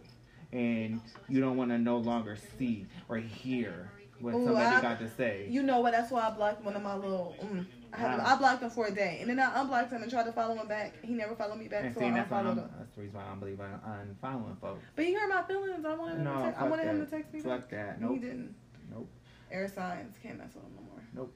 And 0.53 1.01
you 1.27 1.41
don't 1.41 1.57
want 1.57 1.69
to 1.71 1.77
no 1.77 1.97
longer 1.97 2.37
see 2.57 2.85
or 3.09 3.17
hear 3.17 3.91
what 4.21 4.33
Ooh, 4.35 4.45
somebody 4.45 4.65
I- 4.67 4.81
got 4.81 4.99
to 4.99 5.09
say. 5.09 5.47
You 5.49 5.61
know 5.63 5.81
what? 5.81 5.91
That's 5.91 6.09
why 6.11 6.27
I 6.27 6.29
blocked 6.29 6.63
one 6.63 6.77
of 6.77 6.81
my 6.81 6.95
little. 6.95 7.35
Mm, 7.43 7.65
I, 7.91 7.97
had 7.97 8.19
Wow. 8.19 8.25
I 8.25 8.37
blocked 8.37 8.63
him 8.63 8.69
for 8.69 8.85
a 8.87 8.91
day, 8.91 9.17
and 9.19 9.29
then 9.29 9.37
I 9.41 9.59
unblocked 9.61 9.91
him 9.91 10.01
and 10.01 10.09
tried 10.09 10.23
to 10.27 10.31
follow 10.31 10.55
him 10.55 10.67
back. 10.67 10.93
He 11.03 11.11
never 11.13 11.35
followed 11.35 11.59
me 11.59 11.67
back, 11.67 11.83
And 11.83 11.93
so 11.93 11.99
see, 11.99 12.05
I 12.07 12.11
that's, 12.11 12.31
why 12.31 12.39
I'm, 12.39 12.47
unfollowed 12.47 12.69
him. 12.69 12.75
that's 12.79 12.95
the 12.95 13.01
reason 13.01 13.15
why 13.19 13.25
I 13.25 13.27
don't 13.27 13.39
believe 13.41 13.59
I'm 13.59 14.15
unfollowing 14.23 14.61
folks. 14.61 14.83
But 14.95 15.05
he 15.05 15.13
hurt 15.13 15.27
my 15.29 15.43
feelings. 15.43 15.83
I 15.85 15.93
wanted 15.95 16.17
him, 16.19 16.23
No, 16.23 16.35
to, 16.37 16.41
text, 16.43 16.61
I 16.61 16.67
wanted 16.69 16.87
him 16.87 17.05
to 17.05 17.11
text 17.11 17.33
me 17.33 17.41
back. 17.41 17.59
Fuck 17.61 17.69
that. 17.71 17.97
He 17.99 18.05
Nope. 18.05 18.21
didn't. 18.21 18.55
Nope. 18.89 19.09
Air 19.51 19.67
signs 19.67 20.15
can't 20.23 20.37
mess 20.37 20.53
with 20.55 20.63
him 20.63 20.71
no 20.77 20.81
more. 21.23 21.27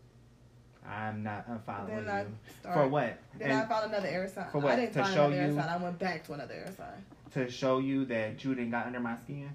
I'm 0.90 1.24
not 1.24 1.48
unfollowing 1.48 2.06
Then 2.06 2.26
you. 2.28 2.36
start. 2.60 2.76
For 2.76 2.88
what? 2.88 3.18
Then 3.38 3.52
And 3.52 3.60
I 3.62 3.66
found 3.68 3.92
another 3.92 4.08
air 4.08 4.28
sign. 4.28 4.48
For 4.52 4.60
what? 4.60 4.74
I 4.74 4.76
didn't 4.78 4.94
To 4.94 5.04
find 5.04 5.14
show 5.14 5.26
another 5.28 5.42
air 5.42 5.48
you- 5.50 5.56
sign. 5.56 5.70
I 5.70 5.78
went 5.78 6.00
back 6.00 6.24
to 6.26 6.34
another 6.34 6.54
air 6.54 6.72
sign. 6.76 7.06
to 7.34 7.50
show 7.50 7.78
you 7.80 8.06
that 8.06 8.44
you 8.44 8.56
didn't 8.56 8.72
got 8.72 8.88
under 8.88 9.00
my 9.00 9.16
skin? 9.18 9.50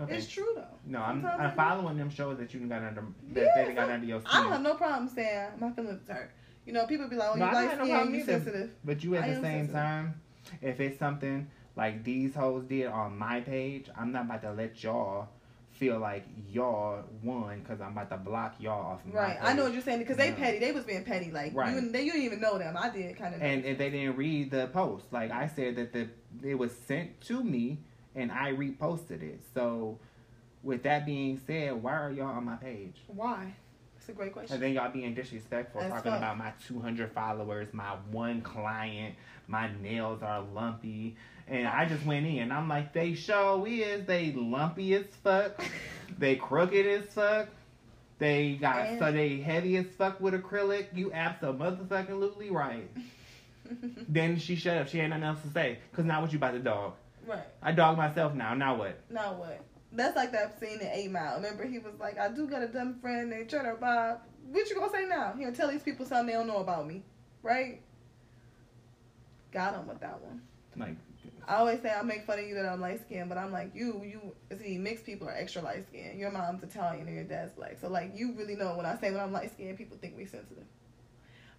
Okay. 0.00 0.16
It's 0.16 0.26
true 0.28 0.52
though. 0.54 0.64
no, 0.86 1.00
I'm, 1.00 1.20
Sometimes 1.22 1.40
I'm 1.42 1.52
following 1.56 1.96
them 1.98 2.10
shows 2.10 2.38
that 2.38 2.52
you 2.54 2.60
didn't 2.60 2.70
got 2.70 2.82
under 2.82 3.02
that 3.32 3.40
Yeah, 3.40 3.52
they 3.54 3.62
didn't 3.64 3.76
got 3.76 3.86
so- 3.88 3.92
under 3.92 4.06
your 4.06 4.18
I 4.18 4.20
don't 4.20 4.44
have 4.44 4.52
skin. 4.54 4.62
no 4.64 4.74
problem 4.74 5.08
saying 5.08 5.48
my 5.60 5.70
feelings 5.72 6.08
hurt. 6.08 6.30
You 6.66 6.72
know, 6.72 6.86
people 6.86 7.08
be 7.08 7.16
like, 7.16 7.28
"Oh, 7.30 7.34
you 7.34 7.40
No, 7.40 7.46
like 7.46 7.54
no 7.78 7.84
skin, 7.84 7.88
problem 7.94 8.14
you 8.14 8.24
sensitive." 8.24 8.70
But 8.84 9.04
you 9.04 9.14
at 9.16 9.24
I 9.24 9.28
the 9.28 9.34
same 9.34 9.42
sensitive. 9.42 9.74
time, 9.74 10.20
if 10.62 10.80
it's 10.80 10.98
something 10.98 11.48
like 11.76 12.02
these 12.04 12.34
hoes 12.34 12.64
did 12.64 12.86
on 12.86 13.16
my 13.18 13.40
page, 13.40 13.88
I'm 13.96 14.10
not 14.12 14.24
about 14.24 14.42
to 14.42 14.52
let 14.52 14.82
y'all 14.82 15.28
feel 15.80 15.98
like 15.98 16.24
y'all 16.52 17.02
won 17.24 17.58
because 17.60 17.80
I'm 17.80 17.92
about 17.92 18.10
to 18.10 18.18
block 18.18 18.54
y'all 18.60 18.92
off. 18.92 19.00
My 19.06 19.18
Right. 19.18 19.38
I 19.40 19.54
know 19.54 19.64
what 19.64 19.72
you're 19.72 19.80
saying 19.80 20.00
because 20.00 20.18
they 20.18 20.30
petty. 20.32 20.58
They 20.58 20.72
was 20.72 20.84
being 20.84 21.04
petty. 21.04 21.30
Like 21.30 21.54
Right. 21.54 21.74
you, 21.74 21.90
they, 21.90 22.02
you 22.02 22.12
didn't 22.12 22.26
even 22.26 22.40
know 22.40 22.58
them. 22.58 22.76
I 22.78 22.90
did 22.90 23.16
kind 23.16 23.34
of. 23.34 23.40
and 23.40 23.64
they 23.64 23.88
didn't 23.88 24.16
read 24.16 24.50
the 24.50 24.66
post, 24.68 25.06
like 25.10 25.30
I 25.30 25.48
said 25.48 25.76
that 25.76 25.92
the 25.94 26.08
it 26.46 26.54
was 26.56 26.70
sent 26.86 27.18
to 27.22 27.42
me 27.42 27.78
and 28.14 28.30
I 28.30 28.52
reposted 28.52 29.22
it. 29.22 29.40
So 29.54 29.98
with 30.62 30.82
that 30.82 31.06
being 31.06 31.40
said, 31.46 31.82
why 31.82 31.94
are 31.94 32.10
y'all 32.12 32.26
on 32.26 32.44
my 32.44 32.56
page? 32.56 32.96
why? 33.08 33.54
It's 33.96 34.08
a 34.08 34.12
great 34.12 34.32
question. 34.32 34.54
And 34.54 34.62
then 34.62 34.72
y'all 34.72 34.90
being 34.90 35.14
disrespectful, 35.14 35.80
As 35.82 35.90
talking 35.92 36.12
fuck. 36.12 36.18
about 36.18 36.38
my 36.38 36.52
200 36.66 37.12
followers, 37.12 37.68
my 37.72 37.96
one 38.10 38.40
client, 38.42 39.14
my 39.46 39.70
nails 39.82 40.22
are 40.22 40.40
lumpy. 40.40 41.16
And 41.50 41.66
I 41.66 41.84
just 41.84 42.06
went 42.06 42.26
in. 42.26 42.52
I'm 42.52 42.68
like, 42.68 42.92
they 42.92 43.14
show 43.14 43.66
is. 43.66 44.06
They 44.06 44.32
lumpy 44.32 44.94
as 44.94 45.06
fuck. 45.24 45.60
they 46.18 46.36
crooked 46.36 46.86
as 46.86 47.06
fuck. 47.12 47.48
They 48.18 48.52
got 48.54 48.86
And- 48.86 48.98
so 49.00 49.10
they 49.10 49.38
heavy 49.40 49.76
as 49.76 49.86
fuck 49.98 50.20
with 50.20 50.34
acrylic. 50.34 50.86
You 50.94 51.12
absolutely 51.12 52.50
right. 52.50 52.88
then 54.08 54.38
she 54.38 54.54
shut 54.56 54.76
up. 54.76 54.88
She 54.88 54.98
had 54.98 55.10
nothing 55.10 55.24
else 55.24 55.42
to 55.42 55.50
say. 55.50 55.78
Cause 55.92 56.04
now 56.04 56.20
what 56.22 56.32
you 56.32 56.38
about 56.38 56.52
to 56.52 56.60
dog? 56.60 56.94
right. 57.26 57.46
I 57.62 57.72
dog 57.72 57.96
myself 57.96 58.32
now. 58.34 58.54
Now 58.54 58.76
what? 58.76 58.98
Now 59.10 59.34
what? 59.34 59.60
That's 59.92 60.16
like 60.16 60.32
that 60.32 60.58
scene 60.60 60.80
in 60.80 60.86
Eight 60.86 61.10
Mile. 61.10 61.36
Remember, 61.36 61.66
he 61.66 61.78
was 61.80 61.94
like, 61.98 62.18
"I 62.18 62.28
do 62.28 62.46
got 62.46 62.62
a 62.62 62.68
dumb 62.68 62.98
friend 63.00 63.28
named 63.30 63.48
Cheddar 63.48 63.76
Bob." 63.80 64.20
What 64.50 64.68
you 64.70 64.76
gonna 64.76 64.90
say 64.90 65.04
now? 65.06 65.34
He 65.36 65.42
gonna 65.44 65.54
tell 65.54 65.68
these 65.70 65.82
people 65.82 66.06
something 66.06 66.26
they 66.28 66.32
don't 66.32 66.46
know 66.46 66.58
about 66.58 66.86
me, 66.86 67.02
right? 67.42 67.80
Got 69.52 69.74
him 69.74 69.86
with 69.88 70.00
that 70.00 70.20
one. 70.20 70.40
Like 70.76 70.96
I 71.50 71.56
always 71.56 71.82
say 71.82 71.92
I 71.92 72.00
make 72.02 72.26
fun 72.26 72.38
of 72.38 72.46
you 72.46 72.54
that 72.54 72.64
I'm 72.64 72.80
light 72.80 73.00
skinned, 73.00 73.28
but 73.28 73.36
I'm 73.36 73.50
like 73.50 73.74
you. 73.74 74.00
You 74.04 74.56
see, 74.56 74.78
mixed 74.78 75.04
people 75.04 75.28
are 75.28 75.34
extra 75.34 75.60
light 75.62 75.84
skinned. 75.88 76.16
Your 76.16 76.30
mom's 76.30 76.62
Italian 76.62 77.08
and 77.08 77.16
your 77.16 77.24
dad's 77.24 77.50
black, 77.52 77.76
so 77.80 77.88
like 77.88 78.12
you 78.14 78.34
really 78.34 78.54
know 78.54 78.76
when 78.76 78.86
I 78.86 78.96
say 78.96 79.10
when 79.10 79.18
I'm 79.18 79.32
light 79.32 79.50
skinned, 79.50 79.76
people 79.76 79.98
think 80.00 80.16
we 80.16 80.26
sensitive. 80.26 80.62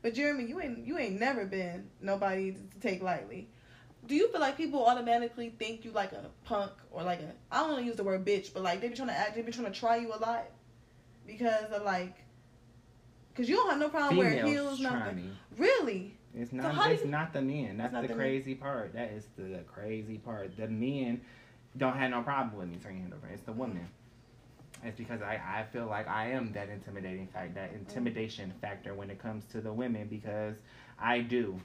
But 0.02 0.14
Jeremy, 0.14 0.46
you 0.46 0.62
ain't 0.62 0.88
you 0.88 0.98
ain't 0.98 1.20
never 1.20 1.44
been 1.46 1.90
nobody 2.00 2.54
to, 2.54 2.60
take 2.80 3.04
lightly. 3.04 3.50
Do 4.08 4.16
you 4.16 4.32
feel 4.32 4.40
like 4.40 4.56
people 4.56 4.86
automatically 4.86 5.54
think 5.60 5.84
you 5.84 5.92
like 5.92 6.14
a 6.14 6.24
punk 6.46 6.72
or 6.90 7.04
like 7.04 7.20
a 7.20 7.34
I 7.52 7.58
don't 7.58 7.72
want 7.72 7.82
to 7.82 7.86
use 7.86 7.98
the 7.98 8.06
word 8.06 8.26
bitch, 8.26 8.54
but 8.54 8.64
like 8.64 8.80
they 8.80 8.88
be 8.88 8.96
trying 8.96 9.10
to 9.10 9.18
act, 9.18 9.36
they 9.36 9.42
be 9.42 9.52
trying 9.52 9.70
to 9.70 9.78
try 9.78 9.98
you 9.98 10.14
a 10.14 10.20
lot 10.20 10.46
because 11.28 11.70
of 11.70 11.84
like, 11.84 12.16
because 13.34 13.50
you 13.50 13.58
don't 13.58 13.70
have 13.70 13.80
no 13.80 13.90
problem 13.90 14.16
wearing 14.16 14.48
heels, 14.48 14.80
nothing. 14.80 15.18
me. 15.18 15.30
Really? 15.58 16.18
It's 16.36 16.54
not. 16.54 16.74
do 16.74 16.92
it's 16.92 17.04
you- 17.04 17.10
not 17.10 17.34
the 17.34 17.42
men. 17.42 17.78
That's 17.78 17.94
the 17.94 18.02
the 18.02 18.08
men? 18.10 18.18
crazy 18.18 18.56
part. 18.56 18.94
That 18.94 19.12
is 19.12 19.28
the 19.38 19.60
crazy 19.72 20.18
part. 20.18 20.56
The 20.58 20.68
men 20.68 21.22
don't 21.78 21.98
have 21.98 22.12
no 22.12 22.22
problem 22.22 22.58
with 22.58 22.70
me 22.70 22.78
turning 22.82 23.02
hand 23.02 23.14
over. 23.14 23.28
It's 23.28 23.44
the 23.44 23.54
women. 23.54 23.88
It's 24.84 24.98
because 24.98 25.22
I, 25.22 25.36
I 25.36 25.66
feel 25.72 25.86
like 25.86 26.08
I 26.08 26.32
am 26.32 26.52
that 26.54 26.70
intimidating 26.70 27.28
fact, 27.28 27.56
that 27.56 27.72
mm. 27.72 27.80
intimidation 27.80 28.52
factor 28.62 28.94
when 28.94 29.10
it 29.10 29.20
comes 29.20 29.46
to 29.46 29.62
the 29.62 29.72
women 29.72 30.08
because 30.08 30.56
I 31.00 31.20
do. 31.20 31.60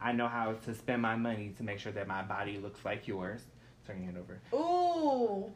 I 0.00 0.12
know 0.12 0.28
how 0.28 0.52
to 0.52 0.74
spend 0.74 1.02
my 1.02 1.16
money 1.16 1.54
to 1.56 1.62
make 1.62 1.78
sure 1.78 1.92
that 1.92 2.06
my 2.06 2.22
body 2.22 2.58
looks 2.58 2.84
like 2.84 3.08
yours. 3.08 3.42
Turning 3.86 4.04
hand 4.04 4.18
over. 4.18 4.40
Ooh. 4.54 5.50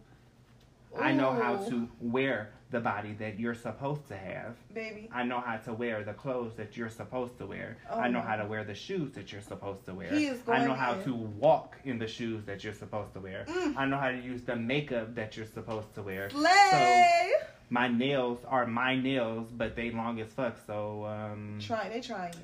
I 0.98 1.12
know 1.12 1.32
how 1.32 1.56
to 1.68 1.88
wear 2.00 2.50
the 2.70 2.80
body 2.80 3.12
that 3.14 3.38
you're 3.38 3.54
supposed 3.54 4.08
to 4.08 4.16
have. 4.16 4.56
baby. 4.74 5.08
I 5.12 5.22
know 5.22 5.40
how 5.40 5.56
to 5.56 5.72
wear 5.72 6.02
the 6.02 6.12
clothes 6.14 6.54
that 6.56 6.76
you're 6.76 6.88
supposed 6.88 7.38
to 7.38 7.46
wear. 7.46 7.76
Oh 7.90 8.00
I 8.00 8.08
know 8.08 8.20
how 8.20 8.34
to 8.36 8.44
wear 8.44 8.64
the 8.64 8.74
shoes 8.74 9.12
that 9.12 9.30
you're 9.32 9.40
supposed 9.40 9.84
to 9.86 9.94
wear. 9.94 10.08
He 10.12 10.26
is 10.26 10.40
going 10.40 10.62
I 10.62 10.66
know 10.66 10.74
how 10.74 10.94
in. 10.94 11.04
to 11.04 11.14
walk 11.14 11.76
in 11.84 11.98
the 11.98 12.08
shoes 12.08 12.44
that 12.46 12.64
you're 12.64 12.74
supposed 12.74 13.12
to 13.14 13.20
wear. 13.20 13.44
Mm. 13.48 13.76
I 13.76 13.86
know 13.86 13.98
how 13.98 14.10
to 14.10 14.18
use 14.18 14.42
the 14.42 14.56
makeup 14.56 15.14
that 15.14 15.36
you're 15.36 15.46
supposed 15.46 15.94
to 15.94 16.02
wear. 16.02 16.28
Slay. 16.30 17.32
My 17.70 17.88
nails 17.88 18.38
are 18.48 18.66
my 18.66 18.96
nails, 18.96 19.48
but 19.52 19.76
they 19.76 19.90
long 19.90 20.20
as 20.20 20.28
fuck. 20.32 20.56
So, 20.66 21.04
um, 21.06 21.58
Try 21.60 21.88
they 21.88 22.00
trying. 22.00 22.34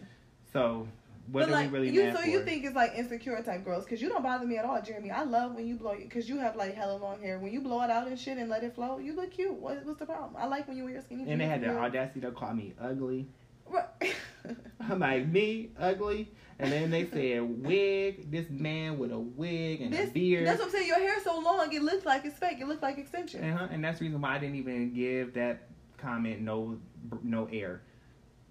so 0.53 0.87
what 1.33 1.41
but 1.41 1.49
are 1.49 1.53
like 1.53 1.73
we 1.73 1.79
really 1.79 1.91
you, 1.91 2.13
so 2.13 2.19
for? 2.19 2.29
you 2.29 2.45
think 2.45 2.65
it's 2.65 2.77
like 2.77 2.93
insecure 2.95 3.41
type 3.43 3.65
girls? 3.65 3.87
Cause 3.87 4.01
you 4.03 4.09
don't 4.09 4.23
bother 4.23 4.47
me 4.47 4.59
at 4.59 4.65
all, 4.65 4.81
Jeremy. 4.83 5.11
I 5.11 5.23
love 5.23 5.55
when 5.55 5.67
you 5.67 5.77
blow 5.77 5.93
it, 5.93 6.11
cause 6.11 6.29
you 6.29 6.39
have 6.39 6.57
like 6.57 6.75
hella 6.75 6.97
long 6.99 7.21
hair. 7.21 7.39
When 7.39 7.53
you 7.53 7.61
blow 7.63 7.83
it 7.83 7.91
out 7.91 8.07
and 8.07 8.19
shit 8.19 8.37
and 8.39 8.51
let 8.51 8.63
it 8.63 8.75
flow, 8.75 8.99
you 8.99 9.15
look 9.15 9.33
cute. 9.33 9.55
What, 9.55 9.85
what's 9.85 9.99
the 9.99 10.07
problem? 10.07 10.35
I 10.39 10.47
like 10.47 10.69
when 10.69 10.77
you 10.77 10.85
wear 10.85 10.93
your 10.93 11.03
skinny. 11.03 11.25
and 11.31 11.41
they 11.41 11.47
had 11.47 11.63
the 11.63 11.77
audacity 11.77 12.21
to 12.21 12.31
call 12.33 12.53
me 12.55 12.75
ugly. 12.81 13.27
Right. 13.67 14.15
I'm 14.81 14.99
like 14.99 15.27
me 15.29 15.71
ugly, 15.79 16.31
and 16.59 16.71
then 16.71 16.91
they 16.91 17.07
said 17.09 17.65
wig. 17.65 18.31
This 18.31 18.51
man 18.51 18.99
with 18.99 19.13
a 19.13 19.19
wig 19.19 19.81
and 19.81 19.93
This, 19.93 20.11
a 20.11 20.13
beard. 20.13 20.47
that's 20.47 20.59
what 20.59 20.67
I'm 20.67 20.73
saying. 20.73 20.89
Your 20.89 20.99
hair's 20.99 21.23
so 21.23 21.39
long, 21.39 21.73
it 21.73 21.83
looks 21.83 22.05
like 22.05 22.25
it's 22.27 22.39
fake. 22.39 22.59
It 22.61 22.67
looks 22.69 22.83
like 22.83 22.99
extension. 22.99 23.43
Uh-huh, 23.43 23.69
and 23.71 23.83
that's 23.83 24.01
the 24.01 24.05
reason 24.07 24.21
why 24.21 24.35
I 24.35 24.39
didn't 24.39 24.57
even 24.57 24.93
give 24.93 25.33
that 25.35 25.69
comment 25.97 26.43
no 26.43 26.77
no 27.23 27.49
air 27.53 27.83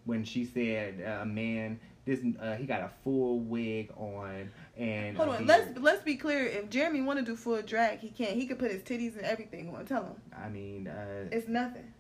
when 0.05 0.23
she 0.23 0.45
said 0.45 1.03
uh, 1.05 1.21
a 1.21 1.25
man 1.25 1.79
this 2.05 2.19
uh, 2.39 2.55
he 2.55 2.65
got 2.65 2.81
a 2.81 2.89
full 3.03 3.39
wig 3.39 3.91
on 3.95 4.49
and 4.77 5.15
Hold 5.15 5.29
on, 5.29 5.45
let's 5.45 5.77
let's 5.79 6.03
be 6.03 6.15
clear. 6.15 6.45
If 6.45 6.69
Jeremy 6.69 7.01
want 7.01 7.19
to 7.19 7.25
do 7.25 7.35
full 7.35 7.61
drag, 7.61 7.99
he 7.99 8.09
can. 8.09 8.35
He 8.39 8.47
could 8.47 8.59
put 8.59 8.71
his 8.71 8.81
titties 8.81 9.15
and 9.15 9.25
everything 9.25 9.73
on. 9.75 9.85
Tell 9.85 10.03
him 10.03 10.15
I 10.37 10.49
mean 10.49 10.87
uh, 10.87 11.27
it's 11.31 11.47
nothing. 11.47 11.93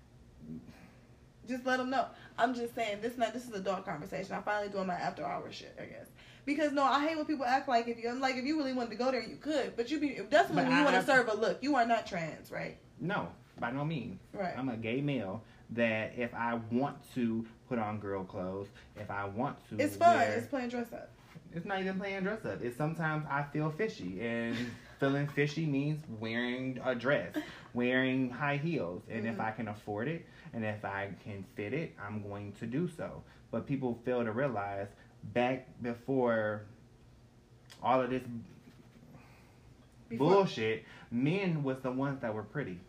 Just 1.47 1.65
let 1.65 1.79
him 1.79 1.89
know. 1.89 2.05
I'm 2.37 2.53
just 2.53 2.73
saying 2.75 3.01
this. 3.01 3.17
Not 3.17 3.33
this 3.33 3.47
is 3.47 3.53
a 3.53 3.59
dark 3.59 3.85
conversation. 3.85 4.33
I'm 4.33 4.43
finally 4.43 4.69
doing 4.69 4.87
my 4.87 4.95
after 4.95 5.25
hour 5.25 5.51
shit. 5.51 5.77
I 5.79 5.85
guess 5.85 6.07
because 6.45 6.71
no, 6.71 6.83
I 6.83 7.05
hate 7.07 7.17
when 7.17 7.25
people 7.25 7.45
act 7.45 7.67
like 7.67 7.87
if 7.87 8.01
you 8.01 8.11
like 8.13 8.35
if 8.35 8.45
you 8.45 8.57
really 8.57 8.73
wanted 8.73 8.91
to 8.91 8.95
go 8.95 9.11
there, 9.11 9.21
you 9.21 9.35
could. 9.35 9.75
But 9.75 9.91
you 9.91 9.99
be 9.99 10.09
if 10.09 10.29
that's 10.29 10.49
when 10.51 10.65
you 10.65 10.83
want 10.83 10.95
to 10.95 11.03
serve 11.05 11.27
a 11.27 11.35
look. 11.35 11.59
You 11.61 11.75
are 11.75 11.85
not 11.85 12.07
trans, 12.07 12.51
right? 12.51 12.77
no 12.99 13.27
by 13.59 13.71
no 13.71 13.83
means 13.83 14.19
Right. 14.33 14.53
I'm 14.57 14.69
a 14.69 14.77
gay 14.77 15.01
male 15.01 15.43
that 15.71 16.13
if 16.17 16.33
I 16.33 16.59
want 16.71 16.97
to 17.15 17.45
put 17.71 17.79
on 17.79 17.99
girl 17.99 18.25
clothes 18.25 18.67
if 18.97 19.09
I 19.09 19.23
want 19.23 19.55
to 19.69 19.81
It's 19.81 19.95
fun. 19.95 20.17
wear- 20.17 20.33
It's 20.33 20.47
playing 20.47 20.67
dress 20.67 20.91
up. 20.91 21.09
it's 21.53 21.65
not 21.65 21.79
even 21.79 21.97
playing 21.97 22.23
dress 22.23 22.43
up. 22.45 22.61
It's 22.61 22.75
sometimes 22.75 23.25
I 23.29 23.43
feel 23.43 23.71
fishy, 23.71 24.19
and 24.19 24.57
feeling 24.99 25.25
fishy 25.29 25.65
means 25.65 26.03
wearing 26.19 26.81
a 26.83 26.93
dress, 26.93 27.33
wearing 27.73 28.29
high 28.29 28.57
heels, 28.57 29.03
and 29.09 29.25
if 29.25 29.37
Mhm. 29.37 29.39
I 29.47 29.51
can 29.51 29.69
afford 29.69 30.09
it 30.09 30.25
and 30.53 30.65
if 30.65 30.83
I 30.83 31.11
can 31.23 31.45
fit 31.55 31.73
it, 31.73 31.95
I'm 31.97 32.21
going 32.27 32.51
to 32.59 32.65
do 32.67 32.89
so. 32.89 33.23
But 33.51 33.65
people 33.65 33.97
fail 34.03 34.21
to 34.25 34.33
realize 34.33 34.89
back 35.33 35.65
before 35.81 36.63
all 37.81 38.01
of 38.01 38.09
this 38.09 38.23
Before- 40.09 40.29
bullshit, 40.33 40.83
men 41.09 41.63
was 41.63 41.79
the 41.79 41.91
ones 41.91 42.19
that 42.19 42.33
were 42.33 42.43
pretty. 42.43 42.81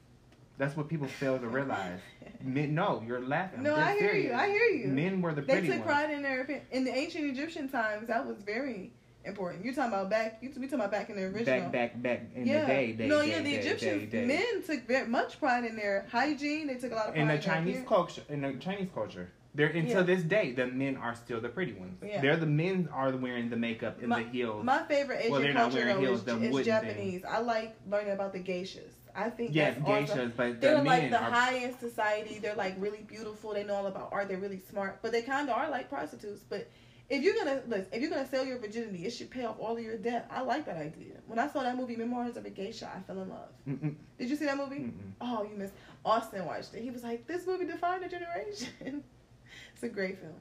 That's 0.59 0.76
what 0.76 0.88
people 0.88 1.06
fail 1.06 1.38
to 1.38 1.46
realize. 1.59 2.00
Men, 2.44 2.74
no, 2.74 3.02
you're 3.06 3.20
laughing. 3.20 3.62
No, 3.62 3.74
I 3.74 3.98
hear 3.98 4.14
you. 4.14 4.32
I 4.32 4.48
hear 4.48 4.66
you. 4.66 4.89
Men 4.89 5.20
were 5.23 5.35
the 5.35 5.43
pretty 5.43 5.69
ones. 5.69 5.69
They 5.69 5.77
took 5.77 5.86
ones. 5.86 5.97
pride 5.97 6.10
in 6.10 6.23
their. 6.23 6.64
In 6.70 6.85
the 6.85 6.94
ancient 6.94 7.24
Egyptian 7.24 7.69
times, 7.69 8.09
that 8.09 8.27
was 8.27 8.39
very 8.39 8.93
important. 9.24 9.64
You're 9.64 9.74
talking 9.74 9.93
about 9.93 10.10
back. 10.10 10.39
You 10.40 10.51
we 10.56 10.66
talking 10.66 10.74
about 10.74 10.90
back 10.90 11.10
in 11.10 11.16
the 11.16 11.24
original. 11.24 11.44
Back, 11.44 11.73
back, 11.73 12.02
back 12.02 12.23
in 12.35 12.47
yeah. 12.47 12.62
the 12.62 12.66
day, 12.66 12.93
day, 12.93 13.09
no, 13.09 13.23
day, 13.23 13.31
yeah, 13.31 13.39
the 13.39 13.44
day, 13.44 13.56
Egyptians 13.56 14.10
day, 14.10 14.20
day. 14.20 14.27
men 14.27 14.62
took 14.64 14.86
very 14.86 15.09
much 15.09 15.39
pride 15.39 15.64
in 15.64 15.77
their 15.77 16.06
hygiene. 16.10 16.66
They 16.66 16.74
took 16.74 16.93
a 16.93 16.94
lot 16.94 17.09
of 17.09 17.14
pride 17.14 17.23
in 17.23 17.28
the 17.28 17.39
Chinese 17.39 17.85
culture, 17.86 18.23
in 18.28 18.43
the 18.43 18.52
Chinese 18.55 18.89
culture, 18.94 19.31
they're 19.55 19.69
until 19.69 19.98
Yeah. 19.98 20.02
this 20.02 20.23
day, 20.23 20.52
the 20.52 20.66
men 20.66 20.97
are 20.97 21.14
still 21.14 21.40
the 21.40 21.48
pretty 21.48 21.74
ones. 21.74 21.98
Yeah. 22.02 22.20
They're 22.23 22.36
the 22.36 22.47
men 22.47 22.89
are 22.93 23.14
wearing 23.14 23.51
the 23.51 23.56
makeup 23.56 23.98
and 24.01 24.09
My- 24.09 24.23
the 24.23 24.28
heels. 24.31 24.64
My 24.64 24.82
favorite 24.85 25.19
Asian 25.20 25.32
Well, 25.32 25.40
they're 25.40 25.52
not 25.52 25.70
culture 25.70 25.77
wearing 25.77 25.94
though 25.97 26.39
heels, 26.39 26.55
is, 26.55 26.59
is 26.59 26.66
Japanese. 26.66 27.24
I 27.24 27.39
like 27.40 27.77
learning 27.89 28.12
about 28.12 28.32
the 28.32 28.40
geishas. 28.40 28.93
I 29.14 29.30
think 29.30 29.55
yes, 29.55 29.76
that's 29.84 30.10
awesome. 30.10 30.32
but 30.36 30.60
They're 30.60 30.76
men 30.76 30.84
like 30.86 31.10
the 31.10 31.22
are. 31.22 31.30
high 31.30 31.70
society. 31.80 32.39
They're 32.39 32.55
like 32.55 32.74
really 32.78 33.02
beautiful. 33.02 33.52
They 33.55 33.64
know 33.64 33.74
all 33.74 33.86
about 33.86 34.09
art. 34.12 34.28
They're 34.28 34.39
really 34.39 34.60
smart, 34.70 35.01
but 35.02 35.12
they 35.12 35.22
kind 35.22 35.48
of 35.51 35.56
are 35.56 35.68
like 35.70 35.89
prostitutes. 35.90 36.43
But 36.48 36.68
if 37.10 37.22
you're 37.22 37.34
gonna 37.34 37.62
listen, 37.66 37.89
if 37.93 38.01
you're 38.01 38.10
gonna 38.10 38.26
sell 38.28 38.44
your 38.44 38.59
virginity, 38.59 39.05
it 39.05 39.10
should 39.10 39.30
pay 39.30 39.44
off 39.44 39.56
all 39.59 39.76
of 39.76 39.82
your 39.82 39.98
debt. 39.98 40.28
I 40.30 40.40
like 40.43 40.64
that 40.66 40.76
idea. 40.76 41.14
When 41.26 41.39
I 41.39 41.48
saw 41.48 41.62
that 41.62 41.76
movie, 41.76 41.97
Memoirs 41.97 42.36
of 42.36 42.47
a 42.47 42.51
Geisha, 42.51 42.90
I 42.97 43.01
fell 43.02 43.20
in 43.20 43.28
love. 43.28 43.48
Mm-mm, 43.68 43.94
Did 44.18 44.30
you 44.30 44.36
see 44.36 44.47
that 44.47 44.56
movie? 44.56 44.76
mm-mm. 44.76 45.12
Oh, 45.20 45.43
you 45.51 45.56
missed. 45.59 45.74
Austin 46.05 46.44
watched 46.47 46.74
it. 46.74 46.82
He 46.82 46.90
was 46.90 47.02
like, 47.02 47.26
"This 47.26 47.47
movie 47.47 47.66
defined 47.66 48.05
a 48.05 48.09
generation." 48.09 48.68
it's 49.74 49.82
a 49.82 49.89
great 49.89 50.18
film. 50.18 50.34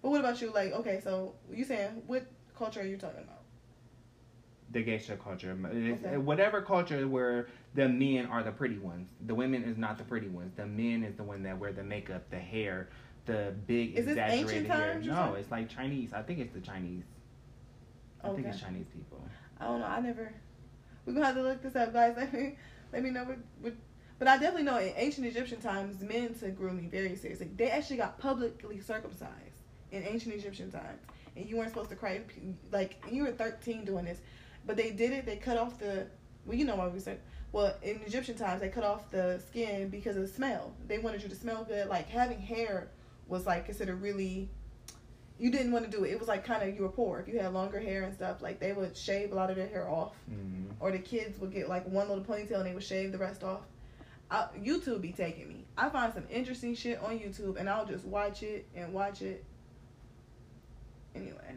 But 0.00 0.10
what 0.10 0.20
about 0.20 0.40
you? 0.40 0.52
Like, 0.52 0.72
okay, 0.72 1.00
so 1.02 1.34
you 1.52 1.64
saying 1.64 2.02
what 2.06 2.24
culture 2.56 2.80
are 2.80 2.84
you 2.84 2.96
talking 2.96 3.20
about? 3.22 3.41
The 4.72 4.82
geisha 4.82 5.16
culture, 5.16 5.56
eh, 5.72 5.92
Okay. 5.92 6.16
whatever 6.16 6.62
culture 6.62 7.06
where 7.06 7.48
the 7.74 7.88
men 7.88 8.26
are 8.26 8.42
the 8.42 8.52
pretty 8.52 8.78
ones, 8.78 9.10
the 9.26 9.34
women 9.34 9.62
is 9.64 9.76
not 9.76 9.98
the 9.98 10.04
pretty 10.04 10.28
ones. 10.28 10.52
The 10.56 10.66
men 10.66 11.02
is 11.04 11.14
the 11.16 11.24
one 11.24 11.42
that 11.44 11.58
wear 11.58 11.72
the 11.72 11.84
makeup, 11.84 12.28
the 12.30 12.38
hair, 12.38 12.88
the 13.26 13.54
big 13.66 13.96
Is 13.98 14.06
this 14.06 14.12
exaggerated 14.16 14.48
ancient 14.50 14.66
hair. 14.68 14.92
times, 14.94 15.06
No, 15.06 15.34
it's 15.34 15.50
like 15.50 15.68
Chinese. 15.68 16.12
I 16.12 16.22
think 16.22 16.38
it's 16.38 16.52
the 16.54 16.60
Chinese. 16.60 17.04
I 18.24 18.30
think 18.30 18.46
it's 18.46 18.60
Chinese 18.60 18.86
people. 18.94 19.22
I 19.60 19.66
don't 19.66 19.80
know. 19.80 19.86
I 19.86 20.00
never. 20.00 20.32
We're 21.04 21.12
gonna 21.14 21.26
have 21.26 21.34
to 21.34 21.42
look 21.42 21.62
this 21.62 21.76
up, 21.76 21.92
guys. 21.92 22.14
Let 22.16 22.32
me 22.32 22.56
let 22.92 23.02
me 23.02 23.10
know 23.10 23.24
what. 23.24 23.38
what 23.60 23.72
but 24.18 24.28
I 24.28 24.38
definitely 24.38 24.62
know 24.62 24.78
in 24.78 24.92
ancient 24.96 25.26
Egyptian 25.26 25.60
times, 25.60 26.00
men 26.00 26.32
took 26.34 26.56
grooming 26.56 26.88
very 26.88 27.16
seriously. 27.16 27.48
They 27.56 27.70
actually 27.70 27.96
got 27.96 28.18
publicly 28.18 28.78
circumcised 28.80 29.58
in 29.90 30.04
ancient 30.04 30.34
Egyptian 30.36 30.70
times, 30.70 31.00
and 31.36 31.44
you 31.44 31.56
weren't 31.56 31.70
supposed 31.70 31.90
to 31.90 31.96
cry. 31.96 32.20
Like 32.70 33.04
you 33.10 33.24
were 33.24 33.32
13 33.32 33.84
doing 33.84 34.04
this, 34.04 34.20
but 34.66 34.76
they 34.76 34.90
did 34.90 35.12
it. 35.12 35.26
They 35.26 35.36
cut 35.36 35.56
off 35.56 35.78
the. 35.78 36.06
Well, 36.46 36.56
you 36.56 36.64
know 36.64 36.76
why 36.76 36.88
we 36.88 36.98
said. 37.00 37.20
Well, 37.52 37.74
in 37.82 38.00
Egyptian 38.06 38.34
times, 38.34 38.62
they 38.62 38.68
cut 38.68 38.84
off 38.84 39.10
the 39.10 39.40
skin 39.48 39.90
because 39.90 40.16
of 40.16 40.22
the 40.22 40.28
smell. 40.28 40.72
They 40.88 40.98
wanted 40.98 41.22
you 41.22 41.28
to 41.28 41.34
smell 41.34 41.64
good. 41.64 41.88
Like 41.88 42.08
having 42.08 42.40
hair 42.40 42.88
was 43.28 43.46
like 43.46 43.66
considered 43.66 44.00
really 44.00 44.48
you 45.38 45.50
didn't 45.50 45.72
want 45.72 45.84
to 45.84 45.90
do 45.90 46.04
it. 46.04 46.12
It 46.12 46.18
was 46.20 46.28
like 46.28 46.44
kind 46.44 46.62
of 46.62 46.74
you 46.74 46.82
were 46.82 46.88
poor. 46.88 47.18
If 47.18 47.26
you 47.26 47.40
had 47.40 47.52
longer 47.52 47.80
hair 47.80 48.04
and 48.04 48.14
stuff, 48.14 48.40
like 48.42 48.60
they 48.60 48.72
would 48.72 48.96
shave 48.96 49.32
a 49.32 49.34
lot 49.34 49.50
of 49.50 49.56
their 49.56 49.66
hair 49.66 49.88
off, 49.88 50.14
hmm 50.28 50.62
or 50.80 50.90
the 50.90 50.98
kids 50.98 51.38
would 51.38 51.52
get 51.52 51.68
like 51.68 51.86
one 51.86 52.08
little 52.08 52.24
ponytail 52.24 52.56
and 52.56 52.66
they 52.66 52.74
would 52.74 52.82
shave 52.82 53.12
the 53.12 53.18
rest 53.18 53.44
off. 53.44 53.60
I, 54.30 54.46
YouTube 54.58 55.00
be 55.00 55.12
taking 55.12 55.46
me. 55.48 55.64
I 55.76 55.88
find 55.90 56.12
some 56.12 56.24
interesting 56.28 56.74
shit 56.74 57.00
on 57.00 57.18
YouTube 57.18 57.56
and 57.56 57.68
I'll 57.68 57.86
just 57.86 58.04
watch 58.04 58.42
it 58.42 58.66
and 58.74 58.92
watch 58.92 59.22
it. 59.22 59.44
Anyway. 61.14 61.54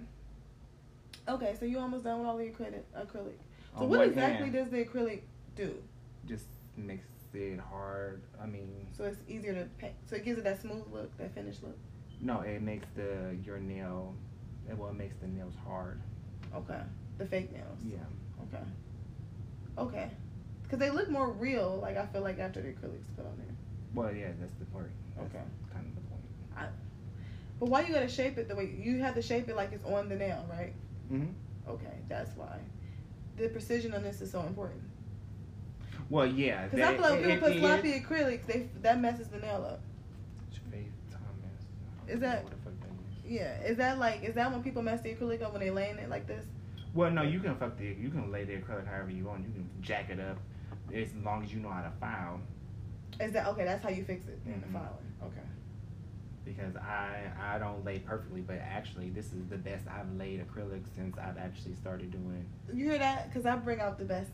Okay, 1.27 1.55
so 1.59 1.65
you 1.65 1.79
almost 1.79 2.03
done 2.03 2.19
with 2.19 2.27
all 2.27 2.37
the 2.37 2.45
acrylic. 2.45 2.83
acrylic. 2.95 3.37
So 3.77 3.83
On 3.83 3.89
what 3.89 4.07
exactly 4.07 4.45
hand, 4.49 4.53
does 4.53 4.69
the 4.69 4.85
acrylic 4.85 5.21
do? 5.55 5.75
just 6.27 6.45
makes 6.77 7.07
it 7.33 7.59
hard. 7.59 8.21
I 8.41 8.45
mean, 8.45 8.87
So 8.95 9.03
it's 9.03 9.17
easier 9.27 9.53
to 9.53 9.65
paint. 9.77 9.93
So 10.05 10.15
it 10.15 10.23
gives 10.23 10.37
it 10.39 10.43
that 10.43 10.61
smooth 10.61 10.83
look, 10.91 11.15
that 11.17 11.33
finished 11.33 11.63
look. 11.63 11.77
no, 12.21 12.41
it 12.41 12.61
makes 12.61 12.87
the 12.95 13.35
your 13.43 13.59
nail. 13.59 14.15
It 14.69 14.77
well, 14.77 14.89
it 14.89 14.95
makes 14.95 15.15
the 15.17 15.27
nails 15.27 15.53
hard. 15.67 15.99
Okay. 16.55 16.79
The 17.17 17.25
fake 17.25 17.51
nails. 17.51 17.77
Yeah. 17.85 17.97
Okay. 18.53 18.63
Okay. 19.77 20.09
Because 20.63 20.79
they 20.79 20.89
look 20.89 21.09
more 21.09 21.31
real, 21.31 21.77
like 21.81 21.97
I 21.97 22.05
feel 22.07 22.21
like 22.21 22.39
after 22.39 22.61
the 22.61 22.69
acrylics 22.69 23.05
put 23.15 23.25
on 23.25 23.37
there. 23.37 23.55
Well, 23.93 24.13
yeah, 24.13 24.27
that's 24.39 24.53
the 24.59 24.65
point. 24.65 24.87
That's 25.15 25.27
Okay. 25.29 25.43
Kind 25.73 25.85
of 25.87 25.95
the 25.95 26.01
point. 26.09 26.69
But 27.59 27.69
why 27.69 27.81
you 27.81 27.93
gotta 27.93 28.07
shape 28.09 28.37
it 28.37 28.47
the 28.49 28.55
way 28.55 28.73
you 28.77 28.99
have 29.01 29.15
to 29.15 29.21
shape 29.21 29.47
it 29.47 29.55
like 29.55 29.71
it's 29.71 29.85
on 29.85 30.09
the 30.09 30.15
nail, 30.15 30.45
right? 30.49 30.73
Hmm 31.09 31.25
Okay, 31.67 31.97
that's 32.07 32.35
why. 32.37 32.59
The 33.37 33.49
precision 33.49 33.93
on 33.93 34.03
this 34.03 34.21
is 34.21 34.31
so 34.31 34.41
important. 34.41 34.81
Well, 36.09 36.27
yeah. 36.27 36.67
Because 36.67 36.87
I 36.87 36.93
feel 36.93 37.01
like 37.01 37.11
when 37.21 37.29
it- 37.29 37.33
people 37.33 37.47
put 37.49 37.57
it 37.57 37.59
sloppy 37.59 37.99
acrylics, 37.99 38.45
they 38.45 38.69
that 38.81 38.99
messes 39.01 39.27
the 39.27 39.39
nail 39.39 39.65
up. 39.67 39.81
is- 40.51 40.59
Faith 40.71 40.91
Thomas. 41.11 41.65
I 42.07 42.11
Is 42.11 42.19
that- 42.19 42.43
what 42.43 42.51
the 42.51 42.57
fuck. 42.57 42.73
Yeah, 43.27 43.59
is 43.61 43.77
that 43.77 43.97
like 43.97 44.23
is 44.23 44.35
that 44.35 44.51
when 44.51 44.61
people 44.61 44.83
mess 44.83 45.01
the 45.01 45.15
acrylic 45.15 45.41
up 45.41 45.51
when 45.53 45.61
they 45.61 45.71
laying 45.71 45.97
it 45.97 46.09
like 46.09 46.27
this? 46.27 46.45
Well, 46.93 47.09
no, 47.11 47.23
you 47.23 47.39
can 47.39 47.55
fuck 47.55 47.75
the 47.77 47.85
you 47.85 48.09
can 48.09 48.31
lay 48.31 48.43
the 48.43 48.53
acrylic 48.57 48.85
however 48.87 49.09
you 49.09 49.25
want. 49.25 49.41
You 49.43 49.51
can 49.51 49.67
jack 49.81 50.11
it 50.11 50.19
up 50.19 50.37
as 50.93 51.11
long 51.23 51.43
as 51.43 51.51
you 51.51 51.59
know 51.59 51.69
how 51.69 51.81
to 51.81 51.91
file. 51.99 52.39
Is 53.19 53.31
that 53.33 53.47
okay? 53.47 53.63
That's 53.65 53.81
how 53.83 53.89
you 53.89 54.03
fix 54.03 54.27
it 54.27 54.39
in 54.45 54.61
the 54.61 54.67
Mhm. 54.67 54.73
filing. 54.73 55.13
Okay. 55.23 55.41
Because 56.45 56.75
I 56.75 57.23
I 57.41 57.57
don't 57.57 57.83
lay 57.83 57.99
perfectly, 57.99 58.41
but 58.41 58.57
actually 58.57 59.09
this 59.09 59.33
is 59.33 59.47
the 59.49 59.57
best 59.57 59.85
I've 59.87 60.11
laid 60.15 60.45
acrylic 60.47 60.83
since 60.95 61.17
I've 61.17 61.37
actually 61.37 61.73
started 61.75 62.11
doing. 62.11 62.45
You 62.73 62.85
hear 62.91 62.99
that? 62.99 63.27
Because 63.29 63.45
I 63.45 63.55
bring 63.55 63.79
out 63.81 63.97
the 63.97 64.05
best 64.05 64.29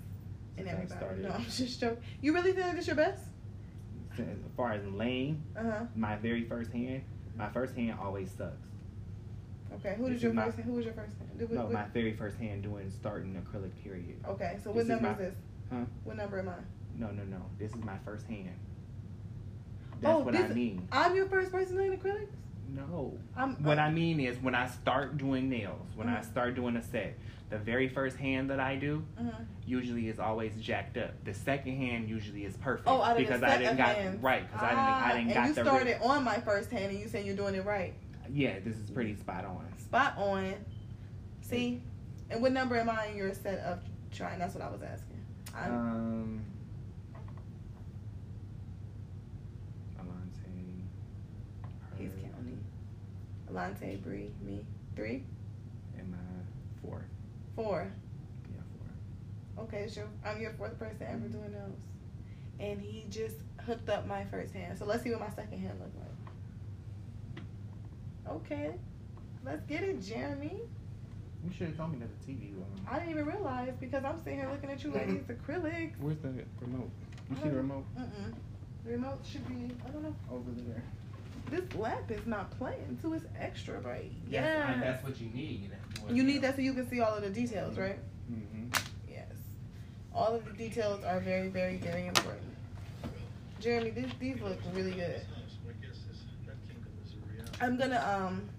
in 0.57 0.67
everybody. 0.67 0.99
started. 0.99 1.23
No, 1.23 1.29
I'm 1.31 1.45
just 1.45 1.79
joking. 1.79 2.03
You 2.21 2.33
really 2.33 2.51
think 2.51 2.75
this 2.75 2.85
your 2.87 2.97
best? 2.97 3.23
As 4.19 4.25
far 4.57 4.73
as 4.73 4.85
laying, 4.87 5.41
Uh 5.55 5.63
huh. 5.63 5.85
my 5.95 6.17
very 6.17 6.43
first 6.43 6.71
hand, 6.73 7.01
my 7.37 7.49
first 7.49 7.73
hand 7.75 7.97
always 7.99 8.29
sucks. 8.31 8.67
Okay. 9.75 9.95
Who 9.97 10.03
This 10.09 10.15
did 10.15 10.23
your 10.23 10.33
my- 10.33 10.45
first? 10.51 10.57
Who 10.59 10.73
was 10.73 10.83
your 10.85 10.93
first? 10.93 11.15
Did, 11.37 11.49
No, 11.49 11.63
what- 11.63 11.71
my 11.71 11.85
very 11.93 12.13
first 12.13 12.37
hand 12.37 12.63
doing 12.63 12.89
starting 12.89 13.41
acrylic 13.41 13.71
period. 13.81 14.17
Okay, 14.27 14.57
so 14.61 14.69
This 14.69 14.75
what 14.75 14.81
is 14.81 14.87
number 14.89 15.07
my- 15.07 15.13
is 15.13 15.17
this? 15.19 15.35
Huh? 15.71 15.85
What 16.03 16.17
number 16.17 16.39
am 16.39 16.49
I? 16.49 16.55
No, 16.97 17.09
no, 17.11 17.23
no. 17.23 17.41
This 17.57 17.71
is 17.73 17.81
my 17.85 17.97
first 17.99 18.27
hand. 18.27 18.49
That's 20.01 20.15
Oh, 20.15 20.19
what 20.19 20.33
this- 20.33 20.49
I 20.49 20.53
mean. 20.53 20.87
I'm 20.91 21.15
your 21.15 21.27
first 21.27 21.51
person 21.51 21.77
doing 21.77 21.97
acrylics. 21.97 22.27
No. 22.75 23.17
I'm. 23.35 23.61
What 23.63 23.77
I 23.79 23.91
mean 23.91 24.19
is 24.19 24.37
when 24.39 24.55
I 24.55 24.67
start 24.67 25.17
doing 25.17 25.49
nails, 25.49 25.87
when 25.95 26.07
I 26.09 26.19
Mhm. 26.21 26.25
start 26.25 26.55
doing 26.55 26.75
a 26.77 26.81
set, 26.81 27.17
the 27.49 27.57
very 27.59 27.89
first 27.89 28.15
hand 28.17 28.49
that 28.49 28.59
I 28.61 28.77
do 28.77 29.03
uh 29.19 29.23
usually 29.65 30.07
is 30.07 30.19
always 30.19 30.55
jacked 30.55 30.97
up. 30.97 31.11
The 31.25 31.33
second 31.33 31.75
hand 31.77 32.07
usually 32.09 32.45
is 32.45 32.55
perfect 32.57 32.87
Oh, 32.87 33.01
out 33.01 33.11
of 33.11 33.17
because 33.17 33.41
the 33.41 33.47
I 33.47 33.57
didn't 33.57 33.77
got 33.77 33.95
hands. 33.95 34.23
right 34.23 34.47
because 34.47 34.63
I 34.63 34.69
didn't 34.69 34.79
Ah, 34.83 35.05
I 35.05 35.07
didn't 35.11 35.25
and 35.27 35.33
got 35.33 35.47
you 35.49 35.53
the 35.53 35.63
started 35.65 36.01
on 36.01 36.23
my 36.23 36.39
first 36.39 36.71
hand, 36.71 36.91
and 36.91 36.99
you 36.99 37.07
saying 37.09 37.25
you're 37.25 37.35
doing 37.35 37.55
it 37.55 37.65
right. 37.65 37.93
yeah 38.33 38.57
this 38.59 38.77
is 38.77 38.89
pretty 38.89 39.15
spot 39.15 39.43
on. 39.45 39.67
Spot 39.77 40.17
on. 40.17 40.53
See, 41.41 41.81
and 42.29 42.41
what 42.41 42.53
number 42.53 42.77
am 42.77 42.89
I 42.89 43.07
in 43.07 43.17
your 43.17 43.33
set 43.33 43.59
of 43.59 43.79
trying? 44.13 44.39
That's 44.39 44.55
what 44.55 44.63
I 44.63 44.69
was 44.71 44.81
asking. 44.81 45.17
I'm, 45.53 45.73
Um, 45.73 46.41
Alante, 49.99 50.83
he's 51.97 52.11
her, 52.13 52.17
counting. 52.31 52.63
Alante, 53.51 54.01
Bree, 54.03 54.31
me, 54.45 54.65
three, 54.95 55.23
and 55.97 56.09
my 56.11 56.17
four. 56.81 57.03
four. 57.55 57.91
Yeah, 58.53 58.61
four. 59.55 59.63
Okay, 59.65 59.87
so 59.87 60.07
I'm 60.25 60.39
your 60.39 60.53
fourth 60.53 60.77
person 60.79 61.05
ever 61.07 61.27
doing 61.27 61.51
those, 61.51 61.79
and 62.59 62.79
he 62.81 63.05
just 63.09 63.35
hooked 63.65 63.89
up 63.89 64.07
my 64.07 64.23
first 64.25 64.53
hand. 64.53 64.77
So 64.77 64.85
let's 64.85 65.03
see 65.03 65.11
what 65.11 65.19
my 65.19 65.29
second 65.29 65.59
hand 65.59 65.79
look 65.79 65.91
like. 65.99 67.45
Okay, 68.35 68.71
let's 69.45 69.63
get 69.65 69.83
it, 69.83 70.01
Jeremy. 70.01 70.61
You 71.43 71.51
should 71.57 71.67
have 71.67 71.77
told 71.77 71.91
me 71.93 71.99
that 71.99 72.09
the 72.25 72.31
TV 72.31 72.53
was 72.55 72.67
on. 72.87 72.95
I 72.95 72.99
didn't 72.99 73.11
even 73.11 73.25
realize 73.25 73.73
because 73.79 74.05
I'm 74.05 74.17
sitting 74.19 74.39
here 74.39 74.49
looking 74.49 74.69
at 74.69 74.83
you 74.83 74.91
like 74.91 75.09
it's 75.09 75.27
acrylics. 75.27 75.93
Where's 75.99 76.19
the 76.19 76.29
remote? 76.61 76.89
You 77.29 77.35
see 77.37 77.41
the 77.43 77.47
uh-huh. 77.47 77.57
remote 77.57 77.85
Mm-mm. 77.97 78.33
The 78.85 78.91
remote 78.91 79.19
should 79.29 79.47
be. 79.47 79.73
I 79.85 79.89
don't 79.89 80.03
know. 80.03 80.15
over 80.31 80.51
there? 80.67 80.83
This 81.51 81.75
lamp 81.75 82.09
is 82.09 82.25
not 82.25 82.49
playing, 82.57 82.97
so 83.01 83.11
it's 83.11 83.25
extra 83.37 83.77
bright. 83.81 84.11
That's, 84.23 84.31
Yeah. 84.33 84.79
that's 84.79 85.03
what 85.03 85.19
you 85.19 85.29
need. 85.31 85.69
You 86.09 86.23
need 86.23 86.41
that 86.43 86.55
so 86.55 86.61
you 86.61 86.73
can 86.73 86.89
see 86.89 87.01
all 87.01 87.13
of 87.13 87.21
the 87.23 87.29
details, 87.29 87.77
right? 87.77 87.99
Mm-hmm. 88.31 88.67
Yes. 89.09 89.25
All 90.15 90.33
of 90.33 90.45
the 90.45 90.53
details 90.53 91.03
are 91.03 91.19
very, 91.19 91.49
very, 91.49 91.75
very 91.75 92.07
important. 92.07 92.41
Jeremy, 93.59 93.89
these 93.91 94.09
these 94.19 94.41
look 94.41 94.57
really 94.73 94.91
good. 94.91 95.21
I'm 97.59 97.77
gonna 97.77 97.99
um, 97.99 98.49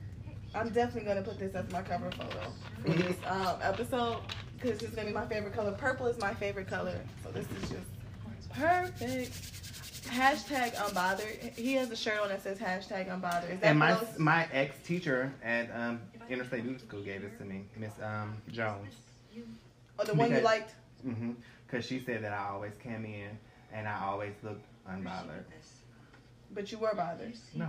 I'm 0.54 0.68
definitely 0.68 1.08
gonna 1.08 1.22
put 1.22 1.38
this 1.38 1.54
as 1.54 1.68
my 1.72 1.80
cover 1.82 2.10
photo 2.12 2.52
for 2.84 2.90
this 2.90 3.16
um 3.26 3.56
episode 3.62 4.18
because 4.60 4.82
it's 4.82 4.94
gonna 4.94 5.08
be 5.08 5.14
my 5.14 5.26
favorite 5.26 5.54
color. 5.54 5.72
Purple 5.72 6.06
is 6.08 6.18
my 6.18 6.34
favorite 6.34 6.68
color, 6.68 7.00
so 7.24 7.30
this 7.32 7.46
is 7.62 7.70
just 7.70 8.50
perfect. 8.50 9.61
Hashtag 10.02 10.74
unbothered. 10.74 11.56
He 11.56 11.74
has 11.74 11.90
a 11.90 11.96
shirt 11.96 12.18
on 12.20 12.28
that 12.28 12.42
says 12.42 12.58
hashtag 12.58 13.08
unbothered. 13.08 13.52
Is 13.54 13.60
that 13.60 13.66
And 13.70 13.78
my 13.78 13.94
those- 13.94 14.18
my 14.18 14.48
ex 14.52 14.76
teacher 14.84 15.32
at 15.44 15.70
um, 15.74 16.00
Interstate 16.28 16.64
Beauty 16.64 16.78
School 16.80 17.02
gave 17.02 17.22
this 17.22 17.32
to 17.38 17.44
me, 17.44 17.64
Miss 17.76 17.92
um, 18.02 18.36
Jones. 18.50 18.94
or 19.98 20.04
the 20.04 20.14
one 20.14 20.30
you 20.30 20.40
liked? 20.40 20.74
Mm-hmm. 21.06 21.32
Cause 21.68 21.84
she 21.86 22.00
said 22.00 22.22
that 22.24 22.32
I 22.32 22.48
always 22.50 22.72
came 22.82 23.04
in 23.04 23.30
and 23.72 23.88
I 23.88 24.00
always 24.04 24.32
looked 24.42 24.64
unbothered. 24.90 25.44
But 26.54 26.70
you 26.70 26.78
were 26.78 26.94
bothered. 26.94 27.32
No, 27.54 27.68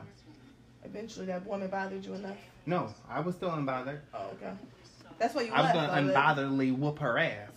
Eventually, 0.84 1.26
that 1.28 1.46
woman 1.48 1.70
bothered 1.70 2.04
you 2.04 2.14
enough. 2.14 2.36
no, 2.66 2.94
I 3.10 3.22
was 3.22 3.36
still 3.36 3.52
unbothered. 3.52 4.00
Oh, 4.14 4.26
okay. 4.34 4.52
That's 5.20 5.34
why 5.34 5.44
you 5.44 5.52
were 5.52 5.58
I 5.58 5.62
was 5.62 5.76
left. 5.76 5.94
gonna 5.94 6.08
though, 6.08 6.14
unbotheredly 6.52 6.78
whoop 6.78 7.00
her 7.00 7.18
ass. 7.18 7.52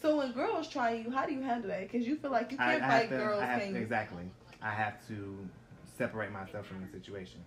So 0.00 0.16
when 0.16 0.32
girls 0.32 0.68
try 0.68 0.92
you, 0.94 1.10
how 1.10 1.26
do 1.26 1.32
you 1.32 1.42
handle 1.42 1.68
that? 1.70 1.90
Because 1.90 2.06
you 2.06 2.16
feel 2.16 2.30
like 2.30 2.52
you 2.52 2.58
I, 2.60 2.64
I 2.64 2.70
can't 2.70 2.82
have 2.82 3.00
fight 3.00 3.10
to, 3.10 3.16
girls. 3.16 3.42
I 3.42 3.46
have 3.46 3.76
exactly. 3.76 4.22
I 4.62 4.70
have 4.70 5.06
to 5.08 5.48
separate 5.96 6.32
myself 6.32 6.66
from 6.66 6.80
the 6.80 6.98
situation. 6.98 7.40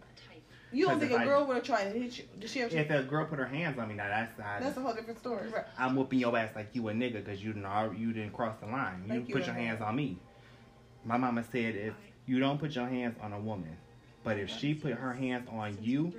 You 0.72 0.88
don't 0.88 1.00
think 1.00 1.12
a 1.12 1.18
I- 1.18 1.26
girl 1.26 1.46
would 1.46 1.56
have 1.56 1.64
tried 1.64 1.94
to 1.94 2.00
hit 2.00 2.18
you? 2.18 2.24
Did 2.40 2.50
she 2.50 2.62
ever? 2.62 2.76
If 2.76 2.90
a 2.90 3.04
girl 3.04 3.26
put 3.26 3.38
her 3.38 3.46
hands 3.46 3.78
on 3.78 3.88
me, 3.88 3.94
now 3.94 4.08
that's 4.08 4.40
I, 4.40 4.60
That's 4.60 4.78
a 4.78 4.82
whole 4.82 4.94
different 4.94 5.20
story. 5.20 5.48
Right. 5.50 5.66
I'm 5.78 5.96
whooping 5.96 6.20
your 6.20 6.36
ass 6.36 6.50
like 6.56 6.70
you 6.74 6.88
a 6.90 6.94
nigga 6.94 7.24
because 7.24 7.44
you 7.44 7.54
didn't 7.54 8.00
you 8.00 8.12
didn't 8.12 8.34
cross 8.34 8.56
the 8.60 8.66
line. 8.66 9.04
You 9.06 9.14
Like 9.14 9.28
you 9.30 9.36
put 9.36 9.46
your 9.46 9.56
hands 9.56 9.82
on 9.82 9.96
me. 9.96 10.18
My 11.06 11.18
mama 11.18 11.44
said 11.52 11.76
if 11.76 11.94
you 12.26 12.40
don't 12.40 12.60
put 12.60 12.76
your 12.76 12.88
hands 12.88 13.16
on 13.22 13.34
a 13.34 13.40
woman, 13.40 13.78
but 14.24 14.40
if 14.40 14.50
she 14.50 14.74
put 14.74 14.94
her 14.94 15.14
hands 15.14 15.48
on 15.52 15.78
you, 15.82 16.14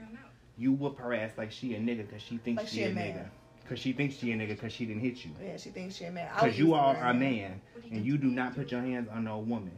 you 0.57 0.73
whoop 0.73 0.99
her 0.99 1.13
ass 1.13 1.33
like 1.37 1.51
she 1.51 1.75
a 1.75 1.81
nigga 1.81 2.07
because 2.07 2.23
she 2.23 2.39
thinks 2.39 2.63
Like 2.63 2.69
she, 2.69 2.77
she 2.77 2.83
a, 2.85 2.91
a 2.91 2.93
nigga. 2.93 3.27
Because 3.65 3.79
she 3.79 3.93
thinks 3.95 4.17
she 4.17 4.31
a 4.33 4.37
nigga 4.37 4.49
because 4.51 4.73
she 4.73 4.85
didn't 4.85 5.01
hit 5.03 5.25
you. 5.25 5.31
Yeah, 5.43 5.57
she 5.57 5.71
thinks 5.71 5.97
she 5.97 6.05
a 6.05 6.11
man. 6.11 6.29
Because 6.35 6.59
you 6.59 6.67
use 6.67 6.75
are 6.75 6.97
a 7.11 7.15
man 7.15 7.61
and 7.91 8.05
you 8.05 8.19
do 8.19 8.27
not 8.29 8.55
put 8.55 8.71
your 8.71 8.83
hands 8.83 9.09
on 9.11 9.25
no 9.25 9.39
woman. 9.39 9.73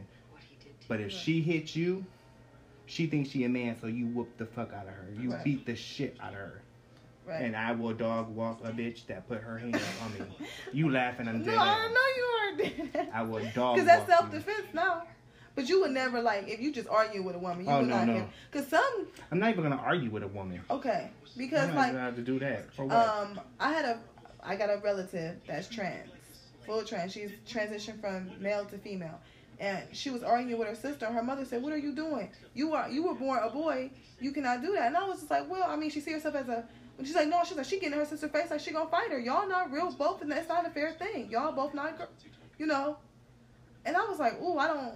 But 0.87 0.99
if 0.99 1.11
she 1.11 1.41
hits 1.41 1.75
you, 1.75 2.05
She 2.89 3.05
thinks 3.07 3.29
she 3.31 3.43
a 3.43 3.49
man, 3.49 3.75
so 3.81 3.87
you 3.87 4.05
whoop 4.07 4.37
the 4.37 4.45
fuck 4.45 4.71
out 4.71 4.87
of 4.87 4.93
her. 4.93 5.09
You 5.19 5.33
Right. 5.33 5.43
beat 5.43 5.65
the 5.65 5.75
shit 5.75 6.15
out 6.21 6.29
of 6.31 6.39
her. 6.39 6.61
Right. 7.25 7.41
And 7.41 7.53
I 7.53 7.73
will 7.73 7.91
dog 7.93 8.33
walk 8.33 8.61
a 8.63 8.71
bitch 8.71 9.05
that 9.07 9.27
put 9.27 9.41
her 9.41 9.57
hands 9.57 9.81
on 10.03 10.13
me. 10.13 10.21
You 10.71 10.89
laughing? 10.89 11.27
I'm 11.27 11.43
dead. 11.43 11.53
no, 11.53 11.61
I 11.61 11.87
know 11.89 12.07
you 12.15 12.71
weren't 12.71 12.93
doing 12.93 13.07
I 13.13 13.23
will 13.23 13.43
dog 13.53 13.75
Because 13.75 13.87
that's 13.87 14.07
self 14.07 14.31
defense 14.31 14.67
now. 14.73 15.03
But 15.57 15.67
you 15.67 15.81
would 15.81 15.91
never 15.91 16.21
like 16.21 16.47
if 16.47 16.61
you 16.61 16.71
just 16.71 16.87
argue 16.87 17.23
with 17.23 17.35
a 17.35 17.39
woman. 17.39 17.65
You 17.65 17.71
Oh, 17.71 17.79
would 17.79 17.87
no, 17.89 17.97
not 17.97 18.07
no. 18.07 18.29
Because 18.51 18.67
some 18.67 19.07
I'm 19.31 19.39
not 19.39 19.49
even 19.49 19.63
gonna 19.63 19.75
argue 19.75 20.11
with 20.11 20.21
a 20.21 20.27
woman. 20.27 20.61
okay 20.69 21.09
because 21.35 21.63
I'm 21.69 21.69
not 21.69 21.75
like 21.81 21.91
gonna 21.93 22.03
have 22.03 22.15
to 22.15 22.21
do 22.21 22.37
that. 22.39 22.71
For 22.75 22.85
what? 22.85 22.95
um 22.95 23.39
I 23.59 23.73
had 23.73 23.83
a 23.85 23.99
I 24.43 24.55
got 24.55 24.69
a 24.69 24.77
relative 24.83 25.35
that's 25.47 25.67
trans, 25.67 26.09
full 26.65 26.83
trans. 26.83 27.11
She's 27.11 27.31
transitioned 27.49 27.99
from 27.99 28.31
male 28.39 28.65
to 28.65 28.77
female, 28.77 29.19
and 29.59 29.83
she 29.93 30.11
was 30.11 30.21
arguing 30.21 30.59
with 30.59 30.67
her 30.67 30.75
sister. 30.75 31.07
Her 31.07 31.23
mother 31.23 31.43
said, 31.43 31.63
"What 31.63 31.73
are 31.73 31.77
you 31.79 31.93
doing? 31.95 32.29
You 32.53 32.73
are 32.75 32.87
you 32.87 33.01
were 33.03 33.15
born 33.15 33.39
a 33.43 33.49
boy. 33.49 33.89
You 34.19 34.31
cannot 34.31 34.61
do 34.61 34.73
that." 34.73 34.85
And 34.87 34.95
I 34.95 35.05
was 35.07 35.17
just 35.21 35.31
like, 35.31 35.49
"Well, 35.49 35.65
I 35.67 35.75
mean, 35.75 35.89
she 35.89 35.99
see 36.01 36.11
herself 36.11 36.35
as 36.35 36.47
a." 36.49 36.63
She's 37.03 37.13
like, 37.15 37.27
no, 37.27 37.43
she's 37.45 37.55
like, 37.55 37.67
she 37.67 37.75
getting 37.79 37.93
in 37.93 37.99
her 37.99 38.05
sister's 38.05 38.31
face 38.31 38.49
like 38.49 38.59
she 38.59 38.71
gonna 38.71 38.89
fight 38.89 39.11
her. 39.11 39.19
Y'all 39.19 39.47
not 39.47 39.71
real 39.71 39.91
both, 39.91 40.21
and 40.23 40.31
that's 40.31 40.49
not 40.49 40.65
a 40.67 40.69
fair 40.71 40.91
thing. 40.93 41.29
Y'all 41.29 41.51
both 41.51 41.73
not, 41.75 41.95
gir- 41.97 42.07
you 42.57 42.65
know. 42.67 42.97
And 43.85 43.95
I 43.95 44.03
was 44.05 44.17
like, 44.19 44.39
ooh, 44.41 44.57
I 44.57 44.67
don't. 44.67 44.93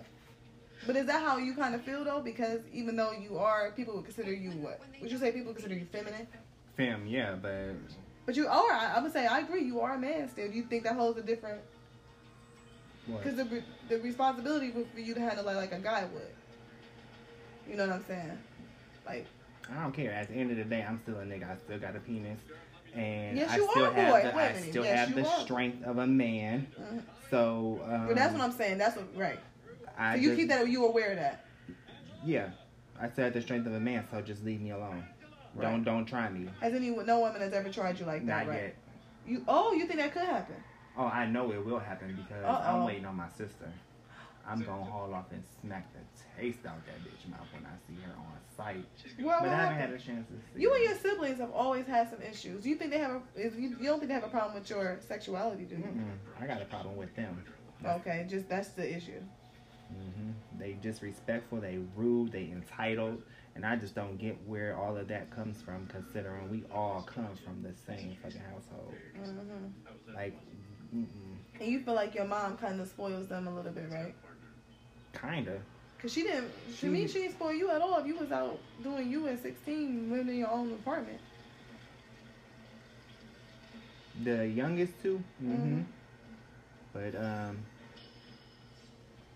But 0.85 0.95
is 0.95 1.05
that 1.05 1.21
how 1.23 1.37
you 1.37 1.53
kind 1.55 1.75
of 1.75 1.81
feel 1.81 2.03
though? 2.03 2.21
Because 2.21 2.61
even 2.73 2.95
though 2.95 3.11
you 3.11 3.37
are, 3.37 3.71
people 3.71 3.95
would 3.95 4.05
consider 4.05 4.33
you 4.33 4.51
what? 4.51 4.79
Would 5.01 5.11
you 5.11 5.17
say 5.17 5.31
people 5.31 5.53
consider 5.53 5.75
you 5.75 5.85
feminine? 5.91 6.27
Fem, 6.75 7.05
yeah, 7.05 7.35
but 7.35 7.75
But 8.25 8.35
you 8.35 8.47
are. 8.47 8.71
I, 8.71 8.95
I 8.95 8.99
would 9.01 9.13
say 9.13 9.27
I 9.27 9.39
agree. 9.39 9.63
You 9.63 9.81
are 9.81 9.95
a 9.95 9.99
man 9.99 10.27
still. 10.29 10.49
Do 10.49 10.55
you 10.55 10.63
think 10.63 10.83
that 10.83 10.95
holds 10.95 11.19
a 11.19 11.23
different? 11.23 11.61
what? 13.07 13.23
Because 13.23 13.37
the 13.37 13.45
re- 13.45 13.63
the 13.89 13.99
responsibility 13.99 14.71
would 14.71 14.87
for 14.93 14.99
you 14.99 15.13
to 15.13 15.19
handle 15.19 15.47
it 15.47 15.55
like 15.55 15.71
a 15.71 15.79
guy 15.79 16.05
would. 16.13 16.21
You 17.69 17.77
know 17.77 17.85
what 17.87 17.95
I'm 17.97 18.05
saying? 18.05 18.39
Like 19.05 19.27
I 19.71 19.81
don't 19.83 19.91
care. 19.93 20.11
At 20.11 20.29
the 20.29 20.33
end 20.35 20.51
of 20.51 20.57
the 20.57 20.63
day, 20.63 20.83
I'm 20.87 20.99
still 20.99 21.17
a 21.19 21.23
nigga. 21.25 21.49
I 21.51 21.57
still 21.57 21.77
got 21.77 21.95
a 21.95 21.99
penis, 21.99 22.39
and 22.95 23.37
Yes, 23.37 23.51
I 23.51 23.59
still 23.59 23.85
are, 23.85 23.91
have 23.93 24.11
boy. 24.11 24.21
the 24.23 24.35
I 24.35 24.53
still 24.53 24.83
Yes, 24.83 25.07
have 25.07 25.15
the 25.15 25.25
strength 25.25 25.85
of 25.85 25.99
a 25.99 26.07
man. 26.07 26.67
Mhm. 26.79 27.01
So, 27.29 27.79
um, 27.85 28.07
but 28.07 28.15
that's 28.15 28.33
what 28.33 28.41
I'm 28.41 28.51
saying. 28.51 28.77
That's 28.77 28.95
what 28.97 29.05
right. 29.15 29.39
I 29.97 30.15
So 30.15 30.22
you 30.22 30.27
just- 30.30 30.39
keep 30.39 30.49
that. 30.49 30.68
You 30.68 30.85
aware 30.85 31.11
of 31.11 31.18
that? 31.18 31.45
Yeah, 32.23 32.49
I 32.99 33.09
still 33.09 33.26
have 33.26 33.34
the 33.34 33.41
strength 33.41 33.65
of 33.68 33.73
a 33.73 33.80
man. 33.80 34.05
So 34.09 34.22
just 34.22 34.43
leave 34.43 34.61
me 34.61 34.72
alone. 34.72 35.05
Right. 35.55 35.69
Don't 35.69 35.84
don't 35.84 36.05
try 36.05 36.30
me. 36.30 36.49
Has 36.61 36.73
any 36.73 36.89
no 36.91 37.19
woman 37.19 37.41
has 37.41 37.53
ever 37.53 37.69
tried 37.69 37.99
you 37.99 38.05
like 38.05 38.26
that, 38.26 38.45
Not 38.45 38.53
right? 38.53 38.61
yet. 38.63 38.76
You 39.26 39.43
oh, 39.47 39.73
you 39.73 39.85
think 39.85 39.99
that 39.99 40.13
could 40.13 40.23
happen? 40.23 40.55
Oh, 40.97 41.05
I 41.05 41.26
know 41.26 41.51
it 41.51 41.65
will 41.65 41.80
happen 41.80 42.15
because 42.15 42.43
Uh-oh. 42.43 42.77
I'm 42.80 42.85
waiting 42.85 43.05
on 43.05 43.15
my 43.15 43.30
sister. 43.30 43.72
I'm 44.47 44.61
gonna 44.63 44.84
haul 44.84 45.13
off 45.13 45.31
and 45.31 45.43
smack 45.61 45.88
the 45.93 45.99
taste 46.41 46.65
out 46.65 46.84
that 46.85 46.95
bitch 47.03 47.30
mouth 47.30 47.47
when 47.53 47.63
I 47.65 47.76
see 47.88 48.01
her 48.01 48.11
on 48.13 48.26
sight. 48.57 48.85
Well, 49.23 49.39
But 49.39 49.49
I 49.49 49.55
haven't 49.55 49.76
happened? 49.77 49.81
had 49.81 49.89
a 49.91 50.03
chance 50.03 50.27
to 50.27 50.34
see. 50.34 50.61
You 50.61 50.69
her. 50.69 50.76
and 50.77 50.84
your 50.85 50.95
siblings 50.95 51.39
have 51.39 51.51
always 51.51 51.85
had 51.85 52.09
some 52.09 52.22
issues. 52.22 52.63
Do 52.63 52.69
you 52.69 52.76
think 52.76 52.91
they 52.91 52.97
have 52.99 53.11
a? 53.11 53.22
Is 53.39 53.55
you, 53.55 53.69
you 53.69 53.85
don't 53.85 53.99
think 53.99 54.07
they 54.09 54.15
have 54.15 54.23
a 54.23 54.30
problem 54.30 54.55
with 54.55 54.69
your 54.69 54.99
sexuality, 55.07 55.63
do 55.65 55.76
you? 55.76 55.84
Mm-mm. 55.84 56.41
I 56.41 56.47
got 56.47 56.61
a 56.61 56.65
problem 56.65 56.97
with 56.97 57.15
them. 57.15 57.43
Okay, 57.85 58.26
just 58.30 58.47
that's 58.49 58.69
the 58.69 58.95
issue. 58.95 59.22
Hmm 59.91 60.31
They 60.59 60.73
disrespectful, 60.73 61.59
they 61.61 61.80
rude, 61.95 62.31
they 62.31 62.49
entitled, 62.51 63.22
and 63.55 63.65
I 63.65 63.76
just 63.76 63.95
don't 63.95 64.18
get 64.18 64.38
where 64.47 64.76
all 64.77 64.95
of 64.97 65.07
that 65.09 65.30
comes 65.31 65.61
from. 65.61 65.85
Considering 65.88 66.49
we 66.49 66.63
all 66.73 67.01
come 67.01 67.30
from 67.43 67.61
the 67.63 67.73
same 67.85 68.15
fucking 68.22 68.41
household. 68.51 68.93
hmm 69.15 70.15
Like, 70.15 70.34
mm-mm. 70.95 71.05
And 71.59 71.69
you 71.72 71.80
feel 71.81 71.93
like 71.93 72.15
your 72.15 72.26
mom 72.26 72.57
kind 72.57 72.80
of 72.80 72.88
spoils 72.88 73.27
them 73.27 73.47
a 73.47 73.53
little 73.55 73.72
bit, 73.72 73.85
right? 73.91 74.13
kinda. 75.13 75.59
Cause 76.01 76.13
she 76.13 76.23
didn't. 76.23 76.49
To 76.68 76.73
She- 76.73 76.88
me, 76.88 77.07
she 77.07 77.19
didn't 77.19 77.35
spoil 77.35 77.53
you 77.53 77.69
at 77.69 77.80
all. 77.81 77.99
If 77.99 78.07
you 78.07 78.15
was 78.15 78.31
out 78.31 78.57
doing 78.81 79.11
you 79.11 79.27
at 79.27 79.41
sixteen, 79.43 80.09
living 80.09 80.30
in 80.30 80.38
your 80.39 80.49
own 80.49 80.72
apartment. 80.73 81.19
The 84.23 84.47
youngest 84.47 84.93
2 85.03 85.22
Mm-hmm. 85.43 85.80
Mhm. 85.80 85.85
But 86.93 87.15
um, 87.15 87.57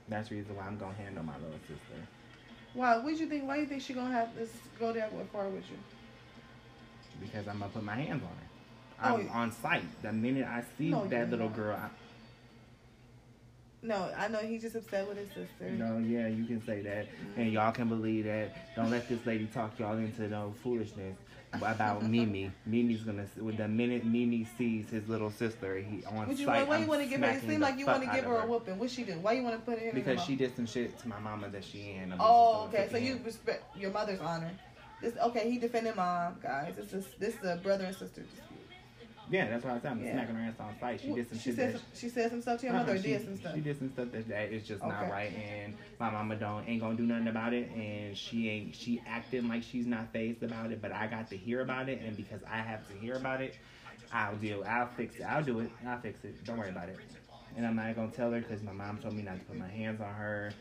that's 0.07 0.29
the 0.29 0.35
reason 0.35 0.55
why 0.55 0.65
I'm 0.65 0.77
gonna 0.77 0.93
handle 0.93 1.23
my 1.23 1.35
little 1.37 1.59
sister. 1.61 2.07
Why? 2.73 2.97
What 2.97 3.17
you 3.17 3.27
think? 3.27 3.47
Why 3.47 3.57
you 3.57 3.65
think 3.65 3.81
she 3.81 3.93
gonna 3.93 4.11
have 4.11 4.35
this 4.35 4.51
go 4.79 4.91
that 4.93 5.11
far 5.31 5.47
with 5.47 5.63
you? 5.69 5.77
because 7.21 7.47
I'm 7.47 7.59
gonna 7.59 7.71
put 7.71 7.83
my 7.83 7.95
hands 7.95 8.21
on 8.23 8.29
her. 8.29 9.17
I'm 9.19 9.27
Oh, 9.27 9.33
on 9.33 9.51
sight. 9.51 9.83
The 10.01 10.11
minute 10.11 10.45
I 10.45 10.63
see 10.77 10.89
No, 10.89 11.05
that 11.07 11.29
little 11.29 11.47
not. 11.47 11.55
girl, 11.55 11.75
I, 11.77 11.89
No, 13.81 14.11
I 14.17 14.27
know 14.27 14.39
he's 14.39 14.61
just 14.61 14.75
upset 14.75 15.07
with 15.07 15.17
his 15.17 15.27
sister. 15.29 15.69
no, 15.69 15.97
yeah, 15.99 16.27
you 16.27 16.45
can 16.45 16.65
say 16.65 16.81
that, 16.81 17.07
and 17.37 17.47
mm. 17.47 17.53
y'all 17.53 17.71
can 17.71 17.87
believe 17.87 18.25
that. 18.25 18.75
Don't 18.75 18.89
let 18.91 19.07
this 19.07 19.25
lady 19.25 19.45
talk 19.45 19.77
y'all 19.79 19.97
into 19.97 20.27
no 20.27 20.53
foolishness 20.63 21.17
about 21.57 22.03
Mimi. 22.03 22.51
Mimi's 22.65 23.03
gonna 23.03 23.25
with 23.37 23.57
the 23.57 23.67
minute 23.67 24.05
Mimi 24.05 24.47
sees 24.57 24.89
his 24.89 25.07
little 25.07 25.31
sister, 25.31 25.77
he 25.77 26.03
on 26.05 26.27
Would 26.27 26.39
you, 26.39 26.45
sight. 26.45 26.67
why 26.67 26.77
you 26.77 26.83
I'm 26.83 26.87
want 26.87 27.01
to 27.03 27.07
give 27.07 27.21
her? 27.21 27.29
It 27.29 27.41
seemed 27.41 27.59
like 27.61 27.77
you 27.79 27.85
want 27.85 28.03
to 28.03 28.09
give 28.11 28.25
her 28.25 28.37
a 28.37 28.47
whooping. 28.47 28.77
What 28.77 28.89
she 28.89 29.03
do? 29.03 29.13
Why 29.19 29.33
you 29.33 29.43
want 29.43 29.55
to 29.55 29.61
put 29.61 29.79
it 29.81 29.89
in? 29.89 29.95
Because 29.95 30.21
she 30.23 30.35
did 30.35 30.55
some 30.55 30.65
shit 30.65 30.97
to 30.99 31.07
my 31.07 31.19
mama 31.19 31.49
that 31.49 31.63
she 31.63 31.91
in. 31.91 32.13
Oh, 32.19 32.65
okay. 32.67 32.87
So 32.91 32.97
you 32.97 33.01
put 33.01 33.01
the 33.01 33.07
hand- 33.15 33.25
respect 33.25 33.77
your 33.77 33.91
mother's 33.91 34.19
honor. 34.19 34.51
This 35.01 35.13
okay? 35.17 35.49
He 35.51 35.57
defended 35.57 35.95
mom, 35.95 36.37
guys. 36.41 36.75
This 36.77 36.93
is 36.93 37.05
this 37.19 37.35
is 37.35 37.43
a 37.43 37.57
brother 37.57 37.85
and 37.85 37.95
sister 37.95 38.21
dispute. 38.21 38.54
Yeah, 39.29 39.49
that's 39.49 39.63
what 39.63 39.73
I 39.73 39.79
said. 39.79 39.91
I'm 39.91 40.03
Yeah. 40.03 40.13
smacking 40.13 40.35
her 40.35 40.41
ass 40.49 40.59
on 40.59 40.79
sight. 40.79 41.01
She 41.01 41.11
did 41.11 41.27
some 41.27 41.37
she 41.37 41.43
shit 41.49 41.55
said 41.55 41.71
some, 41.73 41.81
she 41.93 42.09
said 42.09 42.29
some 42.29 42.41
stuff 42.41 42.59
to 42.59 42.65
your 42.67 42.75
mother. 42.75 42.91
Uh-uh, 42.91 42.95
or 42.95 42.97
she, 43.01 43.09
did 43.09 43.25
some 43.25 43.35
stuff. 43.37 43.55
She 43.55 43.61
did 43.61 43.77
some 43.77 43.91
stuff 43.91 44.11
that, 44.11 44.27
that 44.29 44.51
is 44.51 44.67
just 44.67 44.83
not 44.83 45.09
right, 45.09 45.31
and 45.33 45.73
my 45.99 46.09
mama 46.09 46.35
don't 46.35 46.67
ain't 46.67 46.81
gonna 46.81 46.95
do 46.95 47.03
nothing 47.03 47.27
about 47.27 47.53
it, 47.53 47.69
and 47.71 48.15
she 48.15 48.49
ain't 48.49 48.75
she 48.75 49.01
acting 49.05 49.47
like 49.47 49.63
she's 49.63 49.85
not 49.85 50.11
phased 50.13 50.43
about 50.43 50.71
it, 50.71 50.81
but 50.81 50.91
I 50.91 51.07
got 51.07 51.29
to 51.29 51.37
hear 51.37 51.61
about 51.61 51.89
it, 51.89 52.01
and 52.05 52.15
because 52.15 52.41
I 52.49 52.57
have 52.57 52.87
to 52.87 52.93
hear 52.93 53.15
about 53.15 53.41
it, 53.41 53.55
I'll 54.11 54.35
deal, 54.35 54.63
I'll 54.67 54.87
fix 54.95 55.19
it, 55.19 55.23
I'll 55.23 55.43
do 55.43 55.59
it, 55.59 55.71
I'll 55.87 55.99
fix 55.99 56.23
it. 56.23 56.45
Don't 56.45 56.57
worry 56.57 56.69
about 56.69 56.89
it. 56.89 56.99
And 57.57 57.65
I'm 57.65 57.75
not 57.75 57.95
gonna 57.95 58.09
tell 58.09 58.31
her 58.31 58.41
because 58.41 58.61
my 58.63 58.73
mom 58.73 58.97
told 58.97 59.15
me 59.15 59.23
not 59.23 59.39
to 59.39 59.45
put 59.45 59.57
my 59.57 59.67
hands 59.67 60.01
on 60.01 60.13
her 60.13 60.51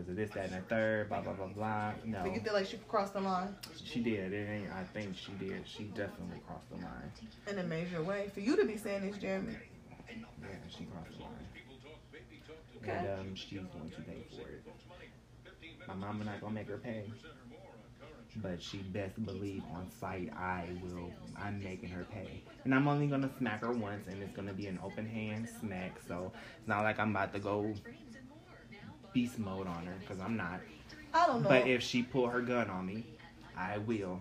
because 0.00 0.10
of 0.10 0.16
this, 0.16 0.30
that, 0.30 0.52
and 0.52 0.62
the 0.62 0.68
third, 0.68 1.08
blah 1.08 1.20
blah 1.20 1.32
blah 1.32 1.46
blah. 1.46 1.92
No, 2.04 2.22
So 2.24 2.32
you 2.32 2.40
feel 2.40 2.54
like 2.54 2.66
she 2.66 2.78
crossed 2.88 3.12
the 3.12 3.20
line 3.20 3.54
she 3.84 4.00
did. 4.00 4.32
It 4.32 4.48
ain't. 4.48 4.72
I 4.72 4.84
think 4.84 5.16
she 5.16 5.32
did. 5.32 5.62
She 5.66 5.84
definitely 5.84 6.40
crossed 6.46 6.68
the 6.70 6.76
line. 6.76 7.12
in 7.48 7.58
a 7.58 7.64
major 7.64 8.02
way. 8.02 8.30
For 8.32 8.40
you 8.40 8.56
to 8.56 8.64
be 8.64 8.76
saying 8.76 9.10
this, 9.10 9.20
Jeremy. 9.20 9.56
Yeah, 10.08 10.48
she 10.68 10.84
crossed 10.84 11.16
the 11.16 11.24
line. 11.24 11.32
Okay. 12.82 12.92
And 12.92 13.20
um, 13.20 13.34
she's 13.34 13.60
going 13.60 13.90
to 13.90 14.00
pay 14.02 14.24
for 14.30 14.48
it. 14.48 14.62
My 15.86 15.94
mama 15.94 16.24
not 16.24 16.40
gonna 16.40 16.54
make 16.54 16.68
her 16.68 16.78
pay. 16.78 17.04
But 18.36 18.62
she 18.62 18.78
best 18.78 19.22
believe 19.26 19.64
on 19.74 19.90
sight 19.90 20.30
I 20.36 20.68
will 20.82 21.10
I'm 21.36 21.62
making 21.62 21.88
her 21.88 22.06
pay. 22.12 22.42
And 22.64 22.72
I'm 22.72 22.86
only 22.86 23.08
gonna 23.08 23.30
smack 23.38 23.62
her 23.62 23.72
once 23.72 24.06
and 24.06 24.22
it's 24.22 24.32
gonna 24.32 24.52
be 24.52 24.68
an 24.68 24.78
open 24.84 25.04
hand 25.04 25.48
smack, 25.60 25.98
so 26.06 26.30
it's 26.58 26.68
not 26.68 26.84
like 26.84 27.00
I'm 27.00 27.10
about 27.10 27.32
to 27.34 27.40
go 27.40 27.74
beast 29.12 29.38
mode 29.38 29.66
on 29.66 29.86
her, 29.86 29.94
because 30.00 30.20
I'm 30.20 30.36
not. 30.36 30.60
I 31.12 31.26
don't 31.26 31.42
know. 31.42 31.48
But 31.48 31.66
if 31.66 31.82
she 31.82 32.02
pull 32.02 32.28
her 32.28 32.40
gun 32.40 32.70
on 32.70 32.86
me, 32.86 33.04
I 33.56 33.78
will. 33.78 34.20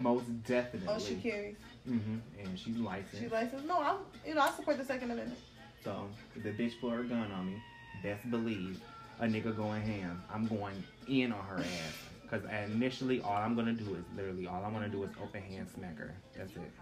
Most 0.00 0.24
definitely. 0.44 0.88
oh, 0.88 0.98
she 0.98 1.16
carries. 1.16 1.56
Mm-hmm. 1.88 2.16
And 2.44 2.58
she's 2.58 2.76
licensed. 2.76 3.22
She 3.22 3.28
says, 3.28 3.50
no, 3.66 3.80
I'm. 3.80 3.96
You 4.26 4.34
know, 4.34 4.42
I 4.42 4.50
support 4.50 4.78
the 4.78 4.84
Second 4.84 5.10
Amendment. 5.10 5.38
So 5.84 6.08
if 6.36 6.42
the 6.42 6.50
bitch 6.50 6.80
pull 6.80 6.90
her 6.90 7.02
gun 7.02 7.30
on 7.32 7.46
me, 7.46 7.62
best 8.02 8.30
believe 8.30 8.80
a 9.18 9.26
nigga 9.26 9.56
going 9.56 9.82
ham. 9.82 10.22
I'm 10.32 10.46
going 10.46 10.82
in 11.08 11.32
on 11.32 11.44
her 11.44 11.58
ass. 11.58 11.96
Cause 12.30 12.42
initially 12.70 13.20
all 13.22 13.32
I'm 13.32 13.56
gonna 13.56 13.72
do 13.72 13.96
is 13.96 14.04
literally 14.16 14.46
all 14.46 14.64
I 14.64 14.68
wanna 14.68 14.88
do 14.88 15.02
is 15.02 15.10
open 15.20 15.42
hand 15.42 15.68
smack 15.74 15.98
her. 15.98 16.14
That's 16.36 16.52
it. 16.52 16.72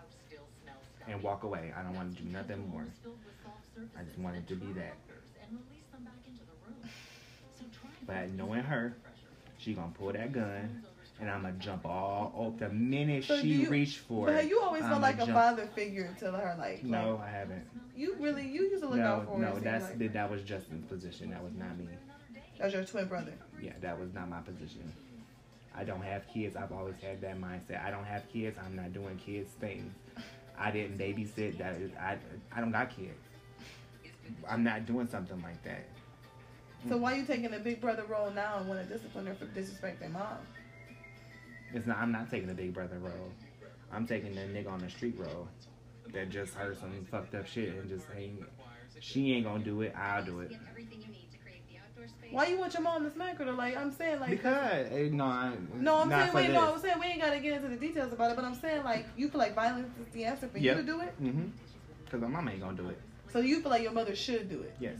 And 1.06 1.22
walk 1.22 1.42
away. 1.44 1.72
I 1.74 1.82
don't 1.82 1.94
wanna 1.94 2.10
do 2.10 2.24
nothing 2.24 2.68
more. 2.70 2.84
I 3.98 4.02
just 4.02 4.18
want 4.18 4.36
it 4.36 4.46
to 4.48 4.56
be 4.56 4.72
that. 4.74 4.94
But 8.09 8.30
knowing 8.30 8.62
her, 8.62 8.97
she 9.59 9.74
gonna 9.74 9.93
pull 9.97 10.12
that 10.12 10.32
gun 10.32 10.82
and 11.20 11.30
I'm 11.30 11.43
gonna 11.43 11.55
jump 11.59 11.85
all 11.85 12.32
over 12.35 12.56
the 12.59 12.70
minute 12.72 13.24
So 13.24 13.39
she 13.40 13.48
you- 13.48 13.68
reach 13.68 13.98
for 13.98 14.26
But 14.26 14.44
it. 14.44 14.48
you 14.51 14.60
always 14.62 14.82
felt 14.82 15.02
like 15.02 15.18
a 15.20 15.26
father 15.26 15.66
figure 15.66 16.12
to 16.20 16.32
her, 16.32 16.56
like. 16.59 16.82
No, 16.82 17.16
like, 17.16 17.28
I 17.28 17.30
haven't. 17.30 17.68
you 17.94 18.16
really, 18.18 18.48
you 18.48 18.62
used 18.62 18.82
to 18.82 18.89
look 18.89 18.98
out 19.01 19.24
No, 19.24 19.30
for 19.30 19.39
her. 19.39 19.55
no, 19.55 19.59
that's 19.60 19.90
like. 20.01 20.12
that 20.14 20.30
was 20.30 20.43
Justin's 20.43 20.86
position. 20.86 21.30
That 21.30 21.44
was 21.44 21.52
not 21.55 21.76
me. 21.78 21.86
That 22.56 22.64
was 22.64 22.74
your 22.74 22.85
twin 22.85 23.06
brother. 23.09 23.35
Yeah, 23.60 23.72
that 23.82 23.98
was 24.01 24.12
not 24.14 24.28
my 24.30 24.40
position. 24.40 24.90
I 25.76 25.85
don't 25.85 26.02
have 26.02 26.26
kids. 26.32 26.56
I've 26.56 26.72
always 26.72 26.97
had 27.02 27.20
that 27.20 27.39
mindset. 27.40 27.85
I 27.85 27.90
don't 27.90 28.05
have 28.06 28.28
kids. 28.32 28.59
I'm 28.64 28.74
not 28.74 28.93
doing 28.94 29.16
kids 29.18 29.51
things. 29.60 29.93
I 30.59 30.70
didn't 30.72 30.98
babysit. 30.98 31.59
That 31.59 31.74
is, 31.76 31.93
I 32.01 32.16
I 32.51 32.60
don't 32.60 32.72
got 32.72 32.90
kids. 32.97 33.18
I'm 34.48 34.64
not 34.64 34.86
doing 34.86 35.06
something 35.09 35.40
like 35.43 35.62
that. 35.64 35.85
So 36.88 36.96
why 36.96 37.14
you 37.14 37.24
taking 37.24 37.50
the 37.50 37.59
big 37.59 37.80
brother 37.80 38.05
role 38.09 38.30
now 38.30 38.59
and 38.59 38.68
want 38.68 38.86
to 38.86 38.92
discipline 38.92 39.26
her 39.26 39.34
for 39.34 39.46
disrespecting 39.46 40.12
mom? 40.12 40.38
It's 41.74 41.86
not. 41.86 41.98
I'm 41.98 42.12
not 42.12 42.30
taking 42.30 42.48
the 42.48 42.55
big 42.55 42.72
brother 42.72 42.98
role. 42.98 43.32
I'm 43.92 44.06
taking 44.06 44.34
the 44.34 44.42
nigga 44.42 44.70
on 44.70 44.78
the 44.80 44.90
street 44.90 45.16
role 45.18 45.48
that 46.12 46.30
just 46.30 46.55
heard 46.55 46.78
some 46.78 47.06
fucked 47.10 47.34
up 47.34 47.46
shit 47.46 47.74
and 47.74 47.88
just 47.88 48.06
ain't. 48.16 48.42
She 49.00 49.32
ain't 49.32 49.44
gonna 49.44 49.64
do 49.64 49.82
it. 49.82 49.94
I'll 49.96 50.24
do 50.24 50.40
it. 50.40 50.52
Why 52.30 52.46
you 52.46 52.59
want 52.59 52.74
your 52.74 52.82
mom 52.82 53.05
to 53.05 53.10
smack 53.10 53.38
her? 53.38 53.44
Though? 53.44 53.52
Like 53.52 53.76
I'm 53.76 53.92
saying, 53.92 54.20
like 54.20 54.30
Because 54.30 54.86
eh, 54.92 55.09
no, 55.10 55.24
I, 55.24 55.52
no, 55.74 56.00
I'm 56.02 56.10
saying 56.10 56.32
wait, 56.34 56.50
no, 56.50 56.74
I'm 56.74 56.80
saying 56.80 56.98
we 57.00 57.06
ain't 57.06 57.20
gotta 57.20 57.40
get 57.40 57.55
into 57.55 57.68
the 57.68 57.76
details 57.76 58.12
about 58.12 58.30
it, 58.30 58.36
but 58.36 58.44
I'm 58.44 58.55
saying 58.55 58.84
like 58.84 59.06
you 59.16 59.28
feel 59.28 59.38
like 59.38 59.55
violence 59.55 59.88
is 59.98 60.12
the 60.12 60.24
answer 60.24 60.48
for 60.48 60.59
Yep. 60.59 60.76
you 60.76 60.82
to 60.82 60.86
do 60.86 61.00
it. 61.00 61.22
Mm-hmm. 61.22 61.48
Cause 62.10 62.20
my 62.20 62.28
mom 62.28 62.48
ain't 62.48 62.60
gonna 62.60 62.76
do 62.76 62.88
it. 62.88 63.00
So 63.32 63.40
you 63.40 63.60
feel 63.60 63.70
like 63.70 63.82
your 63.82 63.92
mother 63.92 64.14
should 64.14 64.48
do 64.48 64.60
it, 64.60 64.74
Yes. 64.80 64.96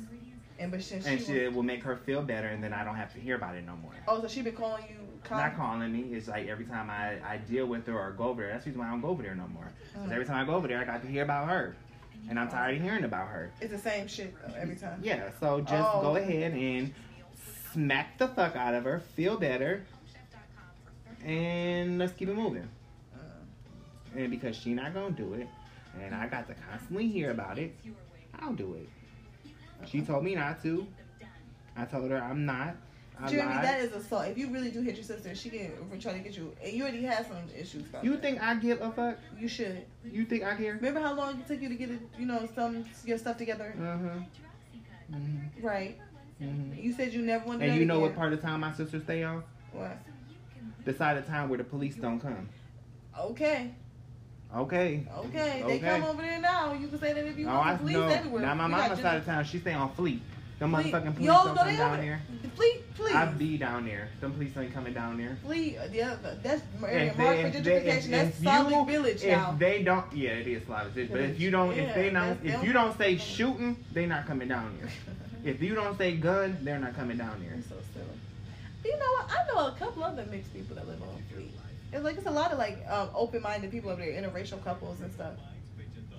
And 0.59 0.70
but 0.70 0.82
since 0.82 1.06
And 1.06 1.18
she, 1.20 1.26
she 1.26 1.44
was, 1.47 1.55
will 1.55 1.62
make 1.62 1.82
her 1.85 1.97
feel 1.97 2.22
better, 2.22 2.48
and 2.48 2.62
then 2.62 2.72
I 2.72 2.85
don't 2.85 2.97
have 2.97 3.12
to 3.14 3.20
hear 3.20 3.36
about 3.36 3.55
it 3.56 3.64
no 3.66 3.76
more. 3.76 3.93
oh, 4.09 4.20
so 4.20 4.28
she 4.28 4.43
been 4.43 4.55
calling 4.55 4.85
you. 4.89 4.97
Not 5.30 5.56
calling 5.56 5.93
me. 5.93 6.14
It's 6.16 6.28
like 6.28 6.48
every 6.48 6.64
time 6.64 6.89
I, 6.90 7.18
I 7.28 7.36
deal 7.39 7.66
with 7.66 7.86
her 7.86 7.98
or 7.98 8.12
go 8.12 8.24
over 8.24 8.43
there. 8.43 8.52
That's 8.52 8.64
the 8.64 8.70
reason 8.70 8.80
why 8.80 8.89
I 8.89 8.90
don't 8.93 9.01
go 9.01 9.09
over 9.09 9.22
there 9.22 9.35
no 9.35 9.47
more. 9.48 9.68
Because 9.93 10.09
Mm. 10.09 10.12
every 10.12 10.24
time 10.24 10.36
I 10.36 10.44
go 10.47 10.55
over 10.55 10.68
there, 10.68 10.78
I 10.80 10.85
got 10.85 11.02
to 11.02 11.09
hear 11.09 11.22
about 11.24 11.48
her, 11.48 11.76
and 12.30 12.39
I'm 12.39 12.48
tired 12.48 12.76
of 12.76 12.82
hearing 12.82 13.05
about 13.05 13.28
her. 13.28 13.51
It's 13.60 13.72
the 13.72 13.78
same 13.78 14.06
shit 14.06 14.35
though, 14.47 14.55
every 14.55 14.76
time. 14.76 15.01
Yeah. 15.02 15.30
So 15.40 15.60
just 15.60 15.89
Oh. 15.94 16.01
go 16.02 16.16
ahead 16.16 16.52
and 16.52 16.94
smack 17.72 18.16
the 18.18 18.28
fuck 18.28 18.55
out 18.56 18.74
of 18.74 18.85
her, 18.85 19.01
feel 19.16 19.36
better, 19.36 19.82
and 21.24 21.98
let's 21.98 22.12
keep 22.12 22.28
it 22.28 22.35
moving. 22.35 22.68
Uh, 23.14 23.18
And 24.16 24.30
because 24.30 24.56
she 24.56 24.72
not 24.72 24.94
gonna 24.94 25.10
do 25.10 25.35
it, 25.35 25.48
and 26.01 26.14
I 26.14 26.26
got 26.28 26.47
to 26.48 26.55
constantly 26.70 27.09
hear 27.09 27.30
about 27.30 27.59
it, 27.59 27.74
I'll 28.40 28.52
do 28.55 28.74
it. 28.74 28.89
She 29.86 30.02
told 30.02 30.24
me 30.24 30.34
not 30.34 30.62
to. 30.62 30.86
I 31.76 31.84
told 31.84 32.10
her 32.10 32.18
I'm 32.18 32.44
not. 32.44 32.76
I 33.20 33.28
Jeremy, 33.28 33.55
lied. 33.55 33.64
that 33.64 33.80
is 33.80 33.92
assault. 33.92 34.26
If 34.28 34.38
you 34.38 34.48
really 34.52 34.70
do 34.70 34.80
hit 34.80 34.94
your 34.94 35.05
sister, 35.05 35.34
she 35.34 35.50
can 35.50 35.72
try 36.00 36.12
to 36.12 36.18
get 36.20 36.36
you. 36.36 36.55
And 36.62 36.72
you 36.72 36.82
already 36.82 37.02
had 37.02 37.26
some 37.26 37.36
issues. 37.56 37.84
You 38.02 38.12
that. 38.12 38.22
think 38.22 38.42
I 38.42 38.55
give 38.55 38.80
a 38.80 38.92
fuck? 38.92 39.18
you 39.38 39.48
should? 39.48 39.84
You 40.05 40.24
think 40.24 40.44
I 40.44 40.55
care? 40.55 40.74
Remember 40.74 41.00
how 41.00 41.14
long 41.14 41.40
it 41.40 41.46
took 41.46 41.60
you 41.60 41.68
to 41.68 41.74
get 41.74 41.90
it, 41.90 42.00
you 42.16 42.26
know, 42.26 42.48
some 42.55 42.84
your 43.05 43.18
stuff 43.18 43.36
together? 43.36 43.74
Uh 43.80 43.82
huh. 43.82 44.20
hmm 45.10 45.38
Right. 45.60 45.98
hmm 46.38 46.72
You 46.76 46.92
said 46.92 47.12
you 47.12 47.22
never 47.22 47.44
wanted. 47.44 47.70
And 47.70 47.78
you 47.80 47.86
know 47.86 47.98
what 48.00 48.14
part 48.14 48.32
of 48.32 48.40
town 48.40 48.60
my 48.60 48.72
sister 48.72 49.00
stay 49.00 49.24
on? 49.24 49.42
What? 49.72 49.98
The 50.84 50.94
side 50.94 51.16
of 51.16 51.26
town 51.26 51.48
where 51.48 51.59
the 51.59 51.64
police 51.64 51.96
don't 51.96 52.20
come. 52.20 52.48
Okay. 53.18 53.72
Okay. 54.56 55.06
Okay. 55.26 55.62
They 55.66 55.76
Okay. 55.76 55.80
come 55.80 56.04
over 56.04 56.22
there 56.22 56.40
now. 56.40 56.72
You 56.72 56.88
can 56.88 56.98
say 56.98 57.12
that 57.12 57.26
if 57.26 57.36
you 57.38 57.46
Oh, 57.48 57.54
want 57.54 57.66
I 57.66 57.72
the 57.72 57.78
police 57.80 57.94
know. 57.96 58.08
everywhere. 58.08 58.42
Now 58.42 58.54
my 58.54 58.64
We 58.66 58.70
mama's 58.72 59.00
side 59.00 59.16
of 59.18 59.26
town, 59.26 59.44
she 59.44 59.58
stay 59.58 59.74
on 59.74 59.92
Fleet. 59.92 60.22
Fleet. 60.58 60.70
motherfucking 60.70 61.14
police 61.14 61.26
Yo, 61.28 61.34
don't 61.44 61.54
no, 61.54 61.62
come 61.62 61.76
down 61.76 61.92
over- 61.92 62.02
there. 62.02 62.20
Fleet, 62.56 62.94
please. 62.96 63.14
I 63.14 63.26
be 63.26 63.58
down 63.58 63.84
there. 63.86 64.08
Them 64.20 64.32
police 64.32 64.56
ain't 64.56 64.74
coming 64.74 64.92
down 64.92 65.16
there. 65.18 65.36
Fleet. 65.44 65.76
Uh, 65.78 65.82
yeah, 65.92 66.12
uh, 66.24 66.34
that's 66.42 66.62
area 66.84 67.14
marked 67.16 67.40
for 67.40 67.46
if 67.46 67.52
they- 67.64 67.76
if- 67.76 67.84
gentrification. 68.04 68.10
That's 68.10 68.38
if 68.38 68.44
Solid 68.44 68.70
you- 68.74 68.84
Village 68.86 69.22
If 69.22 69.30
now. 69.30 69.54
they 69.56 69.82
don't, 69.84 70.12
yeah, 70.12 70.30
it 70.30 70.48
is 70.48 70.64
Slavic. 70.64 71.12
But 71.12 71.20
if 71.20 71.38
you 71.38 71.50
don't, 71.52 71.76
Yeah, 71.76 71.82
if 71.82 71.94
they 71.94 72.10
don't, 72.10 72.38
if 72.44 72.52
them. 72.54 72.64
you 72.64 72.72
don't 72.72 72.98
say 72.98 73.16
shooting, 73.18 73.76
they 73.92 74.06
not 74.06 74.26
coming 74.26 74.48
down 74.48 74.76
here. 74.80 74.88
If 75.44 75.62
you 75.62 75.76
don't 75.76 75.96
say 75.96 76.16
gun, 76.16 76.58
they're 76.62 76.80
not 76.80 76.96
coming 76.96 77.16
down 77.16 77.40
here. 77.40 77.52
You're 77.54 77.62
so 77.62 77.76
silly. 77.94 78.06
You 78.84 78.98
know 78.98 79.12
what? 79.12 79.30
I 79.30 79.46
know 79.46 79.66
a 79.68 79.72
couple 79.78 80.02
other 80.02 80.26
mixed 80.26 80.52
people 80.52 80.74
that 80.74 80.88
live 80.88 81.00
on. 81.00 81.22
It's 81.93 82.05
like 82.05 82.16
it's 82.16 82.27
a 82.27 82.31
lot 82.31 82.52
of 82.52 82.59
like 82.59 82.85
um, 82.89 83.09
open-minded 83.15 83.70
people 83.70 83.90
over 83.90 84.01
there, 84.02 84.12
interracial 84.12 84.62
couples 84.62 85.01
and 85.01 85.12
stuff. 85.12 85.35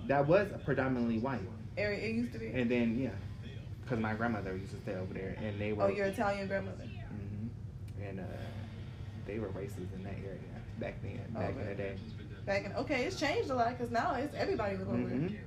That 0.06 0.26
was 0.26 0.48
predominantly 0.64 1.18
white, 1.18 1.40
Area 1.76 1.98
it 2.08 2.14
used 2.14 2.32
to 2.32 2.38
be. 2.38 2.48
and 2.48 2.70
then 2.70 2.98
yeah, 2.98 3.10
because 3.82 4.00
my 4.00 4.14
grandmother 4.14 4.56
used 4.56 4.72
to 4.72 4.80
stay 4.80 4.94
over 4.94 5.14
there, 5.14 5.36
and 5.42 5.60
they 5.60 5.72
were. 5.72 5.84
Oh, 5.84 5.88
your 5.88 6.06
Italian 6.06 6.48
grandmother. 6.48 6.84
Mm-hmm. 6.84 8.02
And 8.04 8.20
uh, 8.20 8.24
they 9.26 9.38
were 9.38 9.48
racist 9.48 9.94
in 9.94 10.02
that 10.02 10.14
area 10.24 10.40
back 10.78 11.00
then, 11.02 11.20
Oh, 11.36 11.40
back 11.40 11.54
in 11.56 11.66
the 11.68 11.74
day. 11.74 11.96
Back 12.46 12.64
in 12.64 12.72
okay, 12.72 13.04
it's 13.04 13.20
changed 13.20 13.50
a 13.50 13.54
lot 13.54 13.76
because 13.78 13.92
now 13.92 14.14
it's 14.14 14.34
everybody 14.34 14.74
over 14.76 14.84
hmm 14.84 15.28
there. 15.28 15.40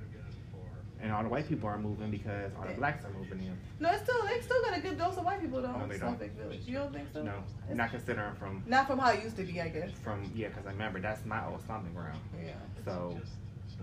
And 1.04 1.12
all 1.12 1.22
the 1.22 1.28
white 1.28 1.46
people 1.46 1.68
are 1.68 1.76
moving 1.76 2.10
because 2.10 2.50
all 2.58 2.66
the 2.66 2.72
blacks 2.72 3.04
are 3.04 3.10
moving 3.10 3.40
in. 3.40 3.58
No, 3.78 3.90
it's 3.90 4.04
still 4.04 4.24
they 4.24 4.40
still 4.40 4.62
got 4.62 4.78
a 4.78 4.80
good 4.80 4.96
dose 4.96 5.18
of 5.18 5.24
white 5.26 5.38
people 5.38 5.60
though. 5.60 5.76
No, 5.76 5.86
they 5.86 5.98
don't. 5.98 6.18
Village. 6.18 6.62
You 6.64 6.78
don't 6.78 6.94
think 6.94 7.08
so? 7.12 7.22
No, 7.22 7.32
It's- 7.64 7.76
not 7.76 7.90
considering 7.90 8.34
from 8.36 8.62
Not 8.66 8.86
from 8.86 8.98
how 8.98 9.10
it 9.10 9.22
used 9.22 9.36
to 9.36 9.42
be, 9.42 9.60
I 9.60 9.68
guess. 9.68 9.90
from 10.02 10.32
yeah, 10.34 10.48
because 10.48 10.66
I 10.66 10.70
remember 10.70 11.02
that's 11.02 11.26
my 11.26 11.46
old 11.46 11.60
stomping 11.60 11.92
ground. 11.92 12.18
Yeah. 12.42 12.54
So 12.86 13.20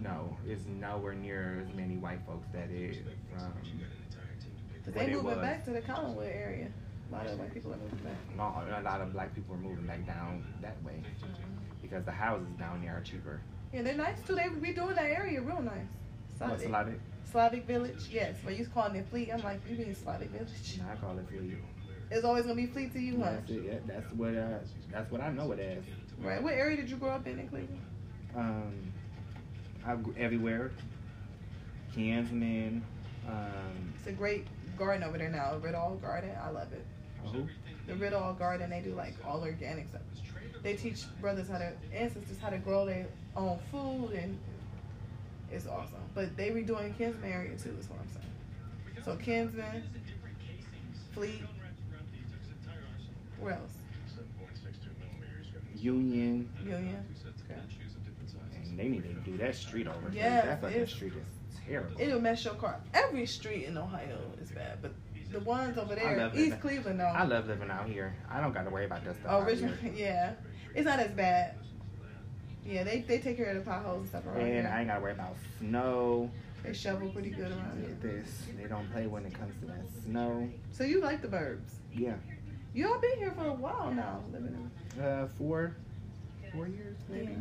no, 0.01 0.35
it's 0.47 0.65
nowhere 0.65 1.13
near 1.13 1.63
as 1.63 1.75
many 1.75 1.97
white 1.97 2.25
folks 2.25 2.47
that 2.53 2.71
is 2.71 2.97
what 3.29 3.43
um, 3.43 3.53
they 4.95 5.13
moving 5.13 5.41
back 5.41 5.63
to 5.65 5.71
the 5.71 5.81
Collinwood 5.81 6.25
area. 6.25 6.69
A 7.11 7.13
lot 7.13 7.27
of 7.27 7.37
white 7.37 7.53
people 7.53 7.71
are 7.71 7.77
moving 7.77 7.99
back. 7.99 8.17
No, 8.35 8.43
a 8.43 8.81
lot 8.81 8.99
of 8.99 9.13
black 9.13 9.35
people 9.35 9.53
are 9.53 9.59
moving 9.59 9.85
back 9.85 10.07
down 10.07 10.43
that 10.63 10.81
way 10.83 11.03
uh-huh. 11.21 11.27
because 11.83 12.03
the 12.03 12.11
houses 12.11 12.47
down 12.57 12.81
there 12.81 12.97
are 12.97 13.01
cheaper. 13.01 13.41
Yeah, 13.71 13.83
they're 13.83 13.93
nice 13.93 14.17
too. 14.25 14.33
They 14.33 14.49
be 14.49 14.73
doing 14.73 14.95
that 14.95 15.05
area 15.05 15.39
real 15.39 15.61
nice. 15.61 15.85
What's 16.49 16.63
a 16.63 16.67
Slavic. 16.67 16.99
Slavic 17.31 17.65
Village, 17.65 18.07
yes. 18.11 18.35
But 18.43 18.57
you 18.57 18.65
calling 18.67 18.95
it 18.95 19.07
Fleet? 19.09 19.29
I'm 19.33 19.41
like, 19.43 19.61
you 19.69 19.77
mean 19.77 19.95
Slavic 19.95 20.29
Village? 20.29 20.79
I 20.91 20.95
call 20.95 21.17
it 21.17 21.27
Fleet. 21.29 21.57
It's 22.09 22.25
always 22.25 22.43
gonna 22.43 22.55
be 22.55 22.65
Fleet 22.67 22.91
to 22.93 22.99
you, 22.99 23.17
huh? 23.21 23.31
That's 23.31 23.49
it. 23.51 23.63
Yeah, 23.65 23.73
that's 23.85 24.11
what 24.13 24.35
uh, 24.35 24.59
that's 24.91 25.09
what 25.11 25.21
I 25.21 25.31
know 25.31 25.51
it 25.53 25.59
as. 25.59 25.83
Right. 26.19 26.41
What 26.43 26.53
area 26.53 26.75
did 26.77 26.89
you 26.89 26.97
grow 26.97 27.11
up 27.11 27.25
in 27.25 27.39
in 27.39 27.47
Cleveland? 27.47 27.79
Um, 28.35 28.73
I've 29.85 30.03
gr- 30.03 30.11
everywhere. 30.17 30.71
Kinsman. 31.93 32.83
Um, 33.27 33.93
It's 33.97 34.07
a 34.07 34.11
great 34.11 34.47
garden 34.77 35.03
over 35.03 35.17
there 35.17 35.29
now, 35.29 35.57
Rid-All 35.57 35.95
Garden. 35.95 36.31
I 36.41 36.49
love 36.49 36.71
it. 36.73 36.85
who? 37.25 37.47
The 37.87 37.95
Rid-All 37.95 38.33
Garden, 38.33 38.69
they 38.69 38.79
do 38.81 38.93
like 38.93 39.13
all 39.25 39.41
organic 39.41 39.89
stuff. 39.89 40.01
They 40.63 40.75
teach 40.75 41.01
brothers 41.19 41.49
how 41.49 41.57
to 41.57 41.73
ancestors 41.93 42.37
how 42.41 42.49
to 42.49 42.57
grow 42.59 42.85
their 42.85 43.07
own 43.35 43.59
food, 43.71 44.11
and 44.13 44.37
it's 45.51 45.67
awesome. 45.67 45.99
But 46.13 46.35
they 46.37 46.49
redoing 46.49 46.97
Kinsman 46.97 47.31
area 47.31 47.57
too. 47.57 47.75
Is 47.79 47.89
what 47.89 47.99
I'm 47.99 48.07
saying. 48.09 49.03
So 49.05 49.15
Kinsman, 49.15 49.83
Fleet. 51.13 51.41
Where 53.39 53.53
else? 53.53 53.71
Union. 55.75 56.47
Union. 56.63 57.03
Okay. 57.49 57.59
And 58.69 58.77
they 58.79 58.87
need 58.87 59.03
to 59.03 59.13
do 59.29 59.37
that 59.37 59.55
street 59.55 59.87
over. 59.87 59.99
'cause 60.07 60.13
Yes, 60.15 60.45
that 60.45 60.61
fucking 60.61 60.75
it's- 60.77 60.91
street 60.95 61.13
is 61.13 61.57
terrible. 61.65 61.99
It'll 61.99 62.21
mess 62.21 62.45
your 62.45 62.53
car. 62.55 62.79
Every 62.93 63.25
street 63.25 63.65
in 63.65 63.77
Ohio 63.77 64.19
is 64.41 64.51
bad, 64.51 64.79
but 64.81 64.93
the 65.31 65.39
ones 65.39 65.77
over 65.77 65.95
there, 65.95 66.31
East. 66.35 66.59
Cleveland, 66.61 66.99
though. 66.99 67.05
I 67.05 67.23
love 67.23 67.47
living 67.47 67.69
out 67.71 67.87
here. 67.87 68.13
I 68.29 68.39
don't 68.41 68.53
got 68.53 68.63
to 68.63 68.69
worry 68.69 68.85
about 68.85 69.03
that 69.05 69.15
stuff. 69.15 69.27
Oh, 69.29 69.41
Richmond, 69.43 69.77
yeah, 69.97 70.33
it's 70.75 70.85
not 70.85 70.99
as 70.99 71.11
bad. 71.11 71.55
Yeah, 72.65 72.83
they 72.83 73.01
they 73.01 73.19
take 73.19 73.37
care 73.37 73.47
of 73.47 73.55
the 73.55 73.61
potholes 73.69 74.01
and 74.01 74.09
stuff 74.09 74.25
around 74.27 74.37
And 74.41 74.47
here. 74.47 74.71
I 74.73 74.79
ain't 74.79 74.87
got 74.89 74.95
to 74.95 75.01
worry 75.01 75.11
about 75.13 75.35
snow. 75.59 76.29
They 76.63 76.73
shovel 76.73 77.09
pretty 77.09 77.31
good 77.31 77.51
around 77.51 77.83
here. 77.83 77.97
This 78.01 78.43
they 78.61 78.67
don't 78.67 78.89
play 78.91 79.07
when 79.07 79.25
it 79.25 79.33
comes 79.33 79.59
to 79.61 79.65
that 79.67 79.83
snow. 80.05 80.47
So 80.71 80.83
you 80.83 81.01
like 81.01 81.21
the 81.21 81.27
burbs? 81.27 81.71
Yeah. 81.93 82.13
You 82.73 82.87
all 82.87 82.99
been 82.99 83.17
here 83.17 83.31
for 83.31 83.47
a 83.47 83.53
while 83.53 83.91
now, 83.91 84.21
living 84.31 84.69
in. 84.95 85.01
Uh, 85.03 85.27
four, 85.37 85.75
four 86.53 86.67
years 86.67 86.95
maybe. 87.09 87.31
Yeah. 87.31 87.37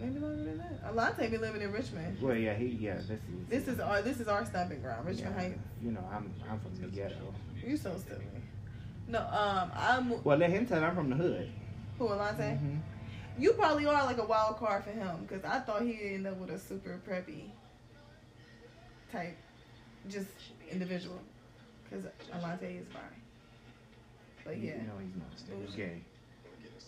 Maybe 0.00 0.18
longer 0.20 0.44
than 0.44 0.58
that. 0.58 0.94
Alante 0.94 1.30
been 1.30 1.40
living 1.40 1.60
in 1.60 1.72
Richmond. 1.72 2.16
Well, 2.22 2.34
yeah, 2.36 2.54
he 2.54 2.66
yeah. 2.66 2.94
This 2.94 3.10
is 3.10 3.18
This 3.48 3.68
is 3.68 3.80
our 3.80 4.00
this 4.00 4.20
is 4.20 4.28
our 4.28 4.46
stomping 4.46 4.80
ground, 4.80 5.06
Richmond 5.06 5.34
yeah, 5.36 5.42
Heights. 5.42 5.58
You 5.82 5.90
know, 5.90 6.04
I'm 6.12 6.32
I'm 6.50 6.58
from 6.60 6.80
the 6.80 6.86
ghetto. 6.86 7.34
You 7.64 7.76
so 7.76 7.96
silly. 8.08 8.24
No, 9.08 9.18
um, 9.20 9.70
I'm 9.74 10.22
Well, 10.24 10.38
let 10.38 10.50
him 10.50 10.66
tell 10.66 10.82
I'm 10.82 10.94
from 10.94 11.10
the 11.10 11.16
hood. 11.16 11.50
who 11.98 12.08
Alante. 12.08 12.58
Mhm. 12.58 12.78
You 13.38 13.52
probably 13.52 13.86
are 13.86 14.04
like 14.04 14.18
a 14.18 14.24
wild 14.26 14.56
card 14.58 14.84
for 14.84 14.90
him 14.90 15.16
because 15.26 15.44
I 15.44 15.60
thought 15.60 15.82
he'd 15.82 16.00
end 16.14 16.26
up 16.26 16.36
with 16.38 16.50
a 16.50 16.58
super 16.58 16.98
preppy 17.08 17.44
type, 19.12 19.36
just 20.10 20.28
individual. 20.70 21.18
Because 21.88 22.04
Alante 22.34 22.80
is 22.80 22.86
fine. 22.92 23.02
But 24.44 24.56
He- 24.56 24.66
yeah, 24.68 24.76
No, 24.78 24.98
he's 25.00 25.14
not. 25.16 25.38
Still. 25.38 25.56
He's 25.64 25.74
gay. 25.74 26.00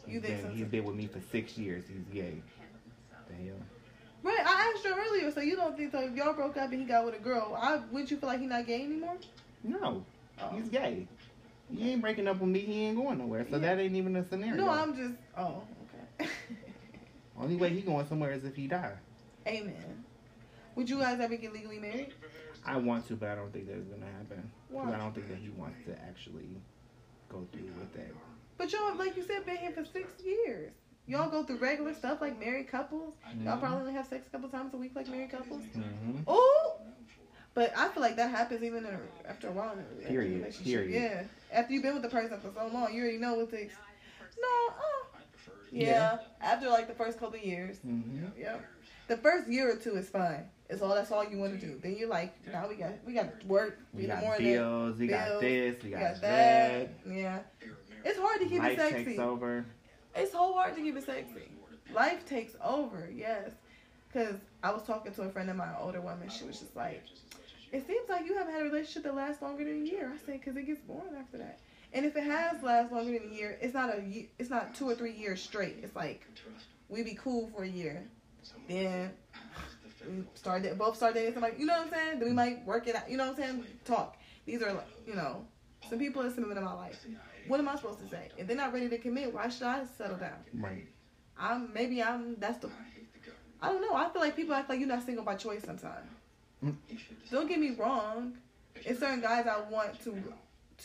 you 0.06 0.14
He's 0.14 0.22
think 0.22 0.22
been, 0.22 0.43
so? 0.43 0.48
he's 0.51 0.60
too? 0.64 0.66
been 0.66 0.85
with 0.85 0.97
me 0.97 1.06
for 1.06 1.20
six 1.31 1.56
years. 1.56 1.85
He's 1.89 2.05
gay. 2.12 2.43
The 3.28 3.35
hell. 3.35 3.56
Right, 4.22 4.40
I 4.44 4.72
asked 4.74 4.85
you 4.85 4.94
earlier, 4.94 5.31
so 5.31 5.40
you 5.40 5.56
don't 5.56 5.77
think 5.77 5.93
so? 5.93 6.01
If 6.01 6.14
y'all 6.14 6.35
broke 6.35 6.56
up 6.59 6.70
and 6.72 6.81
he 6.81 6.86
got 6.86 7.06
with 7.06 7.14
a 7.14 7.18
girl, 7.18 7.56
I 7.59 7.77
wouldn't 7.90 8.10
you 8.10 8.16
feel 8.18 8.28
like 8.28 8.40
he 8.40 8.47
not 8.47 8.66
gay 8.66 8.82
anymore? 8.82 9.16
No, 9.62 10.05
Oh. 10.40 10.48
he's 10.51 10.68
gay. 10.68 11.06
He 11.74 11.93
ain't 11.93 12.02
breaking 12.02 12.27
up 12.27 12.40
with 12.40 12.51
me. 12.51 12.59
He 12.60 12.86
ain't 12.86 12.97
going 12.97 13.18
nowhere. 13.18 13.44
So 13.48 13.52
Yeah. 13.56 13.59
that 13.74 13.78
ain't 13.78 13.94
even 13.94 14.16
a 14.16 14.24
scenario. 14.28 14.56
No, 14.56 14.68
I'm 14.70 14.94
just. 14.97 15.14
Oh, 15.36 15.47
okay. 15.47 15.64
Only 17.41 17.57
way 17.57 17.71
he 17.71 17.81
going 17.81 18.07
somewhere 18.07 18.33
is 18.33 18.45
if 18.45 18.55
he 18.55 18.67
die. 18.67 18.95
Amen. 19.47 20.05
Would 20.77 20.89
you 20.91 20.99
guys 20.99 21.19
ever 21.21 21.37
get 21.37 21.53
legally 21.53 21.79
married? 21.79 22.13
I 22.67 22.77
want 22.77 23.07
to, 23.09 23.17
but 23.17 23.31
I 23.31 23.35
don't 23.35 23.53
think 23.53 23.67
that's 23.69 23.85
gonna 23.87 24.07
happen. 24.19 24.51
I 24.79 24.99
don't 24.99 25.15
think 25.15 25.29
that 25.29 25.39
he 25.39 25.49
wants 25.51 25.79
to 25.87 25.93
actually 26.03 26.57
go 27.31 27.47
through 27.53 27.63
with 27.79 27.93
that. 27.95 28.11
But 28.59 28.73
y'all, 28.73 28.95
like 28.97 29.17
you 29.17 29.23
said, 29.23 29.47
been 29.47 29.57
here 29.57 29.73
for 29.73 29.85
six 29.85 30.13
years. 30.23 30.73
Y'all 31.07 31.31
go 31.31 31.43
through 31.43 31.57
regular 31.57 31.95
stuff 31.95 32.21
like 32.21 32.39
married 32.39 32.69
couples. 32.69 33.15
Y'all 33.43 33.57
Mhm. 33.57 33.61
probably 33.61 33.81
only 33.81 33.93
have 33.95 34.07
sex 34.07 34.27
a 34.27 34.31
couple 34.31 34.49
times 34.49 34.75
a 34.75 34.77
week 34.77 34.93
like 34.95 35.09
married 35.09 35.31
couples. 35.31 35.63
Mm-hmm. 35.75 36.19
Oh, 36.29 36.77
but 37.55 37.73
I 37.77 37.89
feel 37.89 38.03
like 38.03 38.17
that 38.17 38.31
happens 38.31 38.63
even 38.63 38.85
in 38.85 38.93
a, 38.95 39.01
after 39.29 39.49
a 39.49 39.53
while. 39.53 39.73
In 39.73 39.79
a, 39.81 40.05
a 40.05 40.09
Period, 40.09 40.39
relationship. 40.41 40.73
period. 40.73 40.93
Yeah, 41.03 41.23
after 41.59 41.73
you've 41.73 41.83
been 41.83 41.95
with 41.95 42.03
the 42.03 42.11
person 42.11 42.39
for 42.41 42.53
so 42.55 42.67
long, 42.69 42.95
you 42.95 43.03
already 43.03 43.19
know 43.19 43.35
what 43.35 43.51
to. 43.51 43.61
ex- 43.63 43.75
No, 44.41 44.75
uh, 44.75 45.10
Yeah, 45.73 46.19
after 46.41 46.69
like 46.69 46.89
the 46.89 46.95
first 46.95 47.19
couple 47.19 47.39
of 47.39 47.45
years. 47.45 47.79
hmm 47.79 48.27
Yeah. 48.39 48.57
The 49.09 49.17
first 49.17 49.49
year 49.49 49.73
or 49.73 49.77
two 49.77 49.97
is 49.97 50.09
fine. 50.09 50.45
It's 50.69 50.83
all 50.83 50.95
that's 50.95 51.11
all 51.11 51.25
you 51.25 51.39
want 51.39 51.59
to 51.59 51.67
do. 51.67 51.79
Then 51.83 51.97
you're 51.99 52.09
like, 52.09 52.33
now 52.51 52.69
we 52.69 52.77
got 52.77 52.93
we 53.07 53.13
got 53.13 53.45
work. 53.47 53.79
We 53.93 54.03
in 54.05 54.09
the 54.09 54.15
got 54.15 54.23
morning. 54.23 54.53
bills. 54.53 54.99
We 54.99 55.07
got 55.09 55.41
this. 55.41 55.83
We 55.83 55.89
We 55.91 55.95
got, 55.97 56.01
got 56.01 56.21
that. 56.23 57.05
that. 57.05 57.13
Yeah. 57.13 57.39
It's 58.05 58.19
hard 58.19 58.41
to 58.41 58.47
keep 58.47 58.61
Life 58.61 58.79
it 58.79 58.81
sexy. 58.91 59.05
takes 59.05 59.19
over. 59.19 59.65
It's 60.15 60.33
so 60.33 60.53
hard 60.53 60.75
to 60.77 60.81
keep 60.81 60.97
it 60.97 61.05
sexy. 61.05 61.51
Life 61.95 62.25
takes 62.25 62.55
over, 62.65 63.11
yes. 63.13 63.51
Because 64.13 64.37
I 64.63 64.71
was 64.73 64.83
talking 64.85 65.13
to 65.13 65.23
a 65.23 65.29
friend 65.29 65.51
of 65.51 65.57
mine, 65.57 65.69
an 65.71 65.77
older 65.81 66.01
woman. 66.01 66.29
She 66.31 66.45
was 66.45 66.59
just 66.61 66.75
like, 66.77 67.03
it 67.73 67.87
seems 67.87 68.09
like 68.09 68.27
you 68.27 68.37
haven't 68.37 68.53
had 68.53 68.63
a 68.63 68.65
relationship 68.65 69.03
that 69.05 69.15
lasts 69.15 69.43
longer 69.43 69.65
than 69.65 69.83
a 69.83 69.87
year. 69.87 70.13
I 70.15 70.19
said, 70.25 70.41
because 70.41 70.57
it 70.57 70.67
gets 70.67 70.81
boring 70.81 71.15
after 71.19 71.39
that. 71.39 71.59
And 71.93 72.07
if 72.07 72.17
it 72.17 72.25
has 72.25 72.62
last 72.62 72.93
longer 72.93 73.19
than 73.19 73.31
a 73.31 73.35
year, 73.35 73.59
it's 73.61 73.75
not 73.75 73.91
a 73.91 74.29
it's 74.39 74.51
not 74.51 74.75
two 74.75 74.89
or 74.89 74.95
three 74.95 75.12
years 75.12 75.43
straight. 75.43 75.79
It's 75.83 75.97
like 75.97 76.25
we 76.89 77.03
be 77.03 77.15
cool 77.15 77.51
for 77.55 77.65
a 77.65 77.69
year, 77.69 78.05
then 78.69 79.11
we 80.07 80.25
start 80.35 80.62
da- 80.62 80.75
both 80.75 80.97
start 80.97 81.15
dating 81.15 81.35
somebody. 81.35 81.55
You 81.59 81.67
know 81.67 81.75
what 81.75 81.87
I'm 81.87 81.91
saying? 81.91 82.19
Then 82.21 82.29
we 82.29 82.35
might 82.35 82.65
work 82.65 82.87
it 82.87 82.95
out. 82.95 83.11
You 83.11 83.17
know 83.17 83.29
what 83.29 83.39
I'm 83.39 83.43
saying? 83.45 83.65
Talk. 83.85 84.17
These 84.47 84.62
are 84.62 84.83
you 85.07 85.15
know 85.15 85.45
some 85.89 85.99
people 85.99 86.23
are 86.23 86.31
commitment 86.31 86.59
in 86.59 86.65
my 86.65 86.75
life. 86.75 87.05
What 87.49 87.59
am 87.59 87.69
I 87.69 87.77
supposed 87.77 88.01
to 88.01 88.09
say? 88.09 88.29
If 88.37 88.47
they're 88.47 88.57
not 88.57 88.73
ready 88.73 88.89
to 88.89 88.99
commit, 88.99 89.35
why 89.35 89.49
should 89.49 89.65
I 89.65 89.85
settle 89.99 90.17
down? 90.17 90.39
Right. 90.55 90.87
I'm 91.39 91.73
maybe 91.73 92.03
I'm 92.03 92.37
that's 92.39 92.59
the 92.59 92.71
I 93.62 93.69
don't 93.69 93.83
know. 93.83 93.95
I 93.95 94.09
feel 94.11 94.23
like 94.23 94.37
people 94.37 94.55
act 94.55 94.69
like 94.69 94.79
you're 94.79 94.89
not 94.89 95.05
single 95.05 95.25
by 95.25 95.35
choice 95.35 95.65
sometimes. 95.65 96.09
Mm. 96.65 96.77
Don't 97.31 97.49
get 97.49 97.59
me 97.59 97.71
wrong. 97.71 98.35
It's 98.77 99.01
certain 99.01 99.21
guys 99.21 99.47
I 99.47 99.61
want 99.71 100.01
to 100.05 100.23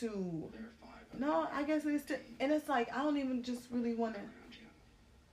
to 0.00 0.50
no, 1.18 1.48
I 1.52 1.62
guess 1.64 1.84
it's 1.84 2.04
just, 2.04 2.20
and 2.40 2.52
it's 2.52 2.68
like 2.68 2.92
I 2.94 3.02
don't 3.02 3.16
even 3.16 3.42
just 3.42 3.62
really 3.70 3.94
want 3.94 4.14
to. 4.14 4.20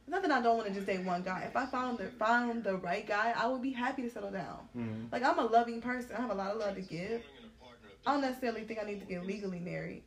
Not 0.07 0.21
that 0.21 0.31
I 0.31 0.41
don't 0.41 0.57
want 0.57 0.67
to 0.67 0.73
just 0.73 0.85
date 0.85 1.03
one 1.05 1.23
guy. 1.23 1.43
If 1.47 1.55
I 1.55 1.65
found 1.65 1.97
the 1.97 2.07
found 2.07 2.63
the 2.63 2.75
right 2.75 3.07
guy, 3.07 3.33
I 3.35 3.47
would 3.47 3.61
be 3.61 3.71
happy 3.71 4.01
to 4.03 4.09
settle 4.09 4.31
down. 4.31 4.67
hmm 4.73 5.05
Like 5.11 5.23
I'm 5.23 5.39
a 5.39 5.45
loving 5.45 5.81
person. 5.81 6.11
I 6.17 6.21
have 6.21 6.31
a 6.31 6.35
lot 6.35 6.51
of 6.51 6.57
love 6.57 6.75
to 6.75 6.81
give. 6.81 7.21
I 8.05 8.13
don't 8.13 8.21
necessarily 8.21 8.63
think 8.63 8.79
I 8.81 8.85
need 8.85 8.99
to 8.99 9.05
get 9.05 9.25
legally 9.25 9.59
married 9.59 10.03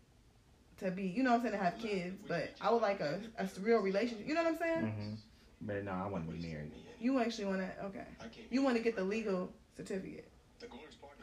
to 0.79 0.91
be, 0.91 1.05
you 1.05 1.23
know 1.23 1.31
what 1.31 1.37
I'm 1.37 1.43
saying, 1.45 1.53
to 1.59 1.65
have 1.65 1.79
kids. 1.79 2.17
But 2.29 2.51
I 2.61 2.71
would 2.71 2.83
like 2.83 3.01
a, 3.01 3.21
a 3.39 3.49
real 3.61 3.79
relationship. 3.79 4.29
You 4.29 4.35
know 4.35 4.43
what 4.43 4.53
I'm 4.53 4.59
saying? 4.59 4.87
hmm 4.87 5.15
But 5.63 5.85
no, 5.85 5.93
I 5.93 6.07
want 6.07 6.29
to 6.29 6.37
be 6.37 6.47
married. 6.47 6.73
You 7.01 7.19
actually 7.21 7.47
want 7.47 7.61
to, 7.61 7.85
okay. 7.87 8.07
You 8.51 8.63
want 8.63 8.77
to 8.77 8.83
get 8.83 8.97
the 8.97 9.05
legal 9.05 9.51
certificate. 9.77 10.29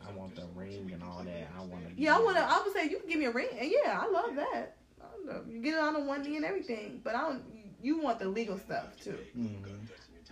I 0.07 0.11
want 0.17 0.35
the 0.35 0.45
ring 0.55 0.91
and 0.93 1.03
all 1.03 1.23
that. 1.23 1.49
I 1.57 1.61
want 1.61 1.85
to. 1.87 2.01
Yeah, 2.01 2.15
I 2.15 2.19
want 2.19 2.37
to. 2.37 2.43
I 2.43 2.61
would 2.63 2.73
say 2.73 2.89
you 2.89 2.99
can 2.99 3.09
give 3.09 3.19
me 3.19 3.25
a 3.25 3.31
ring, 3.31 3.47
and 3.59 3.69
yeah, 3.71 3.99
I 4.01 4.09
love 4.09 4.35
that. 4.35 4.75
I 5.01 5.05
don't 5.15 5.25
know. 5.25 5.41
You 5.51 5.61
get 5.61 5.75
it 5.75 5.79
on 5.79 5.93
the 5.93 5.99
one 6.01 6.23
knee 6.23 6.35
and 6.37 6.45
everything, 6.45 7.01
but 7.03 7.15
I 7.15 7.21
don't. 7.21 7.43
You 7.81 7.99
want 8.01 8.19
the 8.19 8.27
legal 8.27 8.57
stuff 8.57 8.99
too. 9.03 9.17
hmm 9.35 9.53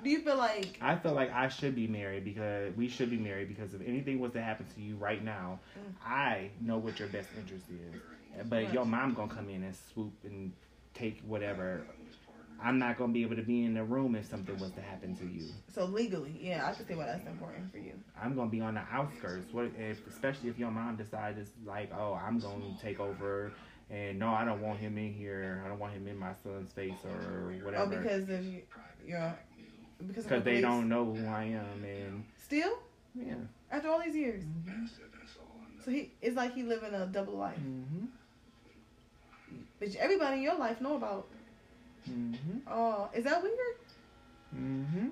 Do 0.03 0.09
you 0.09 0.21
feel 0.21 0.37
like? 0.37 0.77
I 0.81 0.95
feel 0.95 1.13
like 1.13 1.31
I 1.33 1.49
should 1.49 1.75
be 1.75 1.87
married 1.87 2.23
because 2.23 2.73
we 2.75 2.87
should 2.87 3.09
be 3.09 3.17
married 3.17 3.49
because 3.49 3.73
if 3.73 3.81
anything 3.85 4.19
was 4.19 4.31
to 4.33 4.41
happen 4.41 4.65
to 4.75 4.81
you 4.81 4.95
right 4.95 5.23
now, 5.23 5.59
Mm. 5.77 5.93
I 6.05 6.49
know 6.61 6.77
what 6.77 6.99
your 6.99 7.07
best 7.09 7.29
interest 7.37 7.65
is. 7.69 8.01
But 8.49 8.73
your 8.73 8.85
mom 8.85 9.13
gonna 9.13 9.33
come 9.33 9.49
in 9.49 9.63
and 9.63 9.75
swoop 9.93 10.13
and 10.23 10.51
take 10.93 11.21
whatever. 11.21 11.81
I'm 12.63 12.77
not 12.77 12.97
gonna 12.97 13.11
be 13.13 13.23
able 13.23 13.35
to 13.37 13.41
be 13.41 13.65
in 13.65 13.73
the 13.73 13.83
room 13.83 14.15
if 14.15 14.25
something 14.29 14.57
was 14.59 14.71
to 14.73 14.81
happen 14.81 15.15
to 15.15 15.25
you. 15.25 15.47
So 15.73 15.85
legally, 15.85 16.37
yeah, 16.39 16.67
I 16.67 16.73
can 16.73 16.85
see 16.87 16.93
why 16.95 17.05
that's 17.05 17.25
important 17.25 17.71
for 17.71 17.77
you. 17.79 17.93
I'm 18.21 18.35
gonna 18.35 18.49
be 18.51 18.61
on 18.61 18.75
the 18.75 18.83
outskirts. 18.91 19.51
What 19.53 19.71
if, 19.77 20.05
especially 20.07 20.49
if 20.49 20.59
your 20.59 20.69
mom 20.71 20.95
decides 20.95 21.49
like, 21.65 21.91
oh, 21.97 22.13
I'm 22.13 22.39
gonna 22.39 22.75
take 22.81 22.99
over, 22.99 23.51
and 23.89 24.19
no, 24.19 24.29
I 24.29 24.45
don't 24.45 24.61
want 24.61 24.79
him 24.79 24.97
in 24.97 25.11
here. 25.13 25.61
I 25.65 25.69
don't 25.69 25.79
want 25.79 25.93
him 25.93 26.07
in 26.07 26.17
my 26.17 26.33
son's 26.43 26.71
face 26.71 26.93
or 27.03 27.53
whatever. 27.63 27.83
Oh, 27.83 27.85
whatever. 27.85 28.01
because 28.03 28.29
of 28.29 28.45
you- 28.45 28.61
your 29.07 29.33
because 29.99 30.23
because 30.25 30.25
the 30.25 30.39
they 30.39 30.51
police. 30.61 30.61
don't 30.61 30.87
know 30.89 31.05
who 31.13 31.25
I 31.27 31.43
am, 31.45 31.83
and 31.83 32.23
Still, 32.43 32.77
yeah. 33.15 33.33
after 33.71 33.89
all 33.89 34.01
these 34.03 34.15
years, 34.15 34.43
so 35.83 35.89
he 35.91 36.11
it's 36.21 36.35
like 36.35 36.53
he 36.53 36.61
living 36.63 36.93
a 36.93 37.05
double 37.07 37.33
life. 37.33 37.57
hmm 37.57 38.05
But 39.79 39.95
everybody 39.95 40.37
in 40.37 40.43
your 40.43 40.57
life 40.57 40.79
know 40.81 40.95
about. 40.95 41.27
Hmm 42.05 42.57
Oh, 42.67 43.09
is 43.13 43.23
that 43.23 43.41
weird? 43.41 43.55
Mm-hmm. 44.55 45.07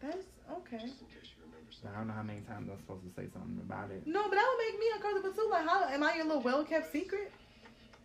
That's 0.00 0.26
okay. 0.52 0.90
I 1.86 1.98
don't 1.98 2.08
know 2.08 2.14
how 2.14 2.22
many 2.22 2.40
times 2.40 2.68
I'm 2.70 2.78
supposed 2.80 3.04
to 3.04 3.12
say 3.20 3.28
something 3.32 3.60
about 3.64 3.90
it. 3.90 4.06
No, 4.06 4.24
but 4.24 4.34
that 4.36 4.46
would 4.48 4.64
make 4.72 4.80
me 4.80 4.86
uncomfortable 4.94 5.34
too. 5.34 5.48
Like, 5.50 5.66
how 5.66 5.84
am 5.84 6.02
I 6.02 6.14
your 6.14 6.26
little 6.26 6.42
well 6.42 6.64
kept 6.64 6.90
secret? 6.92 7.32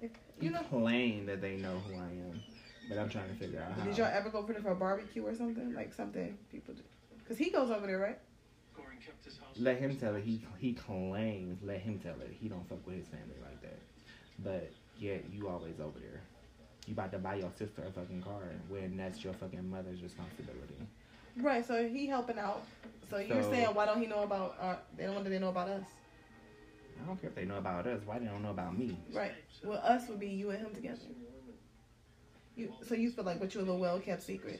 If, 0.01 0.11
you 0.39 0.51
know. 0.51 0.63
claim 0.63 1.25
that 1.27 1.41
they 1.41 1.55
know 1.55 1.81
who 1.87 1.95
I 1.95 2.09
am, 2.09 2.41
but 2.89 2.97
I'm 2.97 3.09
trying 3.09 3.29
to 3.29 3.35
figure 3.35 3.61
out 3.61 3.77
how. 3.77 3.85
Did 3.85 3.97
y'all 3.97 4.09
ever 4.11 4.29
go 4.29 4.43
for 4.45 4.53
the 4.53 4.61
for 4.61 4.71
a 4.71 4.75
barbecue 4.75 5.25
or 5.25 5.35
something? 5.35 5.73
Like 5.73 5.93
something 5.93 6.37
people 6.51 6.73
do. 6.73 6.83
Cause 7.27 7.37
he 7.37 7.49
goes 7.49 7.69
over 7.71 7.87
there, 7.87 7.99
right? 7.99 8.17
Let 9.57 9.77
him 9.77 9.95
tell 9.95 10.15
it. 10.15 10.23
He 10.23 10.41
he 10.57 10.73
claims. 10.73 11.59
Let 11.63 11.79
him 11.79 11.99
tell 11.99 12.19
it. 12.21 12.35
He 12.39 12.49
don't 12.49 12.67
fuck 12.67 12.85
with 12.85 12.97
his 12.97 13.07
family 13.07 13.35
like 13.41 13.61
that. 13.61 13.79
But 14.43 14.71
yet 14.99 15.23
you 15.31 15.47
always 15.47 15.79
over 15.79 15.99
there. 15.99 16.21
You 16.87 16.93
about 16.93 17.11
to 17.11 17.19
buy 17.19 17.35
your 17.35 17.51
sister 17.57 17.83
a 17.87 17.91
fucking 17.91 18.21
car 18.23 18.41
when 18.67 18.97
that's 18.97 19.23
your 19.23 19.33
fucking 19.33 19.69
mother's 19.69 20.01
responsibility. 20.01 20.75
Right. 21.37 21.65
So 21.65 21.87
he 21.87 22.07
helping 22.07 22.39
out. 22.39 22.63
So 23.09 23.17
you're 23.17 23.43
saying 23.43 23.67
why 23.67 23.85
don't 23.85 24.01
he 24.01 24.07
know 24.07 24.23
about? 24.23 24.55
Uh, 24.59 24.75
they 24.97 25.05
don't. 25.05 25.15
What 25.15 25.23
do 25.23 25.29
they 25.29 25.39
know 25.39 25.49
about 25.49 25.69
us? 25.69 25.83
I 27.01 27.07
don't 27.07 27.19
care 27.19 27.29
if 27.29 27.35
they 27.35 27.45
know 27.45 27.57
about 27.57 27.87
us. 27.87 28.01
Why 28.05 28.19
they 28.19 28.25
don't 28.25 28.43
know 28.43 28.51
about 28.51 28.77
me? 28.77 28.97
Right. 29.13 29.33
Well, 29.63 29.79
us 29.79 30.07
would 30.09 30.19
be 30.19 30.27
you 30.27 30.49
and 30.51 30.59
him 30.59 30.73
together. 30.73 30.99
You. 32.55 32.71
So 32.87 32.95
you 32.95 33.11
feel 33.11 33.25
like 33.25 33.39
what 33.39 33.53
you're 33.53 33.63
a 33.63 33.65
little 33.65 33.79
well 33.79 33.99
kept 33.99 34.23
secret. 34.23 34.59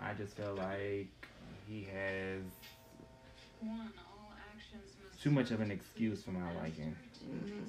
I 0.00 0.12
just 0.14 0.36
feel 0.36 0.54
like 0.54 1.08
he 1.68 1.86
has 1.92 2.42
One, 3.60 3.92
all 4.06 4.32
actions 4.52 4.92
must 5.02 5.22
too 5.22 5.30
much 5.30 5.50
of 5.50 5.60
an 5.60 5.70
excuse 5.70 6.22
for 6.22 6.32
my 6.32 6.54
liking. 6.60 6.94
hmm 7.24 7.62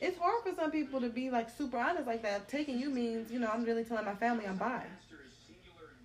It's 0.00 0.18
hard 0.18 0.42
for 0.44 0.54
some 0.54 0.70
people 0.70 1.00
to 1.00 1.08
be 1.10 1.30
like 1.30 1.50
super 1.50 1.76
honest 1.78 2.06
like 2.06 2.22
that. 2.22 2.48
Taking 2.48 2.78
you 2.78 2.90
means 2.90 3.30
you 3.30 3.38
know 3.38 3.50
I'm 3.52 3.64
really 3.64 3.84
telling 3.84 4.04
my 4.04 4.14
family 4.14 4.46
I'm 4.46 4.56
bi. 4.56 4.82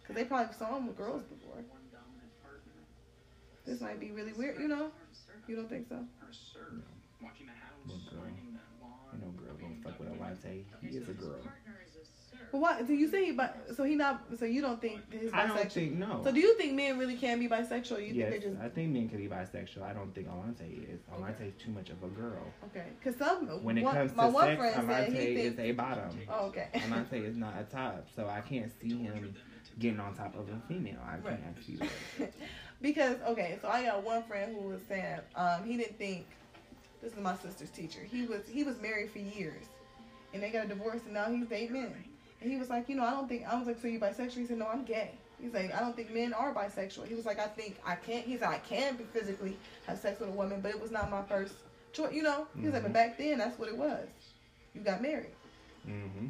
Cause 0.05 0.15
they 0.15 0.25
probably 0.25 0.53
saw 0.53 0.77
him 0.77 0.87
with 0.87 0.97
girls 0.97 1.23
before. 1.23 1.63
This 3.65 3.81
might 3.81 3.99
be 3.99 4.11
really 4.11 4.33
weird. 4.33 4.59
You 4.59 4.67
know. 4.67 4.91
You 5.47 5.55
don't 5.55 5.69
think 5.69 5.87
so? 5.89 5.95
Watching 7.21 7.45
the 7.47 7.53
house, 7.53 7.81
Well, 7.87 7.97
girl. 7.97 8.21
spraying 8.21 8.57
the 8.57 8.85
lawn. 8.85 9.13
You 9.13 9.19
know, 9.25 9.31
girl 9.33 9.55
don't 9.61 9.81
fuck 9.83 9.99
with 9.99 10.09
a 10.09 10.21
latte. 10.21 10.65
He 10.81 10.97
is 10.97 11.07
a 11.09 11.13
girl. 11.13 11.41
Partner 12.59 12.83
is 12.83 12.87
a 12.87 12.87
sir. 12.87 12.87
But 12.87 12.87
why? 12.87 12.87
Do 12.87 12.93
you 12.93 13.07
say 13.09 13.25
he 13.25 13.31
bi? 13.31 13.49
So 13.75 13.83
he 13.83 13.95
not? 13.95 14.23
So 14.37 14.45
you 14.45 14.61
don't 14.61 14.81
think 14.81 15.11
his 15.11 15.31
bisexual 15.31 15.33
I 15.33 15.47
don't 15.47 15.71
think 15.71 15.93
no. 15.93 16.21
So 16.23 16.31
do 16.31 16.39
you 16.39 16.55
think 16.57 16.73
men 16.73 16.97
really 16.97 17.15
can 17.15 17.39
be 17.39 17.47
bisexual? 17.47 17.99
You 18.07 18.13
yes, 18.13 18.31
think 18.31 18.43
they 18.43 18.49
just 18.49 18.61
I 18.61 18.69
think 18.69 18.91
men 18.91 19.09
can 19.09 19.17
be 19.17 19.27
bisexual. 19.27 19.83
I 19.83 19.93
don't 19.93 20.13
think 20.13 20.27
Alante 20.27 20.93
is. 20.93 20.99
Alante 21.13 21.47
is 21.47 21.53
too 21.63 21.71
much 21.71 21.89
of 21.89 22.03
a 22.03 22.07
girl. 22.07 22.43
okay? 22.65 22.85
Cause 23.03 23.15
some 23.17 23.47
When 23.63 23.77
it 23.77 23.83
one, 23.83 23.93
comes 23.95 24.15
my 24.15 24.25
to 24.27 24.31
one 24.33 24.45
sex, 24.45 24.59
friend 24.59 24.75
said 24.87 25.07
he 25.09 25.13
Alante 25.17 25.35
thinks. 25.35 25.53
is 25.53 25.59
a 25.59 25.71
bottom. 25.73 26.19
Oh, 26.29 26.45
okay. 26.47 26.67
Alante 26.73 27.13
is 27.25 27.35
not 27.37 27.53
a 27.59 27.63
top. 27.63 28.07
So 28.15 28.27
I 28.27 28.41
can't 28.41 28.71
see 28.81 28.89
him 28.97 29.35
getting 29.79 29.99
on 29.99 30.15
top 30.15 30.35
of 30.35 30.47
a 30.49 30.61
female. 30.67 30.99
I 31.05 31.17
Right. 31.17 31.39
can't 31.43 31.65
see 31.65 31.75
that. 31.75 32.33
because 32.81 33.17
okay, 33.27 33.57
so 33.61 33.67
I 33.67 33.83
got 33.83 34.03
one 34.03 34.23
friend 34.23 34.55
who 34.55 34.69
was 34.69 34.81
saying 34.87 35.19
um, 35.35 35.63
he 35.65 35.77
didn't 35.77 35.97
think 35.97 36.25
this 37.01 37.13
is 37.13 37.19
my 37.19 37.35
sister's 37.35 37.69
teacher. 37.69 37.99
He 38.09 38.25
was 38.25 38.47
he 38.49 38.63
was 38.63 38.81
married 38.81 39.11
for 39.11 39.19
years, 39.19 39.65
and 40.33 40.41
they 40.41 40.49
got 40.49 40.65
a 40.65 40.67
divorce, 40.69 41.01
and 41.05 41.13
now 41.13 41.25
he's 41.31 41.45
dating 41.47 41.73
men. 41.73 41.93
And 42.45 42.53
he 42.53 42.59
was 42.59 42.69
like, 42.69 42.87
you 42.87 42.95
know, 42.95 43.03
I 43.03 43.09
don't 43.09 43.27
think 43.27 43.43
I 43.51 43.57
was 43.57 43.65
like, 43.65 43.81
so 43.81 43.87
you 43.87 43.99
bisexual? 43.99 44.33
He 44.37 44.45
said, 44.45 44.59
no, 44.59 44.67
I'm 44.67 44.85
gay. 44.85 45.09
He's 45.41 45.51
like, 45.51 45.73
I 45.73 45.79
don't 45.79 45.95
think 45.95 46.13
men 46.13 46.31
are 46.31 46.53
bisexual. 46.53 47.07
He 47.07 47.15
was 47.15 47.25
like, 47.25 47.39
I 47.39 47.47
think 47.47 47.77
I 47.83 47.95
can't. 47.95 48.23
He's 48.23 48.41
like, 48.41 48.49
I 48.51 48.57
can 48.59 48.97
physically 49.11 49.57
have 49.87 49.97
sex 49.97 50.19
with 50.19 50.29
a 50.29 50.31
woman, 50.31 50.61
but 50.61 50.69
it 50.69 50.79
was 50.79 50.91
not 50.91 51.09
my 51.09 51.23
first 51.23 51.55
choice. 51.91 52.13
You 52.13 52.21
know, 52.21 52.45
he 52.55 52.65
was 52.67 52.73
like, 52.73 52.83
but 52.83 52.91
Mhm. 52.91 52.93
back 52.93 53.17
then 53.17 53.39
that's 53.39 53.57
what 53.57 53.67
it 53.67 53.75
was. 53.75 54.07
You 54.75 54.81
got 54.81 55.01
married. 55.01 55.31
hmm 55.85 56.27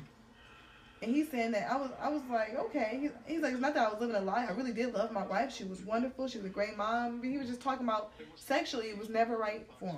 And 1.02 1.14
he's 1.14 1.30
saying 1.30 1.52
that 1.52 1.70
I 1.70 1.76
was 1.76 1.92
I 2.02 2.08
was 2.08 2.22
like, 2.32 2.56
okay. 2.58 2.98
He's, 3.02 3.12
he's 3.28 3.42
like, 3.42 3.52
it's 3.52 3.62
not 3.62 3.74
that 3.74 3.88
I 3.88 3.92
was 3.92 4.00
living 4.00 4.16
a 4.16 4.22
lie. 4.22 4.46
I 4.48 4.54
really 4.54 4.72
did 4.72 4.94
love 4.94 5.12
my 5.12 5.26
wife. 5.28 5.54
She 5.54 5.66
was 5.66 5.82
wonderful. 5.82 6.30
She 6.30 6.38
was 6.38 6.46
a 6.46 6.50
great 6.50 6.78
mom. 6.78 7.22
He 7.24 7.38
was 7.38 7.48
just 7.48 7.60
talking 7.60 7.86
about 7.86 8.14
sexually, 8.38 8.86
it 8.88 8.98
was 8.98 9.10
never 9.10 9.36
right 9.36 9.68
for 9.82 9.88
him. 9.90 9.98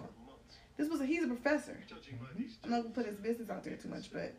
This 0.78 0.90
was 0.90 1.00
a, 1.00 1.06
he's 1.06 1.24
a 1.24 1.28
professor. 1.28 1.78
I'm 2.64 2.72
not 2.72 2.82
gonna 2.82 2.96
put 2.96 3.06
his 3.06 3.18
business 3.18 3.52
out 3.52 3.64
there 3.64 3.76
too 3.76 3.90
much, 3.90 4.12
but 4.12 4.34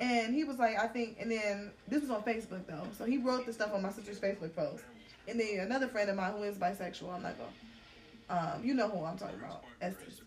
and 0.00 0.34
he 0.34 0.44
was 0.44 0.58
like, 0.58 0.78
I 0.78 0.86
think, 0.88 1.16
and 1.20 1.30
then 1.30 1.70
this 1.88 2.00
was 2.02 2.10
on 2.10 2.22
Facebook 2.22 2.66
though, 2.66 2.86
so 2.98 3.04
he 3.04 3.18
wrote 3.18 3.46
the 3.46 3.52
stuff 3.52 3.72
on 3.74 3.82
my 3.82 3.90
sister's 3.90 4.18
Facebook 4.18 4.54
post. 4.54 4.84
And 5.28 5.40
then 5.40 5.60
another 5.60 5.88
friend 5.88 6.10
of 6.10 6.16
mine 6.16 6.32
who 6.36 6.42
is 6.42 6.56
bisexual, 6.58 7.14
I'm 7.14 7.22
not 7.22 7.34
gonna, 7.38 8.54
um, 8.56 8.64
you 8.64 8.74
know 8.74 8.88
who 8.88 9.04
I'm 9.04 9.16
talking 9.16 9.38
about, 9.38 9.64
Estes. 9.80 10.20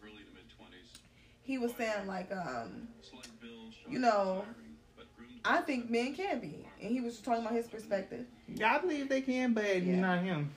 He 1.43 1.57
was 1.57 1.73
saying 1.75 2.07
like, 2.07 2.29
um, 2.31 2.87
you 3.89 3.99
know, 3.99 4.43
I 5.45 5.61
think 5.61 5.89
men 5.89 6.13
can 6.13 6.39
be, 6.39 6.65
and 6.81 6.91
he 6.91 6.99
was 6.99 7.19
talking 7.19 7.41
about 7.41 7.53
his 7.53 7.67
perspective. 7.67 8.25
Yeah, 8.53 8.75
I 8.75 8.79
believe 8.79 9.07
they 9.07 9.21
can, 9.21 9.53
but 9.53 9.81
Yeah. 9.81 9.95
not 9.95 10.23
him. 10.23 10.51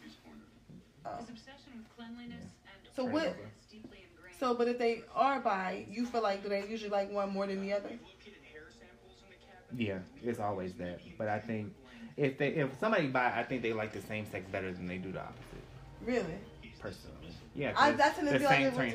Um, 1.04 1.18
His 1.20 1.30
obsession 1.30 1.72
with 1.76 1.96
cleanliness 1.96 2.44
and 2.64 2.94
So 2.94 3.02
order 3.04 3.14
what- 3.14 3.26
is 3.28 3.66
deeply 3.70 4.04
ingrained. 4.10 4.36
so, 4.38 4.54
but 4.54 4.66
if 4.68 4.78
they 4.78 5.02
are 5.14 5.38
bi, 5.40 5.86
you 5.90 6.06
feel 6.06 6.22
like 6.22 6.42
do 6.42 6.48
they 6.48 6.66
usually 6.66 6.90
like 6.90 7.10
one 7.12 7.30
more 7.30 7.46
than 7.46 7.60
the 7.62 7.72
other? 7.72 7.88
Located 7.88 8.34
hair 8.52 8.66
samples 8.70 9.22
in 9.22 9.30
the 9.30 9.36
cabin. 9.36 9.58
Yeah, 9.76 9.98
it's 10.22 10.40
always 10.40 10.74
that. 10.74 11.00
But 11.18 11.28
I 11.28 11.38
think 11.38 11.72
if 12.16 12.38
they 12.38 12.48
if 12.48 12.78
somebody 12.78 13.06
buy, 13.08 13.32
I 13.34 13.44
think 13.44 13.62
they 13.62 13.72
like 13.72 13.92
the 13.92 14.02
same 14.02 14.26
sex 14.30 14.46
better 14.50 14.72
than 14.72 14.86
they 14.86 14.98
do 14.98 15.12
the 15.12 15.20
opposite. 15.20 15.64
Really? 16.04 16.38
Personally, 16.80 17.34
yeah. 17.54 17.72
I- 17.76 17.90
'cause 17.90 17.98
that's 17.98 18.18
an 18.18 18.24
the 18.26 18.38
same 18.38 18.62
I 18.62 18.64
would- 18.66 18.74
train, 18.74 18.94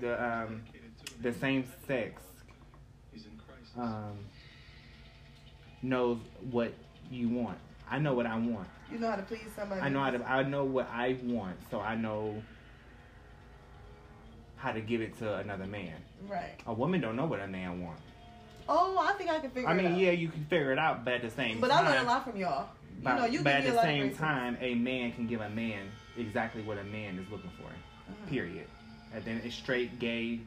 the 0.00 0.24
um 0.24 0.62
the 1.22 1.32
same 1.32 1.64
sex 1.86 2.22
um 3.76 4.18
knows 5.82 6.18
what 6.50 6.72
you 7.10 7.28
want. 7.28 7.58
I 7.90 7.98
know 7.98 8.14
what 8.14 8.26
I 8.26 8.36
want. 8.36 8.68
You 8.90 8.98
know 8.98 9.10
how 9.10 9.16
to 9.16 9.22
please 9.22 9.48
somebody. 9.54 9.80
I 9.80 9.88
know 9.88 10.00
how 10.00 10.10
to. 10.10 10.24
I 10.28 10.42
know 10.42 10.64
what 10.64 10.88
I 10.90 11.18
want, 11.24 11.56
so 11.70 11.80
I 11.80 11.94
know 11.96 12.42
how 14.56 14.72
to 14.72 14.80
give 14.80 15.00
it 15.00 15.16
to 15.18 15.36
another 15.36 15.66
man. 15.66 15.94
Right. 16.26 16.54
A 16.66 16.72
woman 16.72 17.00
don't 17.00 17.16
know 17.16 17.26
what 17.26 17.40
a 17.40 17.46
man 17.46 17.82
wants. 17.82 18.02
Oh, 18.68 18.98
I 18.98 19.12
think 19.12 19.30
I 19.30 19.38
can 19.38 19.50
figure 19.50 19.68
it 19.68 19.72
out. 19.72 19.78
I 19.78 19.82
mean, 19.82 19.96
yeah, 19.98 20.10
you 20.10 20.28
can 20.28 20.44
figure 20.46 20.72
it 20.72 20.78
out, 20.78 21.04
but 21.04 21.14
at 21.14 21.22
the 21.22 21.30
same 21.30 21.52
time. 21.52 21.60
But 21.60 21.68
time, 21.70 21.86
I 21.86 21.90
learned 21.90 22.06
a 22.08 22.10
lot 22.10 22.24
from 22.24 22.36
y'all. 22.36 22.68
You 22.96 23.02
But, 23.02 23.16
know, 23.16 23.26
you 23.26 23.42
but 23.42 23.52
at 23.54 23.64
the 23.64 23.80
same 23.82 24.14
time, 24.14 24.56
a 24.60 24.74
man 24.74 25.12
can 25.12 25.26
give 25.26 25.40
a 25.40 25.50
man 25.50 25.90
exactly 26.16 26.62
what 26.62 26.78
a 26.78 26.84
man 26.84 27.18
is 27.18 27.30
looking 27.30 27.50
for. 27.50 27.68
Mhm. 27.68 28.28
Period. 28.30 28.66
And 29.14 29.24
then 29.24 29.40
it's 29.44 29.54
straight, 29.54 29.98
gay, 29.98 30.40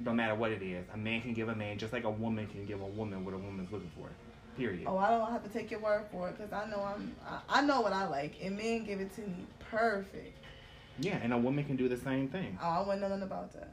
no 0.00 0.12
matter 0.12 0.34
what 0.34 0.50
it 0.50 0.62
is. 0.62 0.84
A 0.92 0.96
man 0.96 1.20
can 1.20 1.34
give 1.34 1.48
a 1.48 1.54
man 1.54 1.78
just 1.78 1.92
like 1.92 2.04
a 2.04 2.10
woman 2.10 2.46
can 2.48 2.66
give 2.66 2.80
a 2.80 2.86
woman 2.86 3.24
what 3.24 3.34
a 3.34 3.38
woman's 3.38 3.70
looking 3.70 3.90
for. 3.96 4.08
Period. 4.56 4.84
Oh, 4.86 4.98
I 4.98 5.10
don't 5.10 5.30
have 5.30 5.42
to 5.44 5.48
take 5.48 5.70
your 5.70 5.80
word 5.80 6.04
for 6.10 6.28
it 6.28 6.36
because 6.36 6.52
I 6.52 6.68
know 6.68 6.82
I'm. 6.82 7.14
I, 7.26 7.60
I 7.60 7.62
know 7.62 7.80
what 7.80 7.92
I 7.92 8.06
like, 8.06 8.34
and 8.42 8.56
men 8.56 8.84
give 8.84 9.00
it 9.00 9.14
to 9.14 9.22
me 9.22 9.46
perfect. 9.70 10.38
Yeah, 10.98 11.18
and 11.22 11.32
a 11.32 11.38
woman 11.38 11.64
can 11.64 11.76
do 11.76 11.88
the 11.88 11.96
same 11.96 12.28
thing. 12.28 12.58
Oh, 12.62 12.68
I 12.68 12.86
want 12.86 13.00
nothing 13.00 13.22
about 13.22 13.52
that. 13.54 13.70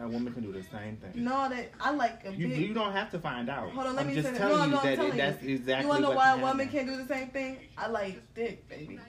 A 0.00 0.08
woman 0.08 0.32
can 0.32 0.42
do 0.42 0.52
the 0.52 0.62
same 0.62 0.96
thing. 0.96 1.24
No, 1.24 1.48
that 1.48 1.72
I 1.80 1.90
like 1.90 2.24
a 2.24 2.32
You, 2.32 2.48
big. 2.48 2.58
you 2.58 2.74
don't 2.74 2.92
have 2.92 3.10
to 3.10 3.18
find 3.18 3.48
out. 3.48 3.70
Hold 3.70 3.86
on, 3.88 3.96
let 3.96 4.06
I'm 4.06 4.14
me 4.14 4.20
just. 4.20 4.38
No, 4.38 4.64
you 4.64 4.70
no, 4.70 4.80
that 4.80 4.98
it, 4.98 5.16
that's 5.16 5.42
exactly 5.42 5.82
you 5.82 5.88
wanna 5.88 6.00
know 6.00 6.10
why 6.12 6.38
a 6.38 6.38
woman 6.38 6.68
can't 6.68 6.86
do 6.86 6.96
the 6.96 7.06
same 7.06 7.28
thing? 7.28 7.58
I 7.76 7.88
like 7.88 8.22
dick, 8.34 8.68
baby. 8.68 9.00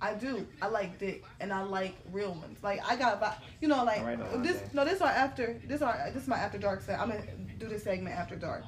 I 0.00 0.14
do. 0.14 0.46
I 0.62 0.68
like 0.68 0.98
dick, 0.98 1.24
and 1.40 1.52
I 1.52 1.62
like 1.62 1.96
real 2.12 2.34
ones. 2.34 2.62
Like 2.62 2.80
I 2.88 2.96
got, 2.96 3.42
you 3.60 3.68
know, 3.68 3.84
like 3.84 4.02
right, 4.02 4.42
this. 4.42 4.62
No, 4.72 4.84
this 4.84 4.96
is 4.96 5.02
after. 5.02 5.60
This 5.66 5.82
our. 5.82 6.10
This 6.12 6.22
is 6.22 6.28
my 6.28 6.36
after 6.36 6.58
dark 6.58 6.82
set. 6.82 7.00
I'm 7.00 7.08
gonna 7.08 7.24
do 7.58 7.66
this 7.66 7.82
segment 7.82 8.14
after 8.14 8.36
dark. 8.36 8.64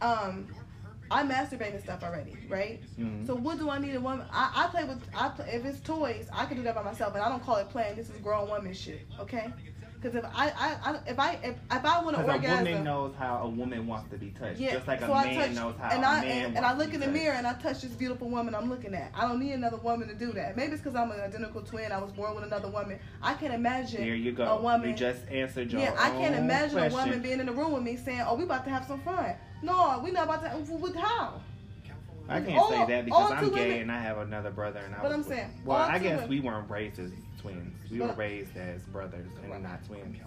Um, 0.00 0.46
I 1.10 1.22
masturbate 1.22 1.74
and 1.74 1.82
stuff 1.82 2.02
already, 2.02 2.36
right? 2.48 2.80
Mhm. 2.98 3.26
So 3.26 3.34
what 3.34 3.58
do 3.58 3.70
I 3.70 3.78
need 3.78 3.94
a 3.94 4.00
woman? 4.00 4.26
I, 4.30 4.64
I 4.64 4.68
play 4.68 4.84
with. 4.84 5.02
I 5.14 5.28
play, 5.30 5.50
if 5.52 5.64
it's 5.64 5.80
toys, 5.80 6.28
I 6.32 6.46
can 6.46 6.56
do 6.56 6.62
that 6.64 6.74
by 6.74 6.82
myself, 6.82 7.14
and 7.14 7.22
I 7.22 7.28
don't 7.28 7.42
call 7.42 7.56
it 7.56 7.68
playing. 7.68 7.96
This 7.96 8.08
is 8.08 8.16
grown 8.18 8.48
woman 8.48 8.72
shit, 8.72 9.06
okay? 9.20 9.52
Because 10.06 10.24
if 10.24 10.30
I, 10.36 10.46
I, 10.50 10.92
I 10.92 10.98
if 11.08 11.18
I 11.18 11.32
if, 11.42 11.56
if 11.72 11.84
I 11.84 12.00
want 12.04 12.16
to 12.16 12.22
Because 12.22 12.44
a 12.44 12.54
woman 12.64 12.84
knows 12.84 13.12
how 13.18 13.38
a 13.42 13.48
woman 13.48 13.88
wants 13.88 14.08
to 14.10 14.16
be 14.16 14.30
touched, 14.30 14.60
yeah, 14.60 14.74
just 14.74 14.86
like 14.86 15.00
a 15.00 15.06
so 15.06 15.12
I 15.12 15.24
man 15.24 15.34
touch, 15.34 15.56
knows 15.56 15.74
how 15.80 15.88
and 15.90 16.04
a 16.04 16.06
I 16.06 16.20
man 16.20 16.44
and, 16.46 16.56
and 16.58 16.64
I 16.64 16.76
look 16.76 16.94
in 16.94 17.00
the 17.00 17.06
touched. 17.06 17.18
mirror 17.18 17.34
and 17.34 17.44
I 17.46 17.54
touch 17.54 17.80
this 17.82 17.90
beautiful 17.90 18.28
woman 18.30 18.54
I'm 18.54 18.70
looking 18.70 18.94
at. 18.94 19.10
I 19.14 19.22
don't 19.26 19.40
need 19.40 19.52
another 19.52 19.78
woman 19.78 20.06
to 20.06 20.14
do 20.14 20.32
that. 20.34 20.56
Maybe 20.56 20.74
it's 20.74 20.82
because 20.82 20.94
I'm 20.96 21.10
an 21.10 21.18
identical 21.20 21.62
twin. 21.62 21.90
I 21.90 21.98
was 21.98 22.12
born 22.12 22.36
with 22.36 22.44
another 22.44 22.68
woman. 22.68 23.00
I 23.20 23.34
can't 23.34 23.52
imagine 23.52 24.02
There 24.02 24.14
you 24.14 24.30
go. 24.30 24.44
a 24.44 24.62
woman. 24.62 24.90
You 24.90 24.94
just 24.94 25.26
answered 25.28 25.72
your 25.72 25.80
yeah, 25.80 25.94
I 25.98 26.10
can't 26.10 26.36
imagine 26.36 26.78
question. 26.78 26.98
a 27.00 27.04
woman 27.04 27.20
being 27.22 27.40
in 27.40 27.46
the 27.46 27.52
room 27.52 27.72
with 27.72 27.82
me 27.82 27.96
saying, 27.96 28.22
"Oh, 28.26 28.36
we 28.36 28.44
about 28.44 28.64
to 28.64 28.70
have 28.70 28.86
some 28.86 29.00
fun." 29.00 29.34
No, 29.62 30.00
we 30.04 30.12
not 30.12 30.24
about 30.24 30.42
to. 30.42 30.72
With 30.74 30.94
how? 30.94 31.40
I 32.28 32.40
can't 32.40 32.58
all- 32.58 32.70
say 32.70 32.84
that 32.86 33.04
because 33.04 33.32
I'm 33.32 33.50
gay 33.50 33.68
women- 33.70 33.80
and 33.82 33.92
I 33.92 34.00
have 34.00 34.18
another 34.18 34.50
brother. 34.50 34.80
And 34.80 34.94
I 34.94 34.98
But 34.98 35.08
was 35.08 35.14
I'm 35.14 35.22
saying, 35.24 35.50
well, 35.64 35.78
I 35.78 35.98
guess 35.98 36.14
women- 36.22 36.28
we 36.28 36.40
weren't 36.40 36.68
raised 36.70 36.98
as 36.98 37.10
twins. 37.46 37.90
We 37.90 38.00
were 38.00 38.08
But- 38.08 38.18
raised 38.18 38.56
as 38.56 38.82
brothers 38.84 39.28
and 39.42 39.62
not 39.62 39.84
twins. 39.84 40.18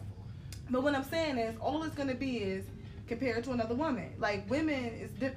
But 0.70 0.84
what 0.84 0.96
I'm 0.96 1.04
saying 1.04 1.38
is, 1.38 1.58
all 1.60 1.84
it's 1.84 1.96
gonna 1.96 2.16
be 2.16 2.38
is 2.38 2.66
compared 3.08 3.44
to 3.46 3.52
another 3.52 3.76
woman. 3.76 4.14
Like 4.20 4.50
women 4.50 4.86
is 4.86 5.12
dip, 5.14 5.36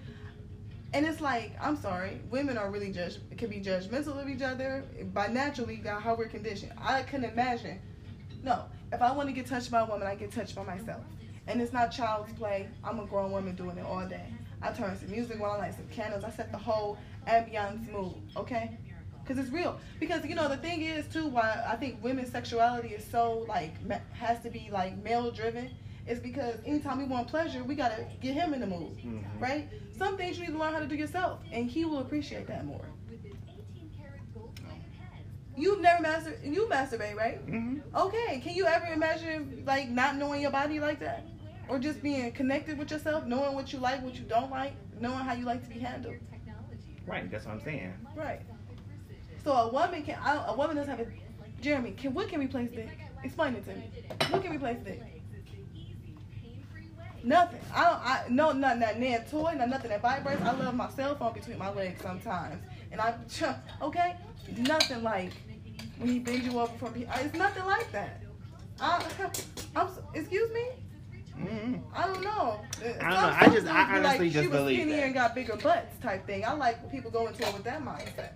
and 0.92 1.06
it's 1.06 1.20
like 1.20 1.52
I'm 1.60 1.76
sorry, 1.76 2.20
women 2.30 2.59
are 2.59 2.70
really 2.70 2.92
judge 2.92 3.16
can 3.36 3.48
be 3.48 3.60
judgmental 3.60 4.20
of 4.20 4.28
each 4.28 4.42
other 4.42 4.84
by 5.14 5.28
naturally 5.28 5.76
got 5.76 6.02
how 6.02 6.14
we're 6.14 6.28
conditioned. 6.28 6.72
I 6.78 7.02
can 7.02 7.24
imagine. 7.24 7.80
No, 8.42 8.66
if 8.92 9.00
I 9.00 9.12
want 9.12 9.28
to 9.28 9.32
get 9.32 9.46
touched 9.46 9.70
by 9.70 9.80
a 9.80 9.84
woman, 9.86 10.06
I 10.06 10.14
get 10.16 10.32
touched 10.32 10.54
by 10.54 10.64
myself, 10.64 11.02
and 11.46 11.62
it's 11.62 11.72
not 11.72 11.90
child's 11.92 12.32
play. 12.34 12.68
I'm 12.84 13.00
a 13.00 13.06
grown 13.06 13.32
woman 13.32 13.54
doing 13.54 13.78
it 13.78 13.84
all 13.86 14.06
day. 14.06 14.26
I 14.60 14.70
turn 14.72 14.96
some 14.98 15.10
music 15.10 15.40
on, 15.40 15.50
I 15.50 15.59
light 15.59 15.74
some 15.74 15.88
candles. 15.88 16.24
I 16.24 16.30
set 16.30 16.52
the 16.52 16.59
whole 16.59 16.98
ambiance 17.26 17.90
mood. 17.90 18.14
Okay. 18.36 18.76
Cause 19.26 19.38
it's 19.38 19.50
real. 19.50 19.78
Because 20.00 20.24
you 20.26 20.34
know 20.34 20.48
the 20.48 20.56
thing 20.56 20.82
is 20.82 21.06
too 21.06 21.28
why 21.28 21.64
I 21.66 21.76
think 21.76 22.02
women's 22.02 22.30
sexuality 22.30 22.88
is 22.88 23.04
so 23.04 23.44
like 23.48 23.72
ma- 23.86 23.98
has 24.14 24.40
to 24.42 24.50
be 24.50 24.68
like 24.72 24.96
male 25.02 25.30
driven 25.30 25.70
is 26.08 26.18
because 26.18 26.56
anytime 26.66 26.98
we 26.98 27.04
want 27.04 27.28
pleasure 27.28 27.62
we 27.62 27.76
gotta 27.76 28.04
get 28.20 28.34
him 28.34 28.52
in 28.52 28.60
the 28.60 28.66
mood, 28.66 28.96
Mhm. 28.98 29.22
right? 29.40 29.68
Some 29.96 30.16
things 30.16 30.38
you 30.38 30.46
need 30.46 30.52
to 30.52 30.58
learn 30.58 30.72
how 30.72 30.80
to 30.80 30.86
do 30.86 30.96
yourself, 30.96 31.38
and 31.52 31.70
he 31.70 31.84
will 31.84 31.98
appreciate 32.00 32.48
that 32.48 32.64
more. 32.66 32.84
You've 35.56 35.80
never 35.80 36.02
master 36.02 36.36
you 36.42 36.66
masturbate, 36.70 37.14
right? 37.14 37.38
hmm 37.38 37.78
Okay. 37.94 38.40
Can 38.40 38.54
you 38.56 38.66
ever 38.66 38.86
imagine 38.86 39.62
like 39.66 39.88
not 39.90 40.16
knowing 40.16 40.40
your 40.40 40.50
body 40.50 40.80
like 40.80 40.98
that, 41.00 41.26
or 41.68 41.78
just 41.78 42.02
being 42.02 42.32
connected 42.32 42.76
with 42.78 42.90
yourself, 42.90 43.26
knowing 43.26 43.54
what 43.54 43.72
you 43.72 43.78
like, 43.78 44.02
what 44.02 44.14
you 44.14 44.24
don't 44.24 44.50
like, 44.50 44.72
knowing 45.00 45.18
how 45.18 45.34
you 45.34 45.44
like 45.44 45.62
to 45.62 45.68
be 45.68 45.78
handled? 45.78 46.16
Right, 47.06 47.30
that's 47.30 47.44
what 47.44 47.54
I'm 47.54 47.60
saying. 47.60 47.92
Right. 48.16 48.40
So 49.44 49.52
a 49.52 49.69
woman 49.73 50.02
can. 50.02 50.19
I, 50.23 50.44
a 50.48 50.55
woman 50.56 50.77
doesn't 50.77 50.97
have 50.97 51.06
a. 51.06 51.10
Jeremy, 51.60 51.93
can 51.93 52.14
what 52.14 52.28
can 52.28 52.40
replace 52.40 52.70
dick? 52.70 52.89
Explain 53.24 53.55
it 53.55 53.64
to 53.64 53.74
me. 53.74 53.85
What 54.31 54.43
can 54.43 54.52
replace 54.52 54.78
dick? 54.85 55.01
Nothing. 57.24 57.60
I 57.74 57.85
don't. 57.85 58.01
I 58.05 58.24
no 58.31 58.52
not 58.52 58.78
not 58.78 58.98
nan 58.98 59.24
toy, 59.31 59.55
not 59.56 59.69
nothing 59.69 59.90
that 59.90 60.02
vibrates. 60.02 60.43
I 60.43 60.52
love 60.52 60.74
my 60.74 60.90
cell 60.90 61.14
phone 61.14 61.32
between 61.35 61.59
my 61.59 61.70
legs 61.70 62.02
sometimes, 62.02 62.62
and 62.90 63.01
I 63.01 63.14
okay. 63.82 64.16
Nothing 64.59 65.02
like 65.05 65.31
when 65.98 66.10
he 66.10 66.19
bends 66.19 66.44
you 66.47 66.59
over 66.59 66.73
from. 66.78 66.94
It's 66.97 67.35
nothing 67.35 67.64
like 67.64 67.90
that. 67.93 68.20
I, 68.81 69.05
I'm. 69.77 69.89
Excuse 70.14 70.51
me. 70.52 70.64
hmm 71.36 71.74
I 71.94 72.06
don't 72.09 72.23
know. 72.24 72.60
I 72.81 72.85
don't 72.85 72.98
know. 73.01 73.36
I 73.40 73.48
just- 73.55 73.66
I 73.69 73.98
honestly 73.98 74.02
like, 74.27 74.32
just 74.32 74.43
she 74.44 74.48
was 74.48 74.59
believe 74.60 74.77
skinnier 74.81 74.97
that. 74.97 75.05
and 75.05 75.14
got 75.14 75.35
bigger 75.36 75.56
butts 75.56 75.97
type 76.02 76.27
thing. 76.27 76.44
I 76.44 76.52
like 76.55 76.82
when 76.82 76.90
people 76.90 77.10
go 77.12 77.28
into 77.28 77.47
it 77.47 77.55
with 77.55 77.62
that 77.64 77.82
mindset. 77.85 78.32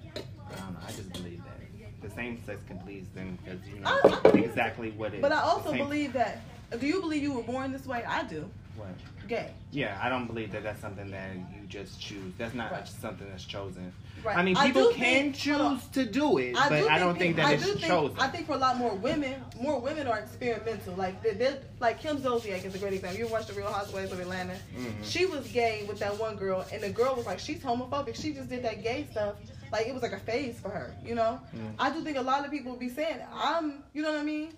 I 0.51 0.56
don't 0.60 0.73
know. 0.74 0.81
I 0.86 0.93
just 0.93 1.12
believe 1.12 1.43
that 1.44 2.09
the 2.09 2.14
same 2.14 2.43
sex 2.44 2.60
can 2.68 2.78
please 2.78 3.06
them 3.14 3.39
because 3.44 3.60
you 3.68 3.81
know 3.81 4.01
I- 4.24 4.39
exactly 4.39 4.90
what 4.93 5.14
it. 5.14 5.20
But 5.23 5.32
I 5.32 5.40
also 5.40 5.70
same- 5.70 5.78
believe 5.78 6.12
that. 6.14 6.40
Do 6.81 6.86
you 6.86 7.01
believe 7.01 7.23
you 7.23 7.32
were 7.32 7.43
born 7.43 7.73
this 7.73 7.86
way? 7.86 8.02
I 8.05 8.24
do. 8.24 8.48
What? 8.77 8.89
Gay. 9.28 9.51
Yeah, 9.73 9.98
I 10.02 10.09
don't 10.09 10.27
believe 10.27 10.52
that 10.52 10.62
that's 10.62 10.81
something 10.81 11.10
that 11.10 11.35
you 11.35 11.66
just 11.68 12.01
choose. 12.01 12.35
That's 12.39 12.55
not 12.55 12.70
Right. 12.70 12.86
something 12.86 13.27
that's 13.31 13.44
chosen. 13.44 13.93
Right. 14.23 14.36
I 14.36 14.43
mean, 14.43 14.56
people 14.56 14.90
do 14.90 14.93
can 14.94 15.32
think- 15.32 15.36
choose 15.36 15.86
to 15.93 16.05
do 16.05 16.39
it, 16.39 16.56
I 16.56 16.68
but 16.68 16.81
do 16.81 16.89
I 16.89 16.98
don't 16.98 17.16
think 17.18 17.36
people- 17.36 17.48
that 17.51 17.51
I 17.51 17.55
it's 17.55 17.64
think, 17.64 17.81
chosen. 17.81 18.18
I 18.18 18.28
think 18.28 18.47
for 18.47 18.55
a 18.55 18.59
lot 18.59 18.77
more 18.77 18.94
women, 18.94 19.43
more 19.60 19.81
women 19.81 20.06
are 20.06 20.18
experimental. 20.18 20.94
Like 20.94 21.23
they, 21.23 21.32
they 21.32 21.56
like 21.81 22.01
Kim 22.01 22.18
Zolciak 22.18 22.64
is 22.64 22.74
a 22.74 22.78
great 22.78 22.93
example. 22.94 23.18
You 23.18 23.28
watched 23.28 23.48
the 23.48 23.55
Real 23.55 23.73
Housewives 23.73 24.12
of 24.12 24.20
Atlanta. 24.20 24.55
Mhm. 24.77 24.93
She 25.05 25.27
was 25.27 25.47
gay 25.48 25.85
with 25.89 25.98
that 26.01 26.18
one 26.18 26.36
girl, 26.36 26.64
and 26.73 26.82
the 26.82 26.90
girl 26.90 27.14
was 27.14 27.27
like, 27.27 27.39
she's 27.39 27.60
homophobic. 27.62 28.14
She 28.20 28.32
just 28.32 28.48
did 28.51 28.62
that 28.64 28.82
gay 28.82 29.06
stuff. 29.10 29.36
Like 29.72 29.86
it 29.86 29.94
was 29.94 30.02
like 30.02 30.12
a 30.12 30.18
phase 30.20 30.59
for 30.60 30.68
her, 30.70 30.94
you 31.05 31.14
know. 31.14 31.40
Mm. 31.55 31.74
I 31.78 31.90
do 31.90 32.02
think 32.02 32.16
a 32.16 32.22
lot 32.22 32.44
of 32.44 32.51
people 32.51 32.70
would 32.72 32.80
be 32.80 32.88
saying, 32.88 33.18
I'm, 33.34 33.82
you 33.93 34.02
know 34.02 34.10
what 34.12 34.20
I 34.20 34.24
mean. 34.24 34.52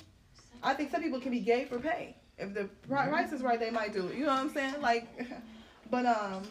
I 0.62 0.74
think 0.74 0.90
some 0.90 1.02
people 1.02 1.20
can 1.20 1.30
be 1.30 1.40
gay 1.40 1.64
for 1.64 1.78
pay. 1.78 2.16
If 2.36 2.54
the 2.54 2.64
pri- 2.88 3.08
price 3.08 3.32
is 3.32 3.42
right, 3.42 3.58
they 3.58 3.70
might 3.70 3.92
do 3.92 4.08
it. 4.08 4.14
You 4.16 4.22
know 4.26 4.34
what 4.34 4.40
I'm 4.40 4.50
saying? 4.50 4.80
Like, 4.80 5.08
but 5.90 6.06
um, 6.06 6.42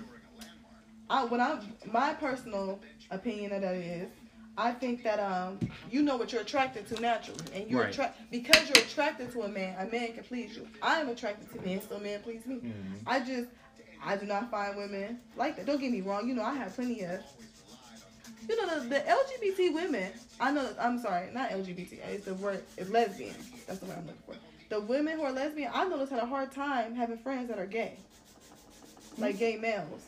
I 1.10 1.24
what 1.26 1.40
I 1.40 1.60
my 1.92 2.14
personal 2.14 2.80
opinion 3.12 3.52
of 3.54 3.62
that 3.62 3.76
is, 3.76 4.10
I 4.58 4.72
think 4.72 5.04
that 5.04 5.20
um, 5.20 5.60
you 5.92 6.02
know 6.04 6.18
what 6.18 6.32
you're 6.34 6.42
attracted 6.42 6.88
to 6.88 7.00
naturally, 7.02 7.40
and 7.54 7.70
you're 7.70 7.82
Right. 7.82 7.92
attract 7.94 8.20
because 8.32 8.68
you're 8.70 8.84
attracted 8.84 9.32
to 9.32 9.44
a 9.44 9.48
man. 9.50 9.76
A 9.80 9.90
man 9.92 10.14
can 10.14 10.24
please 10.24 10.56
you. 10.58 10.68
I 10.82 11.00
am 11.00 11.10
attracted 11.10 11.50
to 11.54 11.66
men, 11.66 11.82
so 11.88 12.00
men 12.00 12.22
please 12.22 12.46
me. 12.46 12.56
Mhm. 12.56 12.74
I 13.06 13.20
just 13.22 13.50
I 14.04 14.16
do 14.18 14.26
not 14.26 14.50
find 14.52 14.76
women 14.78 15.20
like 15.38 15.56
that. 15.58 15.66
Don't 15.66 15.80
get 15.80 15.92
me 15.92 16.02
wrong. 16.02 16.28
You 16.28 16.34
know 16.36 16.44
I 16.44 16.56
have 16.56 16.76
plenty 16.76 17.02
of. 17.04 17.22
You 18.48 18.56
know 18.66 18.80
the, 18.80 18.90
the 18.90 19.00
LGBT 19.00 19.74
women. 19.74 20.12
I 20.40 20.52
know. 20.52 20.70
I'm 20.80 21.00
sorry, 21.00 21.30
not 21.34 21.50
LGBT. 21.50 22.00
It's 22.10 22.26
the 22.26 22.34
word. 22.36 22.64
It's 22.78 22.90
lesbian. 22.90 23.36
That's 23.66 23.80
the 23.80 23.86
word 23.88 23.98
I'm 23.98 24.08
looking 24.08 24.22
for. 24.26 24.36
The 24.70 24.82
women 24.82 25.18
who 25.18 25.24
are 25.24 25.32
lesbian, 25.32 25.72
I 25.74 25.86
noticed 25.86 26.12
had 26.12 26.22
a 26.22 26.26
hard 26.26 26.52
time 26.52 26.96
having 26.96 27.18
friends 27.18 27.50
that 27.50 27.58
are 27.58 27.66
gay, 27.66 27.98
like 29.18 29.38
gay 29.38 29.58
males. 29.58 30.04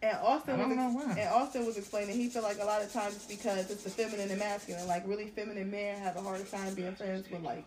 And 0.00 0.16
Austin 0.18 0.58
was 0.58 0.70
ex- 0.70 1.18
and 1.18 1.28
Austin 1.30 1.66
was 1.66 1.76
explaining 1.76 2.16
he 2.16 2.28
felt 2.28 2.44
like 2.44 2.60
a 2.60 2.64
lot 2.64 2.82
of 2.82 2.92
times 2.92 3.16
it's 3.16 3.26
because 3.26 3.68
it's 3.70 3.82
the 3.82 3.90
feminine 3.90 4.30
and 4.30 4.38
masculine. 4.38 4.86
Like 4.86 5.06
really 5.06 5.26
feminine 5.26 5.70
men 5.70 5.98
have 5.98 6.16
a 6.16 6.20
harder 6.20 6.44
time 6.44 6.74
being 6.74 6.94
friends 6.94 7.28
with 7.30 7.42
like 7.42 7.66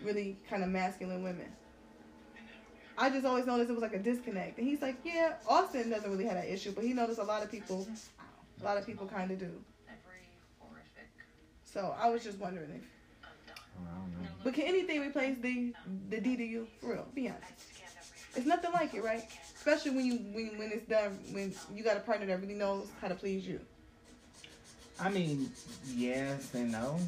really 0.00 0.36
kind 0.48 0.62
of 0.62 0.68
masculine 0.68 1.24
women. 1.24 1.50
I 2.96 3.10
just 3.10 3.24
always 3.24 3.46
noticed 3.46 3.70
it 3.70 3.72
was 3.72 3.82
like 3.82 3.94
a 3.94 3.98
disconnect. 3.98 4.58
And 4.58 4.66
he's 4.66 4.82
like, 4.82 4.96
yeah, 5.04 5.34
Austin 5.48 5.90
doesn't 5.90 6.10
really 6.10 6.24
have 6.24 6.34
that 6.34 6.48
issue, 6.52 6.72
but 6.72 6.84
he 6.84 6.92
noticed 6.92 7.18
a 7.18 7.24
lot 7.24 7.42
of 7.42 7.50
people, 7.50 7.88
a 8.62 8.64
lot 8.64 8.76
of 8.76 8.86
people 8.86 9.06
kind 9.06 9.30
of 9.30 9.38
do. 9.38 9.50
So 11.64 11.94
I 11.98 12.10
was 12.10 12.22
just 12.22 12.38
wondering 12.38 12.70
if, 12.70 12.82
oh, 13.24 13.80
I 13.82 14.26
but 14.44 14.54
can 14.54 14.64
anything 14.64 15.00
replace 15.00 15.36
the 15.40 15.72
the 16.10 16.16
DDU? 16.18 16.66
For 16.80 16.92
real, 16.92 17.06
be 17.14 17.28
honest. 17.28 17.44
It's 18.36 18.46
nothing 18.46 18.72
like 18.72 18.94
it, 18.94 19.02
right? 19.02 19.24
Especially 19.56 19.90
when 19.92 20.06
you 20.06 20.16
when 20.32 20.58
when 20.58 20.70
it's 20.70 20.86
done 20.86 21.18
when 21.32 21.54
you 21.74 21.82
got 21.82 21.96
a 21.96 22.00
partner 22.00 22.26
that 22.26 22.40
really 22.40 22.54
knows 22.54 22.88
how 23.00 23.08
to 23.08 23.14
please 23.14 23.46
you. 23.46 23.60
I 25.00 25.08
mean, 25.10 25.50
yes 25.86 26.54
and 26.54 26.70
no. 26.70 26.98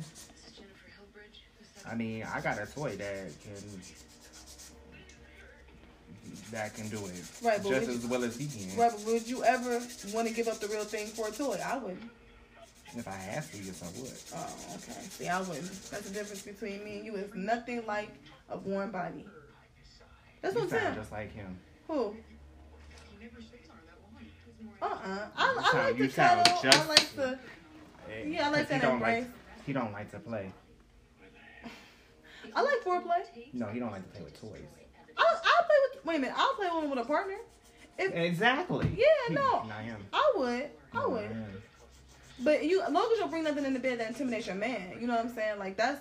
Jennifer 0.57 0.91
Hillbridge, 0.97 1.91
I 1.91 1.95
mean, 1.95 2.25
I 2.25 2.41
got 2.41 2.59
a 2.61 2.67
toy 2.67 2.97
that 2.97 3.31
can 3.43 3.63
that 6.55 6.73
can 6.75 6.89
do 6.89 6.97
it 7.07 7.25
Right, 7.43 7.61
but 7.63 7.69
just 7.69 7.89
as 7.89 8.07
well 8.07 8.23
as 8.25 8.37
he 8.37 8.47
can. 8.47 8.79
Right, 8.79 8.91
but 8.91 9.05
would 9.07 9.27
you 9.29 9.43
ever 9.45 9.81
want 10.13 10.29
to 10.29 10.35
give 10.35 10.47
up 10.49 10.59
the 10.61 10.69
real 10.69 10.85
thing 10.85 11.09
for 11.09 11.29
a 11.29 11.31
toy? 11.31 11.59
I 11.65 11.79
wouldn't. 11.79 12.11
If 12.97 13.09
I 13.09 13.13
had 13.13 13.43
to, 13.51 13.59
yes, 13.59 13.83
I 13.83 13.87
would. 14.01 14.13
Oh, 14.37 14.77
okay. 14.77 15.01
See, 15.11 15.27
I 15.29 15.41
wouldn't. 15.41 15.91
That's 15.91 16.09
the 16.09 16.15
difference 16.15 16.43
between 16.43 16.85
me 16.85 16.99
and 16.99 17.07
you. 17.07 17.17
It's 17.17 17.35
nothing 17.35 17.85
like 17.87 18.11
a 18.51 18.57
warm 18.57 18.93
body. 18.93 19.25
That's 20.43 20.55
you 20.55 20.61
what 20.63 20.73
I'm 20.75 20.79
saying. 20.81 20.95
just 20.95 21.11
like 21.11 21.33
him. 21.33 21.59
Who? 21.89 22.15
he 23.19 23.25
never 23.25 23.41
speaks 23.43 23.69
on 23.69 23.77
that 23.87 23.99
woman. 24.07 24.31
He's 24.47 24.65
more 24.65 24.75
Uh-uh. 24.81 25.27
I, 25.37 25.53
You 25.53 25.61
I 25.81 25.85
like 25.89 25.99
you 25.99 26.07
to 26.07 26.13
sound 26.13 26.47
cuddle. 26.47 26.59
I 26.63 26.71
just- 26.71 26.89
like 26.89 27.15
to. 27.17 27.39
Eh, 28.13 28.25
yeah, 28.29 28.47
I 28.47 28.51
like 28.51 28.69
that 28.69 28.83
don't 28.83 28.95
embrace. 28.95 29.25
like 29.25 29.67
he 29.67 29.73
don't 29.73 29.93
like 29.93 30.11
to 30.13 30.19
play. 30.21 30.53
I 32.55 32.63
like 32.63 32.85
foreplay. 32.85 33.53
No, 33.55 33.67
he 33.67 33.81
don't 33.81 33.91
like 33.91 34.03
to 34.05 34.09
play 34.17 34.23
with 34.23 34.41
toys. 34.41 34.61
I'll, 35.17 35.27
I'll 35.27 35.65
play 35.67 35.77
with. 35.93 36.05
Wait 36.05 36.17
a 36.17 36.19
minute. 36.21 36.35
I'll 36.37 36.55
play 36.55 36.69
one 36.69 36.91
with 36.91 36.99
a 36.99 37.05
partner. 37.05 37.37
If 37.99 38.13
Exactly. 38.15 38.91
Yeah, 38.97 39.35
no. 39.35 39.65
Not 39.65 39.81
him. 39.83 39.97
I 40.13 40.33
would, 40.37 40.71
I 40.93 41.07
would. 41.07 41.31
But 42.41 42.65
you, 42.65 42.83
as 42.83 42.91
long 42.93 43.09
as 43.13 43.19
you 43.19 43.27
bring 43.27 43.45
nothing 43.45 43.65
in 43.65 43.73
the 43.73 43.79
bed 43.79 44.01
that 44.01 44.09
intimidates 44.09 44.47
your 44.47 44.57
man, 44.57 44.97
you 45.01 45.07
know 45.07 45.15
what 45.15 45.25
I'm 45.27 45.35
saying? 45.35 45.59
Like 45.59 45.77
that's 45.77 46.01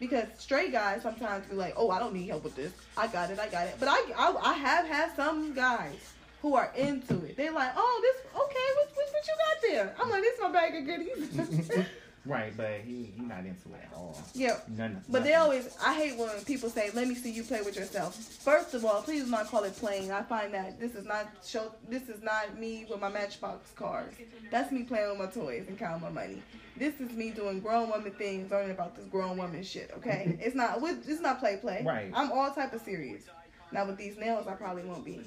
because 0.00 0.26
straight 0.38 0.72
guys 0.72 1.02
sometimes 1.02 1.46
be 1.46 1.54
like, 1.54 1.74
"Oh, 1.76 1.90
I 1.90 2.00
don't 2.00 2.12
need 2.12 2.28
help 2.28 2.42
with 2.42 2.56
this. 2.56 2.72
I 2.96 3.06
got 3.06 3.30
it. 3.30 3.38
I 3.38 3.48
got 3.48 3.68
it." 3.68 3.76
But 3.78 3.88
I, 3.88 4.02
I, 4.16 4.34
I 4.42 4.52
have 4.54 4.86
had 4.86 5.14
some 5.14 5.54
guys 5.54 6.12
who 6.42 6.56
are 6.56 6.72
into 6.76 7.24
it. 7.24 7.36
They're 7.36 7.52
like, 7.52 7.72
"Oh, 7.76 8.00
this 8.02 8.26
okay? 8.34 8.68
What, 8.76 8.96
what, 8.96 9.12
what 9.12 9.26
you 9.28 9.34
got 9.38 9.62
there?" 9.70 9.96
I'm 10.02 10.10
like, 10.10 10.22
"This 10.22 10.34
is 10.34 10.40
my 10.40 10.50
bag 10.50 10.74
of 10.74 10.84
goodies." 10.86 11.86
Right, 12.26 12.56
but 12.56 12.80
he 12.86 13.12
he 13.16 13.22
not 13.22 13.40
into 13.40 13.68
it 13.74 13.80
at 13.90 13.94
all. 13.94 14.16
yeah. 14.34 14.56
None. 14.68 15.02
But 15.10 15.24
they 15.24 15.34
always, 15.34 15.76
I 15.84 15.92
hate 15.94 16.16
when 16.18 16.30
people 16.46 16.70
say, 16.70 16.90
"Let 16.94 17.06
me 17.06 17.14
see 17.14 17.30
you 17.30 17.42
play 17.42 17.60
with 17.60 17.76
yourself." 17.76 18.16
First 18.16 18.72
of 18.72 18.84
all, 18.84 19.02
please 19.02 19.24
do 19.24 19.30
not 19.30 19.46
call 19.48 19.64
it 19.64 19.76
playing. 19.76 20.10
I 20.10 20.22
find 20.22 20.54
that 20.54 20.80
this 20.80 20.94
is 20.94 21.04
not 21.04 21.28
show. 21.46 21.72
This 21.88 22.08
is 22.08 22.22
not 22.22 22.58
me 22.58 22.86
with 22.88 22.98
my 23.00 23.10
Matchbox 23.10 23.70
cars. 23.72 24.14
That's 24.50 24.72
me 24.72 24.84
playing 24.84 25.10
with 25.10 25.18
my 25.18 25.26
toys 25.26 25.66
and 25.68 25.78
counting 25.78 26.00
my 26.02 26.08
money. 26.10 26.42
This 26.78 26.98
is 26.98 27.10
me 27.12 27.30
doing 27.30 27.60
grown 27.60 27.90
woman 27.90 28.10
things, 28.12 28.50
learning 28.50 28.70
about 28.72 28.96
this 28.96 29.04
grown 29.06 29.36
woman 29.36 29.62
shit. 29.62 29.90
Okay, 29.98 30.38
it's 30.40 30.56
not. 30.56 30.80
with- 30.80 31.06
It's 31.08 31.20
not 31.20 31.40
play 31.40 31.58
play. 31.58 31.82
Right. 31.84 32.10
I'm 32.14 32.32
all 32.32 32.50
type 32.52 32.72
of 32.72 32.80
serious. 32.80 33.24
Now 33.70 33.84
with 33.86 33.98
these 33.98 34.16
nails, 34.16 34.46
I 34.46 34.54
probably 34.54 34.84
won't 34.84 35.04
be 35.04 35.20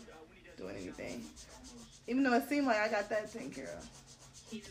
doing 0.58 0.76
anything. 0.78 1.24
Even 2.08 2.24
though 2.24 2.34
it 2.34 2.50
seemed 2.50 2.66
like 2.66 2.78
I 2.78 2.88
got 2.88 3.08
that 3.10 3.32
taken 3.32 3.52
care 3.52 3.78
of. 3.78 3.88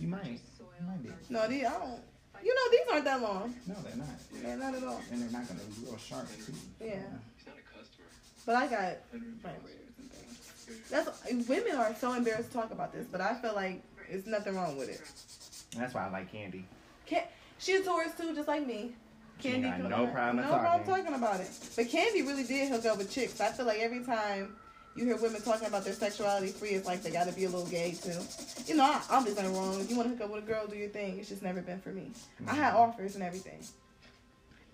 You 0.01 0.09
might. 0.09 0.41
You 0.81 0.87
might 0.87 1.03
be. 1.03 1.11
No, 1.31 1.41
I 1.43 1.49
don't. 1.49 2.01
You 2.45 2.55
know 2.55 2.71
these 2.71 2.93
aren't 2.93 3.05
that 3.05 3.23
long. 3.23 3.55
No, 3.67 3.75
they're 3.83 3.97
not. 3.97 4.09
Yeah, 4.43 4.57
not 4.57 4.75
at 4.75 4.85
all. 4.85 5.01
And 5.11 5.23
they're 5.23 5.31
not 5.31 5.49
gonna 5.49 5.61
be 5.61 5.87
real 5.87 5.99
sharp 5.99 6.29
too. 6.45 6.53
Yeah. 6.81 6.95
He's 7.37 7.47
not 7.47 7.57
a 7.57 7.79
customer. 7.79 8.09
But 8.45 8.57
I 8.57 8.67
got 8.67 8.97
vibrators 9.43 9.99
and 9.99 10.11
things. 10.11 10.91
That's 10.91 11.49
women 11.49 11.77
are 11.77 11.95
so 11.99 12.13
embarrassed 12.13 12.51
to 12.53 12.57
talk 12.57 12.71
about 12.71 12.93
this, 12.93 13.07
but 13.11 13.21
I 13.21 13.35
feel 13.35 13.55
like 13.55 13.83
it's 14.09 14.27
nothing 14.27 14.55
wrong 14.55 14.77
with 14.77 14.89
it. 14.89 15.01
That's 15.77 15.95
why 15.95 16.07
I 16.07 16.11
like 16.11 16.31
Candy. 16.31 16.65
Can 17.07 17.23
she's 17.59 17.81
a 17.81 17.85
tourist 17.85 18.19
too, 18.19 18.35
just 18.35 18.49
like 18.49 18.67
me. 18.67 18.93
Candy, 19.39 19.69
ain't 19.69 19.83
got 19.83 19.91
no 19.91 20.07
problem 20.07 20.37
no 20.37 20.43
talking. 20.51 20.61
problem 20.61 20.87
talking 20.87 21.15
about 21.15 21.41
it. 21.41 21.51
But 21.77 21.91
Candy 21.91 22.23
really 22.23 22.45
did 22.45 22.71
hook 22.71 22.87
up 22.87 22.99
with 22.99 23.11
chicks. 23.11 23.41
I 23.41 23.51
feel 23.53 23.67
like 23.67 23.81
every 23.81 24.03
time 24.03 24.57
you 24.97 25.05
hear 25.05 25.17
women 25.17 25.43
talking 25.43 25.67
about 25.69 25.85
their 25.85 25.93
sexuality 25.93 26.49
free, 26.49 26.71
it's 26.71 26.87
like 26.87 27.03
they 27.03 27.11
got 27.11 27.27
to 27.29 27.33
be 27.33 27.45
a 27.45 27.49
little 27.49 27.67
gay 27.67 27.93
too. 27.93 28.19
You 28.67 28.77
know, 28.77 28.85
I, 28.85 29.03
I'm 29.11 29.25
just 29.25 29.37
not 29.37 29.47
wrong. 29.55 29.79
If 29.81 29.91
you 29.91 29.97
want 29.97 30.09
to 30.11 30.15
hook 30.17 30.25
up 30.25 30.35
with 30.35 30.45
a 30.45 30.47
girl, 30.47 30.67
do 30.67 30.77
your 30.77 30.89
thing. 30.89 31.19
It's 31.19 31.29
just 31.29 31.43
never 31.43 31.61
been 31.61 31.81
for 31.81 31.91
me. 31.91 32.11
I 32.49 32.55
had 32.55 32.73
Mm-hmm. 32.73 32.81
offers 32.83 33.15
and 33.15 33.23
everything. 33.23 33.61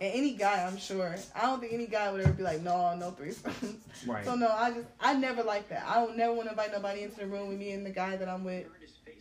And 0.00 0.12
any 0.14 0.32
guy, 0.34 0.64
I'm 0.64 0.78
sure. 0.78 1.14
I 1.34 1.42
don't 1.42 1.60
think 1.60 1.72
any 1.72 1.86
guy 1.86 2.10
would 2.10 2.20
ever 2.22 2.32
be 2.32 2.42
like, 2.42 2.60
no, 2.62 2.94
no 2.96 3.10
threesomes. 3.12 3.74
Right. 4.06 4.24
So 4.24 4.34
no, 4.34 4.48
I 4.48 4.70
just 4.72 4.86
I 5.00 5.14
never 5.14 5.44
like 5.44 5.68
that. 5.68 5.84
I 5.86 5.94
don't 6.04 6.16
never 6.16 6.32
want 6.32 6.46
to 6.46 6.50
invite 6.50 6.72
nobody 6.72 7.02
into 7.02 7.20
the 7.20 7.26
room 7.26 7.48
with 7.48 7.58
me 7.58 7.70
and 7.70 7.86
the 7.86 7.90
guy 7.90 8.16
that 8.16 8.28
I'm 8.28 8.42
with. 8.42 8.66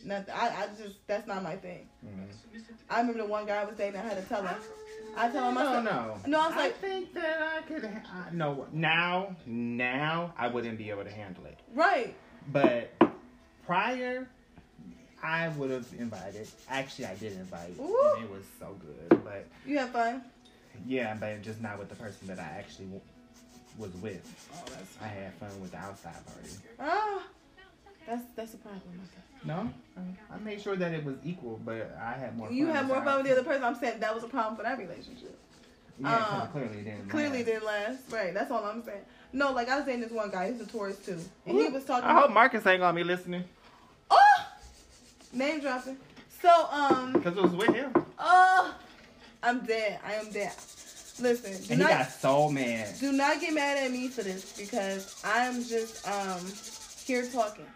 Nothing. 0.04 0.34
I, 0.36 0.48
I 0.48 0.66
just 0.82 0.96
that's 1.06 1.28
not 1.28 1.42
my 1.44 1.54
thing. 1.54 1.86
Mhm. 2.04 2.34
I 2.90 2.98
remember 3.00 3.22
the 3.22 3.28
one 3.28 3.46
guy 3.46 3.60
I 3.62 3.64
was 3.64 3.76
dating. 3.76 4.00
I 4.00 4.02
had 4.02 4.16
to 4.20 4.28
tell 4.28 4.42
him. 4.44 4.56
I 5.16 5.28
tell 5.28 5.48
him 5.50 5.58
I 5.58 5.62
don't 5.64 5.84
know. 5.84 6.16
No, 6.26 6.40
I 6.40 6.46
was 6.48 6.56
like- 6.56 6.74
I 6.74 6.76
think 6.76 7.14
that 7.14 7.42
I 7.42 7.62
could. 7.62 7.84
Ha- 7.84 8.26
I, 8.30 8.34
no, 8.34 8.66
now, 8.72 9.36
now 9.46 10.32
I 10.38 10.48
wouldn't 10.48 10.78
be 10.78 10.90
able 10.90 11.04
to 11.04 11.10
handle 11.10 11.44
it. 11.46 11.58
right. 11.74 12.14
But 12.52 12.90
prior, 13.66 14.28
I 15.22 15.48
would 15.50 15.70
have 15.70 15.86
invited. 15.98 16.48
Actually, 16.68 17.06
I 17.06 17.14
did 17.14 17.32
invite, 17.34 17.74
Ooh. 17.78 18.12
and 18.16 18.24
it 18.24 18.30
was 18.30 18.42
so 18.58 18.74
good. 18.80 19.22
But 19.24 19.46
You 19.64 19.78
have 19.78 19.90
fun. 19.90 20.22
yeah, 20.86 21.14
but 21.14 21.40
just 21.42 21.60
not 21.60 21.78
with 21.78 21.88
the 21.88 21.94
person 21.94 22.26
that 22.28 22.40
I 22.40 22.58
actually 22.58 22.86
w- 22.86 23.00
was 23.78 23.92
with. 24.02 24.22
Oh, 24.54 24.64
that's 24.72 24.96
I 25.00 25.06
had 25.06 25.32
fun 25.34 25.50
with 25.60 25.70
the 25.70 25.78
outside 25.78 26.14
party. 26.26 26.50
ah, 26.80 27.22
that's 28.12 28.26
that's 28.36 28.54
a 28.54 28.58
problem. 28.58 28.82
No, 29.44 29.72
I 30.30 30.38
made 30.38 30.60
sure 30.60 30.76
that 30.76 30.92
it 30.92 31.04
was 31.04 31.16
equal, 31.24 31.60
but 31.64 31.96
I 32.00 32.12
had 32.12 32.36
more. 32.36 32.50
You 32.52 32.66
fun 32.66 32.76
had 32.76 32.86
more 32.86 33.02
fun 33.02 33.16
with 33.18 33.26
the 33.26 33.32
other 33.32 33.42
person. 33.42 33.64
I'm 33.64 33.74
saying 33.74 34.00
that 34.00 34.14
was 34.14 34.22
a 34.22 34.28
problem 34.28 34.56
for 34.56 34.62
that 34.62 34.78
relationship. 34.78 35.36
Yeah, 35.98 36.18
'cause 36.18 36.42
Uh, 36.42 36.46
clearly 36.46 36.78
it 36.78 36.84
didn't. 36.84 37.08
Clearly 37.08 37.38
last. 37.38 37.46
didn't 37.46 37.64
last. 37.64 37.98
Right. 38.10 38.34
That's 38.34 38.50
all 38.50 38.64
I'm 38.64 38.84
saying. 38.84 39.02
No, 39.32 39.52
like 39.52 39.68
I 39.68 39.76
was 39.76 39.84
saying, 39.86 40.00
this 40.00 40.10
one 40.12 40.30
guy. 40.30 40.52
He's 40.52 40.60
a 40.60 40.66
tourist 40.66 41.04
too, 41.04 41.18
and 41.46 41.58
he 41.58 41.68
was 41.68 41.84
talking. 41.84 42.08
I 42.08 42.14
hope 42.20 42.30
Marcus 42.32 42.66
ain't 42.66 42.80
gonna 42.80 42.94
be 42.94 43.04
listening 43.04 43.44
oh, 44.10 44.46
name 45.32 45.60
dropping. 45.60 45.96
So 46.40 46.66
um. 46.70 47.12
because 47.14 47.36
it 47.36 47.42
was 47.42 47.52
with 47.52 47.74
him, 47.74 47.92
Oh, 48.18 48.74
I'm 49.42 49.60
dead. 49.64 50.00
I 50.04 50.14
am 50.14 50.30
dead. 50.30 50.52
Listen, 51.20 51.52
do 51.52 51.56
and 51.58 51.66
he 51.66 51.76
not 51.76 51.90
got 51.90 52.10
so 52.12 52.48
mad. 52.50 52.94
do 53.00 53.12
not 53.12 53.40
get 53.40 53.52
mad 53.54 53.76
at 53.78 53.90
me 53.92 54.08
for 54.08 54.22
this 54.22 54.56
because 54.58 55.20
I'm 55.24 55.62
just 55.64 56.06
um 56.08 56.40
here 57.04 57.26
talking. 57.26 57.66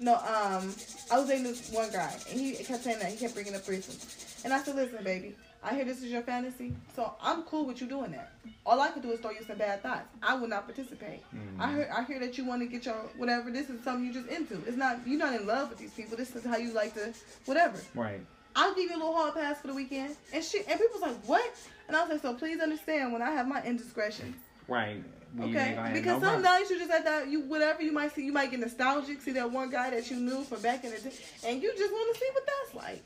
No, 0.00 0.14
um, 0.14 0.74
I 1.10 1.18
was 1.18 1.28
dating 1.28 1.44
this 1.44 1.70
one 1.70 1.90
guy 1.90 2.12
and 2.30 2.40
he 2.40 2.54
kept 2.54 2.82
saying 2.82 2.98
that 2.98 3.10
he 3.10 3.16
kept 3.16 3.34
bringing 3.34 3.54
up 3.54 3.62
threesomes, 3.62 4.44
and 4.44 4.52
I 4.52 4.62
said, 4.62 4.74
listen, 4.74 5.02
baby, 5.04 5.34
I 5.62 5.74
hear 5.74 5.84
this 5.84 6.02
is 6.02 6.10
your 6.10 6.22
fantasy, 6.22 6.74
so 6.94 7.14
I'm 7.22 7.42
cool 7.44 7.64
with 7.64 7.80
you 7.80 7.86
doing 7.86 8.12
that. 8.12 8.32
All 8.66 8.80
I 8.80 8.88
could 8.88 9.02
do 9.02 9.12
is 9.12 9.20
throw 9.20 9.30
you 9.30 9.44
some 9.46 9.58
bad 9.58 9.82
thoughts. 9.82 10.08
I 10.22 10.34
would 10.36 10.50
not 10.50 10.66
participate. 10.66 11.22
Mm. 11.34 11.60
I 11.60 11.72
hear 11.72 11.90
I 11.94 12.04
hear 12.04 12.18
that 12.20 12.36
you 12.38 12.44
want 12.44 12.62
to 12.62 12.66
get 12.66 12.86
your 12.86 12.94
whatever. 13.16 13.50
This 13.50 13.68
is 13.70 13.82
something 13.84 14.04
you 14.04 14.12
just 14.12 14.28
into. 14.28 14.54
It's 14.66 14.76
not 14.76 15.06
you're 15.06 15.18
not 15.18 15.38
in 15.38 15.46
love 15.46 15.68
with 15.68 15.78
these 15.78 15.92
people. 15.92 16.16
This 16.16 16.34
is 16.34 16.44
how 16.44 16.56
you 16.56 16.72
like 16.72 16.94
to 16.94 17.12
whatever. 17.44 17.78
Right. 17.94 18.20
I'll 18.56 18.74
give 18.74 18.90
you 18.90 18.96
a 18.96 18.98
little 18.98 19.14
hard 19.14 19.34
pass 19.34 19.60
for 19.60 19.66
the 19.66 19.74
weekend. 19.74 20.16
And 20.32 20.42
shit, 20.42 20.66
and 20.68 20.78
people's 20.78 21.02
like, 21.02 21.16
what? 21.26 21.54
And 21.88 21.96
I 21.96 22.02
was 22.02 22.10
like, 22.10 22.22
so 22.22 22.34
please 22.34 22.60
understand 22.60 23.12
when 23.12 23.20
I 23.20 23.32
have 23.32 23.48
my 23.48 23.62
indiscretions. 23.62 24.36
Right. 24.68 25.02
Okay? 25.40 25.90
Because 25.92 26.22
no 26.22 26.42
some 26.42 26.68
you 26.70 26.78
just 26.78 26.90
at 26.90 27.04
that 27.04 27.28
you 27.28 27.40
whatever 27.40 27.82
you 27.82 27.92
might 27.92 28.14
see, 28.14 28.24
you 28.24 28.32
might 28.32 28.50
get 28.50 28.60
nostalgic, 28.60 29.20
see 29.20 29.32
that 29.32 29.50
one 29.50 29.70
guy 29.70 29.90
that 29.90 30.10
you 30.10 30.16
knew 30.16 30.44
from 30.44 30.62
back 30.62 30.84
in 30.84 30.90
the 30.92 30.98
day, 30.98 31.12
and 31.46 31.62
you 31.62 31.72
just 31.76 31.92
want 31.92 32.14
to 32.14 32.20
see 32.20 32.28
what 32.32 32.46
that's 32.46 32.74
like. 32.74 33.04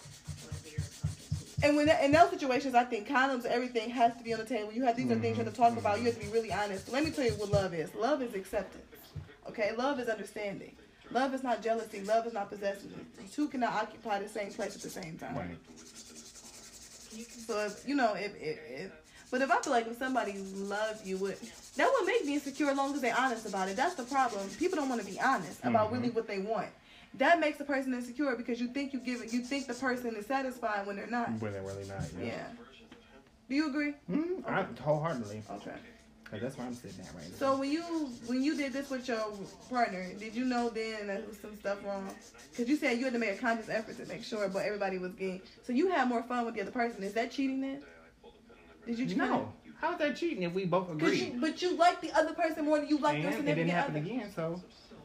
And 1.63 1.77
when 1.77 1.89
in 1.89 2.13
those 2.13 2.31
situations, 2.31 2.75
I 2.75 2.85
think 2.85 3.09
condoms, 3.09 3.45
everything 3.45 3.91
has 3.91 4.17
to 4.17 4.23
be 4.23 4.33
on 4.33 4.41
the 4.41 4.47
table. 4.47 4.73
You 4.73 4.85
have 4.85 4.97
these 4.97 5.11
are 5.11 5.17
things 5.17 5.39
you 5.39 5.45
have 5.45 5.53
to 5.53 5.59
talk 5.59 5.77
about. 5.77 5.99
You 5.99 6.05
have 6.07 6.15
to 6.15 6.21
be 6.21 6.31
really 6.31 6.53
honest. 6.53 6.93
Let 6.93 7.05
me 7.05 7.11
tell 7.11 7.25
you 7.25 7.33
what 7.33 7.51
love 7.51 7.75
is. 7.75 7.95
Love 7.95 8.23
is 8.23 8.35
acceptance. 8.35 8.85
Okay, 9.49 9.73
love 9.77 9.99
is 9.99 10.09
understanding. 10.09 10.77
Love 11.11 11.33
is 11.35 11.43
not 11.43 11.63
jealousy. 11.63 12.03
Love 12.03 12.27
is 12.27 12.35
not 12.35 12.51
possessiveness. 12.51 13.07
Two 13.33 13.49
cannot 13.49 13.73
occupy 13.73 14.23
the 14.23 14.29
same 14.29 14.53
place 14.53 14.77
at 14.77 14.83
the 14.83 14.91
same 14.91 15.17
time. 15.17 15.35
Right. 15.35 15.57
So 17.47 17.65
if 17.65 17.89
you 17.89 17.97
know 17.97 18.15
if 18.15 18.37
if, 18.37 18.59
if 18.69 18.93
but 19.31 19.43
if 19.43 19.51
I 19.51 19.61
feel 19.61 19.73
like 19.73 19.87
if 19.87 19.99
somebody 19.99 20.35
loves 20.55 21.05
you, 21.07 21.17
would 21.19 21.37
that 21.77 21.91
would 21.93 22.07
make 22.07 22.25
me 22.25 22.35
insecure 22.35 22.71
as 22.71 22.77
long 22.77 22.95
as 22.95 23.01
they're 23.01 23.19
honest 23.19 23.47
about 23.47 23.69
it. 23.69 23.77
That's 23.77 23.95
the 23.95 24.05
problem. 24.05 24.49
People 24.59 24.77
don't 24.77 24.89
want 24.89 25.01
to 25.01 25.07
be 25.07 25.21
honest 25.21 25.61
about 25.63 25.91
Mhm. 25.91 25.93
really 25.95 26.11
what 26.11 26.27
they 26.27 26.39
want. 26.39 26.69
That 27.15 27.41
makes 27.41 27.57
the 27.59 27.65
person 27.65 27.95
insecure 27.95 28.35
because 28.37 28.61
you 28.61 28.69
think 28.69 28.93
you 28.93 29.01
give 29.01 29.23
it, 29.23 29.33
you 29.33 29.41
think 29.41 29.67
the 29.67 29.75
person 29.75 30.15
is 30.17 30.27
satisfied 30.27 30.87
when 30.87 30.97
they're 30.97 31.07
not. 31.07 31.31
When 31.41 31.53
they're 31.53 31.63
really 31.63 31.87
not. 31.89 32.03
Yeah. 32.19 32.27
Yeah. 32.27 32.47
Do 33.49 33.55
you 33.55 33.69
agree? 33.69 33.95
Mm, 34.11 34.47
I, 34.47 34.67
wholeheartedly. 34.83 35.43
Okay. 35.51 35.73
Cause 36.31 36.43
that's 36.43 36.59
why 36.59 36.67
I'm 36.67 36.75
sitting 36.75 37.01
at 37.01 37.15
right 37.15 37.25
now. 37.31 37.39
So 37.39 37.57
when 37.57 37.71
you 37.73 37.83
when 38.27 38.43
you 38.43 38.55
did 38.55 38.75
this 38.75 38.91
with 38.91 39.09
your 39.09 39.33
partner, 39.71 40.07
did 40.19 40.35
you 40.35 40.45
know 40.45 40.69
then 40.69 41.07
that 41.07 41.21
there 41.21 41.27
was 41.29 41.39
some 41.41 41.57
stuff 41.59 41.83
wrong? 41.87 42.07
Because 42.51 42.69
you 42.69 42.77
said 42.77 42.99
you 42.99 43.05
had 43.05 43.15
to 43.15 43.19
make 43.19 43.31
a 43.31 43.37
conscious 43.37 43.71
effort 43.71 43.97
to 43.97 44.05
make 44.05 44.23
sure, 44.23 44.47
but 44.51 44.67
everybody 44.67 44.99
was 44.99 45.13
getting. 45.15 45.41
So 45.67 45.73
you 45.73 45.89
had 45.89 46.07
more 46.07 46.23
fun 46.23 46.45
with 46.45 46.55
the 46.55 46.61
other 46.61 46.71
person. 46.71 47.03
Is 47.03 47.15
that 47.15 47.31
cheating 47.31 47.63
then? 47.63 47.83
Did 48.89 48.99
you 48.99 49.07
cheat? 49.07 49.19
no. 49.19 49.53
How 49.81 49.93
is 49.93 49.99
that 49.99 50.17
cheating 50.17 50.43
if 50.43 50.55
we 50.55 50.65
both 50.65 50.91
agree? 50.91 51.25
you, 51.25 51.41
but 51.41 51.61
you 51.61 51.77
like 51.77 52.01
the 52.01 52.11
other 52.13 52.33
person 52.33 52.65
more 52.65 52.81
than 52.81 52.89
you 52.89 52.99
like 52.99 53.23
your 53.23 53.31
and 53.31 53.49
it 53.49 53.55
didn't 53.55 53.69
happen 53.69 53.97
other. 53.97 54.05
again. 54.05 54.33
So, 54.35 54.61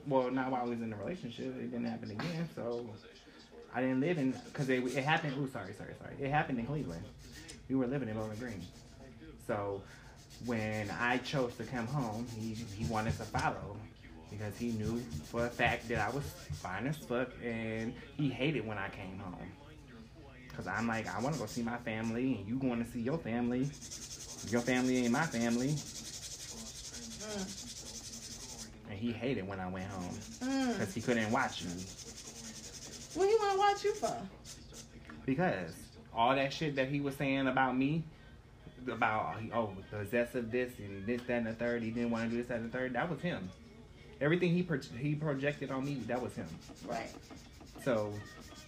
well, 0.08 0.32
not 0.32 0.50
while 0.50 0.62
I 0.62 0.66
was 0.66 0.82
in 0.82 0.90
the 0.90 0.96
relationship. 0.96 1.48
It 1.60 1.70
didn't 1.70 1.86
happen 1.86 2.10
again. 2.10 2.50
So, 2.56 2.90
I 3.76 3.82
didn't 3.82 4.00
live 4.00 4.18
in 4.18 4.32
because 4.46 4.70
it, 4.70 4.84
it 4.84 5.04
happened. 5.04 5.34
Oh, 5.38 5.48
sorry, 5.52 5.74
sorry, 5.74 5.94
sorry. 6.00 6.16
It 6.20 6.32
happened 6.32 6.60
in 6.60 6.66
Cleveland. 6.66 7.04
We 7.70 7.76
were 7.76 7.86
living 7.86 8.08
in 8.08 8.16
Bowling 8.16 8.38
Green. 8.40 8.62
So, 9.46 9.82
when 10.46 10.90
I 10.90 11.18
chose 11.18 11.56
to 11.58 11.64
come 11.66 11.86
home, 11.86 12.26
he 12.36 12.54
he 12.54 12.86
wanted 12.86 13.18
to 13.18 13.24
follow 13.26 13.78
because 14.32 14.58
he 14.58 14.72
knew 14.72 15.00
for 15.26 15.46
a 15.46 15.50
fact 15.50 15.90
that 15.90 16.00
I 16.00 16.10
was 16.10 16.24
fine 16.54 16.88
as 16.88 16.98
fuck, 16.98 17.30
and 17.44 17.94
he 18.18 18.30
hated 18.30 18.66
when 18.66 18.78
I 18.78 18.90
came 18.90 19.20
home. 19.20 19.52
Cause 20.56 20.68
I'm 20.68 20.88
like, 20.88 21.08
I 21.14 21.20
want 21.20 21.34
to 21.36 21.42
go 21.42 21.48
see 21.48 21.64
my 21.64 21.78
family, 21.78 22.36
and 22.36 22.48
you 22.48 22.58
want 22.58 22.86
to 22.86 22.92
see 22.92 23.00
your 23.02 23.18
family. 23.18 23.68
Your 24.50 24.62
family 24.62 24.98
ain't 24.98 25.12
my 25.12 25.26
family, 25.26 25.70
Mm. 27.24 28.90
and 28.90 29.00
he 29.00 29.12
hated 29.12 29.48
when 29.48 29.60
I 29.60 29.68
went 29.70 29.90
home 29.90 30.14
Mm. 30.42 30.74
because 30.74 30.94
he 30.94 31.02
couldn't 31.02 31.32
watch 31.32 31.64
me. 31.64 31.72
What 33.16 33.30
he 33.30 33.36
want 33.36 33.54
to 33.54 33.58
watch 33.60 33.84
you 33.84 33.94
for? 33.96 34.18
Because 35.26 35.72
all 36.14 36.36
that 36.36 36.52
shit 36.54 36.76
that 36.76 36.90
he 36.90 37.00
was 37.00 37.16
saying 37.16 37.48
about 37.48 37.78
me, 37.78 38.04
about 38.92 39.38
oh 39.54 39.72
possessive 39.90 40.52
this 40.52 40.78
and 40.80 41.06
this 41.06 41.22
that 41.28 41.38
and 41.38 41.48
the 41.48 41.54
third, 41.54 41.82
he 41.82 41.90
didn't 41.92 42.12
want 42.12 42.26
to 42.26 42.30
do 42.30 42.38
this 42.38 42.48
that 42.48 42.60
and 42.60 42.70
the 42.72 42.78
third. 42.78 42.94
That 42.94 43.10
was 43.10 43.22
him. 43.22 43.50
Everything 44.20 44.54
he 44.54 44.62
pro- 44.64 44.80
he 45.00 45.16
projected 45.16 45.72
on 45.72 45.86
me, 45.86 45.96
that 46.08 46.22
was 46.22 46.34
him. 46.36 46.48
Right. 46.86 47.10
So 47.86 48.14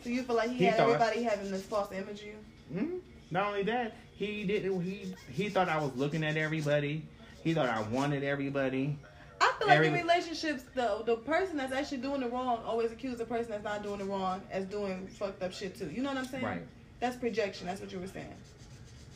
So 0.06 0.12
you 0.12 0.22
feel 0.22 0.36
like 0.36 0.52
he, 0.52 0.58
He 0.58 0.66
had 0.66 0.80
everybody 0.80 1.24
having 1.24 1.50
this 1.50 1.64
false 1.64 1.92
image 1.92 2.20
of 2.22 2.28
you? 2.28 2.36
mhm. 2.72 3.00
not 3.32 3.48
only 3.48 3.64
that, 3.64 3.96
he 4.16 4.44
didn't. 4.44 4.80
He 4.82 5.16
he 5.34 5.50
thought 5.50 5.68
I 5.68 5.80
was 5.82 5.96
looking 5.96 6.24
at 6.24 6.38
everybody. 6.38 7.02
He 7.44 7.56
thought 7.56 7.70
I 7.70 7.82
wanted 7.82 8.24
everybody. 8.24 9.00
I 9.42 9.52
feel 9.58 9.68
like 9.68 9.82
in 9.84 9.94
relationships, 9.94 10.64
though, 10.76 11.02
the 11.08 11.16
person 11.16 11.58
that's 11.58 11.74
actually 11.74 11.98
doing 11.98 12.22
the 12.22 12.30
wrong 12.30 12.62
always 12.68 12.92
accuse 12.92 13.18
the 13.18 13.26
person 13.26 13.50
that's 13.50 13.64
not 13.64 13.82
doing 13.82 13.98
the 13.98 14.06
wrong 14.06 14.44
as 14.52 14.66
doing 14.66 15.08
fucked 15.08 15.42
up 15.42 15.52
shit 15.52 15.76
too. 15.76 15.90
You 15.90 16.04
know 16.04 16.10
what 16.10 16.20
I'm 16.20 16.26
saying? 16.28 16.46
Right. 16.46 16.62
That's 17.00 17.18
projection. 17.18 17.66
That's 17.66 17.82
what 17.82 17.92
you 17.92 18.00
were 18.00 18.08
saying. 18.08 18.32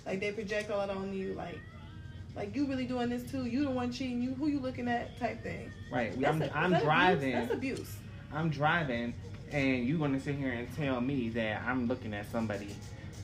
Like 0.08 0.20
they 0.20 0.32
project 0.32 0.72
all 0.72 0.86
that 0.88 0.90
on 0.96 1.14
you, 1.14 1.36
like, 1.36 1.60
like 2.36 2.56
you 2.56 2.66
really 2.66 2.86
doing 2.86 3.10
this 3.10 3.30
too. 3.30 3.46
You 3.46 3.64
the 3.66 3.70
one 3.70 3.92
cheating. 3.92 4.24
You 4.24 4.34
who 4.34 4.48
you 4.48 4.60
looking 4.60 4.88
at? 4.88 5.20
Type 5.20 5.44
thing. 5.44 5.72
Right. 5.92 6.20
That's 6.20 6.34
I'm 6.36 6.42
a- 6.42 6.52
I'm 6.56 6.72
that 6.72 6.84
driving. 6.84 7.36
Abuse? 7.36 7.48
That's 7.48 7.54
abuse. 7.54 7.96
I'm 8.34 8.50
driving, 8.50 9.14
and 9.52 9.88
you're 9.88 10.00
gonna 10.00 10.20
sit 10.20 10.36
here 10.36 10.52
and 10.52 10.68
tell 10.76 11.02
me 11.02 11.30
that 11.30 11.62
I'm 11.66 11.88
looking 11.88 12.14
at 12.14 12.30
somebody 12.32 12.76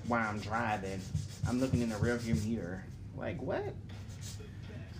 while 0.07 0.27
I'm 0.27 0.39
driving. 0.39 0.99
I'm 1.47 1.59
looking 1.59 1.81
in 1.81 1.89
the 1.89 1.95
rearview 1.95 2.43
mirror. 2.47 2.83
Like 3.17 3.41
what? 3.41 3.63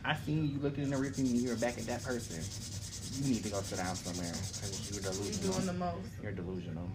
I 0.04 0.16
seen 0.16 0.50
you 0.52 0.60
looking 0.60 0.84
in 0.84 0.90
the 0.92 0.98
rearview 0.98 1.42
mirror 1.42 1.56
back 1.58 1.78
at 1.78 1.86
that 1.88 2.04
person. 2.04 2.44
You 3.24 3.34
need 3.34 3.44
to 3.44 3.50
go 3.50 3.62
sit 3.62 3.78
down 3.78 3.96
somewhere 3.96 4.32
because 4.32 4.92
you're 4.92 5.02
You 5.02 5.10
delusional. 5.12 5.54
doing 5.54 5.66
the 5.66 5.74
most. 5.74 6.08
You're 6.22 6.32
delusional. 6.34 6.90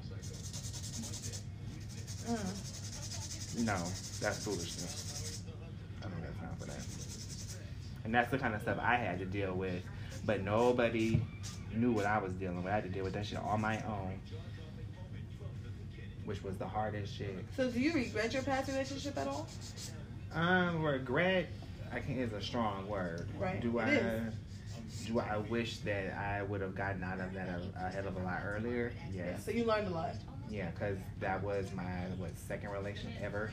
Mm. 2.29 3.65
No, 3.65 3.77
that's 4.21 4.45
foolishness. 4.45 5.43
I 6.01 6.09
don't 6.09 6.21
got 6.23 6.39
time 6.39 6.57
for 6.59 6.67
that. 6.67 6.81
And 8.05 8.15
that's 8.15 8.31
the 8.31 8.39
kind 8.39 8.55
of 8.55 8.63
stuff 8.63 8.79
I 8.81 8.97
had 8.97 9.19
to 9.19 9.25
deal 9.25 9.55
with, 9.55 9.83
but 10.25 10.43
nobody 10.43 11.21
knew 11.75 11.93
what 11.93 12.07
I 12.07 12.19
was 12.19 12.33
dealing 12.35 12.57
with. 12.63 12.67
I 12.67 12.77
had 12.77 12.85
to 12.85 12.91
deal 12.91 13.05
with 13.05 13.13
that 13.15 13.27
shit 13.27 13.39
on 13.39 13.61
my 13.61 13.79
own, 13.87 14.19
which 16.25 16.43
was 16.43 16.57
the 16.57 16.67
hardest 16.67 17.15
shit. 17.17 17.45
So 17.57 17.71
do 17.71 17.81
you 17.81 17.93
regret 17.93 18.33
your 18.33 18.43
past 18.43 18.69
relationship 18.69 19.17
at 19.19 19.27
all? 19.29 19.47
Um, 20.35 20.83
regret, 20.83 21.49
I 21.93 22.01
can 22.01 22.19
is 22.19 22.33
a 22.33 22.41
strong 22.41 22.89
word. 22.89 23.29
Right, 23.39 23.61
Do 23.61 23.79
it 23.79 23.83
I? 23.83 23.91
is. 23.91 24.35
Do 25.07 25.21
I 25.21 25.37
wish 25.39 25.79
that 25.79 26.17
I 26.17 26.43
would 26.43 26.61
have 26.61 26.75
gotten 26.75 27.03
out 27.05 27.21
of 27.21 27.33
that 27.35 27.49
a, 27.49 27.87
a 27.87 27.91
hell 27.91 28.07
of 28.09 28.17
a 28.17 28.21
lot 28.21 28.41
earlier? 28.45 28.93
Yeah. 29.13 29.37
So 29.39 29.51
you 29.51 29.65
learned 29.65 29.89
a 29.89 29.91
lot. 29.91 30.15
Yeah, 30.49 30.71
because 30.71 30.99
that 31.21 31.43
was 31.43 31.71
my 31.75 31.83
what 32.19 32.31
second 32.49 32.71
relation 32.71 33.13
ever. 33.23 33.51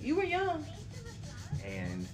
You 0.00 0.16
were 0.16 0.24
young. 0.24 0.64
and 1.64 2.06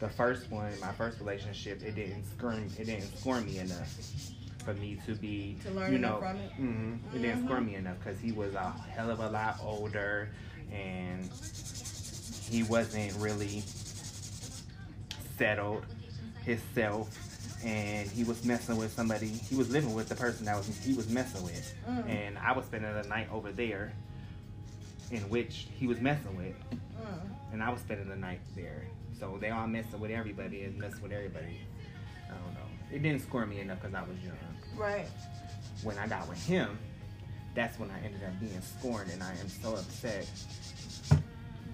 the 0.00 0.08
first 0.08 0.50
one, 0.50 0.72
my 0.80 0.92
first 0.92 1.20
relationship, 1.20 1.82
it 1.82 1.94
didn't 1.94 2.24
squirm, 2.24 2.66
it 2.78 2.84
didn't 2.86 3.16
score 3.18 3.40
me 3.40 3.58
enough 3.58 3.88
for 4.64 4.74
me 4.74 4.98
to 5.06 5.14
be, 5.14 5.56
To 5.64 5.70
learn 5.70 5.92
you 5.92 5.98
know, 5.98 6.18
from 6.18 6.36
it. 6.36 6.50
hmm 6.52 6.94
it 7.14 7.20
didn't 7.22 7.44
score 7.46 7.60
me 7.60 7.74
enough 7.76 7.98
because 7.98 8.18
he 8.20 8.32
was 8.32 8.54
a 8.54 8.70
hell 8.94 9.10
of 9.10 9.20
a 9.20 9.28
lot 9.30 9.58
older, 9.62 10.28
and 10.72 11.28
he 12.48 12.62
wasn't 12.64 13.14
really 13.16 13.62
settled 15.38 15.84
himself. 16.44 17.16
And 17.62 18.08
he 18.10 18.24
was 18.24 18.42
messing 18.46 18.78
with 18.78 18.90
somebody. 18.90 19.26
He 19.28 19.54
was 19.54 19.68
living 19.70 19.92
with 19.92 20.08
the 20.08 20.14
person 20.14 20.46
that 20.46 20.56
was 20.56 20.66
he 20.82 20.94
was 20.94 21.10
messing 21.10 21.42
with, 21.44 21.74
Mm. 21.86 22.08
and 22.08 22.38
I 22.38 22.52
was 22.52 22.64
spending 22.64 22.90
the 22.94 23.06
night 23.06 23.28
over 23.30 23.52
there, 23.52 23.92
in 25.10 25.20
which 25.28 25.66
he 25.78 25.86
was 25.86 26.00
messing 26.00 26.36
with 26.38 26.54
Mm. 26.70 27.52
and 27.52 27.62
I 27.62 27.68
was 27.70 27.80
spending 27.80 28.08
the 28.08 28.16
night 28.16 28.40
there. 28.56 28.84
So 29.20 29.36
they 29.38 29.50
all 29.50 29.66
messing 29.66 30.00
with 30.00 30.10
everybody 30.10 30.62
and 30.64 30.78
messing 30.78 31.02
with 31.02 31.12
everybody. 31.12 31.60
I 32.26 32.32
don't 32.32 32.54
know. 32.54 32.60
It 32.90 33.02
didn't 33.02 33.20
score 33.22 33.44
me 33.46 33.60
enough 33.60 33.80
because 33.80 33.94
I 33.94 34.00
was 34.00 34.16
young. 34.24 34.36
Right. 34.76 35.06
When 35.82 35.98
I 35.98 36.06
got 36.06 36.26
with 36.28 36.42
him, 36.44 36.78
that's 37.54 37.78
when 37.78 37.90
I 37.90 37.98
ended 38.04 38.22
up 38.24 38.38
being 38.40 38.60
scorned, 38.62 39.10
and 39.10 39.22
I 39.22 39.30
am 39.32 39.48
so 39.48 39.74
upset 39.74 40.26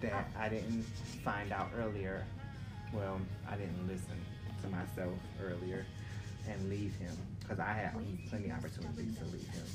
that 0.01 0.29
I 0.39 0.49
didn't 0.49 0.83
find 1.25 1.53
out 1.53 1.71
earlier. 1.79 2.25
Well, 2.93 3.21
I 3.49 3.57
didn't 3.57 3.87
listen 3.87 4.17
to 4.63 4.69
myself 4.69 5.13
earlier 5.43 5.87
and 6.49 6.69
leave 6.69 6.95
him 6.97 7.17
because 7.41 7.59
I 7.61 7.73
had 7.73 7.93
plenty 8.29 8.51
of 8.51 8.59
opportunities 8.59 9.17
to 9.19 9.25
leave 9.27 9.47
him, 9.49 9.67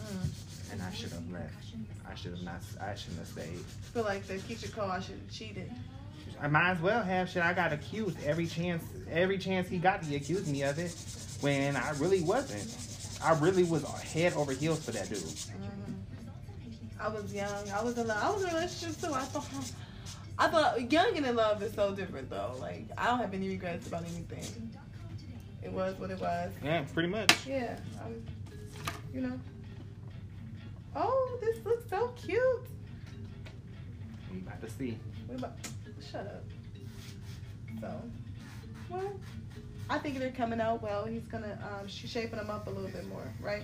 Mm. 0.00 0.72
and 0.72 0.82
I 0.82 0.90
should 0.92 1.12
have 1.12 1.30
left. 1.30 1.54
I 2.10 2.14
should 2.14 2.32
have 2.32 2.42
not. 2.42 2.62
I 2.80 2.94
shouldn't 2.94 3.18
have 3.18 3.28
stayed. 3.28 3.58
feel 3.92 4.04
like 4.04 4.26
the 4.26 4.34
Keyshia 4.34 4.72
Cole, 4.72 4.90
I 4.90 5.00
should 5.00 5.16
have 5.16 5.30
cheated. 5.30 5.70
I 6.42 6.48
might 6.48 6.70
as 6.72 6.80
well 6.80 7.02
have 7.02 7.28
shit. 7.28 7.42
I 7.42 7.52
got 7.52 7.72
accused 7.72 8.16
every 8.24 8.46
chance. 8.46 8.82
Every 9.10 9.38
chance 9.38 9.68
he 9.68 9.78
got, 9.78 10.02
he 10.04 10.16
accused 10.16 10.48
me 10.48 10.62
of 10.62 10.78
it 10.78 10.94
when 11.40 11.76
I 11.76 11.90
really 11.98 12.22
wasn't. 12.22 12.76
I 13.22 13.38
really 13.38 13.64
was 13.64 13.84
head 13.84 14.32
over 14.34 14.52
heels 14.52 14.82
for 14.84 14.92
that 14.92 15.08
dude. 15.08 15.18
Mhm. 15.18 15.94
I 16.98 17.08
was 17.08 17.32
young. 17.34 17.70
I 17.70 17.82
was 17.82 17.98
in 17.98 18.06
love. 18.06 18.22
I 18.22 18.30
was 18.30 18.42
in 18.42 18.50
a 18.50 18.54
relationship 18.54 19.00
too. 19.00 19.12
I 19.12 19.20
thought, 19.24 19.48
I 20.38 20.48
thought 20.48 20.90
young 20.92 21.16
and 21.16 21.26
in 21.26 21.36
love 21.36 21.62
is 21.62 21.74
so 21.74 21.94
different 21.94 22.30
though. 22.30 22.54
Like 22.60 22.86
I 22.96 23.06
don't 23.06 23.18
have 23.18 23.34
any 23.34 23.48
regrets 23.48 23.86
about 23.86 24.04
anything. 24.04 24.70
It 25.62 25.70
was 25.72 25.94
what 25.98 26.10
it 26.10 26.18
was. 26.20 26.52
Yeah, 26.64 26.84
pretty 26.94 27.08
much. 27.10 27.46
Yeah. 27.46 27.76
I'm, 28.02 28.24
you 29.12 29.20
know. 29.20 29.38
Oh, 30.96 31.38
this 31.42 31.62
looks 31.64 31.88
so 31.90 32.08
cute. 32.16 32.66
We 34.32 34.38
about 34.38 34.60
to 34.62 34.70
see. 34.70 34.98
Shut 36.00 36.26
up. 36.26 36.44
So, 37.80 38.02
well, 38.88 39.12
I 39.88 39.98
think 39.98 40.18
they're 40.18 40.30
coming 40.32 40.60
out 40.60 40.82
well. 40.82 41.04
He's 41.04 41.22
gonna 41.22 41.58
um, 41.62 41.88
she's 41.88 42.10
shaping 42.10 42.36
them 42.38 42.50
up 42.50 42.66
a 42.66 42.70
little 42.70 42.90
bit 42.90 43.06
more, 43.08 43.32
right? 43.40 43.62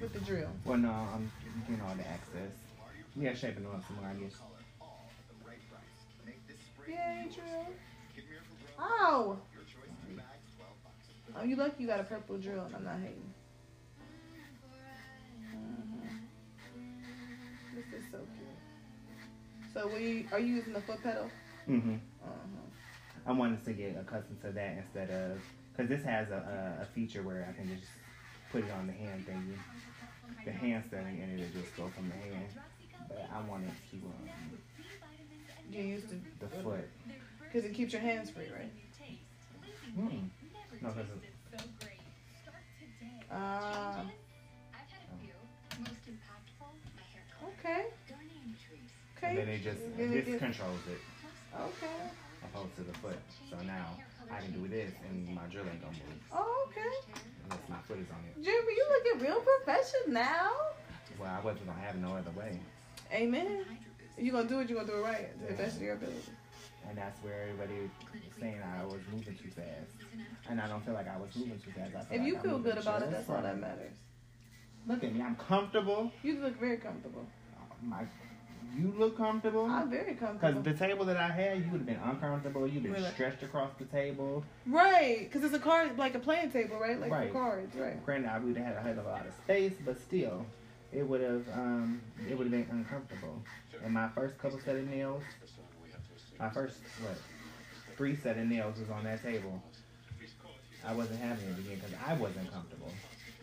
With 0.00 0.12
the 0.12 0.20
drill. 0.20 0.50
Well, 0.64 0.78
no, 0.78 0.90
I'm 0.90 1.30
getting 1.66 1.82
all 1.82 1.94
the 1.94 2.06
access. 2.06 2.52
Yeah, 3.16 3.34
shaping 3.34 3.64
them 3.64 3.74
up 3.74 3.82
some 3.86 3.96
more, 3.96 4.06
I 4.06 4.14
guess. 4.14 4.32
Yay, 6.88 7.28
drill. 7.34 7.66
Ow! 8.78 9.38
Oh, 11.34 11.44
you 11.44 11.56
lucky 11.56 11.82
you 11.82 11.86
got 11.86 12.00
a 12.00 12.04
purple 12.04 12.36
drill, 12.38 12.64
and 12.64 12.76
I'm 12.76 12.84
not 12.84 12.98
hating. 13.00 13.32
Mhm. 15.54 15.91
So, 19.74 19.88
we 19.88 20.26
are 20.32 20.38
you 20.38 20.56
using 20.56 20.72
the 20.74 20.80
foot 20.80 21.02
pedal? 21.02 21.30
Mm-hmm. 21.68 21.94
Uh-huh. 22.24 23.26
I 23.26 23.32
wanted 23.32 23.64
to 23.64 23.72
get 23.72 23.96
accustomed 23.98 24.40
to 24.42 24.50
that 24.52 24.76
instead 24.78 25.10
of 25.10 25.38
because 25.72 25.88
this 25.88 26.04
has 26.04 26.28
a, 26.30 26.78
a, 26.78 26.82
a 26.82 26.86
feature 26.86 27.22
where 27.22 27.46
I 27.48 27.52
can 27.56 27.68
just 27.68 27.90
put 28.50 28.64
it 28.64 28.70
on 28.72 28.86
the 28.86 28.92
hand 28.92 29.24
thingy, 29.26 29.56
the 30.44 30.52
hand 30.52 30.84
setting, 30.90 31.20
and 31.22 31.40
it'll 31.40 31.60
just 31.62 31.74
go 31.76 31.88
from 31.88 32.08
the 32.10 32.14
hand. 32.16 32.48
But 33.08 33.28
I 33.34 33.40
wanted 33.48 33.70
to 33.90 33.96
um, 33.96 34.58
You 35.70 35.82
used 35.82 36.08
to 36.10 36.20
the 36.40 36.48
foot. 36.62 36.88
because 37.44 37.64
it 37.64 37.72
keeps 37.74 37.92
your 37.92 38.02
hands 38.02 38.28
free, 38.30 38.46
right? 38.54 38.72
Hmm. 39.94 40.08
No, 40.82 40.90
because 40.90 41.06
Ah, 43.30 44.00
I've 44.00 44.04
had 44.90 45.02
a 45.08 45.16
few. 45.22 45.32
Most 45.78 46.04
impactful, 46.06 46.68
my 46.96 47.02
hair 47.12 47.24
color. 47.32 47.52
okay, 47.58 47.82
Darname 47.88 48.01
okay. 49.22 49.36
then 49.36 49.48
it 49.48 49.62
just 49.62 49.80
Then 49.96 50.10
this 50.10 50.24
gets- 50.26 50.38
controls 50.38 50.80
it 50.88 51.00
Okay. 51.54 52.00
opposed 52.44 52.74
to 52.76 52.82
the 52.82 52.92
foot. 52.98 53.18
So 53.50 53.56
now 53.62 53.98
I 54.30 54.40
can 54.40 54.52
do 54.52 54.66
this 54.68 54.92
and 55.08 55.34
my 55.34 55.42
drill 55.50 55.64
ain't 55.70 55.82
gonna 55.82 55.92
move 55.96 56.18
Oh, 56.32 56.68
okay. 56.70 57.20
unless 57.44 57.68
my 57.68 57.78
foot 57.86 57.98
is 57.98 58.10
on 58.10 58.24
it. 58.28 58.42
Jimmy, 58.42 58.72
you 58.74 58.86
looking 58.90 59.26
real 59.26 59.40
professional. 59.40 60.08
Now. 60.14 60.50
Well, 61.18 61.30
I 61.30 61.40
wasn't 61.44 61.66
gonna 61.66 61.80
have 61.80 61.96
no 61.96 62.16
other 62.16 62.30
way, 62.32 62.58
Amen. 63.12 63.64
You 64.18 64.32
gonna 64.32 64.48
do 64.48 64.60
it, 64.60 64.68
you 64.70 64.76
gonna 64.76 64.86
do 64.88 64.94
it 64.98 65.02
right 65.02 65.40
to 65.40 65.46
the 65.52 65.54
best 65.62 65.76
of 65.76 65.82
your 65.82 65.94
ability. 65.94 66.22
and 66.88 66.96
that's 66.96 67.22
where 67.22 67.42
everybody 67.42 67.74
was 67.82 67.90
saying 68.40 68.60
I 68.62 68.84
was 68.84 69.00
moving 69.12 69.36
too 69.36 69.50
fast, 69.50 69.92
and 70.48 70.60
I 70.60 70.66
don't 70.68 70.84
feel 70.84 70.94
like 70.94 71.08
I 71.08 71.16
was 71.18 71.34
moving 71.36 71.60
too 71.60 71.70
fast. 71.72 71.92
If 72.10 72.18
like 72.18 72.26
you 72.26 72.36
I'm 72.36 72.42
feel 72.42 72.58
good 72.58 72.78
about 72.78 73.02
it, 73.02 73.10
that's 73.10 73.28
all 73.28 73.42
that 73.42 73.58
matters. 73.60 73.94
Look 74.86 75.04
at 75.04 75.14
me, 75.14 75.20
I'm 75.22 75.36
comfortable. 75.36 76.10
You 76.22 76.40
look 76.40 76.58
very 76.58 76.78
comfortable. 76.78 77.26
Oh, 77.56 77.74
My 77.82 78.04
you 78.76 78.94
look 78.96 79.16
comfortable. 79.16 79.66
I'm 79.66 79.90
very 79.90 80.14
comfortable. 80.14 80.60
Because 80.62 80.78
the 80.78 80.86
table 80.86 81.04
that 81.06 81.16
I 81.16 81.28
had, 81.28 81.58
you 81.58 81.64
would 81.70 81.78
have 81.80 81.86
been 81.86 82.00
uncomfortable. 82.02 82.66
You'd 82.66 82.82
been 82.82 82.92
Really? 82.92 83.10
stretched 83.10 83.42
across 83.42 83.70
the 83.78 83.84
table. 83.86 84.44
Right, 84.66 85.20
because 85.20 85.44
it's 85.44 85.54
a 85.54 85.58
card, 85.58 85.98
like 85.98 86.14
a 86.14 86.18
playing 86.18 86.50
table, 86.50 86.78
right? 86.78 86.98
Like 87.00 87.10
Right. 87.10 87.28
for 87.32 87.38
cards, 87.38 87.74
right? 87.76 88.04
Granted, 88.04 88.30
I 88.30 88.38
would 88.38 88.56
have 88.56 88.66
had 88.66 88.76
a 88.76 88.80
hell 88.80 88.98
of 88.98 89.06
a 89.06 89.08
lot 89.08 89.26
of 89.26 89.34
space, 89.44 89.74
but 89.84 90.00
still, 90.00 90.46
it 90.92 91.06
would 91.06 91.20
have 91.20 91.46
um, 91.54 92.00
it 92.28 92.36
would 92.36 92.44
have 92.44 92.50
been 92.52 92.66
uncomfortable. 92.70 93.42
And 93.84 93.92
my 93.92 94.08
first 94.10 94.38
couple 94.38 94.58
set 94.60 94.76
of 94.76 94.88
nails, 94.88 95.22
my 96.38 96.50
first 96.50 96.78
what, 97.02 97.16
three 97.96 98.16
set 98.16 98.36
of 98.38 98.46
nails 98.46 98.78
was 98.78 98.90
on 98.90 99.04
that 99.04 99.22
table. 99.22 99.62
I 100.84 100.92
wasn't 100.92 101.20
having 101.20 101.48
it 101.48 101.58
again 101.58 101.76
because 101.76 101.94
I 102.06 102.14
wasn't 102.14 102.52
comfortable. 102.52 102.90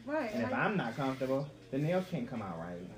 Right. 0.06 0.34
And 0.34 0.44
if 0.44 0.54
I, 0.54 0.58
I'm 0.66 0.76
not 0.76 0.96
comfortable, 0.96 1.48
the 1.72 1.78
nails 1.78 2.06
can't 2.10 2.30
come 2.30 2.42
out 2.42 2.60
right. 2.60 2.90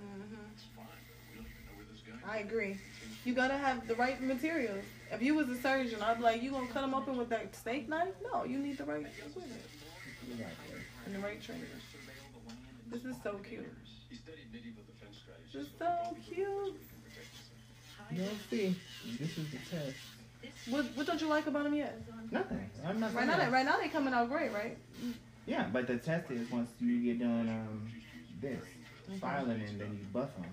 I 2.29 2.37
agree. 2.39 2.77
You 3.25 3.33
gotta 3.33 3.57
have 3.57 3.87
the 3.87 3.95
right 3.95 4.21
materials. 4.21 4.83
If 5.11 5.21
you 5.21 5.35
was 5.35 5.49
a 5.49 5.55
surgeon, 5.61 6.01
I'd 6.01 6.17
be 6.17 6.23
like, 6.23 6.41
you 6.41 6.51
gonna 6.51 6.67
cut 6.67 6.81
them 6.81 6.93
open 6.93 7.17
with 7.17 7.29
that 7.29 7.55
steak 7.55 7.89
knife? 7.89 8.13
No, 8.31 8.43
you 8.43 8.57
need 8.57 8.77
the 8.77 8.85
right 8.85 9.05
equipment 9.05 9.61
and 11.05 11.15
the 11.15 11.19
right 11.19 11.41
training. 11.41 11.65
This 12.89 13.05
is 13.05 13.15
so 13.23 13.39
cute. 13.47 13.65
He 14.09 14.17
medieval 14.51 14.83
defense 14.83 15.17
strategies. 15.23 15.53
This 15.53 15.63
is 15.63 15.69
so 15.79 16.15
cute. 16.27 16.81
You'll 18.11 18.27
see. 18.49 18.75
This 19.19 19.37
is 19.37 19.51
the 19.51 19.57
test. 19.69 19.97
What 20.69 20.85
What 20.95 21.07
don't 21.07 21.21
you 21.21 21.27
like 21.27 21.47
about 21.47 21.63
them 21.63 21.75
yet? 21.75 22.01
Nothing. 22.31 22.69
I'm 22.85 22.99
not 22.99 23.13
Right 23.13 23.27
now, 23.27 23.37
they, 23.37 23.49
right 23.49 23.65
now 23.65 23.77
they 23.77 23.87
coming 23.87 24.13
out 24.13 24.29
great, 24.29 24.51
right? 24.51 24.77
Yeah, 25.45 25.67
but 25.71 25.87
the 25.87 25.97
test 25.97 26.29
is 26.31 26.49
once 26.51 26.69
you 26.79 27.01
get 27.01 27.19
done 27.19 27.49
um, 27.49 27.91
this 28.41 28.63
filing 29.19 29.61
and 29.61 29.79
then 29.79 29.91
you 29.91 30.05
buff 30.13 30.35
them. 30.35 30.45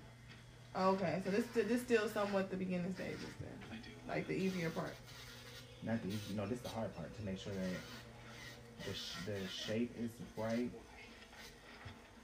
Oh, 0.80 0.90
okay, 0.90 1.20
so 1.24 1.30
this 1.32 1.44
this 1.66 1.82
still 1.82 2.09
somewhat 2.09 2.50
the 2.50 2.56
beginning 2.56 2.94
stages 2.94 3.18
then, 3.40 3.80
like 4.09 4.28
the 4.28 4.34
easier 4.34 4.70
part. 4.70 4.94
Not 5.82 6.00
the 6.02 6.09
easy, 6.09 6.34
no, 6.36 6.44
this 6.46 6.59
is 6.59 6.62
the 6.62 6.68
hard 6.68 6.94
part 6.96 7.16
to 7.18 7.22
make 7.24 7.38
sure 7.38 7.52
that 7.52 8.86
the, 8.86 8.94
sh- 8.94 9.16
the 9.26 9.46
shape 9.48 9.92
is 10.00 10.10
right 10.36 10.70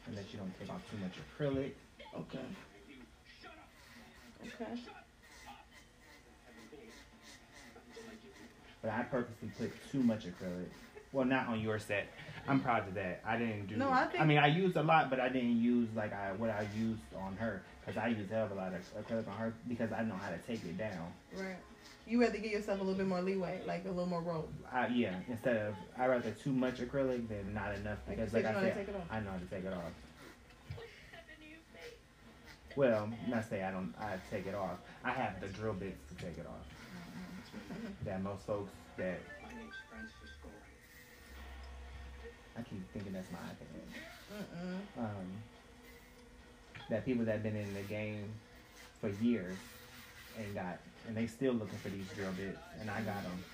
and 0.06 0.16
that 0.16 0.24
you 0.32 0.38
don't 0.38 0.52
take 0.60 0.70
off 0.70 0.80
too 0.90 0.96
much 0.98 1.12
acrylic. 1.18 1.72
Okay. 2.16 2.38
Okay. 4.46 4.80
But 8.82 8.90
I 8.90 9.02
purposely 9.04 9.50
put 9.58 9.72
too 9.90 10.02
much 10.02 10.26
acrylic. 10.26 10.66
Well, 11.12 11.24
not 11.24 11.46
on 11.48 11.60
your 11.60 11.78
set. 11.78 12.08
I'm 12.48 12.60
proud 12.60 12.86
of 12.88 12.94
that. 12.94 13.22
I 13.26 13.36
didn't 13.38 13.66
do. 13.68 13.76
No, 13.76 13.90
I 13.90 14.06
think- 14.06 14.22
I 14.22 14.26
mean, 14.26 14.38
I 14.38 14.48
used 14.48 14.76
a 14.76 14.82
lot, 14.82 15.10
but 15.10 15.18
I 15.20 15.28
didn't 15.28 15.60
use 15.60 15.88
like 15.96 16.12
I 16.12 16.32
what 16.32 16.50
I 16.50 16.66
used 16.76 17.02
on 17.18 17.36
her 17.36 17.62
because 17.84 18.02
I 18.02 18.08
used 18.08 18.30
a 18.30 18.34
hell 18.34 18.46
of 18.46 18.52
a 18.52 18.54
lot 18.54 18.72
of 18.72 18.80
acrylic 19.04 19.28
on 19.28 19.36
her 19.36 19.54
because 19.68 19.92
I 19.92 20.02
know 20.02 20.14
how 20.14 20.30
to 20.30 20.38
take 20.38 20.64
it 20.64 20.78
down. 20.78 21.12
Right. 21.36 21.56
You 22.06 22.20
rather 22.20 22.38
give 22.38 22.52
yourself 22.52 22.80
a 22.80 22.82
little 22.82 22.98
bit 22.98 23.06
more 23.06 23.22
leeway, 23.22 23.60
like 23.66 23.84
a 23.84 23.88
little 23.88 24.06
more 24.06 24.20
rope. 24.20 24.52
I, 24.70 24.88
yeah, 24.88 25.14
instead 25.28 25.56
of 25.56 25.74
I 25.98 26.06
rather 26.06 26.30
too 26.30 26.52
much 26.52 26.76
acrylic 26.80 27.28
than 27.28 27.54
not 27.54 27.74
enough 27.74 27.98
Like 28.06 28.16
because 28.16 28.32
you 28.32 28.38
like 28.38 28.44
said, 28.46 28.56
I 28.56 28.60
know 28.60 28.60
how 28.60 28.60
to 28.60 28.74
said, 28.74 28.86
take 28.86 28.88
it 28.88 28.96
off. 28.96 29.06
I 29.10 29.20
know 29.20 29.30
how 29.30 29.38
to 29.38 29.46
take 29.46 29.64
it 29.64 29.72
off. 29.72 29.92
Well, 32.76 33.08
not 33.28 33.48
say 33.48 33.62
I 33.62 33.70
don't. 33.70 33.94
I 34.00 34.16
take 34.32 34.46
it 34.48 34.54
off. 34.56 34.78
I 35.04 35.12
have 35.12 35.40
the 35.40 35.46
drill 35.46 35.74
bits 35.74 36.08
to 36.08 36.14
take 36.16 36.38
it 36.38 36.46
off. 36.46 36.66
That 38.04 38.20
most 38.22 38.44
folks 38.46 38.72
that 38.98 39.20
My 39.40 39.48
name's 39.56 39.74
Francis 39.88 40.34
Gore. 40.42 40.50
I 42.58 42.62
keep 42.62 42.82
thinking 42.92 43.12
that's 43.12 43.30
my 43.30 43.38
iPad. 43.38 44.42
Mm-mm. 44.42 44.98
Um, 44.98 45.26
that 46.90 47.04
people 47.04 47.24
that 47.24 47.42
been 47.42 47.56
in 47.56 47.72
the 47.74 47.80
game 47.82 48.28
for 49.00 49.08
years 49.22 49.56
and 50.38 50.54
got 50.54 50.78
and 51.06 51.16
they 51.16 51.26
still 51.26 51.52
looking 51.52 51.78
for 51.78 51.90
these 51.90 52.06
drill 52.16 52.32
bits, 52.32 52.58
and 52.80 52.90
I 52.90 53.00
got 53.02 53.22
them. 53.22 53.44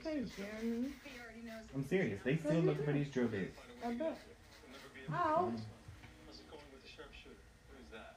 Okay, 0.00 0.24
Jeremy. 0.36 0.92
I'm 1.74 1.86
serious. 1.88 2.20
They 2.22 2.36
still 2.36 2.60
looking 2.60 2.84
for 2.84 2.92
these 2.92 3.08
drill 3.08 3.28
bits. 3.28 3.58
I 3.84 3.92
bet. 3.92 4.18
Ow. 5.12 5.14
How's 5.16 6.38
it 6.38 6.50
going 6.50 6.62
with 6.72 6.82
the 6.82 6.88
sharpshooter? 6.88 7.36
Who's 7.72 7.88
that? 7.92 8.16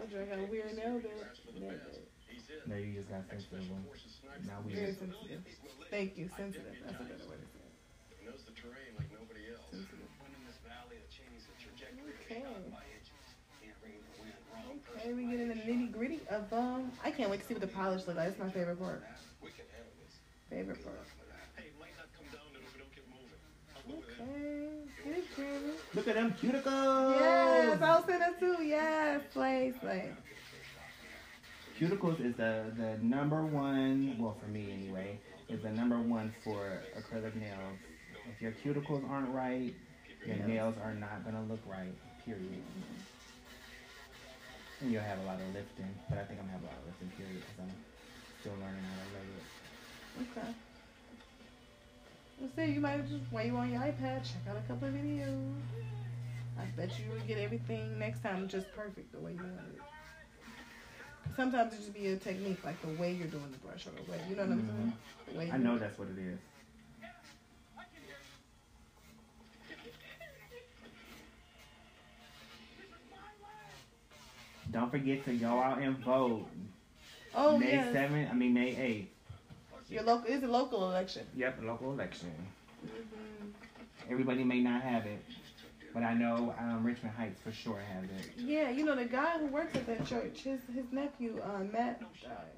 I 0.00 0.24
got 0.24 0.38
a 0.44 0.50
weird 0.50 0.76
nail 0.76 0.98
bit. 0.98 1.12
Yeah, 1.54 1.70
but 1.84 2.02
He's 2.28 2.42
in. 2.48 2.70
No, 2.70 2.76
you 2.76 2.94
just 2.94 3.08
got 3.08 3.28
sensitive 3.28 3.70
one. 3.70 3.84
Forces. 3.84 4.16
Now 4.46 4.60
Very 4.66 4.84
weird. 4.86 4.98
sensitive. 4.98 5.42
Thank 5.90 6.16
you, 6.16 6.28
sensitive. 6.36 6.74
That's 6.84 7.00
a 7.00 7.04
better 7.04 7.28
way 7.28 7.36
to 7.36 7.48
Wrong 12.40 12.72
Okay, 14.96 15.12
we 15.12 15.26
get 15.26 15.40
into 15.40 15.54
the 15.54 15.60
nitty 15.60 15.92
gritty 15.92 16.20
of 16.30 16.52
um. 16.52 16.92
I 17.04 17.10
can't 17.10 17.30
wait 17.30 17.40
to 17.40 17.46
see 17.46 17.54
what 17.54 17.60
the 17.60 17.66
polish 17.66 18.06
looks 18.06 18.16
like. 18.16 18.28
It's 18.28 18.38
my 18.38 18.50
favorite 18.50 18.78
part. 18.78 19.02
We 19.42 19.50
can 19.50 19.64
handle 19.74 19.92
this. 20.00 20.14
Favorite 20.48 20.84
part. 20.84 21.00
Hey, 21.56 21.64
it 21.66 21.78
might 21.80 21.96
not 21.96 22.06
come 22.16 22.26
down 22.32 22.52
to 22.52 22.58
it 22.58 22.64
if 22.64 22.72
we 22.72 22.80
don't 22.80 22.94
get 22.94 23.04
moving. 23.08 23.40
I'll 23.74 23.82
go 23.82 23.96
with 23.98 24.08
him. 24.08 24.28
Okay, 24.28 25.10
get 25.10 25.18
it, 25.18 25.36
Jeremy. 25.36 25.72
Look 25.94 26.08
at 26.08 26.14
them 26.14 26.34
cuticles. 26.40 27.20
Yes, 27.20 27.82
I 27.82 27.96
was 27.96 28.04
saying 28.06 28.20
that 28.20 28.38
too. 28.38 28.62
Yes, 28.62 29.20
play, 29.32 29.72
play. 29.80 30.12
Cuticles 31.78 32.24
is 32.24 32.36
the 32.36 32.72
the 32.76 32.98
number 33.02 33.44
one. 33.44 34.16
Well, 34.18 34.36
for 34.40 34.48
me 34.48 34.72
anyway, 34.72 35.18
is 35.48 35.62
the 35.62 35.70
number 35.70 35.98
one 35.98 36.32
for 36.44 36.80
acrylic 36.96 37.34
nails. 37.34 37.78
If 38.30 38.40
your 38.40 38.52
cuticles 38.52 39.08
aren't 39.10 39.30
right, 39.30 39.74
your 40.24 40.36
nails 40.46 40.76
are 40.82 40.94
not 40.94 41.24
gonna 41.24 41.42
look 41.42 41.60
right. 41.66 41.94
Period. 42.24 42.62
And 44.80 44.92
you'll 44.92 45.02
have 45.02 45.18
a 45.20 45.24
lot 45.24 45.40
of 45.40 45.54
lifting, 45.54 45.94
but 46.08 46.18
I 46.18 46.24
think 46.24 46.40
I'm 46.40 46.46
gonna 46.46 46.58
have 46.58 46.62
a 46.62 46.66
lot 46.66 46.78
of 46.78 46.86
lifting. 46.86 47.10
Period, 47.16 47.42
because 47.42 47.58
I'm 47.62 47.74
still 48.40 48.52
learning 48.58 48.82
how 48.82 48.98
to 48.98 49.08
lay 49.14 49.26
it. 49.30 49.46
Okay. 50.22 50.50
Let's 52.40 52.56
see. 52.56 52.74
You 52.74 52.80
might 52.80 53.08
just 53.08 53.24
while 53.30 53.46
you 53.46 53.56
on 53.56 53.70
your 53.70 53.80
iPad, 53.80 54.24
check 54.24 54.42
out 54.48 54.56
a 54.56 54.66
couple 54.66 54.88
of 54.88 54.94
videos. 54.94 55.54
I 56.58 56.64
bet 56.76 56.90
you 56.98 57.10
will 57.10 57.26
get 57.26 57.38
everything 57.38 57.98
next 57.98 58.22
time 58.22 58.48
just 58.48 58.66
perfect 58.74 59.12
the 59.12 59.20
way 59.20 59.32
you 59.32 59.38
want 59.38 59.74
it. 59.74 59.80
Sometimes 61.36 61.72
it 61.72 61.76
just 61.78 61.94
be 61.94 62.08
a 62.08 62.16
technique, 62.16 62.62
like 62.64 62.80
the 62.82 63.00
way 63.00 63.12
you're 63.12 63.28
doing 63.28 63.50
the 63.52 63.58
brush 63.58 63.86
or 63.86 63.90
the 63.90 64.10
way 64.10 64.20
you 64.28 64.36
know 64.36 64.42
what 64.42 64.52
I'm 64.52 64.62
mm-hmm. 64.62 64.78
saying. 64.78 64.92
The 65.32 65.38
way 65.38 65.50
I 65.52 65.56
know 65.56 65.78
that's 65.78 65.98
what 65.98 66.08
it 66.08 66.18
is. 66.18 66.38
Don't 74.72 74.90
forget 74.90 75.24
to 75.26 75.34
go 75.34 75.60
out 75.60 75.78
and 75.78 75.96
vote. 75.98 76.46
Oh 77.34 77.58
May 77.58 77.72
yes. 77.72 77.94
7th, 77.94 78.30
I 78.30 78.34
mean 78.34 78.54
May 78.54 78.74
8th. 78.74 79.06
Your 79.90 80.02
local 80.02 80.26
is 80.32 80.42
a 80.42 80.46
local 80.46 80.90
election. 80.90 81.26
Yep, 81.36 81.60
local 81.62 81.92
election. 81.92 82.32
Mm-hmm. 82.84 84.10
Everybody 84.10 84.42
may 84.42 84.60
not 84.60 84.82
have 84.82 85.04
it, 85.04 85.22
but 85.92 86.02
I 86.02 86.14
know 86.14 86.54
um, 86.58 86.82
Richmond 86.82 87.14
Heights 87.14 87.40
for 87.42 87.52
sure 87.52 87.78
has 87.78 88.04
it. 88.04 88.32
Yeah, 88.38 88.70
you 88.70 88.84
know 88.84 88.96
the 88.96 89.04
guy 89.04 89.38
who 89.38 89.46
works 89.46 89.74
at 89.76 89.86
that 89.86 90.06
church, 90.06 90.40
his 90.40 90.60
his 90.74 90.86
nephew, 90.90 91.40
uh, 91.42 91.64
Matt. 91.64 92.00
died. 92.22 92.52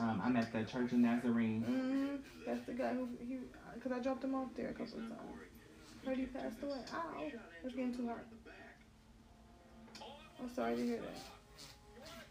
Um, 0.00 0.22
I'm 0.24 0.36
at 0.36 0.52
the 0.52 0.62
Church 0.62 0.92
of 0.92 0.98
Nazarene. 0.98 1.64
Mm-hmm. 1.68 2.16
That's 2.46 2.64
the 2.66 2.72
guy 2.72 2.94
who 2.94 3.08
he, 3.18 3.38
cause 3.82 3.90
I 3.92 3.98
dropped 3.98 4.22
him 4.22 4.34
off 4.34 4.48
there 4.56 4.68
a 4.68 4.72
couple 4.72 4.98
of 4.98 5.08
times. 5.08 5.20
Heard 6.06 6.16
he 6.18 6.26
passed 6.26 6.62
away. 6.62 6.78
Ow, 6.94 7.30
it's 7.64 7.74
getting 7.74 7.96
too 7.96 8.06
hot. 8.06 8.20
I'm 10.40 10.54
sorry 10.54 10.76
to 10.76 10.82
hear 10.82 10.96
that. 10.96 11.16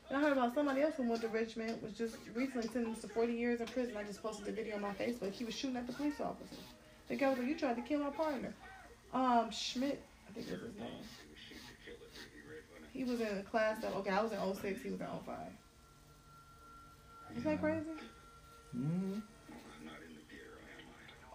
And 0.10 0.18
I 0.18 0.22
heard 0.22 0.34
about 0.34 0.54
somebody 0.54 0.82
else 0.82 0.96
who 0.96 1.04
went 1.04 1.22
to 1.22 1.28
Richmond 1.28 1.82
was 1.82 1.94
just 1.94 2.16
recently 2.34 2.68
sentenced 2.70 3.02
to 3.02 3.10
40 3.10 3.34
years 3.34 3.60
in 3.60 3.68
prison. 3.68 3.98
I 3.98 4.04
just 4.04 4.24
posted 4.24 4.46
the 4.46 4.54
video 4.54 4.76
on 4.76 4.82
my 4.82 4.94
Facebook. 4.94 5.34
He 5.34 5.44
was 5.44 5.54
shooting 5.54 5.76
at 5.76 5.86
the 5.86 5.94
police 5.94 6.22
officer. 6.22 6.56
The 7.10 7.16
guy 7.16 7.30
was 7.30 7.40
like, 7.40 7.48
"You 7.48 7.58
tried 7.58 7.76
to 7.76 7.82
kill 7.82 8.00
my 8.00 8.10
partner." 8.10 8.54
Um, 9.14 9.52
Schmidt, 9.52 10.02
I 10.28 10.32
think 10.34 10.50
was 10.50 10.62
his 10.62 10.76
name. 10.78 11.04
He 12.94 13.04
was 13.04 13.20
in 13.22 13.38
a 13.38 13.44
class 13.44 13.82
that 13.82 13.94
okay, 13.96 14.10
I 14.10 14.22
was 14.22 14.32
in 14.32 14.40
06, 14.56 14.82
he 14.82 14.90
was 14.92 15.02
in 15.02 15.08
05. 15.08 15.36
Isn't 17.32 17.44
that 17.44 17.62
crazy? 17.62 17.86
Mm-hmm. 18.76 19.20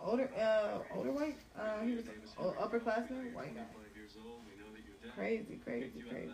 Older, 0.05 0.31
uh, 0.37 0.97
older 0.97 1.13
white. 1.13 1.37
Uh, 1.59 1.81
he 1.85 1.95
was 1.95 2.07
an 2.07 2.15
upperclassman, 2.61 3.33
white 3.35 3.55
guy. 3.55 3.63
Crazy, 5.15 5.61
crazy, 5.65 6.03
crazy. 6.09 6.33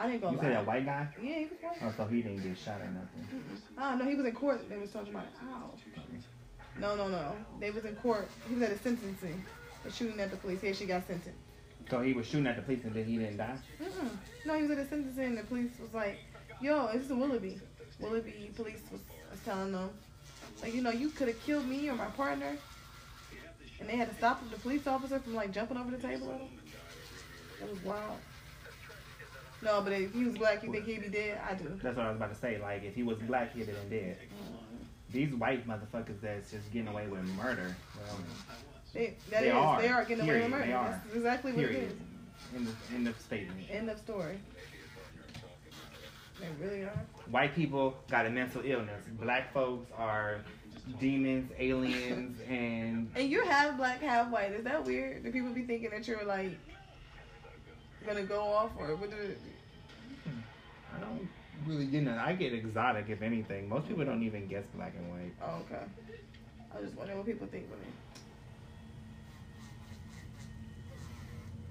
I 0.00 0.06
didn't 0.08 0.22
go 0.22 0.30
You 0.30 0.36
lie. 0.38 0.42
said 0.44 0.52
that 0.52 0.66
white 0.66 0.86
guy? 0.86 1.08
Yeah, 1.22 1.34
he 1.34 1.44
was 1.44 1.52
white. 1.60 1.76
Oh, 1.82 1.92
so 1.96 2.04
he 2.06 2.22
didn't 2.22 2.42
get 2.42 2.56
shot 2.58 2.80
or 2.80 2.86
nothing. 2.90 3.44
Oh 3.78 3.96
no, 3.96 4.04
he 4.08 4.14
was 4.14 4.24
in 4.24 4.32
court. 4.32 4.66
They 4.68 4.78
was 4.78 4.90
talking 4.90 5.10
about 5.12 5.24
it. 5.26 5.32
ow. 5.44 5.70
No, 6.80 6.96
no, 6.96 7.08
no. 7.08 7.34
They 7.60 7.70
was 7.70 7.84
in 7.84 7.94
court. 7.96 8.28
He 8.48 8.54
was 8.54 8.62
at 8.62 8.70
a 8.72 8.78
sentencing. 8.78 9.44
For 9.82 9.90
shooting 9.90 10.18
at 10.20 10.30
the 10.30 10.36
police. 10.38 10.60
Here 10.62 10.72
she 10.74 10.86
got 10.86 11.06
sentenced. 11.06 11.38
So 11.90 12.00
he 12.00 12.12
was 12.14 12.26
shooting 12.26 12.46
at 12.46 12.56
the 12.56 12.62
police 12.62 12.84
and 12.84 12.94
then 12.94 13.04
he 13.04 13.16
didn't 13.18 13.36
die? 13.38 13.56
Mm-mm. 13.82 14.10
No, 14.46 14.54
he 14.54 14.62
was 14.62 14.70
at 14.72 14.78
a 14.78 14.88
sentencing 14.88 15.24
and 15.24 15.38
the 15.38 15.42
police 15.44 15.70
was 15.80 15.92
like, 15.92 16.18
yo, 16.62 16.88
this 16.92 17.02
is 17.04 17.10
Willoughby. 17.12 17.60
Willoughby 17.98 18.50
police 18.56 18.80
was, 18.90 19.00
was 19.30 19.40
telling 19.44 19.72
them, 19.72 19.90
like, 20.62 20.74
you 20.74 20.82
know, 20.82 20.90
you 20.90 21.10
could 21.10 21.28
have 21.28 21.42
killed 21.44 21.66
me 21.66 21.88
or 21.90 21.94
my 21.94 22.06
partner. 22.06 22.56
And 23.80 23.88
they 23.88 23.96
had 23.96 24.08
to 24.10 24.14
stop 24.16 24.42
the 24.50 24.58
police 24.58 24.86
officer 24.86 25.18
from 25.18 25.34
like 25.34 25.52
jumping 25.52 25.76
over 25.76 25.90
the 25.90 25.98
table. 25.98 26.40
It 27.62 27.68
was 27.70 27.82
wild. 27.84 28.18
No, 29.62 29.80
but 29.82 29.92
if 29.92 30.12
he 30.14 30.24
was 30.24 30.36
black, 30.38 30.62
you 30.62 30.72
think 30.72 30.86
he'd 30.86 31.02
be 31.02 31.08
dead? 31.08 31.40
I 31.48 31.54
do. 31.54 31.78
That's 31.82 31.96
what 31.96 32.06
I 32.06 32.08
was 32.08 32.16
about 32.16 32.32
to 32.32 32.38
say. 32.40 32.58
Like, 32.60 32.82
if 32.84 32.94
he 32.94 33.02
was 33.02 33.18
black, 33.18 33.52
he'd 33.54 33.66
have 33.68 33.90
been 33.90 34.00
dead. 34.00 34.16
These 35.12 35.34
white 35.34 35.66
motherfuckers 35.68 36.20
that's 36.22 36.50
just 36.50 36.72
getting 36.72 36.88
away 36.88 37.06
with 37.08 37.22
murder. 37.36 37.76
Well, 37.96 38.18
They, 38.94 39.16
that 39.30 39.40
They 39.42 39.48
is- 39.48 39.54
are. 39.54 39.80
they 39.82 39.88
are 39.88 40.04
getting 40.04 40.24
away 40.24 40.40
with 40.42 40.50
murder. 40.50 40.66
They 40.66 40.72
are. 40.72 40.90
That's 41.04 41.14
exactly 41.16 41.52
what 41.52 41.64
it 41.64 41.68
period. 41.70 41.90
is. 41.92 42.56
In 42.56 42.64
the, 42.64 42.72
in 42.96 43.04
the 43.04 43.12
statement. 43.14 43.66
End 43.70 43.90
of 43.90 43.98
story. 43.98 44.38
They 46.40 46.46
really 46.64 46.82
are. 46.84 47.04
White 47.30 47.54
people 47.54 47.94
got 48.10 48.24
a 48.26 48.30
mental 48.30 48.62
illness. 48.64 49.04
Black 49.20 49.52
folks 49.52 49.90
are 49.96 50.38
demons, 50.98 51.50
aliens, 51.58 52.38
and 52.48 53.10
And 53.14 53.30
you're 53.30 53.44
half 53.44 53.76
black, 53.76 54.00
half 54.00 54.30
white. 54.30 54.52
Is 54.52 54.64
that 54.64 54.84
weird? 54.84 55.22
Do 55.22 55.30
people 55.30 55.50
be 55.50 55.62
thinking 55.62 55.90
that 55.90 56.08
you're 56.08 56.24
like 56.24 56.52
gonna 58.06 58.22
go 58.22 58.40
off 58.42 58.70
or 58.78 58.96
what? 58.96 59.10
Do, 59.10 59.16
hmm. 59.16 60.38
I 60.96 61.00
don't 61.00 61.28
really, 61.66 61.84
you 61.86 62.00
know, 62.00 62.16
I 62.18 62.32
get 62.34 62.52
exotic 62.52 63.06
if 63.08 63.22
anything. 63.22 63.68
Most 63.68 63.88
people 63.88 64.04
don't 64.04 64.22
even 64.22 64.46
guess 64.46 64.64
black 64.74 64.94
and 64.96 65.10
white. 65.10 65.32
oh, 65.42 65.62
okay. 65.66 65.84
I 66.76 66.80
just 66.82 66.94
wonder 66.96 67.16
what 67.16 67.26
people 67.26 67.46
think 67.48 67.64
of 67.64 67.78
me. 67.80 67.86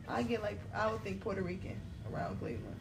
I 0.07 0.23
get 0.23 0.41
like 0.41 0.60
I 0.73 0.91
would 0.91 1.03
think 1.03 1.22
Puerto 1.22 1.41
Rican 1.41 1.80
around 2.11 2.39
Cleveland. 2.39 2.76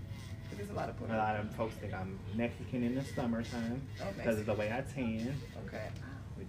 There's 0.56 0.70
a 0.70 0.72
lot 0.72 0.88
of 0.88 0.96
Puerto 0.98 1.14
A 1.14 1.16
lot 1.16 1.36
of 1.38 1.54
folks 1.54 1.74
think 1.74 1.92
I'm 1.92 2.18
Mexican 2.34 2.82
in 2.82 2.94
the 2.94 3.04
summertime 3.04 3.82
Oh, 4.02 4.06
because 4.16 4.38
of 4.38 4.46
the 4.46 4.54
way 4.54 4.72
I 4.72 4.80
tan, 4.92 5.36
Okay. 5.66 5.88
which 6.36 6.48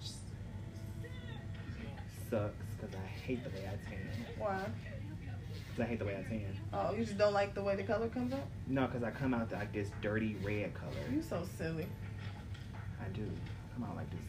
sucks 2.29 2.55
because 2.79 2.95
I 2.95 3.07
hate 3.07 3.43
the 3.43 3.49
way 3.49 3.67
I 3.67 3.89
tan. 3.89 4.25
Why? 4.37 4.65
'Cause 5.79 5.85
I 5.85 5.91
hate 5.91 5.99
the 5.99 6.05
way 6.05 6.17
I 6.17 6.23
tan. 6.23 6.57
Oh, 6.73 6.91
you 6.91 7.05
just 7.05 7.17
don't 7.17 7.33
like 7.33 7.55
the 7.55 7.63
way 7.63 7.77
the 7.77 7.83
color 7.83 8.09
comes 8.09 8.33
out? 8.33 8.45
No, 8.67 8.85
because 8.85 9.01
I 9.01 9.11
come 9.11 9.33
out 9.33 9.49
like 9.53 9.71
this 9.71 9.91
dirty 10.01 10.35
red 10.43 10.73
color. 10.73 11.07
You 11.09 11.21
so 11.21 11.45
silly. 11.57 11.87
I 12.99 13.07
do. 13.13 13.25
Come 13.73 13.85
out 13.85 13.95
like 13.95 14.09
this. 14.11 14.19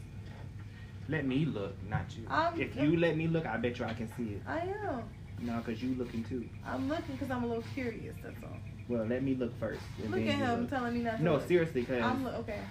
Let 1.09 1.25
me 1.25 1.43
look, 1.43 1.75
not 1.83 2.15
you. 2.15 2.25
I'm- 2.29 2.61
if 2.61 2.77
you 2.77 2.95
let 2.95 3.17
me 3.17 3.27
look, 3.27 3.45
I 3.45 3.57
bet 3.57 3.79
you 3.79 3.83
I 3.83 3.93
can 3.93 4.07
see 4.07 4.35
it. 4.35 4.43
I 4.47 4.59
am. 4.89 5.03
No, 5.41 5.61
because 5.61 5.83
you 5.83 5.93
looking 5.95 6.23
too. 6.23 6.45
I'm 6.65 6.87
looking 6.87 7.15
because 7.15 7.29
I'm 7.29 7.43
a 7.43 7.47
little 7.47 7.63
curious. 7.63 8.15
That's 8.23 8.41
all. 8.43 8.61
Well, 8.87 9.05
let 9.05 9.21
me 9.21 9.35
look 9.35 9.59
first. 9.59 9.83
Look 9.99 10.21
at 10.21 10.21
him 10.21 10.61
look. 10.61 10.69
telling 10.69 10.93
me 10.93 11.01
not 11.01 11.17
to. 11.17 11.23
No, 11.23 11.33
look. 11.33 11.47
seriously, 11.49 11.81
because 11.81 12.01
I'm 12.01 12.23
lo- 12.23 12.35
okay. 12.39 12.61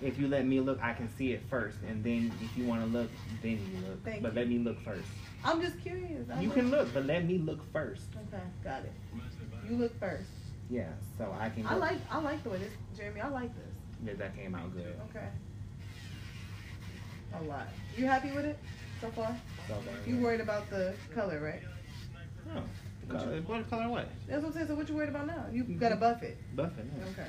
if 0.00 0.18
you 0.18 0.28
let 0.28 0.46
me 0.46 0.60
look, 0.60 0.78
I 0.80 0.94
can 0.94 1.10
see 1.10 1.32
it 1.32 1.42
first, 1.50 1.82
and 1.82 2.02
then 2.02 2.38
if 2.40 2.56
you 2.56 2.64
want 2.64 2.80
to 2.80 2.86
look, 2.86 3.10
then 3.42 3.68
you 3.70 3.86
look. 3.86 4.02
Thank 4.02 4.22
but 4.22 4.32
you. 4.32 4.38
let 4.40 4.48
me 4.48 4.58
look 4.60 4.82
first. 4.82 5.10
I'm 5.44 5.60
just 5.60 5.80
curious. 5.80 6.28
I'm 6.30 6.40
You 6.42 6.50
can 6.50 6.70
look, 6.70 6.92
but 6.92 7.06
let 7.06 7.24
me 7.24 7.38
look 7.38 7.60
first. 7.72 8.04
Okay, 8.28 8.42
got 8.62 8.82
it. 8.84 8.92
You 9.68 9.76
look 9.76 9.98
first. 9.98 10.28
Yeah, 10.68 10.88
so 11.18 11.34
I 11.38 11.48
can. 11.48 11.66
I 11.66 11.74
like 11.76 11.98
I 12.10 12.20
like 12.20 12.42
the 12.44 12.50
way 12.50 12.58
this 12.58 12.72
Jeremy. 12.96 13.20
I 13.20 13.28
like 13.28 13.50
this. 13.56 13.74
Yeah, 14.04 14.14
that 14.14 14.36
came 14.36 14.54
out 14.54 14.72
good. 14.74 14.94
Okay. 15.10 15.28
A 17.38 17.42
lot. 17.44 17.66
You 17.96 18.06
happy 18.06 18.30
with 18.32 18.44
it 18.44 18.58
so 19.00 19.08
far? 19.10 19.36
So 19.68 19.74
far, 19.74 19.82
You 20.06 20.16
yeah. 20.16 20.22
worried 20.22 20.40
about 20.40 20.68
the 20.70 20.94
color, 21.14 21.40
right? 21.40 21.62
Oh, 22.56 22.62
color, 23.08 23.40
what 23.46 23.70
color? 23.70 23.88
What? 23.88 24.08
That's 24.28 24.42
what 24.42 24.48
I'm 24.48 24.52
saying. 24.54 24.66
So 24.68 24.74
what 24.74 24.88
you 24.88 24.96
worried 24.96 25.10
about 25.10 25.26
now? 25.26 25.46
You 25.52 25.64
gotta 25.64 25.96
buff 25.96 26.22
it. 26.22 26.36
Buffing. 26.56 26.88
Yeah. 26.98 27.04
Okay. 27.12 27.28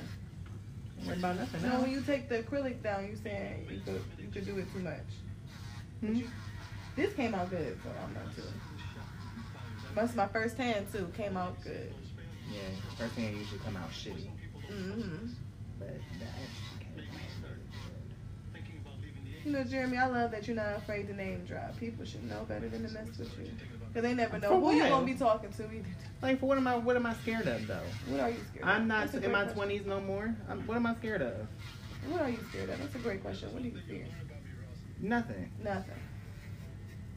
Worry 1.06 1.16
about 1.18 1.36
nothing 1.36 1.62
No, 1.62 1.68
now. 1.68 1.80
when 1.82 1.90
you 1.90 2.00
take 2.02 2.28
the 2.28 2.42
acrylic 2.42 2.82
down, 2.82 3.06
you 3.08 3.16
saying 3.16 3.66
you 3.70 3.80
could 3.84 4.02
you 4.20 4.28
could 4.32 4.44
do 4.46 4.58
it 4.58 4.72
too 4.72 4.80
much. 4.80 5.08
Hmm? 6.00 6.20
This 6.96 7.12
came 7.14 7.34
out 7.34 7.50
good, 7.50 7.78
so 7.82 7.90
I'm 8.04 8.14
not 8.14 8.34
too. 8.34 8.42
That's 9.94 10.14
my 10.14 10.26
first 10.26 10.56
tan 10.56 10.86
too. 10.92 11.10
Came 11.16 11.36
out 11.36 11.62
good. 11.62 11.92
Yeah, 12.50 12.60
first 12.98 13.14
hand 13.14 13.36
usually 13.36 13.60
come 13.60 13.76
out 13.76 13.90
shitty, 13.90 14.28
Mm-hmm. 14.70 15.26
but 15.78 15.88
that 15.88 16.28
actually 16.42 16.78
came 16.80 16.98
out 16.98 17.14
really 17.44 18.62
good. 19.32 19.46
You 19.46 19.52
know, 19.52 19.64
Jeremy, 19.64 19.96
I 19.96 20.06
love 20.06 20.30
that 20.32 20.46
you're 20.46 20.56
not 20.56 20.76
afraid 20.76 21.08
to 21.08 21.14
name 21.14 21.44
drop. 21.46 21.76
People 21.78 22.04
should 22.04 22.24
know 22.28 22.44
better 22.48 22.68
than 22.68 22.86
to 22.86 22.92
mess 22.92 23.08
with 23.18 23.38
you. 23.38 23.50
Because 23.88 24.02
they 24.08 24.14
never 24.14 24.38
know 24.38 24.48
For 24.48 24.60
who 24.60 24.76
you're 24.76 24.88
going 24.88 25.06
to 25.06 25.12
be 25.12 25.18
talking 25.18 25.50
to 25.52 25.64
either. 25.64 25.88
Like, 26.22 26.40
for 26.40 26.46
what 26.46 26.56
am 26.58 26.66
I? 26.66 26.76
What 26.76 26.96
am 26.96 27.04
I 27.06 27.14
scared 27.14 27.46
of 27.48 27.66
though? 27.66 27.80
What 28.08 28.20
are 28.20 28.30
you 28.30 28.40
scared 28.50 28.62
of? 28.64 28.68
I'm 28.68 28.88
not 28.88 29.12
in 29.14 29.30
my 29.32 29.44
twenties 29.44 29.84
no 29.86 30.00
more. 30.00 30.34
I'm, 30.48 30.66
what 30.66 30.76
am 30.76 30.86
I 30.86 30.94
scared 30.94 31.20
of? 31.22 31.46
What 32.08 32.22
are 32.22 32.30
you 32.30 32.38
scared 32.50 32.70
of? 32.70 32.78
That's 32.78 32.94
a 32.94 32.98
great 32.98 33.22
question. 33.22 33.52
What 33.52 33.62
do 33.62 33.68
you 33.68 33.78
fear? 33.88 34.06
Nothing. 35.00 35.50
Nothing. 35.62 35.94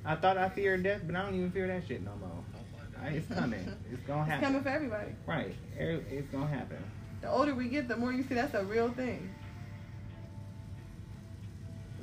I 0.05 0.15
thought 0.15 0.37
I 0.37 0.49
feared 0.49 0.83
death, 0.83 1.01
but 1.05 1.15
I 1.15 1.23
don't 1.23 1.35
even 1.35 1.51
fear 1.51 1.67
that 1.67 1.87
shit 1.87 2.03
no 2.03 2.11
more. 2.19 2.29
Oh 2.55 3.01
I, 3.03 3.07
it's 3.09 3.27
coming. 3.33 3.71
It's 3.91 4.01
gonna 4.07 4.21
It's 4.21 4.29
happen. 4.29 4.45
coming 4.45 4.63
for 4.63 4.69
everybody. 4.69 5.11
Right. 5.25 5.55
It's 5.77 6.29
gonna 6.31 6.47
happen. 6.47 6.77
The 7.21 7.29
older 7.29 7.53
we 7.55 7.67
get, 7.67 7.87
the 7.87 7.97
more 7.97 8.11
you 8.13 8.23
see 8.23 8.35
that's 8.35 8.53
a 8.53 8.63
real 8.63 8.89
thing. 8.91 9.29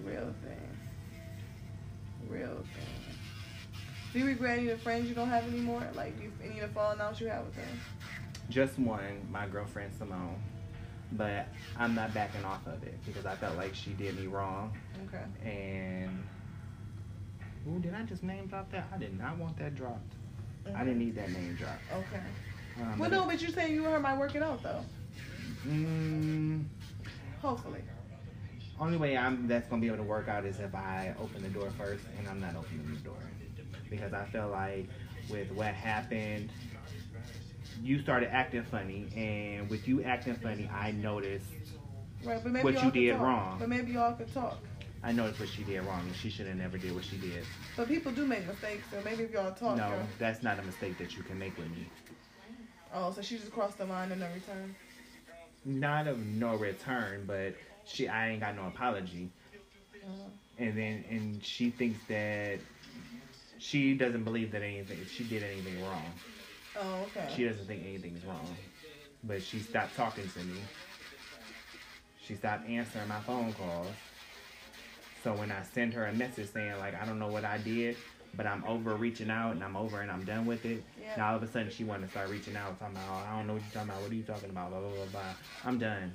Real 0.05 0.35
thing. 0.43 0.79
Real 2.29 2.57
thing. 2.74 3.15
Do 4.12 4.19
you 4.19 4.27
regret 4.27 4.59
any 4.59 4.69
of 4.69 4.79
the 4.79 4.83
friends 4.83 5.09
you 5.09 5.15
don't 5.15 5.29
have 5.29 5.45
anymore? 5.45 5.87
Like 5.95 6.20
you, 6.20 6.33
any 6.45 6.61
of 6.61 6.69
the 6.69 6.74
falling 6.74 7.01
outs 7.01 7.20
you 7.20 7.29
have 7.29 7.45
with 7.47 7.55
them? 7.55 7.81
Just 8.51 8.79
one, 8.79 9.27
my 9.31 9.47
girlfriend 9.47 9.93
Simone. 9.97 10.43
But 11.12 11.47
I'm 11.79 11.95
not 11.95 12.12
backing 12.15 12.45
off 12.45 12.66
of 12.66 12.83
it 12.83 12.99
because 13.07 13.27
I 13.27 13.37
felt 13.37 13.57
like 13.57 13.74
she 13.74 13.91
did 13.91 14.19
me 14.19 14.27
wrong. 14.27 14.73
Okay. 15.09 15.24
And 15.49 16.24
ooh, 17.68 17.78
did 17.80 17.94
I 17.94 18.02
just 18.02 18.22
name 18.22 18.47
drop 18.47 18.70
that? 18.72 18.89
I 18.94 18.98
did 18.98 19.18
not 19.18 19.36
want 19.39 19.56
that 19.59 19.74
dropped. 19.74 20.12
I 20.74 20.84
didn't 20.84 20.98
need 20.98 21.16
that 21.16 21.30
name 21.30 21.55
drop. 21.56 21.80
Okay. 21.93 22.20
Um, 22.80 22.98
Well, 22.98 23.10
no, 23.10 23.26
but 23.26 23.40
you're 23.43 23.51
saying 23.51 23.74
you 23.74 23.84
heard 23.84 24.01
my 24.02 24.10
might 24.12 24.18
work 24.18 24.34
it 24.34 24.43
out 24.43 24.62
though. 24.62 24.84
Mm, 25.66 26.64
Hopefully. 27.40 27.80
only 28.80 28.97
way 28.97 29.16
I'm 29.16 29.47
that's 29.47 29.68
gonna 29.68 29.80
be 29.80 29.86
able 29.89 29.98
to 29.98 30.02
work 30.02 30.28
out 30.28 30.44
is 30.44 30.59
if 30.60 30.74
I 30.74 31.14
open 31.20 31.43
the 31.43 31.48
door 31.48 31.70
first, 31.76 32.05
and 32.18 32.28
I'm 32.28 32.40
not 32.40 32.55
opening 32.56 32.86
the 32.93 33.01
door 33.09 33.16
because 33.90 34.12
I 34.12 34.24
feel 34.26 34.48
like 34.48 34.89
with 35.28 35.51
what 35.52 35.68
happened, 35.74 36.51
you 37.82 38.01
started 38.01 38.32
acting 38.32 38.62
funny, 38.64 39.09
and 39.16 39.68
with 39.68 39.86
you 39.86 40.02
acting 40.02 40.34
funny, 40.36 40.68
I 40.72 40.93
noticed 40.93 41.44
Right, 42.24 42.40
but 42.43 42.52
maybe 42.52 42.64
What 42.64 42.76
could 42.93 42.93
did 43.01 43.12
talk. 43.14 43.22
wrong. 43.22 43.56
But 43.59 43.68
maybe 43.68 43.93
y'all 43.93 44.12
could 44.14 44.32
talk. 44.32 44.59
I 45.05 45.11
noticed 45.12 45.41
what 45.41 45.49
she 45.49 45.65
did 45.65 45.83
wrong, 45.85 46.01
and 46.01 46.15
she 46.15 46.31
should 46.31 46.47
have 46.47 46.57
never 46.57 46.79
did 46.79 46.95
what 46.95 47.05
she 47.05 47.16
did. 47.16 47.45
But 47.77 47.89
people 47.89 48.12
do 48.12 48.24
make 48.24 48.47
mistakes, 48.47 48.85
so 48.91 48.99
maybe 49.05 49.24
if 49.24 49.33
y'all 49.33 49.53
talk. 49.53 49.77
no, 49.77 49.93
that's 50.19 50.43
not 50.43 50.59
a 50.59 50.62
mistake 50.62 50.97
that 50.99 51.16
you 51.16 51.23
can 51.24 51.39
make 51.39 51.57
with 51.59 51.70
me. 51.70 51.87
Oh, 52.95 53.11
so 53.11 53.23
she 53.23 53.37
just 53.39 53.51
crossed 53.51 53.79
the 53.79 53.85
line 53.87 54.12
and 54.12 54.20
no 54.20 54.29
return. 54.33 54.74
Not 55.65 56.07
of 56.07 56.19
no 56.19 56.57
return, 56.57 57.24
but 57.27 57.55
she 57.85 58.07
I 58.09 58.31
ain't 58.31 58.41
got 58.41 58.55
no 58.55 58.66
apology. 58.66 59.31
Uh, 60.05 60.29
and 60.59 60.77
then 60.77 61.05
and 61.09 61.45
she 61.45 61.70
thinks 61.70 61.99
that 62.09 62.59
she 63.59 63.95
doesn't 63.95 64.24
believe 64.24 64.53
that 64.53 64.62
anything 64.62 64.99
she 65.07 65.24
did 65.24 65.43
anything 65.43 65.83
wrong. 65.83 66.05
oh, 66.81 67.07
okay. 67.07 67.33
She 67.35 67.45
doesn't 67.45 67.66
think 67.66 67.83
anything's 67.85 68.24
wrong, 68.24 68.57
but 69.24 69.43
she 69.43 69.61
stopped 69.61 69.97
talking 69.97 70.29
to 70.29 70.39
me. 70.41 70.61
She 72.24 72.35
stopped 72.35 72.69
answering 72.69 73.09
my 73.09 73.20
phone 73.20 73.53
calls. 73.55 73.89
So 75.23 75.32
when 75.35 75.53
I 75.53 75.62
send 75.62 75.94
her 75.94 76.07
a 76.07 76.12
message 76.12 76.51
saying 76.53 76.78
like 76.78 77.01
I 77.01 77.05
don't 77.05 77.19
know 77.19 77.28
what 77.28 77.44
I 77.44 77.59
did, 77.59 77.97
but 78.35 78.47
I'm 78.47 78.65
over 78.65 78.94
reaching 78.97 79.31
out 79.31 79.53
and 79.53 79.62
I'm 79.62 79.77
over 79.77 80.01
and 80.01 80.11
I'm 80.11 80.24
done 80.24 80.47
with 80.47 80.65
it. 80.65 80.82
Yeah. 81.01 81.16
Now 81.16 81.31
all 81.31 81.36
of 81.36 81.43
a 81.43 81.47
sudden 81.47 81.70
she 81.70 81.85
wanted 81.85 82.07
to 82.07 82.11
start 82.11 82.28
reaching 82.28 82.57
out, 82.57 82.78
talking 82.78 82.97
about 82.97 83.07
oh, 83.09 83.31
I 83.31 83.36
don't 83.36 83.47
know 83.47 83.55
what 83.55 83.62
you're 83.62 83.73
talking 83.73 83.90
about. 83.90 84.03
What 84.03 84.11
are 84.11 84.15
you 84.15 84.23
talking 84.24 84.51
about? 84.51 84.70
Blah 84.70 84.81
blah 84.81 84.90
blah 84.90 85.05
blah. 85.07 85.20
I'm 85.65 85.78
done. 85.78 86.12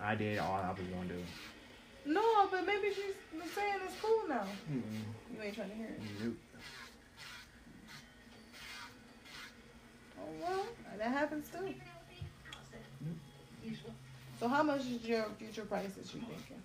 I 0.00 0.14
did 0.14 0.38
all 0.38 0.54
I 0.54 0.70
was 0.70 0.78
gonna 0.78 1.08
do. 1.08 1.22
No, 2.06 2.48
but 2.50 2.64
maybe 2.64 2.88
she's 2.88 3.14
saying 3.54 3.74
it's 3.84 4.00
cool 4.00 4.22
now. 4.28 4.46
Mm-mm. 4.70 4.82
You 5.34 5.42
ain't 5.42 5.54
trying 5.54 5.70
to 5.70 5.76
hear 5.76 5.86
it. 5.86 6.00
Nope. 6.22 6.34
Oh 10.20 10.28
well, 10.40 10.66
that 10.98 11.10
happens 11.10 11.48
too. 11.48 11.74
So 14.38 14.48
how 14.48 14.62
much 14.62 14.80
is 14.80 15.04
your 15.04 15.26
future 15.38 15.64
prices 15.64 16.14
you 16.14 16.20
thinking? 16.20 16.62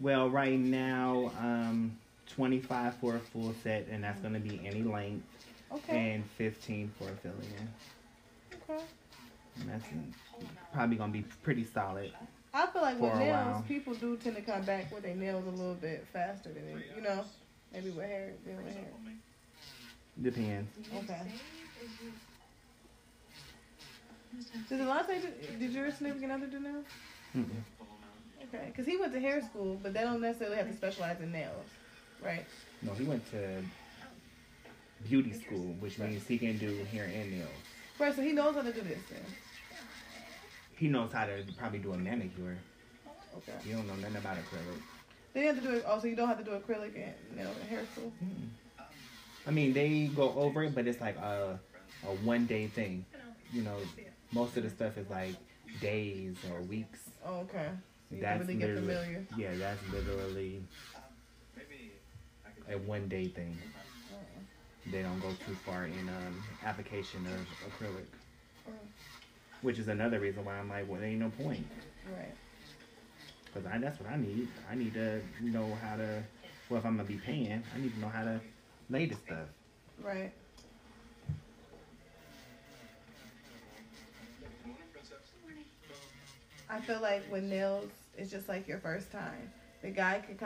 Well, 0.00 0.30
right 0.30 0.58
now, 0.58 1.32
um, 1.38 1.96
25 2.34 2.94
for 2.96 3.16
a 3.16 3.18
full 3.18 3.54
set, 3.62 3.86
and 3.90 4.04
that's 4.04 4.20
going 4.20 4.34
to 4.34 4.40
be 4.40 4.60
any 4.64 4.82
length, 4.82 5.26
Okay. 5.72 6.14
and 6.14 6.24
15 6.36 6.92
for 6.98 7.08
a 7.08 7.16
fill 7.16 7.32
in. 7.32 7.68
Okay. 8.70 8.84
And 9.60 9.68
that's 9.68 9.84
probably 10.72 10.96
going 10.96 11.12
to 11.12 11.18
be 11.18 11.24
pretty 11.42 11.64
solid. 11.64 12.12
I 12.54 12.66
feel 12.68 12.82
like 12.82 12.98
with 13.00 13.14
nails, 13.14 13.46
while. 13.46 13.64
people 13.66 13.94
do 13.94 14.16
tend 14.16 14.36
to 14.36 14.42
come 14.42 14.62
back 14.62 14.92
with 14.92 15.02
their 15.02 15.14
nails 15.16 15.46
a 15.46 15.50
little 15.50 15.74
bit 15.74 16.06
faster 16.12 16.50
than 16.52 16.64
they, 16.66 16.84
you 16.96 17.02
know, 17.02 17.24
maybe 17.72 17.90
with 17.90 18.06
hair 18.06 18.32
than 18.46 18.56
with 18.64 18.74
hair. 18.74 18.84
Depends. 20.22 20.70
Okay. 20.96 21.22
Did 24.68 24.80
Delonte, 24.80 25.20
do- 25.22 25.58
did 25.58 25.72
your 25.72 25.90
significant 25.90 26.32
other 26.32 26.46
do 26.46 26.60
nails? 26.60 26.84
Mm-mm. 27.36 27.46
Okay, 28.48 28.66
because 28.68 28.86
he 28.86 28.96
went 28.96 29.12
to 29.12 29.20
hair 29.20 29.42
school, 29.42 29.78
but 29.82 29.92
they 29.92 30.00
don't 30.00 30.20
necessarily 30.20 30.56
have 30.56 30.68
to 30.68 30.74
specialize 30.76 31.20
in 31.20 31.32
nails, 31.32 31.66
right? 32.24 32.44
No, 32.82 32.92
he 32.94 33.04
went 33.04 33.28
to 33.32 33.62
beauty 35.08 35.32
school, 35.32 35.74
which 35.80 35.98
means 35.98 36.26
he 36.26 36.38
can 36.38 36.56
do 36.58 36.84
hair 36.90 37.04
and 37.04 37.30
nails. 37.30 37.50
Right, 37.98 38.14
so 38.14 38.22
he 38.22 38.32
knows 38.32 38.54
how 38.54 38.62
to 38.62 38.72
do 38.72 38.80
this 38.80 38.98
then. 39.10 39.20
he 40.78 40.88
knows 40.88 41.12
how 41.12 41.26
to 41.26 41.44
probably 41.58 41.80
do 41.80 41.92
a 41.92 41.98
manicure. 41.98 42.56
Okay. 43.36 43.52
He 43.64 43.72
don't 43.72 43.86
know 43.86 43.94
nothing 43.96 44.16
about 44.16 44.36
acrylic. 44.36 44.80
Then 45.34 45.42
you 45.42 45.48
have 45.48 45.62
to 45.62 45.68
do 45.68 45.74
it. 45.76 45.84
Also, 45.84 46.06
you 46.08 46.16
don't 46.16 46.28
have 46.28 46.38
to 46.38 46.44
do 46.44 46.52
acrylic 46.52 46.94
and 46.96 47.14
nail 47.36 47.50
and 47.60 47.68
hair 47.68 47.84
school. 47.92 48.12
Mm. 48.24 48.48
I 49.46 49.50
mean, 49.50 49.72
they 49.72 50.10
go 50.14 50.32
over 50.34 50.64
it, 50.64 50.74
but 50.74 50.86
it's 50.86 51.00
like 51.00 51.16
a 51.18 51.58
a 52.04 52.14
one 52.24 52.46
day 52.46 52.66
thing. 52.68 53.04
You 53.52 53.62
know, 53.62 53.76
most 54.32 54.56
of 54.56 54.62
the 54.62 54.70
stuff 54.70 54.96
is 54.98 55.08
like 55.10 55.34
days 55.80 56.36
or 56.50 56.60
weeks. 56.62 57.00
Oh, 57.24 57.40
okay. 57.40 57.68
So 58.08 58.16
you 58.16 58.22
That's 58.22 58.40
really 58.40 58.54
get 58.54 58.68
literally 58.70 58.94
familiar. 58.94 59.26
yeah, 59.36 59.54
that's 59.56 59.82
literally 59.92 60.62
a 62.70 62.78
one 62.78 63.08
day 63.08 63.26
thing. 63.28 63.60
They 64.86 65.02
don't 65.02 65.20
go 65.20 65.34
too 65.46 65.54
far 65.66 65.84
in 65.84 66.08
um, 66.08 66.42
application 66.64 67.26
of 67.26 67.46
acrylic, 67.70 68.06
which 69.60 69.78
is 69.78 69.88
another 69.88 70.18
reason 70.20 70.44
why 70.44 70.54
I'm 70.54 70.70
like, 70.70 70.88
well, 70.88 71.00
there 71.00 71.10
ain't 71.10 71.20
no 71.20 71.28
point. 71.30 71.66
Right. 72.16 72.34
Cause 73.52 73.64
I, 73.66 73.78
that's 73.78 74.00
what 74.00 74.10
I 74.10 74.16
need. 74.16 74.48
I 74.70 74.74
need 74.74 74.94
to 74.94 75.20
know 75.42 75.76
how 75.82 75.96
to. 75.96 76.22
Well, 76.70 76.78
if 76.78 76.86
I'm 76.86 76.96
gonna 76.96 77.08
be 77.08 77.16
paying, 77.16 77.62
I 77.74 77.78
need 77.78 77.94
to 77.94 78.00
know 78.00 78.08
how 78.08 78.24
to 78.24 78.40
lay 78.88 79.06
the 79.06 79.16
stuff. 79.16 79.48
Right. 80.02 80.32
I 86.70 86.80
feel 86.80 87.00
like 87.00 87.30
with 87.32 87.44
nails, 87.44 87.90
it's 88.18 88.30
just 88.30 88.48
like 88.48 88.66
your 88.68 88.78
first 88.78 89.10
time. 89.12 89.50
The 89.80 89.90
guy 89.90 90.20
could, 90.26 90.38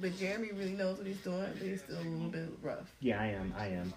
but 0.00 0.16
Jeremy 0.16 0.52
really 0.52 0.72
knows 0.74 0.98
what 0.98 1.06
he's 1.06 1.18
doing, 1.18 1.44
but 1.58 1.66
he's 1.66 1.82
still 1.82 1.98
a 1.98 2.02
little 2.06 2.28
bit 2.28 2.48
rough. 2.62 2.94
Yeah, 3.00 3.20
I 3.20 3.26
am. 3.26 3.52
I 3.58 3.66
am. 3.66 3.92